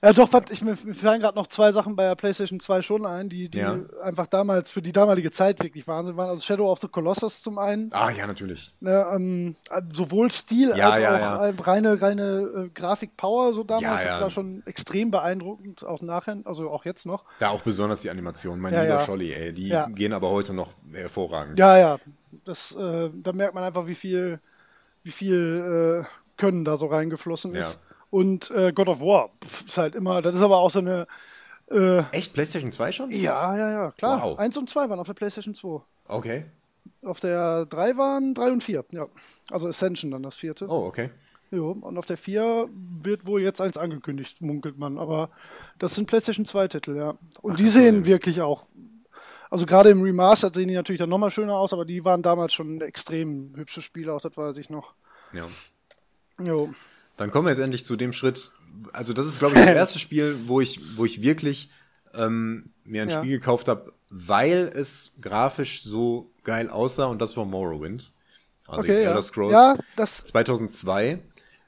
[0.05, 3.07] Ja, doch, was, ich, mir, fallen gerade noch zwei Sachen bei der PlayStation 2 schon
[3.07, 3.79] ein, die, die Ja.
[4.03, 6.29] einfach damals für die damalige Zeit wirklich Wahnsinn waren.
[6.29, 7.89] Also Shadow of the Colossus zum einen.
[7.93, 8.75] Ah, ja, natürlich.
[8.81, 11.51] Ne, ähm, äh, sowohl Stil Ja, als ja, auch ja.
[11.61, 12.23] reine, reine
[12.65, 14.03] äh, Grafik-Power so damals.
[14.03, 14.15] Ja, ja.
[14.15, 17.25] Das war schon extrem beeindruckend, auch nachher, also auch jetzt noch.
[17.39, 19.07] Da auch besonders die Animation, mein Ja, lieber ja.
[19.07, 19.53] Scholli, ey.
[19.53, 19.87] Die Ja.
[19.87, 21.61] gehen aber heute noch hervorragend.
[21.61, 21.99] Ja, ja.
[22.45, 24.41] Das, äh, da merkt man einfach, wie viel,
[25.03, 27.75] wie viel äh, Können da so reingeflossen ist.
[27.75, 27.81] Ja.
[28.11, 31.07] Und äh, God of War pf, ist halt immer, das ist aber auch so eine.
[31.71, 32.35] Äh, Echt?
[32.35, 33.11] PlayStation 2 schon?
[33.11, 34.23] ja, ja, ja, klar.
[34.23, 34.39] Wow.
[34.39, 35.81] Eins und zwei waren auf der PlayStation 2.
[36.09, 36.45] Okay.
[37.05, 39.07] Auf der 3 waren 3 und 4, ja.
[39.51, 40.69] Also Ascension dann das vierte.
[40.69, 41.11] Oh, okay.
[41.51, 42.69] Jo, und auf der 4
[43.03, 44.99] wird wohl jetzt eins angekündigt, munkelt man.
[44.99, 45.31] Aber
[45.79, 47.13] das sind PlayStation 2 Titel, ja.
[47.41, 48.67] Und die sehen wirklich auch
[49.53, 52.55] Also gerade im Remastered sehen die natürlich dann nochmal schöner aus, aber die waren damals
[52.55, 54.95] schon extrem hübsche Spiele, auch das weiß ich noch.
[55.35, 55.45] Ja.
[56.43, 56.73] Jo.
[57.19, 58.51] Dann kommen wir jetzt endlich zu dem Schritt.
[58.95, 61.69] Also, das ist, glaube ich, das erste Spiel, wo ich, wo ich wirklich
[62.15, 63.19] ähm, mir ein Ja.
[63.19, 68.15] Spiel gekauft habe, weil es grafisch so geil aussah und das war Morrowind.
[68.67, 69.11] Also Okay, ja.
[69.11, 71.19] Elder Scrolls Ja, das, 2002.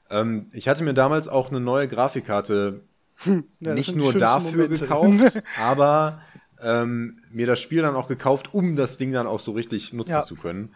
[0.09, 2.81] Ähm, ich hatte mir damals auch eine neue Grafikkarte
[3.25, 4.79] ja, das nicht nur dafür Momente.
[4.79, 6.21] gekauft, aber
[6.65, 10.11] ähm, mir das Spiel dann auch gekauft, um das Ding dann auch so richtig nutzen
[10.13, 10.23] Ja.
[10.23, 10.73] zu können.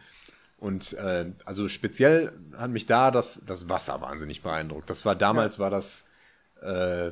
[0.58, 4.90] Und äh, also speziell hat mich da das, das Wasser wahnsinnig beeindruckt.
[4.90, 6.06] Das war damals war das
[6.62, 7.12] äh,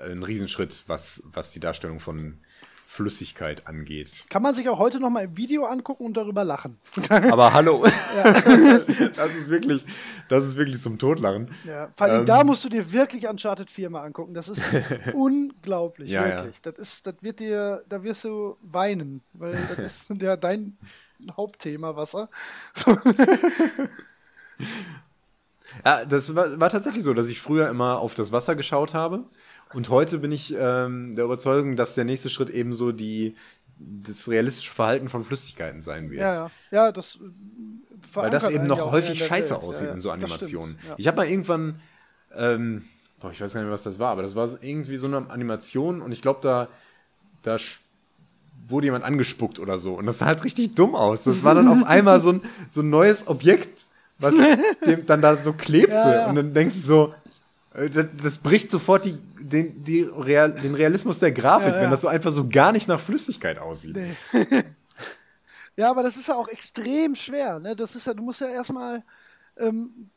[0.00, 2.38] ein Riesenschritt, was, was die Darstellung von
[2.96, 4.24] Flüssigkeit angeht.
[4.30, 6.78] Kann man sich auch heute noch mal im Video angucken und darüber lachen.
[7.10, 7.84] Aber hallo,
[9.16, 9.84] das ist wirklich,
[10.28, 11.50] das ist wirklich zum Totlachen.
[11.64, 12.26] Ja, vor allem Ähm.
[12.26, 14.32] da musst du dir wirklich Uncharted 4 mal angucken.
[14.32, 14.62] Das ist
[15.12, 16.36] unglaublich, Ja, ja.
[16.36, 16.62] wirklich.
[16.62, 20.76] Das ist, das wird dir, da wirst du weinen, weil das ist ja dein
[21.36, 22.28] Hauptthema Wasser.
[25.84, 29.24] Ja, das war, war tatsächlich so, dass ich früher immer auf das Wasser geschaut habe.
[29.76, 33.36] Und heute bin ich ähm, der Überzeugung, dass der nächste Schritt eben so die,
[33.78, 36.22] das realistische Verhalten von Flüssigkeiten sein wird.
[36.22, 37.16] Ja, ja, ja, das.
[37.16, 37.18] äh,
[38.14, 39.62] Weil das eben noch häufig scheiße Welt.
[39.62, 40.78] aussieht Ja, in so stimmt, Animationen.
[40.88, 40.94] ja.
[40.96, 41.78] Ich habe mal irgendwann,
[42.34, 42.86] ähm,
[43.20, 45.28] boah, ich weiß gar nicht mehr, was das war, aber das war irgendwie so eine
[45.28, 46.68] Animation und ich glaube, da,
[47.42, 47.58] da
[48.68, 49.92] wurde jemand angespuckt oder so.
[49.92, 51.24] Und das sah halt richtig dumm aus.
[51.24, 52.40] Das war dann auf einmal so ein,
[52.74, 53.84] so ein neues Objekt,
[54.20, 54.34] was
[54.86, 56.24] dem dann da so klebte.
[56.30, 57.14] Und dann denkst du so,
[57.74, 61.82] äh, das, das bricht sofort die, den, die Real, den Realismus der Grafik, Ja, ja.
[61.82, 63.96] wenn das so einfach so gar nicht nach Flüssigkeit aussieht.
[65.78, 67.58] Ja, aber das ist ja auch extrem schwer.
[67.58, 67.76] Ne?
[67.76, 69.02] Das ist ja, du musst ja erstmal
[69.58, 70.08] ähm,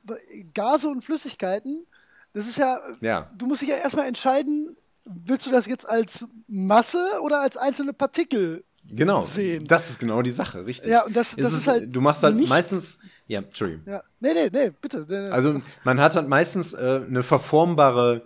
[0.53, 1.85] Gase und Flüssigkeiten.
[2.31, 3.29] Das ist ja, Ja.
[3.37, 7.91] du musst dich ja erstmal entscheiden, willst du das jetzt als Masse oder als einzelne
[7.91, 9.21] Partikel Genau.
[9.21, 9.67] sehen?
[9.67, 10.91] Das ist genau die Sache, richtig.
[10.91, 12.99] Ja, und das- das ist halt Du machst halt meistens.
[13.27, 13.83] Ja, Entschuldigung.
[13.85, 14.01] Ja.
[14.21, 15.05] Nee, nee, nee, bitte.
[15.09, 15.29] Nee, nee.
[15.29, 18.23] Also man hat halt meistens äh, eine verformbare,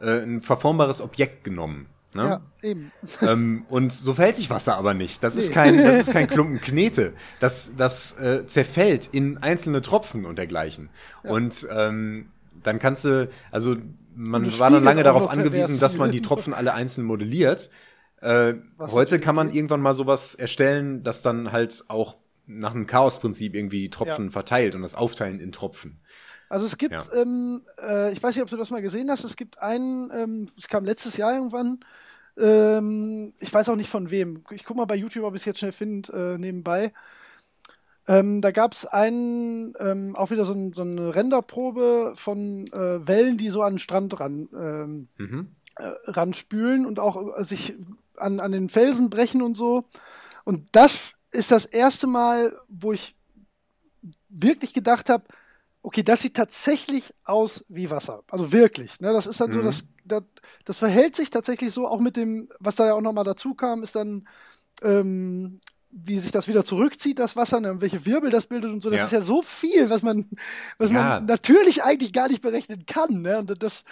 [0.00, 1.86] äh, ein verformbares Objekt genommen.
[2.14, 2.22] Ne?
[2.22, 2.92] ja, eben.
[3.22, 5.22] ähm, und so verhält sich Wasser aber nicht.
[5.22, 7.12] Das ist kein, das ist kein Klumpen Knete.
[7.40, 10.88] Das, das äh, zerfällt in einzelne Tropfen und dergleichen.
[11.24, 12.30] Und ähm,
[12.62, 13.76] dann kannst du, also
[14.14, 16.22] man war dann lange darauf angewiesen, dass man die.
[16.22, 17.70] Tropfen alle einzeln modelliert.
[18.22, 22.16] Äh, heute kann man irgendwann mal sowas erstellen, das dann halt auch
[22.46, 24.30] nach einem Chaosprinzip irgendwie die Tropfen Ja.
[24.30, 25.98] verteilt und das Aufteilen in Tropfen.
[26.48, 27.00] Also es gibt, Ja.
[27.14, 30.46] ähm, äh, ich weiß nicht, ob du das mal gesehen hast, es gibt einen, ähm,
[30.56, 31.80] es kam letztes Jahr irgendwann,
[32.38, 34.44] ähm, ich weiß auch nicht von wem.
[34.50, 36.92] Ich guck mal bei YouTube, ob ich es jetzt schnell finde, äh, nebenbei.
[38.08, 43.06] Ähm, da gab es einen, ähm, auch wieder so, ein, so eine Renderprobe von äh,
[43.06, 45.48] Wellen, die so an den Strand ran, ähm, Mhm.
[45.76, 47.74] äh, ranspülen und auch äh, sich
[48.16, 49.82] an, an den Felsen brechen und so.
[50.44, 53.16] Und das ist das erste Mal, wo ich
[54.28, 55.24] wirklich gedacht habe,
[55.86, 58.24] okay, das sieht tatsächlich aus wie Wasser.
[58.28, 59.00] Also wirklich.
[59.00, 59.12] Ne?
[59.12, 60.22] Das ist dann so, das, das,
[60.64, 63.84] das verhält sich tatsächlich so, auch mit dem, was da ja auch nochmal dazu kam,
[63.84, 64.26] ist dann,
[64.82, 65.60] ähm,
[65.92, 67.80] wie sich das wieder zurückzieht, das Wasser, ne?
[67.80, 68.90] welche Wirbel das bildet und so.
[68.90, 69.06] Das Ja.
[69.06, 70.28] ist ja so viel, was man,
[70.76, 71.20] was Ja.
[71.20, 73.22] man natürlich eigentlich gar nicht berechnen kann.
[73.22, 73.38] Ne?
[73.38, 73.84] Und das,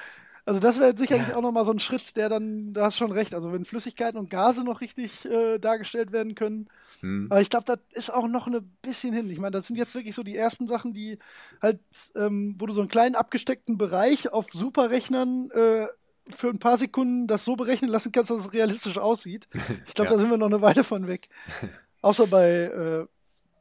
[0.46, 3.34] also das wäre sicherlich auch nochmal so ein Schritt, der dann, da hast schon recht,
[3.34, 6.68] also wenn Flüssigkeiten und Gase noch richtig äh, dargestellt werden können.
[7.00, 7.28] Hm.
[7.30, 9.30] Aber ich glaube, das ist auch noch ein bisschen hin.
[9.30, 11.18] Ich meine, das sind jetzt wirklich so die ersten Sachen, die
[11.62, 11.80] halt,
[12.14, 15.86] ähm, wo du so einen kleinen abgesteckten Bereich auf Superrechnern äh,
[16.34, 19.48] für ein paar Sekunden das so berechnen lassen kannst, dass es realistisch aussieht.
[19.86, 20.16] Ich glaube, Ja.
[20.16, 21.28] da sind wir noch eine Weile von weg.
[22.02, 23.06] Außer bei äh,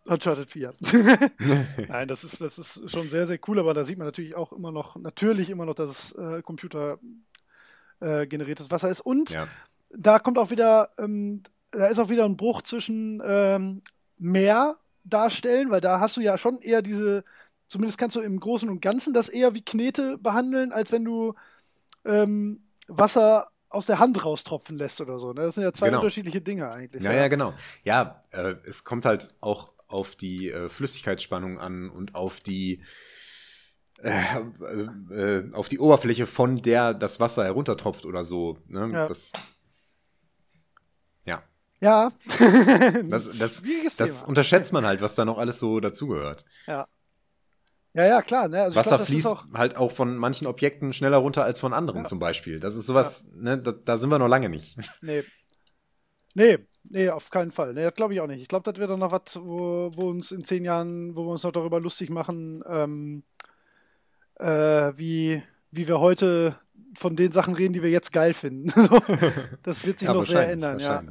[0.06, 0.74] Uncharted 4.
[1.88, 4.52] Nein, das ist, das ist schon sehr, sehr cool, aber da sieht man natürlich auch
[4.52, 7.00] immer noch, natürlich immer noch, dass es äh, Computer
[8.02, 8.28] äh,
[8.70, 9.02] Wasser ist.
[9.02, 9.48] Und Ja.
[9.92, 13.82] da kommt auch wieder, ähm, da ist auch wieder ein Bruch zwischen ähm,
[14.18, 17.24] Meer darstellen, weil da hast du ja schon eher diese,
[17.68, 21.34] zumindest kannst du im Großen und Ganzen das eher wie Knete behandeln, als wenn du
[22.06, 25.34] ähm, Wasser aus der Hand raustropfen lässt oder so.
[25.34, 25.42] Ne?
[25.42, 26.00] Das sind ja zwei Genau.
[26.00, 27.02] unterschiedliche Dinge eigentlich.
[27.04, 27.54] Ja, ja, genau.
[27.84, 32.82] Ja, äh, es kommt halt auch auf die äh, Flüssigkeitsspannung an und auf die
[34.02, 38.58] äh, äh, äh, auf die Oberfläche, von der das Wasser heruntertropft oder so.
[38.68, 38.90] Ne?
[38.92, 39.08] Ja.
[39.08, 39.32] Das,
[41.26, 41.44] ja,
[41.80, 42.12] Ja,
[43.10, 43.64] das, das,
[43.96, 46.46] das unterschätzt man halt, was da noch alles so dazugehört.
[46.68, 46.88] ja.
[47.96, 48.48] Ja, ja, klar.
[48.48, 48.60] Ne?
[48.60, 52.06] Also Wasser glaub, fließt auch, halt auch von manchen Objekten schneller runter als von anderen
[52.06, 52.60] zum Beispiel.
[52.60, 54.78] Das ist sowas, ne, da, da sind wir noch lange nicht.
[55.02, 55.24] Nee.
[56.34, 57.74] Nee, nee, auf keinen Fall.
[57.74, 58.42] Nee, das glaube ich auch nicht.
[58.42, 61.32] Ich glaube, das wird doch noch was, wo, wo uns in zehn Jahren, wo wir
[61.32, 63.24] uns noch darüber lustig machen, ähm,
[64.36, 66.56] äh, wie, wie wir heute
[66.96, 68.72] von den Sachen reden, die wir jetzt geil finden.
[69.64, 71.04] Das wird sich Ja, noch sehr ändern, ja.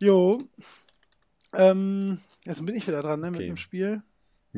[0.00, 0.42] Jo.
[1.54, 3.46] Ähm, jetzt bin ich wieder dran, ne, mit Okay.
[3.48, 4.02] dem Spiel.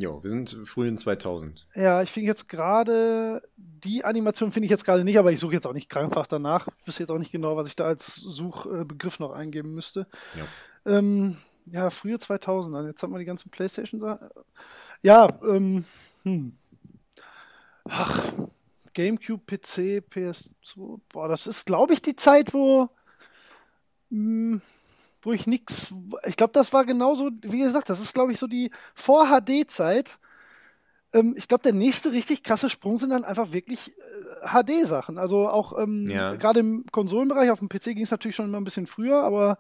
[0.00, 1.66] Jo, wir sind frühen 2000.
[1.74, 5.52] Ja, ich finde jetzt gerade, die Animation finde ich jetzt gerade nicht, aber ich suche
[5.52, 6.68] jetzt auch nicht krankhaft danach.
[6.80, 10.06] Ich wüsste jetzt auch nicht genau, was ich da als Suchbegriff noch eingeben müsste.
[10.36, 10.96] Ja.
[10.98, 11.36] Ähm,
[11.66, 12.86] ja, frühe 2000er.
[12.86, 14.18] Jetzt haben wir die ganzen Playstation.
[15.02, 15.84] Ja, ähm,
[16.22, 16.56] hm.
[17.84, 18.24] Ach,
[18.94, 21.00] Gamecube, PC, PS2.
[21.10, 22.88] Boah, das ist, glaube ich, die Zeit, wo,
[24.08, 24.60] mh,
[25.22, 25.92] wo ich nix.
[26.26, 30.18] Ich glaube, das war genauso, wie gesagt, das ist, glaube ich, so die Vor-HD-Zeit.
[31.12, 35.18] Ähm, ich glaube, der nächste richtig krasse Sprung sind dann einfach wirklich äh, HD-Sachen.
[35.18, 36.34] Also auch ähm, Ja.
[36.34, 39.58] gerade im Konsolenbereich, auf dem PC ging es natürlich schon immer ein bisschen früher, aber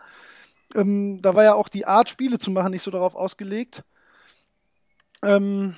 [0.74, 3.82] ähm, da war ja auch die Art, Spiele zu machen, nicht so darauf ausgelegt.
[5.22, 5.74] Ähm,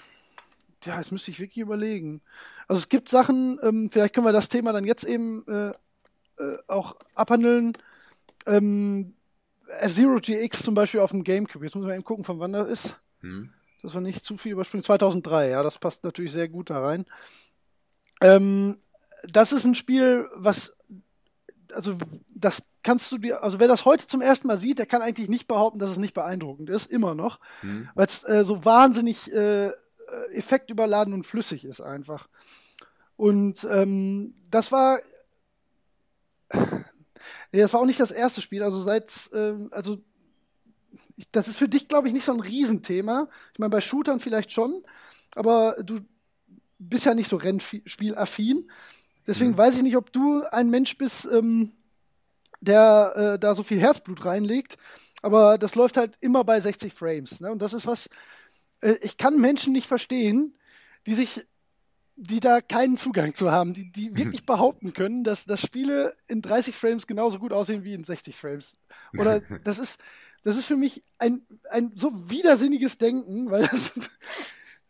[0.84, 2.20] ja, jetzt müsste ich wirklich überlegen.
[2.68, 5.72] Also es gibt Sachen, ähm, vielleicht können wir das Thema dann jetzt eben äh,
[6.42, 7.72] äh, auch abhandeln.
[8.46, 9.14] Ähm,
[9.80, 11.64] F-Zero GX zum Beispiel auf dem Gamecube.
[11.64, 13.00] Jetzt müssen wir eben gucken, von wann das ist.
[13.20, 13.50] Hm?
[13.82, 14.84] Das war nicht zu viel überspringen.
[14.84, 17.04] 2003, ja, das passt natürlich sehr gut da rein.
[18.20, 18.78] Ähm,
[19.28, 20.76] das ist ein Spiel, was,
[21.74, 21.96] also
[22.34, 25.28] das kannst du dir, also wer das heute zum ersten Mal sieht, der kann eigentlich
[25.28, 27.88] nicht behaupten, dass es nicht beeindruckend ist, immer noch, Hm?
[27.94, 29.72] weil es äh, so wahnsinnig äh, äh,
[30.32, 32.28] effektüberladen und flüssig ist einfach.
[33.16, 34.98] Und ähm, das war,
[37.52, 39.98] nee, das war auch nicht das erste Spiel, also seit, ähm, also
[41.16, 43.28] ich, das ist für dich, glaube ich, nicht so ein Riesenthema.
[43.52, 44.82] Ich meine, bei Shootern vielleicht schon,
[45.34, 46.00] aber du
[46.78, 48.70] bist ja nicht so Rennspielaffin.
[49.26, 51.72] Deswegen weiß ich nicht, ob du ein Mensch bist, ähm,
[52.60, 54.76] der äh, da so viel Herzblut reinlegt.
[55.22, 57.40] Aber das läuft halt immer bei 60 Frames.
[57.40, 57.50] Ne?
[57.50, 58.08] Und das ist was,
[58.80, 60.56] äh, ich kann Menschen nicht verstehen,
[61.06, 61.46] die sich,
[62.16, 66.42] die da keinen Zugang zu haben, die, die wirklich behaupten können, dass, dass Spiele in
[66.42, 68.76] 30 Frames genauso gut aussehen wie in 60 Frames.
[69.18, 69.98] Oder das ist,
[70.42, 73.92] das ist für mich ein, ein so widersinniges Denken, weil das,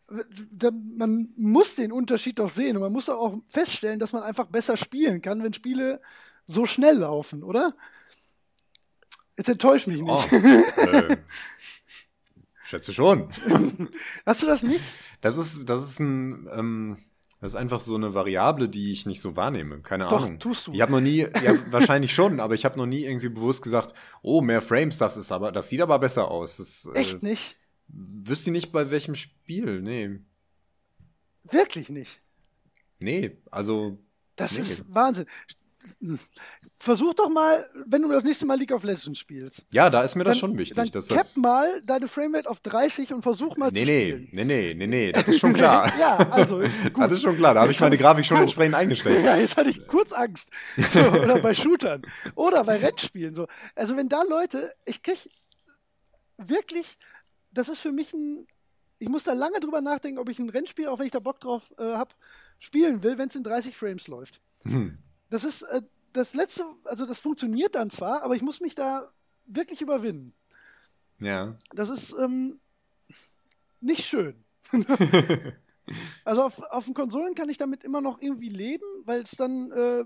[0.51, 4.23] da, man muss den Unterschied doch sehen und man muss doch auch feststellen, dass man
[4.23, 6.01] einfach besser spielen kann, wenn Spiele
[6.45, 7.73] so schnell laufen, oder?
[9.37, 10.09] Jetzt enttäusch mich nicht.
[10.09, 11.17] Oh, äh,
[12.65, 13.31] schätze schon.
[14.25, 14.83] Hast du das nicht?
[15.21, 16.97] Das ist, das ist ein, ähm,
[17.43, 19.81] das ist einfach so eine Variable, die ich nicht so wahrnehme.
[19.81, 20.39] Keine Doch, Ahnung.
[20.39, 20.71] tust du.
[20.73, 23.93] Ich habe noch nie, ja, wahrscheinlich schon, aber ich habe noch nie irgendwie bewusst gesagt,
[24.21, 26.55] oh, mehr Frames, das ist aber, das sieht aber besser aus.
[26.55, 27.57] Das, Echt äh, nicht?
[27.89, 30.21] Wüsste nicht bei welchem Spiel, nee.
[31.51, 32.21] Wirklich nicht.
[32.99, 33.97] Nee, also,
[34.37, 34.61] Das Nee.
[34.61, 35.25] ist Wahnsinn.
[36.75, 39.65] Versuch doch mal, wenn du das nächste Mal League of Legends spielst.
[39.71, 40.75] ja, da ist mir das dann, schon wichtig.
[40.75, 44.11] Dann dass cap das, mal deine Framerate auf 30 und versuch mal nee, zu nee,
[44.11, 44.29] spielen.
[44.31, 45.91] nee, nee, nee, nee, das ist schon klar.
[45.97, 46.59] ja, also
[46.93, 46.97] gut.
[46.97, 49.13] Das ist schon klar, da habe ich meine Grafik schon entsprechend eingestellt.
[49.23, 50.49] Ja, jetzt hatte ich kurz Angst.
[50.91, 52.01] So, oder bei Shootern.
[52.35, 53.33] Oder bei Rennspielen.
[53.33, 53.47] So.
[53.75, 55.29] Also wenn da Leute, ich krieg
[56.37, 56.97] wirklich,
[57.51, 58.47] das ist für mich ein,
[58.99, 61.39] ich muss da lange drüber nachdenken, ob ich ein Rennspiel, auch wenn ich da Bock
[61.39, 62.13] drauf äh, habe,
[62.59, 64.41] spielen will, wenn es in 30 Frames läuft.
[64.63, 64.97] Hm.
[65.29, 65.81] Das ist äh,
[66.13, 69.11] das letzte, also das funktioniert dann zwar, aber ich muss mich da
[69.45, 70.33] wirklich überwinden.
[71.19, 71.55] Ja.
[71.73, 72.59] Das ist ähm,
[73.81, 74.35] nicht schön.
[76.25, 79.71] also auf, auf den Konsolen kann ich damit immer noch irgendwie leben, weil es dann,
[79.71, 80.05] äh,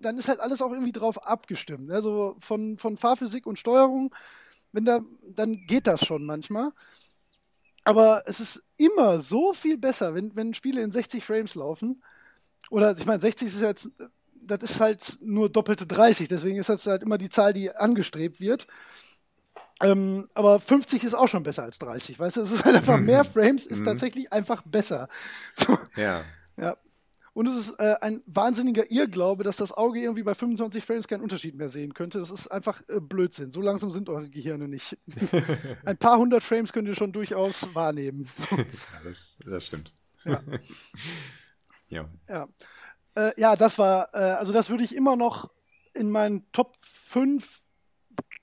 [0.00, 1.90] dann ist halt alles auch irgendwie drauf abgestimmt.
[1.90, 4.14] Also von, von Fahrphysik und Steuerung,
[4.72, 5.00] wenn da,
[5.34, 6.72] dann geht das schon manchmal.
[7.84, 12.02] Aber es ist immer so viel besser, wenn, wenn Spiele in 60 Frames laufen.
[12.70, 13.90] Oder ich meine, 60 ist jetzt,
[14.42, 18.40] das ist halt nur doppelte 30, deswegen ist das halt immer die Zahl, die angestrebt
[18.40, 18.66] wird.
[19.82, 22.40] Ähm, aber 50 ist auch schon besser als 30, weißt du?
[22.42, 25.08] Es ist halt einfach mehr Frames, ist tatsächlich einfach besser.
[25.54, 26.22] So, Ja.
[26.56, 26.76] ja.
[27.32, 31.22] Und es ist äh, ein wahnsinniger Irrglaube, dass das Auge irgendwie bei 25 Frames keinen
[31.22, 32.20] Unterschied mehr sehen könnte.
[32.20, 33.50] Das ist einfach äh, Blödsinn.
[33.50, 34.96] So langsam sind eure Gehirne nicht.
[35.84, 38.28] ein paar hundert Frames könnt ihr schon durchaus wahrnehmen.
[38.36, 38.64] So, Ja,
[39.02, 39.92] das, das stimmt.
[40.24, 40.40] Ja.
[41.94, 42.08] ja.
[42.28, 42.48] ja.
[43.16, 45.50] Äh, ja, das war, äh, also das würde ich immer noch
[45.94, 47.62] in meinen Top 5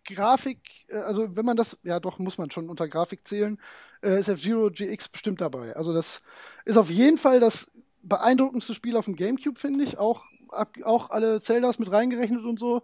[0.06, 0.60] Grafik,
[0.90, 3.60] äh, also wenn man das, ja doch, muss man schon unter Grafik zählen,
[4.02, 5.76] äh, ist F-Zero GX bestimmt dabei.
[5.76, 6.22] Also das
[6.66, 7.72] ist auf jeden Fall das
[8.02, 9.98] beeindruckendste Spiel auf dem Gamecube, finde ich.
[9.98, 12.82] Auch, ab, auch alle Zeldas mit reingerechnet und so.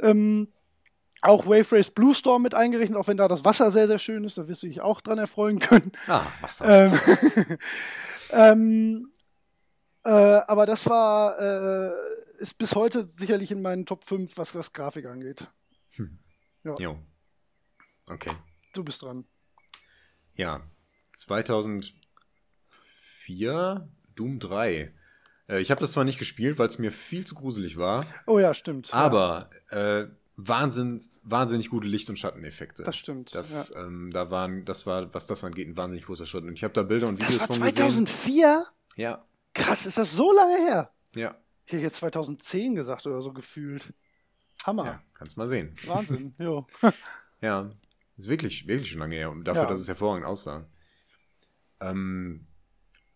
[0.00, 0.48] Ähm,
[1.22, 4.24] auch Wave Race Blue Storm mit eingerechnet, auch wenn da das Wasser sehr, sehr schön
[4.24, 5.92] ist, da wirst du dich auch dran erfreuen können.
[6.08, 6.86] Ah, was da?
[6.86, 6.92] Ähm,
[8.30, 9.12] ähm,
[10.04, 11.90] äh, aber das war, äh,
[12.38, 15.48] ist bis heute sicherlich in meinen Top 5, was das Grafik angeht.
[16.64, 16.96] Jo.
[18.08, 18.32] Okay.
[18.74, 19.24] Du bist dran.
[20.34, 20.62] Ja.
[21.12, 24.92] 2004 Doom 3.
[25.48, 28.38] Äh, ich habe das zwar nicht gespielt, weil es mir viel zu gruselig war, Oh
[28.38, 28.92] ja, stimmt.
[28.94, 30.06] aber äh,
[30.36, 32.82] wahnsinnig, wahnsinnig gute Licht- und Schatteneffekte.
[32.82, 33.34] Das stimmt.
[33.34, 33.84] Das, ja.
[33.84, 36.44] ähm, da waren, das war, was das angeht, ein wahnsinnig großer Schritt.
[36.44, 38.06] Und ich habe da Bilder und das Videos war von gesehen.
[38.06, 38.66] 2004?
[38.96, 39.24] Ja,
[39.54, 40.90] Krass, ist das so lange her?
[41.14, 41.36] ja,
[41.66, 43.94] Ich hätte jetzt 2010 gesagt oder so gefühlt.
[44.64, 44.84] Hammer.
[44.86, 45.74] ja, kannst mal sehen.
[45.86, 46.32] Wahnsinn.
[46.38, 46.66] jo.
[47.40, 47.70] Ja,
[48.16, 49.30] ist wirklich, wirklich schon lange her.
[49.30, 49.68] Und dafür, Ja.
[49.68, 50.66] dass es hervorragend aussah.
[51.80, 52.46] Ähm,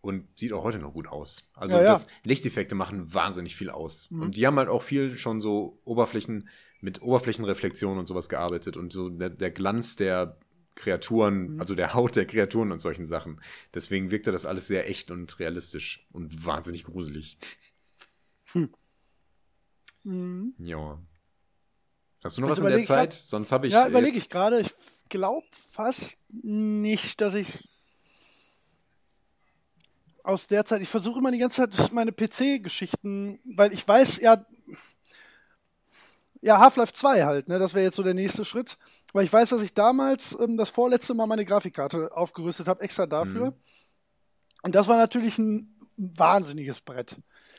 [0.01, 1.51] und sieht auch heute noch gut aus.
[1.55, 4.07] Also Ja, das Lichteffekte machen wahnsinnig viel aus.
[4.07, 6.47] Und die haben halt auch viel schon so Oberflächen
[6.79, 10.37] mit Oberflächenreflexion und sowas gearbeitet und so der, der Glanz der
[10.79, 13.41] Kreaturen, also der Haut der Kreaturen und solchen Sachen.
[13.73, 17.37] Deswegen wirkte das alles sehr echt und realistisch und wahnsinnig gruselig.
[20.57, 20.99] Ja.
[22.23, 23.09] Hast du noch Also was in der Zeit?
[23.09, 23.73] grad- Sonst habe ich.
[23.73, 24.61] Ja, überlege ich gerade.
[24.61, 24.71] Ich
[25.09, 27.47] glaube fast nicht, dass ich
[30.23, 34.45] aus der Zeit, ich versuche immer die ganze Zeit meine PC-Geschichten, weil ich weiß, ja,
[36.41, 38.77] ja, Half-Life 2 halt, ne, das wäre jetzt so der nächste Schritt.
[39.13, 43.05] Weil ich weiß, dass ich damals ähm, das vorletzte Mal meine Grafikkarte aufgerüstet habe, extra
[43.07, 43.53] dafür.
[44.63, 47.15] Und das war natürlich ein wahnsinniges Brett.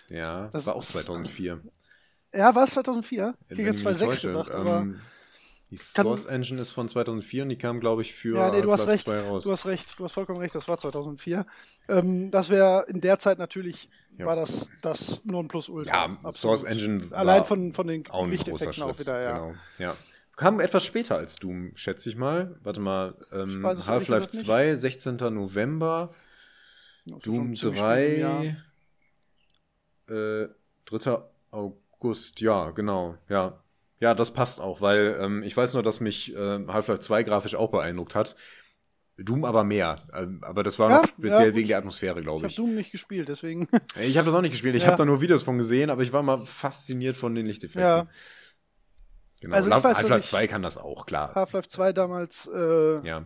[0.09, 1.61] Ja, das war auch ist- 2004.
[2.33, 3.35] Ja, war es 2004?
[3.49, 4.27] Ich hätte jetzt ich mich nicht 2006 täusche.
[4.29, 4.87] gesagt, aber.
[5.71, 8.73] Die Source Engine ist von 2004 und die kam, glaube ich, für Ja, nee, du
[8.73, 9.07] hast recht.
[9.07, 9.45] 2 raus.
[9.45, 9.99] Du hast recht.
[9.99, 10.55] Du hast vollkommen recht.
[10.55, 11.47] Das war 2004.
[11.89, 13.89] Ähm, das wäre in der Zeit natürlich,
[14.19, 14.27] Ja.
[14.27, 15.93] war das das Nonplusultra.
[15.93, 16.35] ja, Absolut.
[16.37, 18.85] Source Engine Allein war von, von den auch Lichteffekten Schritt.
[18.85, 19.39] auch wieder, ja.
[19.39, 19.55] Genau.
[19.79, 19.97] ja.
[20.37, 22.59] Kam etwas später als Doom, schätze ich mal.
[22.65, 24.45] Warte mal, ähm, Half-Life gesagt nicht.
[24.47, 25.17] 2, 16.
[25.35, 26.11] November,
[27.07, 28.43] ist Doom schon ziemlich spät im Jahr.
[30.09, 30.49] 3, äh,
[30.87, 31.23] 3.
[31.53, 33.60] August, ja, genau, ja.
[34.01, 37.55] Ja, das passt auch, weil ähm, ich weiß nur, dass mich äh, Half-Life 2 grafisch
[37.55, 38.35] auch beeindruckt hat.
[39.19, 39.97] Doom aber mehr.
[40.15, 42.57] Ähm, aber das war Ja, noch speziell ja, wegen der Atmosphäre, Ich glaube habe ich.
[42.57, 43.69] Doom nicht gespielt, deswegen.
[44.01, 44.75] Ich habe das auch nicht gespielt.
[44.77, 44.89] Ich Ja.
[44.89, 47.83] habe da nur Videos von gesehen, aber ich war mal fasziniert von den Lichteffekten.
[47.83, 48.07] Ja.
[49.43, 49.57] Genau.
[49.57, 51.35] Also ich Half-Life ich- 2 kann das auch, klar.
[51.35, 52.47] Half-Life 2 damals.
[52.55, 53.25] Äh, Ja.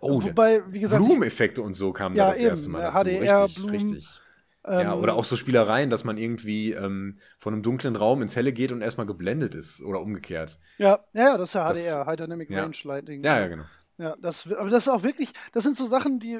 [0.00, 2.48] Oh, wobei, wie gesagt, ich- Blumeneffekte und so kamen Ja, da das eben.
[2.48, 3.04] erste Mal Ja, dazu.
[3.04, 4.20] HDR, richtig, Blumen, richtig.
[4.70, 8.36] Ja, ähm, oder auch so Spielereien, dass man irgendwie ähm, von einem dunklen Raum ins
[8.36, 10.58] Helle geht und erstmal geblendet ist oder umgekehrt.
[10.78, 12.62] ja, ja, ja, das ist ja Das- HDR, High Dynamic ja.
[12.62, 13.24] Range Lighting.
[13.24, 13.64] Ja, ja, genau.
[13.98, 16.38] Ja, das, aber das ist auch wirklich, das sind so Sachen, die,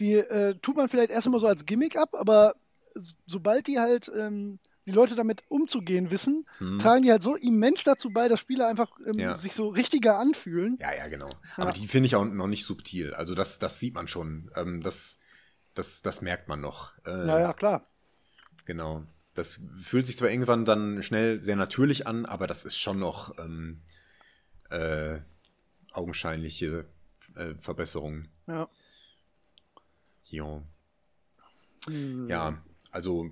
[0.00, 2.54] die äh, tut man vielleicht erst immer so als Gimmick ab, aber
[3.26, 6.44] sobald die halt ähm, die Leute damit umzugehen wissen,
[6.78, 9.18] tragen die halt so immens dazu bei, dass Spiele einfach ähm.
[9.18, 9.34] Ja.
[9.34, 10.76] sich so richtiger anfühlen.
[10.78, 11.30] Ja, ja, genau.
[11.56, 13.14] Aber die finde ich auch noch nicht subtil.
[13.14, 14.50] Also das, das sieht man schon.
[14.56, 15.20] Ähm, das,
[15.74, 16.92] das, das merkt man noch.
[17.06, 17.86] Äh, Ja, ja, klar.
[18.64, 19.04] Genau.
[19.34, 23.36] Das fühlt sich zwar irgendwann dann schnell sehr natürlich an, aber das ist schon noch
[23.38, 23.82] ähm,
[24.70, 25.18] äh,
[25.92, 26.86] augenscheinliche
[27.34, 28.28] äh, Verbesserung.
[28.46, 28.68] Ja.
[30.28, 30.62] Jo.
[31.86, 32.28] Hm.
[32.28, 33.30] Ja, also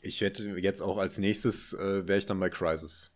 [0.00, 3.12] ich hätte jetzt auch als nächstes äh, wäre ich dann bei Crisis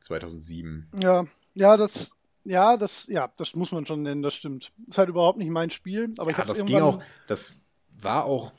[0.00, 0.90] 2007.
[1.02, 2.14] Ja, ja, das,
[2.44, 4.72] ja, das, ja, das muss man schon nennen, das stimmt.
[4.86, 6.94] Ist halt überhaupt nicht mein Spiel, aber ich Ja, hab's das ging irgendwann.
[6.94, 7.54] auch, das
[8.00, 8.52] war auch,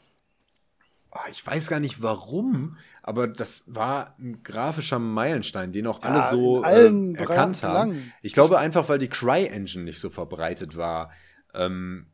[1.12, 6.20] ah, ich weiß gar nicht warum, aber das war ein grafischer Meilenstein, den auch alle
[6.20, 8.12] Ja, so äh, erkannt haben.
[8.22, 11.12] Ich glaube einfach, weil die Cry-Engine nicht so verbreitet war.
[11.54, 12.08] Ähm,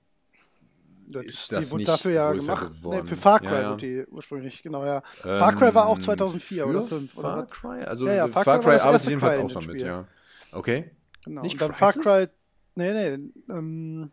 [1.09, 2.71] Das, ist die das wurde nicht dafür ja gemacht.
[2.83, 3.69] Nee, für Far Cry Ja, ja.
[3.71, 5.01] wurde die ursprünglich, genau, ja.
[5.21, 7.49] Far Cry war auch ähm, 2004 für oder 5 oder Far was?
[7.49, 7.83] Cry?
[7.83, 10.05] Also Ja, Far, Far Cry Cry, arbeitet jedenfalls auch damit, ja.
[10.53, 10.91] Okay.
[11.27, 11.41] Genau.
[11.41, 11.93] Nicht und Far?
[11.93, 12.27] Cry.
[12.75, 14.11] Nee, nee, ähm,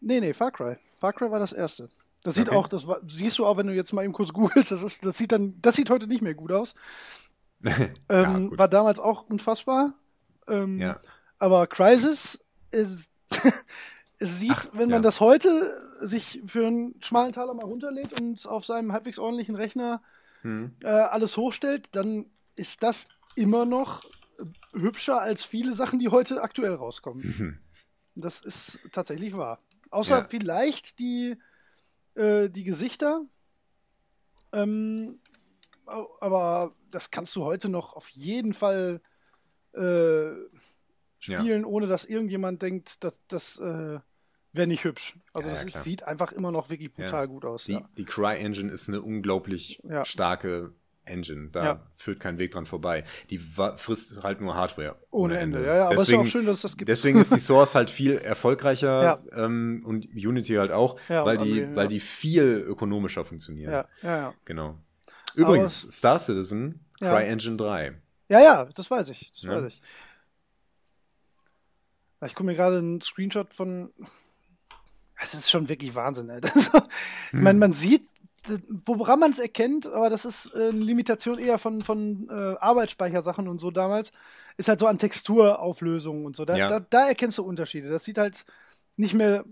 [0.00, 0.76] nee, nee, Far Cry.
[1.00, 1.88] Far Cry war das erste.
[2.24, 2.56] Das sieht Okay.
[2.56, 5.04] auch, das war, siehst du auch, wenn du jetzt mal eben kurz googelst, das ist,
[5.04, 6.74] das sieht dann, das sieht heute nicht mehr gut aus.
[8.08, 8.58] Ähm, gut.
[8.58, 9.94] war damals auch unfassbar.
[10.48, 11.00] Ähm, Ja.
[11.38, 12.38] Aber Crisis
[12.70, 13.10] ist,
[14.18, 15.02] sieht, Ach, wenn man ja.
[15.02, 15.48] das heute
[16.00, 20.02] sich für einen schmalen Taler mal runterlädt und auf seinem halbwegs ordentlichen Rechner
[20.42, 20.72] Hm.
[20.82, 22.26] äh, alles hochstellt, dann
[22.56, 23.06] ist das
[23.36, 24.02] immer noch
[24.72, 27.58] hübscher als viele Sachen, die heute aktuell rauskommen.
[28.14, 29.58] Das ist tatsächlich wahr.
[29.90, 30.24] Außer Ja.
[30.24, 31.36] vielleicht die,
[32.14, 33.22] äh, die Gesichter.
[34.52, 35.20] Ähm,
[36.20, 39.00] aber das kannst du heute noch auf jeden Fall
[39.72, 40.30] äh,
[41.18, 43.98] spielen, ohne dass irgendjemand denkt, dass das äh,
[44.52, 45.16] wäre nicht hübsch.
[45.32, 47.64] Also Ja, das ja, ist, sieht einfach immer noch wirklich brutal gut aus.
[47.64, 47.88] Die, ja.
[47.96, 50.04] die Cry-Engine ist eine unglaublich Ja.
[50.04, 50.74] starke
[51.12, 51.50] Engine.
[51.50, 51.80] Da Ja.
[51.96, 53.04] führt kein Weg dran vorbei.
[53.30, 54.96] Die frisst halt nur Hardware.
[55.10, 55.64] Ohne Ende.
[55.64, 56.88] Ja, ja, aber es ist auch schön, dass es das gibt.
[56.88, 59.44] Deswegen ist die Source halt viel erfolgreicher Ja.
[59.44, 61.76] ähm, und Unity halt auch, Ja, weil, und die, Unreal, ja.
[61.76, 63.72] weil die viel ökonomischer funktionieren.
[63.72, 64.34] Ja, ja, ja.
[64.44, 64.78] Genau.
[65.34, 67.10] Übrigens, Star Citizen, Ja.
[67.14, 67.94] Cry-Engine 3.
[68.28, 69.30] Ja, ja, das weiß ich.
[69.32, 69.50] Das Ja.
[69.62, 69.82] weiß ich.
[72.24, 73.92] Ich gucke mir gerade einen Screenshot von.
[75.24, 76.40] Es ist schon wirklich Wahnsinn, ey.
[76.40, 76.56] Das,
[77.32, 78.02] ich meine, man sieht
[78.86, 83.46] woran man es erkennt, aber das ist äh, eine Limitation eher von, von äh, Arbeitsspeichersachen
[83.48, 84.10] und so damals,
[84.56, 86.44] ist halt so an Texturauflösungen und so.
[86.44, 86.68] Da, Ja.
[86.68, 87.88] da, da erkennst du Unterschiede.
[87.88, 88.44] Das sieht halt
[88.96, 89.44] nicht mehr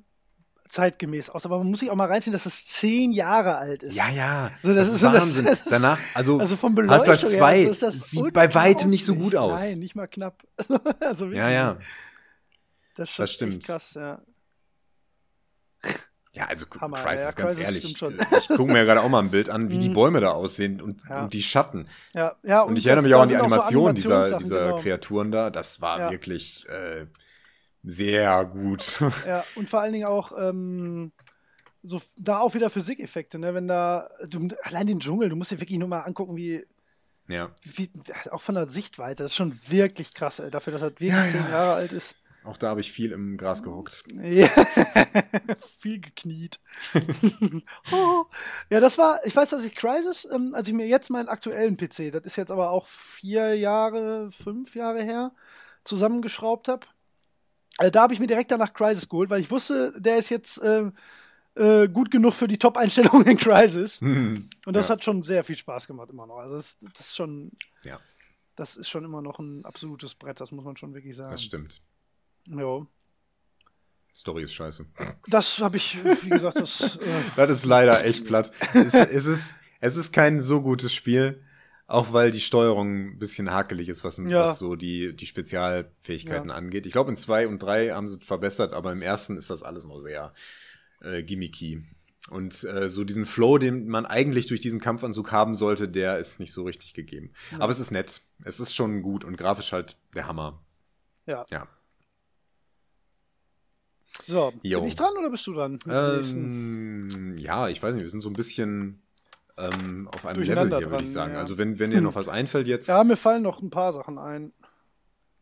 [0.69, 1.47] zeitgemäß aus.
[1.47, 3.97] Aber man muss sich auch mal reinziehen, dass das zehn Jahre alt ist.
[3.97, 4.51] Ja, ja.
[4.63, 5.45] So, das das, ist das- Wahnsinn.
[5.47, 9.15] das ist- Danach, also, Also Beleuchtung Half-Life 2 her das sieht bei weitem nicht so
[9.15, 9.61] gut aus.
[9.61, 10.43] Nein, nicht mal knapp.
[11.01, 11.77] also wirklich, Ja, ja.
[12.97, 13.65] Das ist schon das stimmt.
[13.65, 14.21] krass, ja.
[16.33, 17.99] Ja, also Hammer, Crisis, ja, ganz Crysis ehrlich.
[17.99, 18.17] schon.
[18.39, 19.95] Ich gucke mir gerade auch mal ein Bild an, wie die Mhm.
[19.95, 21.25] Bäume da aussehen und, Ja.
[21.25, 21.89] und die Schatten.
[22.15, 24.81] Ja, ja, Und, ich erinnere mich auch an die sind so Animation dieser, dieser genau.
[24.81, 25.51] Kreaturen da.
[25.51, 26.11] Das war Ja.
[26.13, 27.07] wirklich äh,
[27.83, 29.01] sehr gut.
[29.27, 31.11] Ja, und vor allen Dingen auch ähm,
[31.83, 33.55] so da auch wieder Physikeffekte, ne?
[33.55, 36.65] Wenn da du, allein den Dschungel, du musst dir wirklich nur mal angucken, wie,
[37.29, 37.51] ja.
[37.65, 37.91] wie
[38.31, 41.27] auch von der Sichtweite, das ist schon wirklich krass, ey, dafür, dass er wirklich Ja,
[41.27, 41.51] zehn ja.
[41.51, 42.15] Jahre alt ist.
[42.45, 44.03] Auch da habe ich viel im Gras gehockt.
[44.15, 44.49] Ja.
[45.79, 46.59] Viel gekniet.
[47.93, 48.25] oh.
[48.71, 51.77] Ja, das war, ich weiß, dass ich Crisis, ähm, als ich mir jetzt meinen aktuellen
[51.77, 55.33] PC, das ist jetzt aber auch vier Jahre, fünf Jahre her,
[55.85, 56.87] zusammengeschraubt habe.
[57.79, 60.61] Äh, da habe ich mir direkt danach Crisis geholt, weil ich wusste, der ist jetzt
[60.65, 60.95] ähm,
[61.57, 64.01] äh, gut genug für die Top-Einstellungen in Crisis.
[64.01, 64.95] Und das Ja.
[64.95, 66.37] hat schon sehr viel Spaß gemacht immer noch.
[66.39, 67.51] Also das, das ist schon,
[67.83, 68.01] Ja,
[68.57, 71.33] das ist schon immer noch ein absolutes Brett, das muss man schon wirklich sagen.
[71.33, 71.83] das stimmt.
[72.47, 72.87] Ja.
[74.15, 74.85] Story ist scheiße.
[75.29, 76.97] Das habe ich, wie gesagt, das.
[76.97, 78.53] Äh, Das ist leider echt platt.
[78.75, 81.43] es, es, ist, es ist kein so gutes Spiel,
[81.87, 84.45] auch weil die Steuerung ein bisschen hakelig ist, was, Ja.
[84.45, 86.55] was so die, die Spezialfähigkeiten Ja.
[86.55, 86.87] angeht.
[86.87, 89.63] Ich glaube, in zwei und drei haben sie es verbessert, aber im ersten ist das
[89.63, 90.35] alles noch sehr
[91.03, 91.85] äh, gimmicky.
[92.29, 96.39] Und äh, so diesen Flow, den man eigentlich durch diesen Kampfanzug haben sollte, der ist
[96.39, 97.33] nicht so richtig gegeben.
[97.59, 98.21] Aber es ist nett.
[98.45, 100.63] Es ist schon gut und grafisch halt der Hammer.
[101.27, 101.47] ja.
[101.51, 101.67] Ja.
[104.25, 104.81] So, Jo.
[104.81, 105.79] bin ich dran oder bist du dran?
[105.89, 109.03] Ähm, ja, ich weiß nicht, wir sind so ein bisschen
[109.57, 111.35] ähm, auf einem Level hier, würde ich sagen.
[111.35, 111.39] ja.
[111.41, 112.89] Also wenn, wenn dir noch was einfällt jetzt.
[112.89, 114.53] Ja, mir fallen noch ein paar Sachen ein.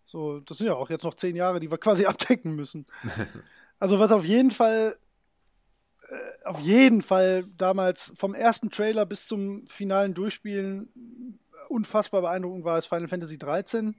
[0.07, 2.87] So, das sind ja auch jetzt noch zehn Jahre, die wir quasi abdecken müssen.
[3.79, 4.97] Also was auf jeden Fall,
[6.09, 11.39] äh, auf jeden Fall damals vom ersten Trailer bis zum finalen Durchspielen
[11.69, 13.95] unfassbar beeindruckend war, ist Final Fantasy 13.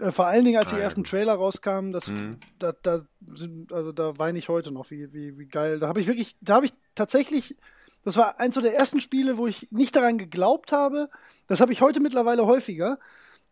[0.00, 1.04] Äh, vor allen Dingen, als Ah, die ja, ersten.
[1.04, 2.38] Trailer rauskamen, das, Mhm.
[2.58, 3.00] da, da,
[3.34, 5.78] sind, also da weine ich heute noch, wie, wie, wie geil.
[5.78, 7.56] Da habe ich wirklich, da habe ich tatsächlich,
[8.04, 11.10] das war eins der ersten Spiele, wo ich nicht daran geglaubt habe.
[11.46, 12.98] Das habe ich heute mittlerweile häufiger,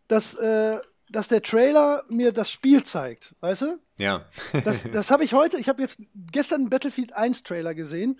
[0.07, 0.79] dass, äh,
[1.09, 3.79] dass der Trailer mir das Spiel zeigt, weißt du?
[3.97, 4.25] Ja.
[4.63, 6.01] Das, das habe ich heute, ich habe jetzt
[6.31, 8.19] gestern einen Battlefield 1 Trailer gesehen.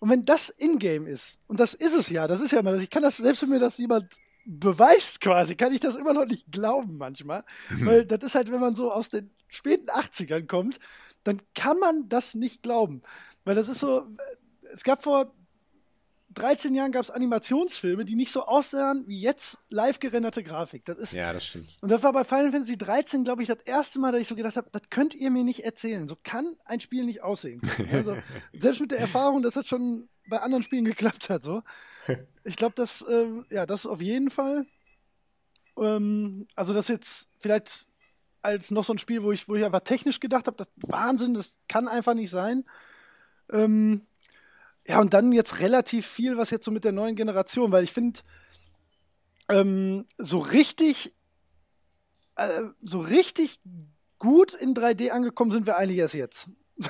[0.00, 2.88] Und wenn das Ingame ist, und das ist es ja, das ist ja mal, ich
[2.90, 4.06] kann das, selbst wenn mir das jemand
[4.48, 7.44] beweist quasi, kann ich das immer noch nicht glauben manchmal.
[7.68, 10.80] Weil das ist halt, wenn man so aus den späten 80ern kommt,
[11.22, 13.02] dann kann man das nicht glauben.
[13.44, 14.06] Weil das ist so,
[14.72, 15.34] es gab vor
[16.34, 20.84] 13 Jahren gab es Animationsfilme, die nicht so aussahen wie jetzt live gerenderte Grafik.
[20.84, 21.76] Das ist, ja, das stimmt.
[21.80, 24.34] und das war bei Final Fantasy 13, glaube ich, das erste Mal, dass ich so
[24.34, 26.06] gedacht habe, das könnt ihr mir nicht erzählen.
[26.06, 27.60] So kann ein Spiel nicht aussehen.
[27.92, 28.16] Also,
[28.52, 31.62] selbst mit der Erfahrung, dass das schon bei anderen Spielen geklappt hat, so.
[32.44, 34.66] Ich glaube, das, ähm, ja, das auf jeden Fall.
[35.78, 37.86] Ähm, also, das jetzt vielleicht
[38.42, 41.34] als noch so ein Spiel, wo ich, wo ich einfach technisch gedacht habe, das Wahnsinn,
[41.34, 42.64] das kann einfach nicht sein.
[43.50, 44.06] Ähm,
[44.88, 47.92] ja, und dann jetzt relativ viel, was jetzt so mit der neuen Generation, weil ich
[47.92, 48.20] finde,
[49.48, 51.14] ähm, so richtig,
[52.36, 53.60] äh, so richtig
[54.18, 56.48] gut in 3D angekommen sind wir eigentlich erst jetzt.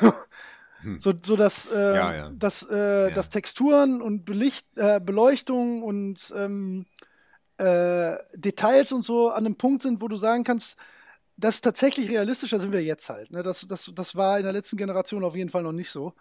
[0.98, 1.94] so, so dass, äh, Hm.
[1.94, 2.30] Ja, ja.
[2.30, 3.10] Dass, äh, Ja.
[3.10, 6.86] dass Texturen und Belicht, äh, Beleuchtung und ähm,
[7.56, 10.78] äh, Details und so an einem Punkt sind, wo du sagen kannst,
[11.36, 13.30] das ist tatsächlich realistischer sind wir jetzt halt.
[13.30, 13.42] Ne?
[13.42, 16.14] Das, das, das war in der letzten Generation auf jeden Fall noch nicht so.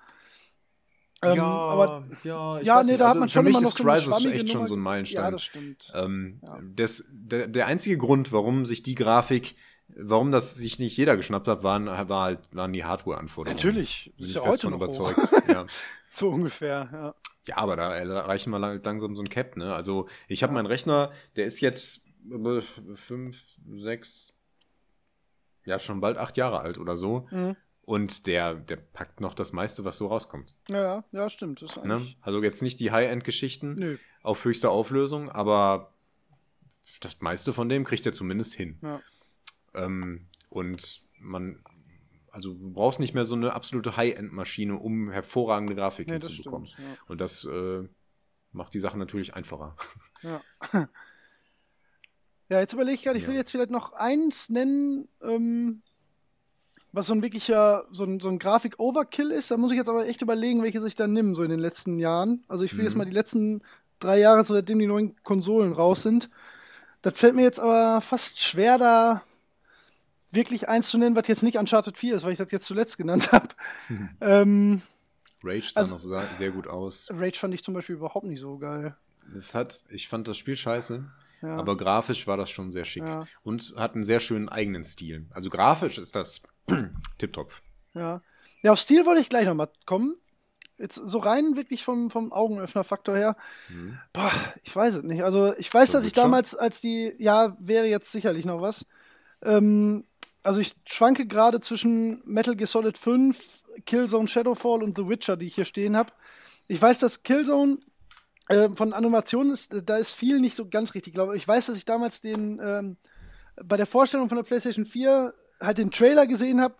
[1.23, 3.77] Ähm, aber ja, ja, nee, da hat man Also für schon mich immer noch ist
[3.77, 5.23] so Crisis echt schon so ein Meilenstein.
[5.23, 5.91] Ja, das stimmt.
[5.95, 6.41] Ähm,
[6.75, 9.55] das, der, der einzige Grund, warum sich die Grafik,
[9.87, 13.57] warum das sich nicht jeder geschnappt hat, waren, war halt, waren die Hardware-Anforderungen.
[13.57, 15.47] Natürlich, Bin ist ich ja fest heute von noch überzeugt.
[15.47, 15.65] ja.
[16.09, 17.15] So ungefähr, ja.
[17.47, 19.75] ja, aber da erreichen wir lang, langsam so ein Cap, ne?
[19.75, 22.61] Also ich habe meinen Rechner, der ist jetzt äh,
[22.95, 23.43] fünf,
[23.77, 24.33] sechs,
[25.65, 27.27] ja schon bald acht Jahre alt oder so.
[27.29, 27.55] Mhm.
[27.87, 30.57] Und der, der packt noch das meiste, was so rauskommt.
[30.69, 31.65] Ja, ja, stimmt.
[31.85, 32.05] Ne?
[32.19, 35.93] Also jetzt nicht die High-End-Geschichten auf höchster Auflösung, aber
[36.99, 38.75] das meiste von dem kriegt er zumindest hin.
[38.81, 38.99] Ja.
[39.73, 41.63] Ähm, und man,
[42.29, 46.67] also du brauchst nicht mehr so eine absolute High-End-Maschine, um hervorragende Grafik Nee, hinzubekommen.
[46.67, 46.85] stimmt.
[46.89, 46.97] Ja.
[47.07, 47.87] Und das äh,
[48.51, 49.77] macht die Sache natürlich einfacher.
[50.23, 50.41] Ja.
[52.49, 55.83] ja, jetzt überlege ich gerade, ich will jetzt vielleicht noch eins nennen, ähm,
[56.91, 59.51] was so ein wirklicher, so ein, so ein Grafik-Overkill ist.
[59.51, 61.99] Da muss ich jetzt aber echt überlegen, welche sich da nehmen, so in den letzten
[61.99, 62.43] Jahren.
[62.47, 63.61] Also ich will jetzt mal die letzten
[63.99, 66.29] drei Jahre, so seitdem die neuen Konsolen raus sind.
[67.01, 69.21] Das fällt mir jetzt aber fast schwer, da
[70.31, 72.97] wirklich eins zu nennen, was jetzt nicht Uncharted 4 ist, weil ich das jetzt zuletzt
[72.97, 73.47] genannt habe.
[74.21, 74.81] ähm,
[75.43, 77.07] Rage sah Also- noch sehr, sehr gut aus.
[77.11, 78.95] Rage fand ich zum Beispiel überhaupt nicht so geil.
[79.35, 81.05] Es hat, ich fand das Spiel scheiße,
[81.41, 81.55] Ja.
[81.57, 83.03] aber grafisch war das schon sehr schick.
[83.03, 83.27] Ja.
[83.43, 85.27] Und hat einen sehr schönen eigenen Stil.
[85.31, 86.41] Also grafisch ist das
[87.17, 87.53] tipptopp.
[87.93, 88.21] Ja.
[88.63, 90.15] Ja, auf Stil wollte ich gleich nochmal kommen.
[90.77, 93.35] Jetzt so rein wirklich vom, vom Augenöffner-Faktor her.
[94.13, 94.31] Boah,
[94.63, 95.23] ich weiß es nicht.
[95.23, 98.85] Also ich weiß, So dass ich damals, als die, ja, wäre jetzt sicherlich noch was.
[99.41, 100.05] Ähm,
[100.43, 105.47] also ich schwanke gerade zwischen Metal Gear Solid 5, Killzone Shadowfall und The Witcher, die
[105.47, 106.11] ich hier stehen habe.
[106.67, 107.79] Ich weiß, dass Killzone
[108.49, 111.43] äh, von Animationen ist, da ist viel nicht so ganz richtig, glaube ich.
[111.43, 112.97] Ich weiß, dass ich damals den ähm,
[113.63, 116.75] bei der Vorstellung von der PlayStation 4 halt den Trailer gesehen habe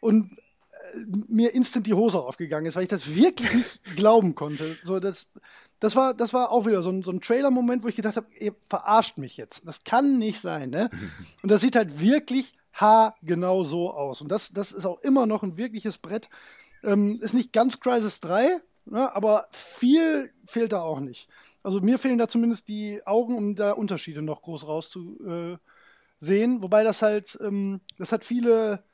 [0.00, 4.76] und äh, mir instant die Hose aufgegangen ist, weil ich das wirklich nicht glauben konnte.
[4.82, 5.30] So, das,
[5.80, 8.26] das, war, das war auch wieder so ein, so ein Trailer-Moment, wo ich gedacht habe,
[8.38, 9.66] ihr verarscht mich jetzt.
[9.66, 10.90] Das kann nicht sein, ne?
[11.42, 14.20] Und das sieht halt wirklich haargenau so aus.
[14.20, 16.28] Und das, das ist auch immer noch ein wirkliches Brett.
[16.84, 21.28] Ähm, ist nicht ganz Crisis 3, ne, aber viel fehlt da auch nicht.
[21.62, 25.54] Also mir fehlen da zumindest die Augen, um da Unterschiede noch groß rauszusehen.
[25.54, 25.58] Äh,
[26.18, 26.62] sehen.
[26.62, 28.84] Wobei das halt, ähm, das hat viele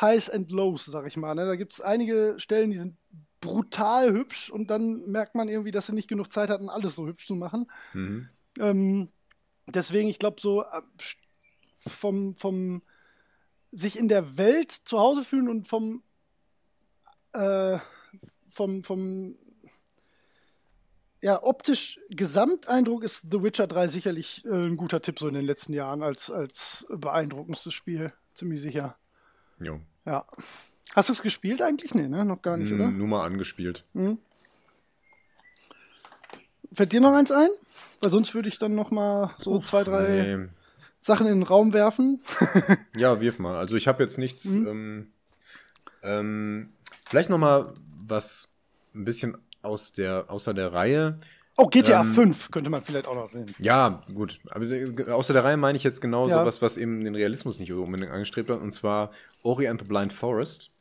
[0.00, 1.34] Highs and Lows, sag ich mal.
[1.34, 1.46] Ne?
[1.46, 2.96] Da gibt es einige Stellen, die sind
[3.40, 7.06] brutal hübsch und dann merkt man irgendwie, dass sie nicht genug Zeit hatten, alles so
[7.06, 7.70] hübsch zu machen.
[7.92, 8.28] Mhm.
[8.58, 9.08] Ähm,
[9.66, 10.82] deswegen, ich glaube, so äh,
[11.76, 12.82] vom, vom
[13.70, 16.02] sich in der Welt zu Hause fühlen und vom,
[17.32, 17.78] äh,
[18.48, 19.36] vom, vom
[21.24, 25.44] ja, optisch Gesamteindruck ist The Witcher 3 sicherlich äh, ein guter Tipp so in den
[25.46, 28.12] letzten Jahren als, als beeindruckendstes Spiel.
[28.34, 28.96] Ziemlich sicher.
[29.58, 29.80] Jo.
[30.04, 30.26] Ja.
[30.94, 31.94] Hast du es gespielt eigentlich?
[31.94, 32.24] Nee, ne?
[32.24, 32.84] Noch gar nicht, oder?
[32.84, 33.84] N- Nur mal angespielt.
[36.72, 37.48] Fällt dir noch eins ein?
[38.00, 40.48] Weil sonst würde ich dann noch mal so zwei, drei Nee.
[41.00, 42.20] Sachen in den Raum werfen.
[42.96, 43.56] Ja, wirf mal.
[43.56, 44.44] Also ich habe jetzt nichts.
[44.46, 44.66] Mhm.
[44.66, 45.12] Ähm,
[46.02, 46.72] ähm,
[47.04, 47.72] vielleicht noch mal
[48.06, 48.50] was
[48.94, 51.16] ein bisschen aus der außer der Reihe.
[51.56, 53.46] Oh, GTA Ähm, 5 könnte man vielleicht auch noch sehen.
[53.58, 54.40] Ja, gut.
[54.50, 56.40] Aber äh, außer der Reihe meine ich jetzt genau Ja.
[56.40, 58.60] so was, was eben den Realismus nicht unbedingt angestrebt hat.
[58.60, 59.10] Und zwar
[59.42, 60.72] Ori and the Blind Forest.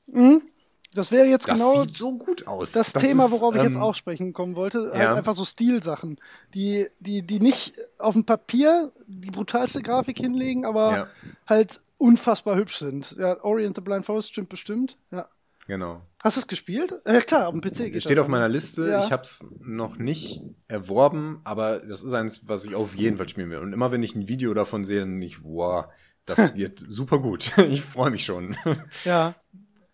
[0.96, 2.72] Das wäre jetzt Das genau sieht so gut aus.
[2.72, 4.92] das, Thema, ist, worauf ich jetzt ähm, auch sprechen kommen wollte.
[4.92, 5.14] Halt ja.
[5.16, 6.20] einfach so Stilsachen,
[6.54, 11.08] die, die, die nicht auf dem Papier die brutalste Grafik hinlegen, aber Ja.
[11.48, 13.16] halt unfassbar hübsch sind.
[13.20, 14.98] Ja, Ori and the Blind Forest stimmt bestimmt.
[15.12, 15.28] Ja.
[15.68, 16.02] Genau.
[16.24, 16.94] Hast du es gespielt?
[17.06, 18.88] Ja, klar, auf dem PC geht Es steht auf meiner Liste.
[18.88, 19.04] Ja.
[19.04, 23.28] Ich habe es noch nicht erworben, aber das ist eins, was ich auf jeden Fall
[23.28, 23.58] spielen will.
[23.58, 25.86] Und immer wenn ich ein Video davon sehe, dann denke ich, wow,
[26.26, 27.52] das wird super gut.
[27.58, 28.56] Ich freue mich schon.
[29.04, 29.36] Ja.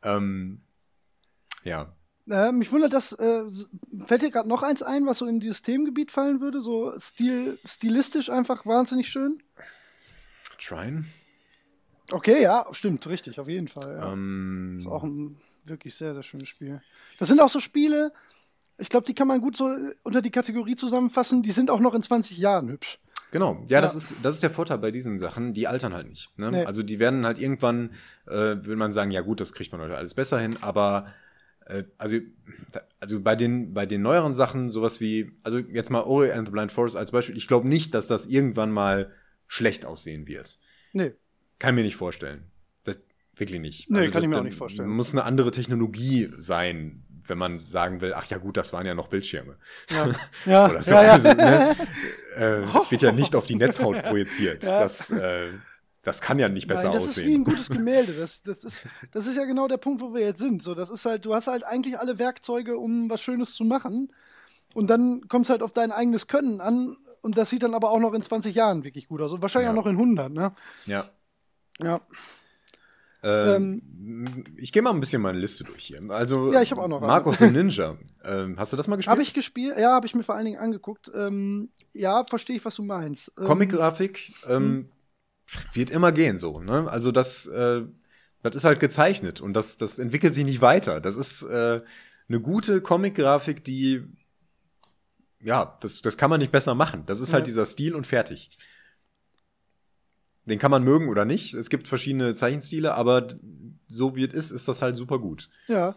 [0.04, 0.62] ähm,
[1.64, 1.96] ja.
[2.30, 3.42] Äh, mich wundert, dass äh,
[4.06, 6.62] fällt dir gerade noch eins ein, was so in dieses Themengebiet fallen würde?
[6.62, 9.42] So stil, stilistisch einfach wahnsinnig schön?
[10.60, 11.06] Trine.
[12.12, 13.98] Okay, ja, stimmt, richtig, auf jeden Fall.
[13.98, 14.14] Ja.
[14.14, 16.82] Ähm, Ist auch ein wirklich sehr, sehr schönes Spiel.
[17.20, 18.12] Das sind auch so Spiele,
[18.78, 21.80] ich glaube, die kann man gut so äh, unter die Kategorie zusammenfassen, die sind auch
[21.80, 23.00] noch in 20 Jahren hübsch.
[23.32, 26.36] Genau, ja, das ist das ist der Vorteil bei diesen Sachen, die altern halt nicht.
[26.40, 26.50] Ne?
[26.50, 26.66] Nee.
[26.66, 27.92] Also die werden halt irgendwann,
[28.26, 31.14] äh, will man sagen, ja gut, das kriegt man heute alles besser hin, aber
[31.68, 32.18] äh, also
[33.00, 36.52] also bei den bei den neueren Sachen sowas wie, also jetzt mal Ori and the
[36.52, 39.14] Blind Forest als Beispiel, ich glaube nicht, dass das irgendwann mal
[39.48, 40.58] schlecht aussehen wird.
[40.94, 41.14] Nee,
[41.60, 42.50] Kann mir nicht vorstellen.
[42.84, 42.98] Das,
[43.36, 43.90] wirklich nicht.
[43.90, 44.90] Nee, Also kann ich das- mir auch das nicht vorstellen.
[44.90, 48.96] Muss eine andere Technologie sein, wenn man sagen will, ach ja gut, das waren ja
[48.96, 49.58] noch Bildschirme.
[49.92, 50.10] ja,
[50.46, 50.92] ja, Oder so.
[50.96, 51.12] ja, ja.
[51.14, 51.76] Also, ne?
[52.36, 54.64] äh, das wird ja nicht auf die Netzhaut projiziert.
[54.64, 55.48] Das, äh,
[56.02, 57.44] das kann ja nicht besser Nein, das ist wie ein aussehen.
[57.44, 58.14] gutes Gemälde.
[58.14, 60.64] Das, das, ist, das ist ja genau der Punkt, wo wir jetzt sind.
[60.64, 64.12] So, das ist halt, du hast halt eigentlich alle Werkzeuge, um was Schönes zu machen.
[64.74, 66.96] Und dann kommt es halt auf dein eigenes Können an.
[67.22, 69.34] Und das sieht dann aber auch noch in 20 Jahren wirklich gut aus.
[69.34, 69.72] Und wahrscheinlich Ja.
[69.72, 70.54] auch noch in 100, ne?
[70.86, 71.06] Ja.
[71.82, 72.02] Ja.
[73.22, 73.82] Ähm,
[74.58, 76.02] ich gehe mal ein bisschen meine Liste durch hier.
[76.10, 77.98] Also, Ja, ich hab auch noch of the Ninja.
[78.24, 79.12] ähm, hast du das mal gespielt?
[79.12, 79.78] Habe ich gespielt?
[79.78, 81.12] Ja, habe ich mir vor allen Dingen angeguckt.
[81.14, 83.34] Ähm, ja, verstehe ich, was du meinst.
[83.38, 84.90] Ähm, Comic-Grafik ähm,
[85.74, 86.62] wird immer gehen so.
[86.62, 86.90] Ne?
[86.90, 87.82] Also das, äh,
[88.42, 91.02] das ist halt gezeichnet und das, das entwickelt sich nicht weiter.
[91.02, 91.82] Das ist äh,
[92.30, 94.04] eine gute Comic-Grafik, die
[95.42, 97.04] ja, das, das kann man nicht besser machen.
[97.06, 97.52] Das ist halt Ja.
[97.52, 98.52] dieser Stil und fertig.
[100.50, 101.54] Den kann man mögen oder nicht.
[101.54, 103.28] Es gibt verschiedene Zeichenstile, aber
[103.88, 105.50] so wie es ist, ist das halt super gut.
[105.68, 105.96] Ja.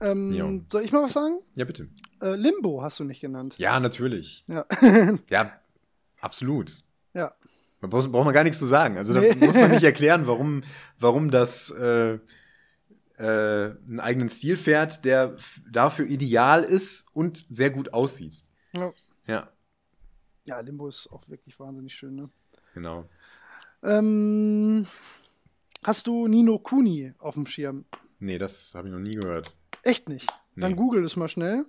[0.00, 0.48] Ähm, Ja.
[0.70, 1.38] Soll ich mal was sagen?
[1.54, 1.88] Ja, bitte.
[2.20, 3.56] Äh, Limbo hast du nicht genannt.
[3.58, 4.44] Ja, natürlich.
[4.48, 4.64] Ja.
[5.30, 5.52] Ja,
[6.20, 6.72] absolut.
[7.14, 7.32] ja.
[7.80, 8.96] Da braucht man gar nichts zu sagen.
[8.96, 9.34] Also da nee.
[9.34, 10.62] muss man nicht erklären, warum,
[11.00, 12.20] warum das äh, äh,
[13.18, 15.36] einen eigenen Stil fährt, der
[15.68, 18.42] dafür ideal ist und sehr gut aussieht.
[18.72, 18.92] Ja.
[19.26, 19.48] Ja.
[20.44, 22.30] Ja, Limbo ist auch wirklich wahnsinnig schön, ne?
[22.74, 23.08] Genau.
[23.82, 24.86] Ähm,
[25.82, 27.84] hast du Nino Kuni auf dem Schirm?
[28.18, 29.54] Nee, das habe ich noch nie gehört.
[29.82, 30.28] Echt nicht?
[30.56, 30.76] Dann nee.
[30.76, 31.64] google es mal schnell.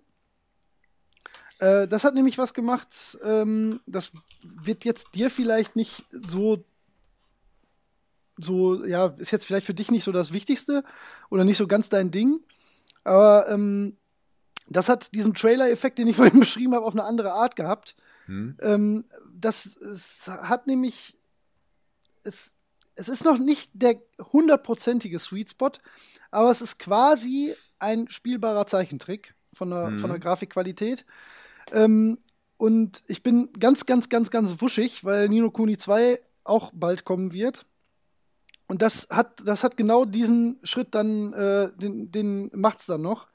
[1.60, 4.12] Äh, das hat nämlich was gemacht, ähm, das
[4.44, 6.66] wird jetzt dir vielleicht nicht so
[8.38, 10.84] so, ja, ist jetzt vielleicht für dich nicht so das Wichtigste
[11.30, 12.40] oder nicht so ganz dein Ding.
[13.04, 13.98] Aber ähm,
[14.70, 17.96] das hat diesen Trailer-Effekt, den ich vorhin beschrieben habe, auf eine andere Art gehabt.
[18.26, 18.58] Hm.
[18.62, 19.06] Ähm,
[19.44, 21.16] das hat nämlich,
[22.24, 22.56] es,
[22.96, 25.72] es ist noch nicht der hundertprozentige Sweet Spot,
[26.32, 30.00] aber es ist quasi ein spielbarer Zeichentrick von der, hm.
[30.00, 31.06] von der Grafikqualität.
[31.72, 32.18] Ähm,
[32.58, 37.34] und ich bin ganz, ganz, ganz, ganz wuschig, weil Nino Kuni 2 auch bald kommen
[37.34, 37.66] wird.
[38.68, 43.28] Und das hat, das hat genau diesen Schritt dann, äh, den, den macht's dann noch.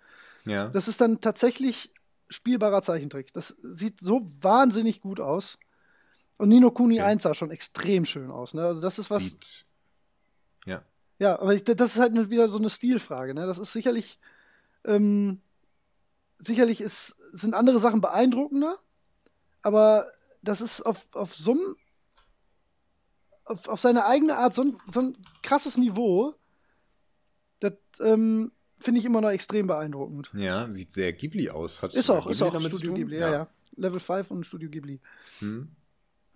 [0.46, 0.68] Ja.
[0.68, 1.92] Das ist dann tatsächlich
[2.30, 3.32] spielbarer Zeichentrick.
[3.34, 5.58] Das sieht so wahnsinnig gut aus.
[6.39, 7.10] Und Nino Kuni okay.
[7.10, 8.55] 1 sah schon extrem schön aus.
[8.55, 8.62] Ne?
[8.62, 9.25] Also das ist was.
[9.25, 9.67] Sieht.
[10.65, 10.83] Ja.
[11.18, 13.34] Ja, aber ich, das ist halt wieder so eine Stilfrage.
[13.34, 13.47] Ne?
[13.47, 14.18] Das ist sicherlich.
[14.84, 15.41] Ähm,
[16.39, 18.78] sicherlich ist, sind andere Sachen beeindruckender,
[19.62, 20.07] aber
[20.42, 21.76] das ist auf, auf so einem
[23.44, 26.34] auf, auf seine eigene Art so ein, so ein krasses Niveau.
[27.60, 30.31] Das ähm, finde ich immer noch extrem beeindruckend.
[30.34, 31.83] Ja, sieht sehr Ghibli aus.
[31.83, 33.49] Hat ist auch, ist auch Studio Ghibli, ja, ja, ja.
[33.76, 35.00] Level 5 und Studio Ghibli.
[35.41, 35.75] Hm.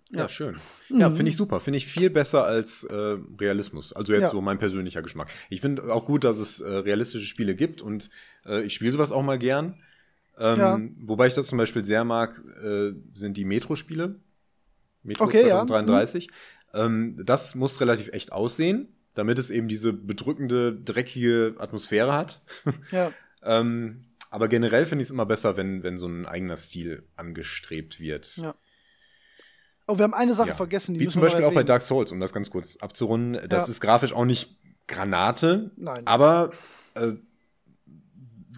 [0.09, 0.55] Ja, ja, schön.
[0.89, 0.99] Mhm.
[0.99, 1.59] Ja, finde ich super.
[1.59, 3.93] Finde ich viel besser als äh, Realismus.
[3.93, 4.29] Also jetzt ja.
[4.29, 5.29] so mein persönlicher Geschmack.
[5.49, 8.09] Ich finde auch gut, dass es äh, realistische Spiele gibt und
[8.45, 9.81] äh, ich spiele sowas auch mal gern.
[10.37, 10.79] Ähm, ja.
[11.01, 14.19] Wobei ich das zum Beispiel sehr mag, äh, sind die Metro-Spiele.
[15.03, 16.27] Metro okay, 2033.
[16.73, 16.87] Ja.
[16.87, 17.15] Mhm.
[17.17, 22.41] Ähm, das muss relativ echt aussehen damit es eben diese bedrückende, dreckige Atmosphäre hat.
[22.91, 23.11] Ja.
[23.43, 27.99] ähm, aber generell finde ich es immer besser, wenn, wenn so ein eigener Stil angestrebt
[27.99, 28.37] wird.
[28.37, 28.55] Ja.
[29.87, 30.55] Oh, wir haben eine Sache ja.
[30.55, 30.97] vergessen.
[30.97, 33.49] Wie zum Beispiel auch bei Dark Souls, um das ganz kurz abzurunden.
[33.49, 33.71] Das ja.
[33.71, 36.05] ist grafisch auch nicht Granate, Nein.
[36.05, 36.51] aber
[36.95, 37.13] äh,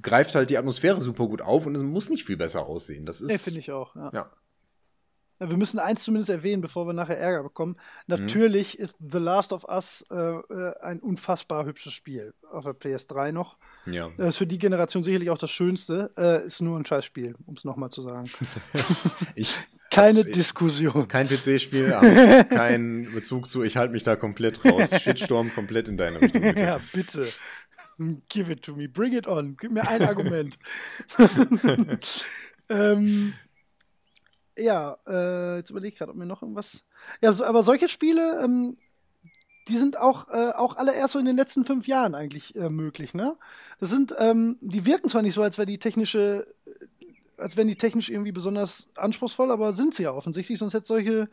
[0.01, 3.05] greift halt die Atmosphäre super gut auf und es muss nicht viel besser aussehen.
[3.05, 3.29] Das ist.
[3.29, 3.95] Nee, finde ich auch.
[3.95, 4.11] Ja.
[4.13, 4.31] ja.
[5.39, 7.75] Wir müssen eins zumindest erwähnen, bevor wir nachher Ärger bekommen.
[8.07, 8.83] Natürlich mhm.
[8.83, 12.33] ist The Last of Us äh, äh, ein unfassbar hübsches Spiel.
[12.51, 13.57] Auf der PS3 noch.
[13.85, 14.09] Ja.
[14.17, 16.11] Das ist für die Generation sicherlich auch das Schönste.
[16.17, 18.29] Äh, ist nur ein Scheißspiel, um es nochmal zu sagen.
[19.35, 19.53] ich,
[19.91, 21.07] Keine ich, Diskussion.
[21.07, 21.89] Kein PC-Spiel,
[22.49, 24.89] kein Bezug zu, ich halte mich da komplett raus.
[25.01, 26.41] Shitstorm komplett in deine Richtung.
[26.41, 26.61] Bitte.
[26.61, 27.27] Ja, bitte.
[28.27, 29.55] Give it to me, bring it on.
[29.57, 30.57] Gib mir ein Argument.
[32.69, 33.33] ähm,
[34.57, 36.83] ja, äh, jetzt überlege ich gerade, ob mir noch irgendwas.
[37.21, 38.77] Ja, so, aber solche Spiele, ähm,
[39.67, 42.69] die sind auch, äh, auch alle erst so in den letzten fünf Jahren eigentlich äh,
[42.69, 43.35] möglich, ne?
[43.79, 47.67] Das sind, ähm, die wirken zwar nicht so, als wäre die technische, äh, als wären
[47.67, 51.29] die technisch irgendwie besonders anspruchsvoll, aber sind sie ja offensichtlich, sonst hätte es solche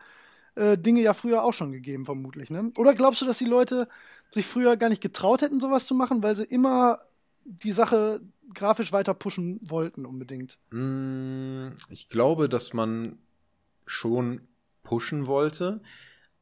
[0.55, 2.73] äh, Dinge ja früher auch schon gegeben, vermutlich, ne?
[2.76, 3.89] Oder glaubst du, dass die Leute
[4.31, 7.01] sich früher gar nicht getraut hätten, sowas zu machen, weil sie immer
[7.44, 8.20] die Sache
[8.55, 10.59] grafisch weiter pushen wollten unbedingt?
[10.71, 13.19] Mm, ich glaube, dass man
[13.87, 14.43] schon
[14.83, 15.81] pushen wollte.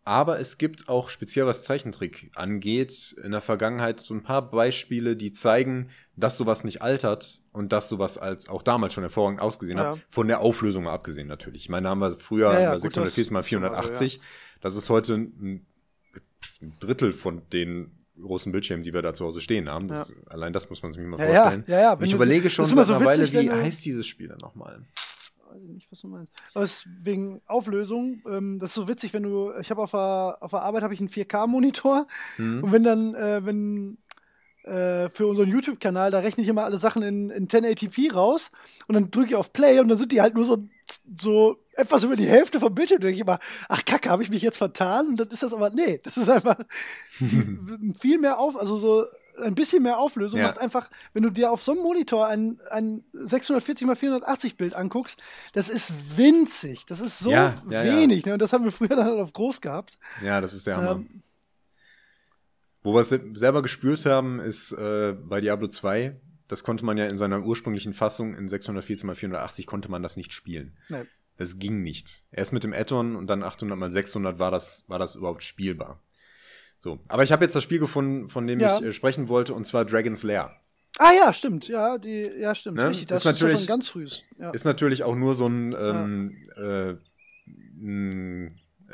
[0.02, 5.14] Aber es gibt auch speziell was Zeichentrick angeht in der Vergangenheit so ein paar Beispiele,
[5.14, 9.78] die zeigen, dass sowas nicht altert und dass sowas als auch damals schon hervorragend ausgesehen
[9.78, 9.92] ja.
[9.92, 10.06] hat.
[10.08, 11.62] Von der Auflösung mal abgesehen natürlich.
[11.62, 14.16] Ich meine, da haben wir früher ja, ja, 640 mal 480.
[14.16, 14.22] Ja.
[14.62, 15.66] Das ist heute ein
[16.80, 19.88] Drittel von den großen Bildschirmen, die wir da zu Hause stehen haben.
[19.88, 20.14] Das, ja.
[20.28, 21.64] Allein das muss man sich mal ja, vorstellen.
[21.66, 24.84] Ja, ja, ich überlege schon seit so einer Weile, wie heißt dieses Spiel denn nochmal?
[25.50, 26.32] Weiß ich nicht, was du meinst.
[26.54, 30.38] Aber es wegen Auflösung, ähm, das ist so witzig, wenn du, ich habe auf der,
[30.40, 32.06] auf der Arbeit habe ich einen 4K-Monitor
[32.38, 32.62] mhm.
[32.62, 33.98] und wenn dann, äh, wenn
[34.64, 38.50] äh, für unseren YouTube-Kanal, da rechne ich immer alle Sachen in, in 1080p raus
[38.86, 40.68] und dann drücke ich auf Play und dann sind die halt nur so,
[41.16, 43.00] so etwas über die Hälfte vom Bildschirm.
[43.00, 43.38] Da denke ich immer,
[43.68, 45.08] ach Kacke, habe ich mich jetzt vertan?
[45.08, 46.56] Und dann ist das aber, nee, das ist einfach
[48.00, 49.06] viel mehr auf, also so
[49.42, 50.46] ein bisschen mehr Auflösung ja.
[50.46, 54.74] macht einfach, wenn du dir auf so einem Monitor ein, ein 640 x 480 Bild
[54.74, 55.20] anguckst,
[55.52, 56.84] das ist winzig.
[56.86, 58.26] Das ist so ja, ja, wenig.
[58.26, 58.34] Ne?
[58.34, 59.98] Und das haben wir früher dann halt auf groß gehabt.
[60.22, 60.92] Ja, das ist der Hammer.
[60.92, 61.22] Ähm,
[62.82, 66.18] wo wir es selber gespürt haben, ist äh, bei Diablo 2.
[66.50, 70.16] Das konnte man ja in seiner ursprünglichen Fassung in 614 x 480 konnte man das
[70.16, 70.76] nicht spielen.
[70.88, 71.04] Nee.
[71.36, 72.24] Das ging nicht.
[72.32, 76.02] Erst mit dem Add-on und dann 800 x 600 war das, war das überhaupt spielbar.
[76.80, 78.78] So, aber ich habe jetzt das Spiel gefunden, von dem ja.
[78.78, 80.56] ich äh, sprechen wollte, und zwar Dragon's Lair.
[80.98, 82.90] Ah ja, stimmt, ja, die, ja stimmt, ne?
[82.90, 83.06] richtig.
[83.06, 84.08] Das ist, natürlich, schon ganz früh.
[84.36, 84.50] Ja.
[84.50, 86.90] Ist natürlich auch nur so ein, ähm, ja.
[86.90, 88.48] äh,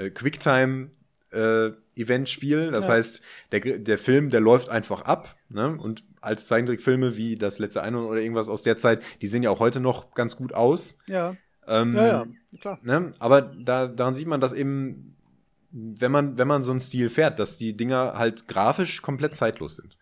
[0.04, 0.90] äh, Quicktime
[1.32, 2.70] Event-Spiel.
[2.70, 2.94] Das Ja.
[2.94, 5.36] heißt, der, der Film, der läuft einfach ab.
[5.48, 5.76] Ne?
[5.76, 9.50] Und als Zeichentrickfilme wie das letzte Einhorn oder irgendwas aus der Zeit, die sehen ja
[9.50, 10.98] auch heute noch ganz gut aus.
[11.06, 12.26] Ja, Ähm, ja, ja,
[12.60, 12.78] klar.
[12.82, 13.12] Ne?
[13.18, 15.16] Aber da, daran sieht man, dass eben,
[15.70, 19.76] wenn man, wenn man so einen Stil fährt, dass die Dinger halt grafisch komplett zeitlos
[19.76, 19.98] sind.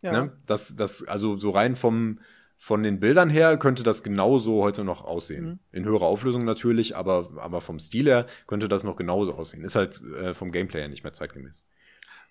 [0.00, 0.12] Ja.
[0.12, 0.32] Ne?
[0.46, 2.18] Das, das, also so rein vom,
[2.56, 5.44] von den Bildern her könnte das genauso heute noch aussehen.
[5.44, 5.58] Mhm.
[5.72, 9.64] In höherer Auflösung natürlich, aber, aber vom Stil her könnte das noch genauso aussehen.
[9.64, 11.64] Ist halt äh, vom Gameplay her nicht mehr zeitgemäß.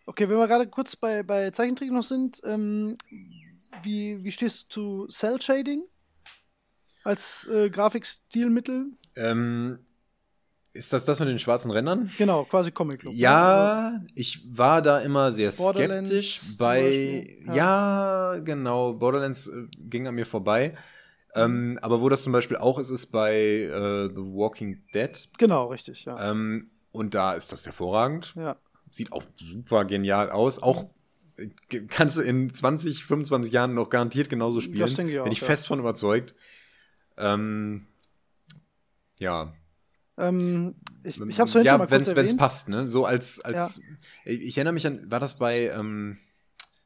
[0.06, 2.95] Okay, wenn wir gerade kurz bei, bei Zeichentrick noch sind, ähm,
[3.82, 5.84] wie, wie stehst du zu Cell Shading
[7.03, 8.92] als äh, Grafikstilmittel?
[9.16, 9.80] Ähm,
[10.74, 12.11] ist das das mit den schwarzen Rändern?
[12.17, 13.14] Genau, quasi Comic Look.
[13.14, 13.19] ne?
[13.19, 17.38] Ja, ich war da immer sehr Borderlands skeptisch bei.
[17.48, 17.56] Ja.
[17.56, 18.40] Ja.
[18.40, 18.93] genau.
[18.93, 20.77] Borderlands äh, ging an mir vorbei.
[21.34, 25.30] Ähm, aber wo das zum Beispiel auch ist, ist bei äh, The Walking Dead.
[25.38, 26.32] Genau, richtig, ja.
[26.32, 28.34] Ähm, und da ist das hervorragend.
[28.35, 28.56] ja.
[28.96, 30.62] Sieht auch super genial aus.
[30.64, 30.90] Auch
[31.38, 31.50] äh,
[31.88, 34.80] kannst du in 20, 25 Jahren noch garantiert genauso spielen.
[34.80, 35.48] Das denke ich auch, Bin ich ja.
[35.48, 36.34] fest von überzeugt.
[37.18, 37.88] Ähm,
[39.20, 39.54] ja,
[40.18, 42.38] Ähm, ich ich habe es ja, schon mal kurz wenn's, wenn's erwähnt.
[42.40, 42.88] passt, ne?
[42.88, 43.82] So als, als
[44.24, 46.18] ich, ich erinnere mich an, war das bei ähm,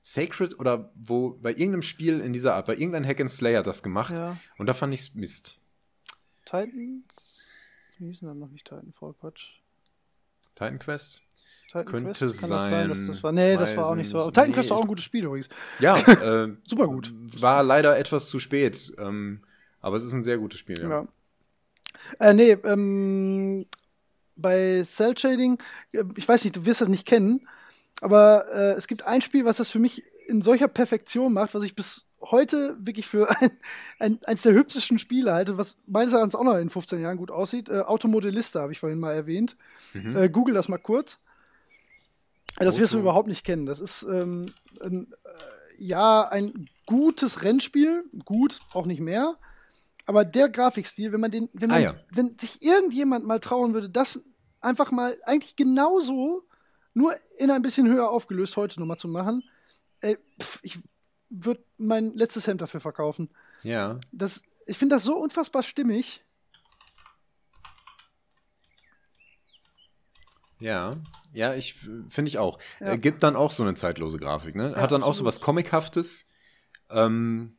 [0.02, 3.84] Sacred oder wo bei irgendeinem Spiel in dieser Art, bei irgendeinem Hack and Slayer das
[3.84, 4.38] gemacht Ja.
[4.58, 5.58] und da fand ich's Mist.
[6.46, 7.44] Titans?
[7.98, 9.14] Wie hießen dann noch nicht Titanfall?
[9.20, 9.52] Quatsch.
[10.56, 11.22] Titan Quest?
[11.70, 12.42] Titan Könnte Quest?
[12.42, 13.32] Kann das sein, dass sein, das war?
[13.32, 14.26] Nee, das war auch nicht so.
[14.26, 15.50] Titan Nee, Quest war auch ein gutes Spiel übrigens.
[15.80, 15.96] Ja,
[16.44, 17.14] äh, Super gut.
[17.40, 19.42] War leider etwas zu spät, ähm,
[19.80, 20.82] aber es ist ein sehr gutes Spiel.
[20.82, 20.90] Ja.
[20.90, 21.08] Ja.
[22.20, 23.68] Äh, nee, ähm,
[24.36, 25.60] bei Cell Shading,
[25.92, 27.48] äh, ich weiß nicht, du wirst das nicht kennen,
[28.02, 31.64] aber äh, es gibt ein Spiel, was das für mich in solcher Perfektion macht, was
[31.64, 33.52] ich bis heute wirklich für ein,
[34.00, 37.30] ein, eins der hübschesten Spiele halte, was meines Erachtens auch noch in 15 Jahren gut
[37.30, 37.70] aussieht.
[37.70, 39.56] Äh, Automodellista habe ich vorhin mal erwähnt.
[39.94, 40.18] Mhm.
[40.18, 41.20] Äh, Google das mal kurz.
[42.60, 43.66] Das wirst du überhaupt nicht kennen.
[43.66, 49.36] Das ist ähm, ein, äh, ja ein gutes Rennspiel, gut, auch nicht mehr.
[50.06, 51.96] Aber der Grafikstil, wenn man den, wenn man, Ah, ja.
[52.12, 54.20] wenn sich irgendjemand mal trauen würde, das
[54.60, 56.44] einfach mal eigentlich genauso,
[56.96, 59.44] nur in ein bisschen höher aufgelöst heute nochmal zu machen,
[60.02, 60.80] ey, pff, ich
[61.30, 63.30] würde mein letztes Hemd dafür verkaufen.
[63.64, 64.00] ja.
[64.12, 66.24] Das, ich finde das so unfassbar stimmig.
[70.60, 70.98] Ja,
[71.34, 71.74] ja, ich
[72.10, 72.60] finde ich auch.
[72.80, 72.94] Ja.
[72.94, 74.72] Äh, gibt dann auch so eine zeitlose Grafik, ne?
[74.72, 76.28] Ja, Hat dann auch so was Comichaftes,
[76.90, 77.56] ähm,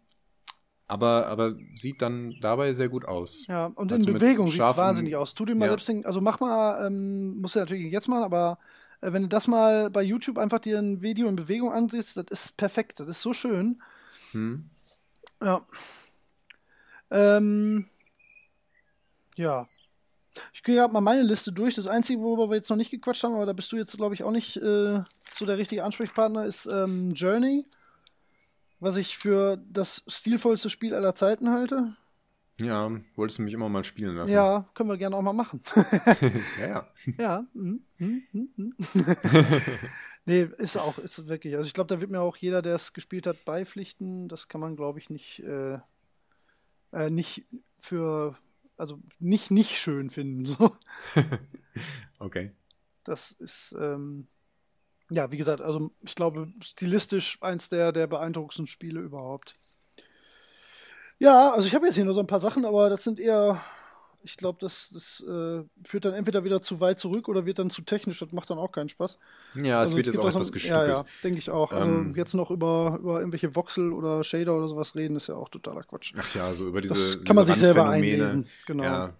[0.86, 3.46] aber, aber sieht dann dabei sehr gut aus.
[3.46, 5.34] Ja, und Also in Bewegung sieht es wahnsinnig aus.
[5.34, 5.70] Tu dir mal Ja.
[5.70, 8.58] selbst den, also mach mal, ähm, musst du natürlich jetzt machen, aber
[9.00, 12.26] äh, wenn du das mal bei YouTube einfach dir ein Video in Bewegung ansiehst, das
[12.28, 13.80] ist perfekt, das ist so schön.
[14.32, 14.68] Hm?
[15.42, 15.64] Ja.
[17.10, 17.86] Ähm,
[19.36, 19.68] ja.
[20.52, 21.74] Ich gehe gerade mal meine Liste durch.
[21.74, 24.14] Das Einzige, worüber wir jetzt noch nicht gequatscht haben, aber da bist du jetzt, glaube
[24.14, 25.02] ich, auch nicht äh,
[25.34, 27.66] so der richtige Ansprechpartner, ist ähm, Journey.
[28.78, 31.94] Was ich für das stilvollste Spiel aller Zeiten halte.
[32.60, 34.32] Ja, wolltest du mich immer mal spielen lassen.
[34.32, 35.60] Ja, können wir gerne auch mal machen.
[36.60, 37.12] ja, ja.
[37.18, 37.46] ja.
[37.54, 38.74] mhm, mhm, mhm.
[40.26, 41.56] nee, ist auch, ist wirklich.
[41.56, 44.28] Also ich glaube, da wird mir auch jeder, der es gespielt hat, beipflichten.
[44.28, 45.78] Das kann man, glaube ich, nicht, äh,
[46.92, 47.46] äh, nicht
[47.78, 48.36] für,
[48.80, 50.46] also nicht nicht schön finden.
[50.46, 50.76] So.
[52.18, 52.52] Okay.
[53.04, 54.28] Das ist, ähm,
[55.10, 59.54] ja, wie gesagt, also ich glaube, stilistisch eins der, der beeindruckendsten Spiele überhaupt.
[61.18, 63.60] Ja, also ich habe jetzt hier nur so ein paar Sachen, aber das sind eher,
[64.22, 67.70] ich glaube, das, das äh, führt dann entweder wieder zu weit zurück oder wird dann
[67.70, 68.18] zu technisch.
[68.20, 69.18] Das macht dann auch keinen Spaß.
[69.54, 70.88] Ja, es Also wird jetzt auch etwas gestückelt.
[70.88, 71.72] Ja, ja, denke ich auch.
[71.72, 75.34] Also Ähm, jetzt noch über, über irgendwelche Voxel oder Shader oder sowas reden, ist ja
[75.36, 76.12] auch totaler Quatsch.
[76.16, 76.94] Ach ja, so über diese.
[76.94, 78.46] Das kann man sich selber einlesen.
[78.66, 78.82] Genau.
[78.84, 79.16] Ja,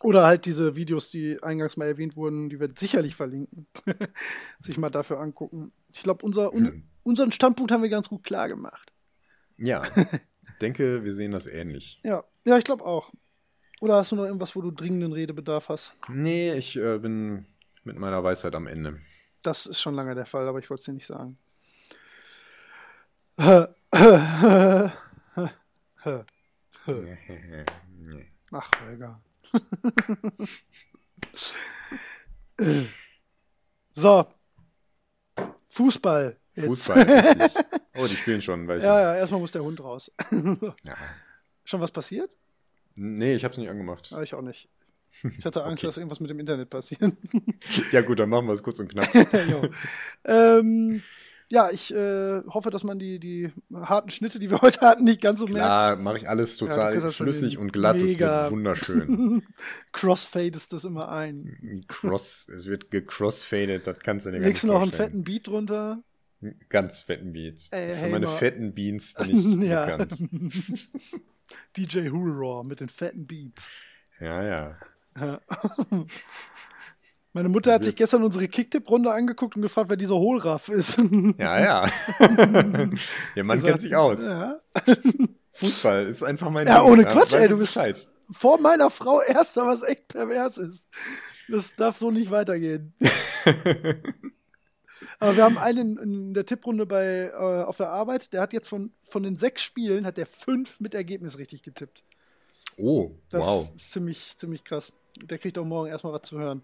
[0.00, 3.66] Oder halt diese Videos, die eingangs mal erwähnt wurden, die wir sicherlich verlinken.
[4.60, 5.72] Sich mal dafür angucken.
[5.92, 6.84] Ich glaube, unser, un, Hm.
[7.02, 8.92] unseren Standpunkt haben wir ganz gut klar gemacht.
[9.56, 9.82] ja.
[9.84, 12.00] Ich denke, wir sehen das ähnlich.
[12.04, 13.12] Ja, ja, ich glaube auch.
[13.80, 15.92] Oder hast du noch irgendwas, wo du dringenden Redebedarf hast?
[16.08, 17.46] Nee, ich äh, bin
[17.84, 19.00] mit meiner Weisheit am Ende.
[19.42, 21.38] Das ist schon lange der Fall, aber ich wollte es dir nicht sagen.
[23.36, 23.68] Ach,
[28.84, 29.22] Holger.
[33.90, 34.26] so.
[35.68, 36.36] Fußball.
[36.54, 36.66] Jetzt.
[36.66, 37.50] Fußball.
[38.00, 38.68] Oh, die spielen schon.
[38.68, 40.12] Weil ich, Ja, ja, erstmal muss der Hund raus.
[40.84, 40.94] Ja.
[41.64, 42.30] Schon was passiert?
[43.00, 44.10] Nee, ich hab's nicht angemacht.
[44.12, 44.68] Ah, ich auch nicht.
[45.38, 45.86] Ich hatte Angst, Okay.
[45.88, 47.00] dass irgendwas mit dem Internet passiert.
[47.92, 49.08] Ja, gut, dann machen wir es kurz und knapp.
[50.24, 51.00] ähm,
[51.50, 55.20] ja, ich äh, hoffe, dass man die, die harten Schnitte, die wir heute hatten, nicht
[55.22, 55.60] ganz so merkt.
[55.60, 57.96] Klar, mache ich alles total das schon flüssig und glatt.
[57.96, 58.42] Es Mega.
[58.42, 59.42] wird wunderschön.
[59.92, 61.84] Crossfade ist das immer ein.
[61.88, 65.46] Cross, es wird gecrossfadet, das kannst du gar Legst nicht du noch einen fetten Beat
[65.46, 66.02] drunter?
[66.68, 67.68] Ganz fetten Beats.
[67.70, 68.36] Ey, Für hey, meine mal.
[68.36, 69.86] fetten Beans bin ich Ja.
[69.96, 70.22] bekannt.
[71.76, 73.70] DJ Hoolraw mit den fetten Beats.
[74.20, 74.76] Ja, ja.
[77.32, 80.98] Meine Mutter hat sich gestern unsere Kicktipp-Runde angeguckt und gefragt, wer dieser Hohlraff ist.
[81.38, 81.90] Ja, ja.
[83.36, 84.20] Der Mann kennt sich aus.
[84.22, 84.58] Ja.
[85.54, 86.90] Fußball ist einfach mein Ja, Ding.
[86.92, 88.08] ohne Quatsch, ey, du bist Bescheid.
[88.30, 90.88] vor meiner Frau erster, was echt pervers ist.
[91.48, 92.94] Das darf so nicht weitergehen.
[95.20, 98.68] Aber wir haben einen in der Tipprunde bei, äh, auf der Arbeit, der hat jetzt
[98.68, 102.04] von, von den sechs Spielen, hat der fünf mit Ergebnis richtig getippt.
[102.76, 103.74] Oh, Das wow.
[103.74, 104.92] ist ziemlich, ziemlich krass.
[105.24, 106.62] Der kriegt auch morgen erstmal was zu hören.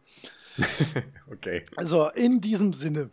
[1.32, 1.64] Okay.
[1.74, 3.10] Also in diesem Sinne.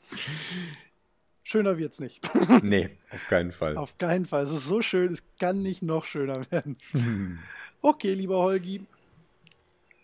[1.43, 2.21] Schöner wird's nicht.
[2.61, 3.75] Nee, auf keinen Fall.
[3.77, 4.43] Auf keinen Fall.
[4.43, 6.77] Es ist so schön, es kann nicht noch schöner werden.
[7.81, 8.85] Okay, lieber Holgi,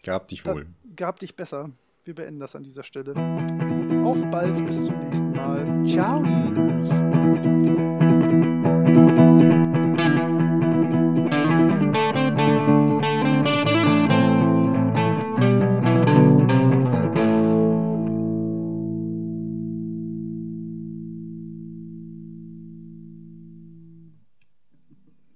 [0.03, 0.65] Gehabt dich wohl.
[0.95, 1.69] gab dich besser.
[2.05, 3.13] Wir beenden das an dieser Stelle.
[4.07, 5.67] Auf bald, bis zum nächsten Mal.
[5.85, 6.23] Ciao.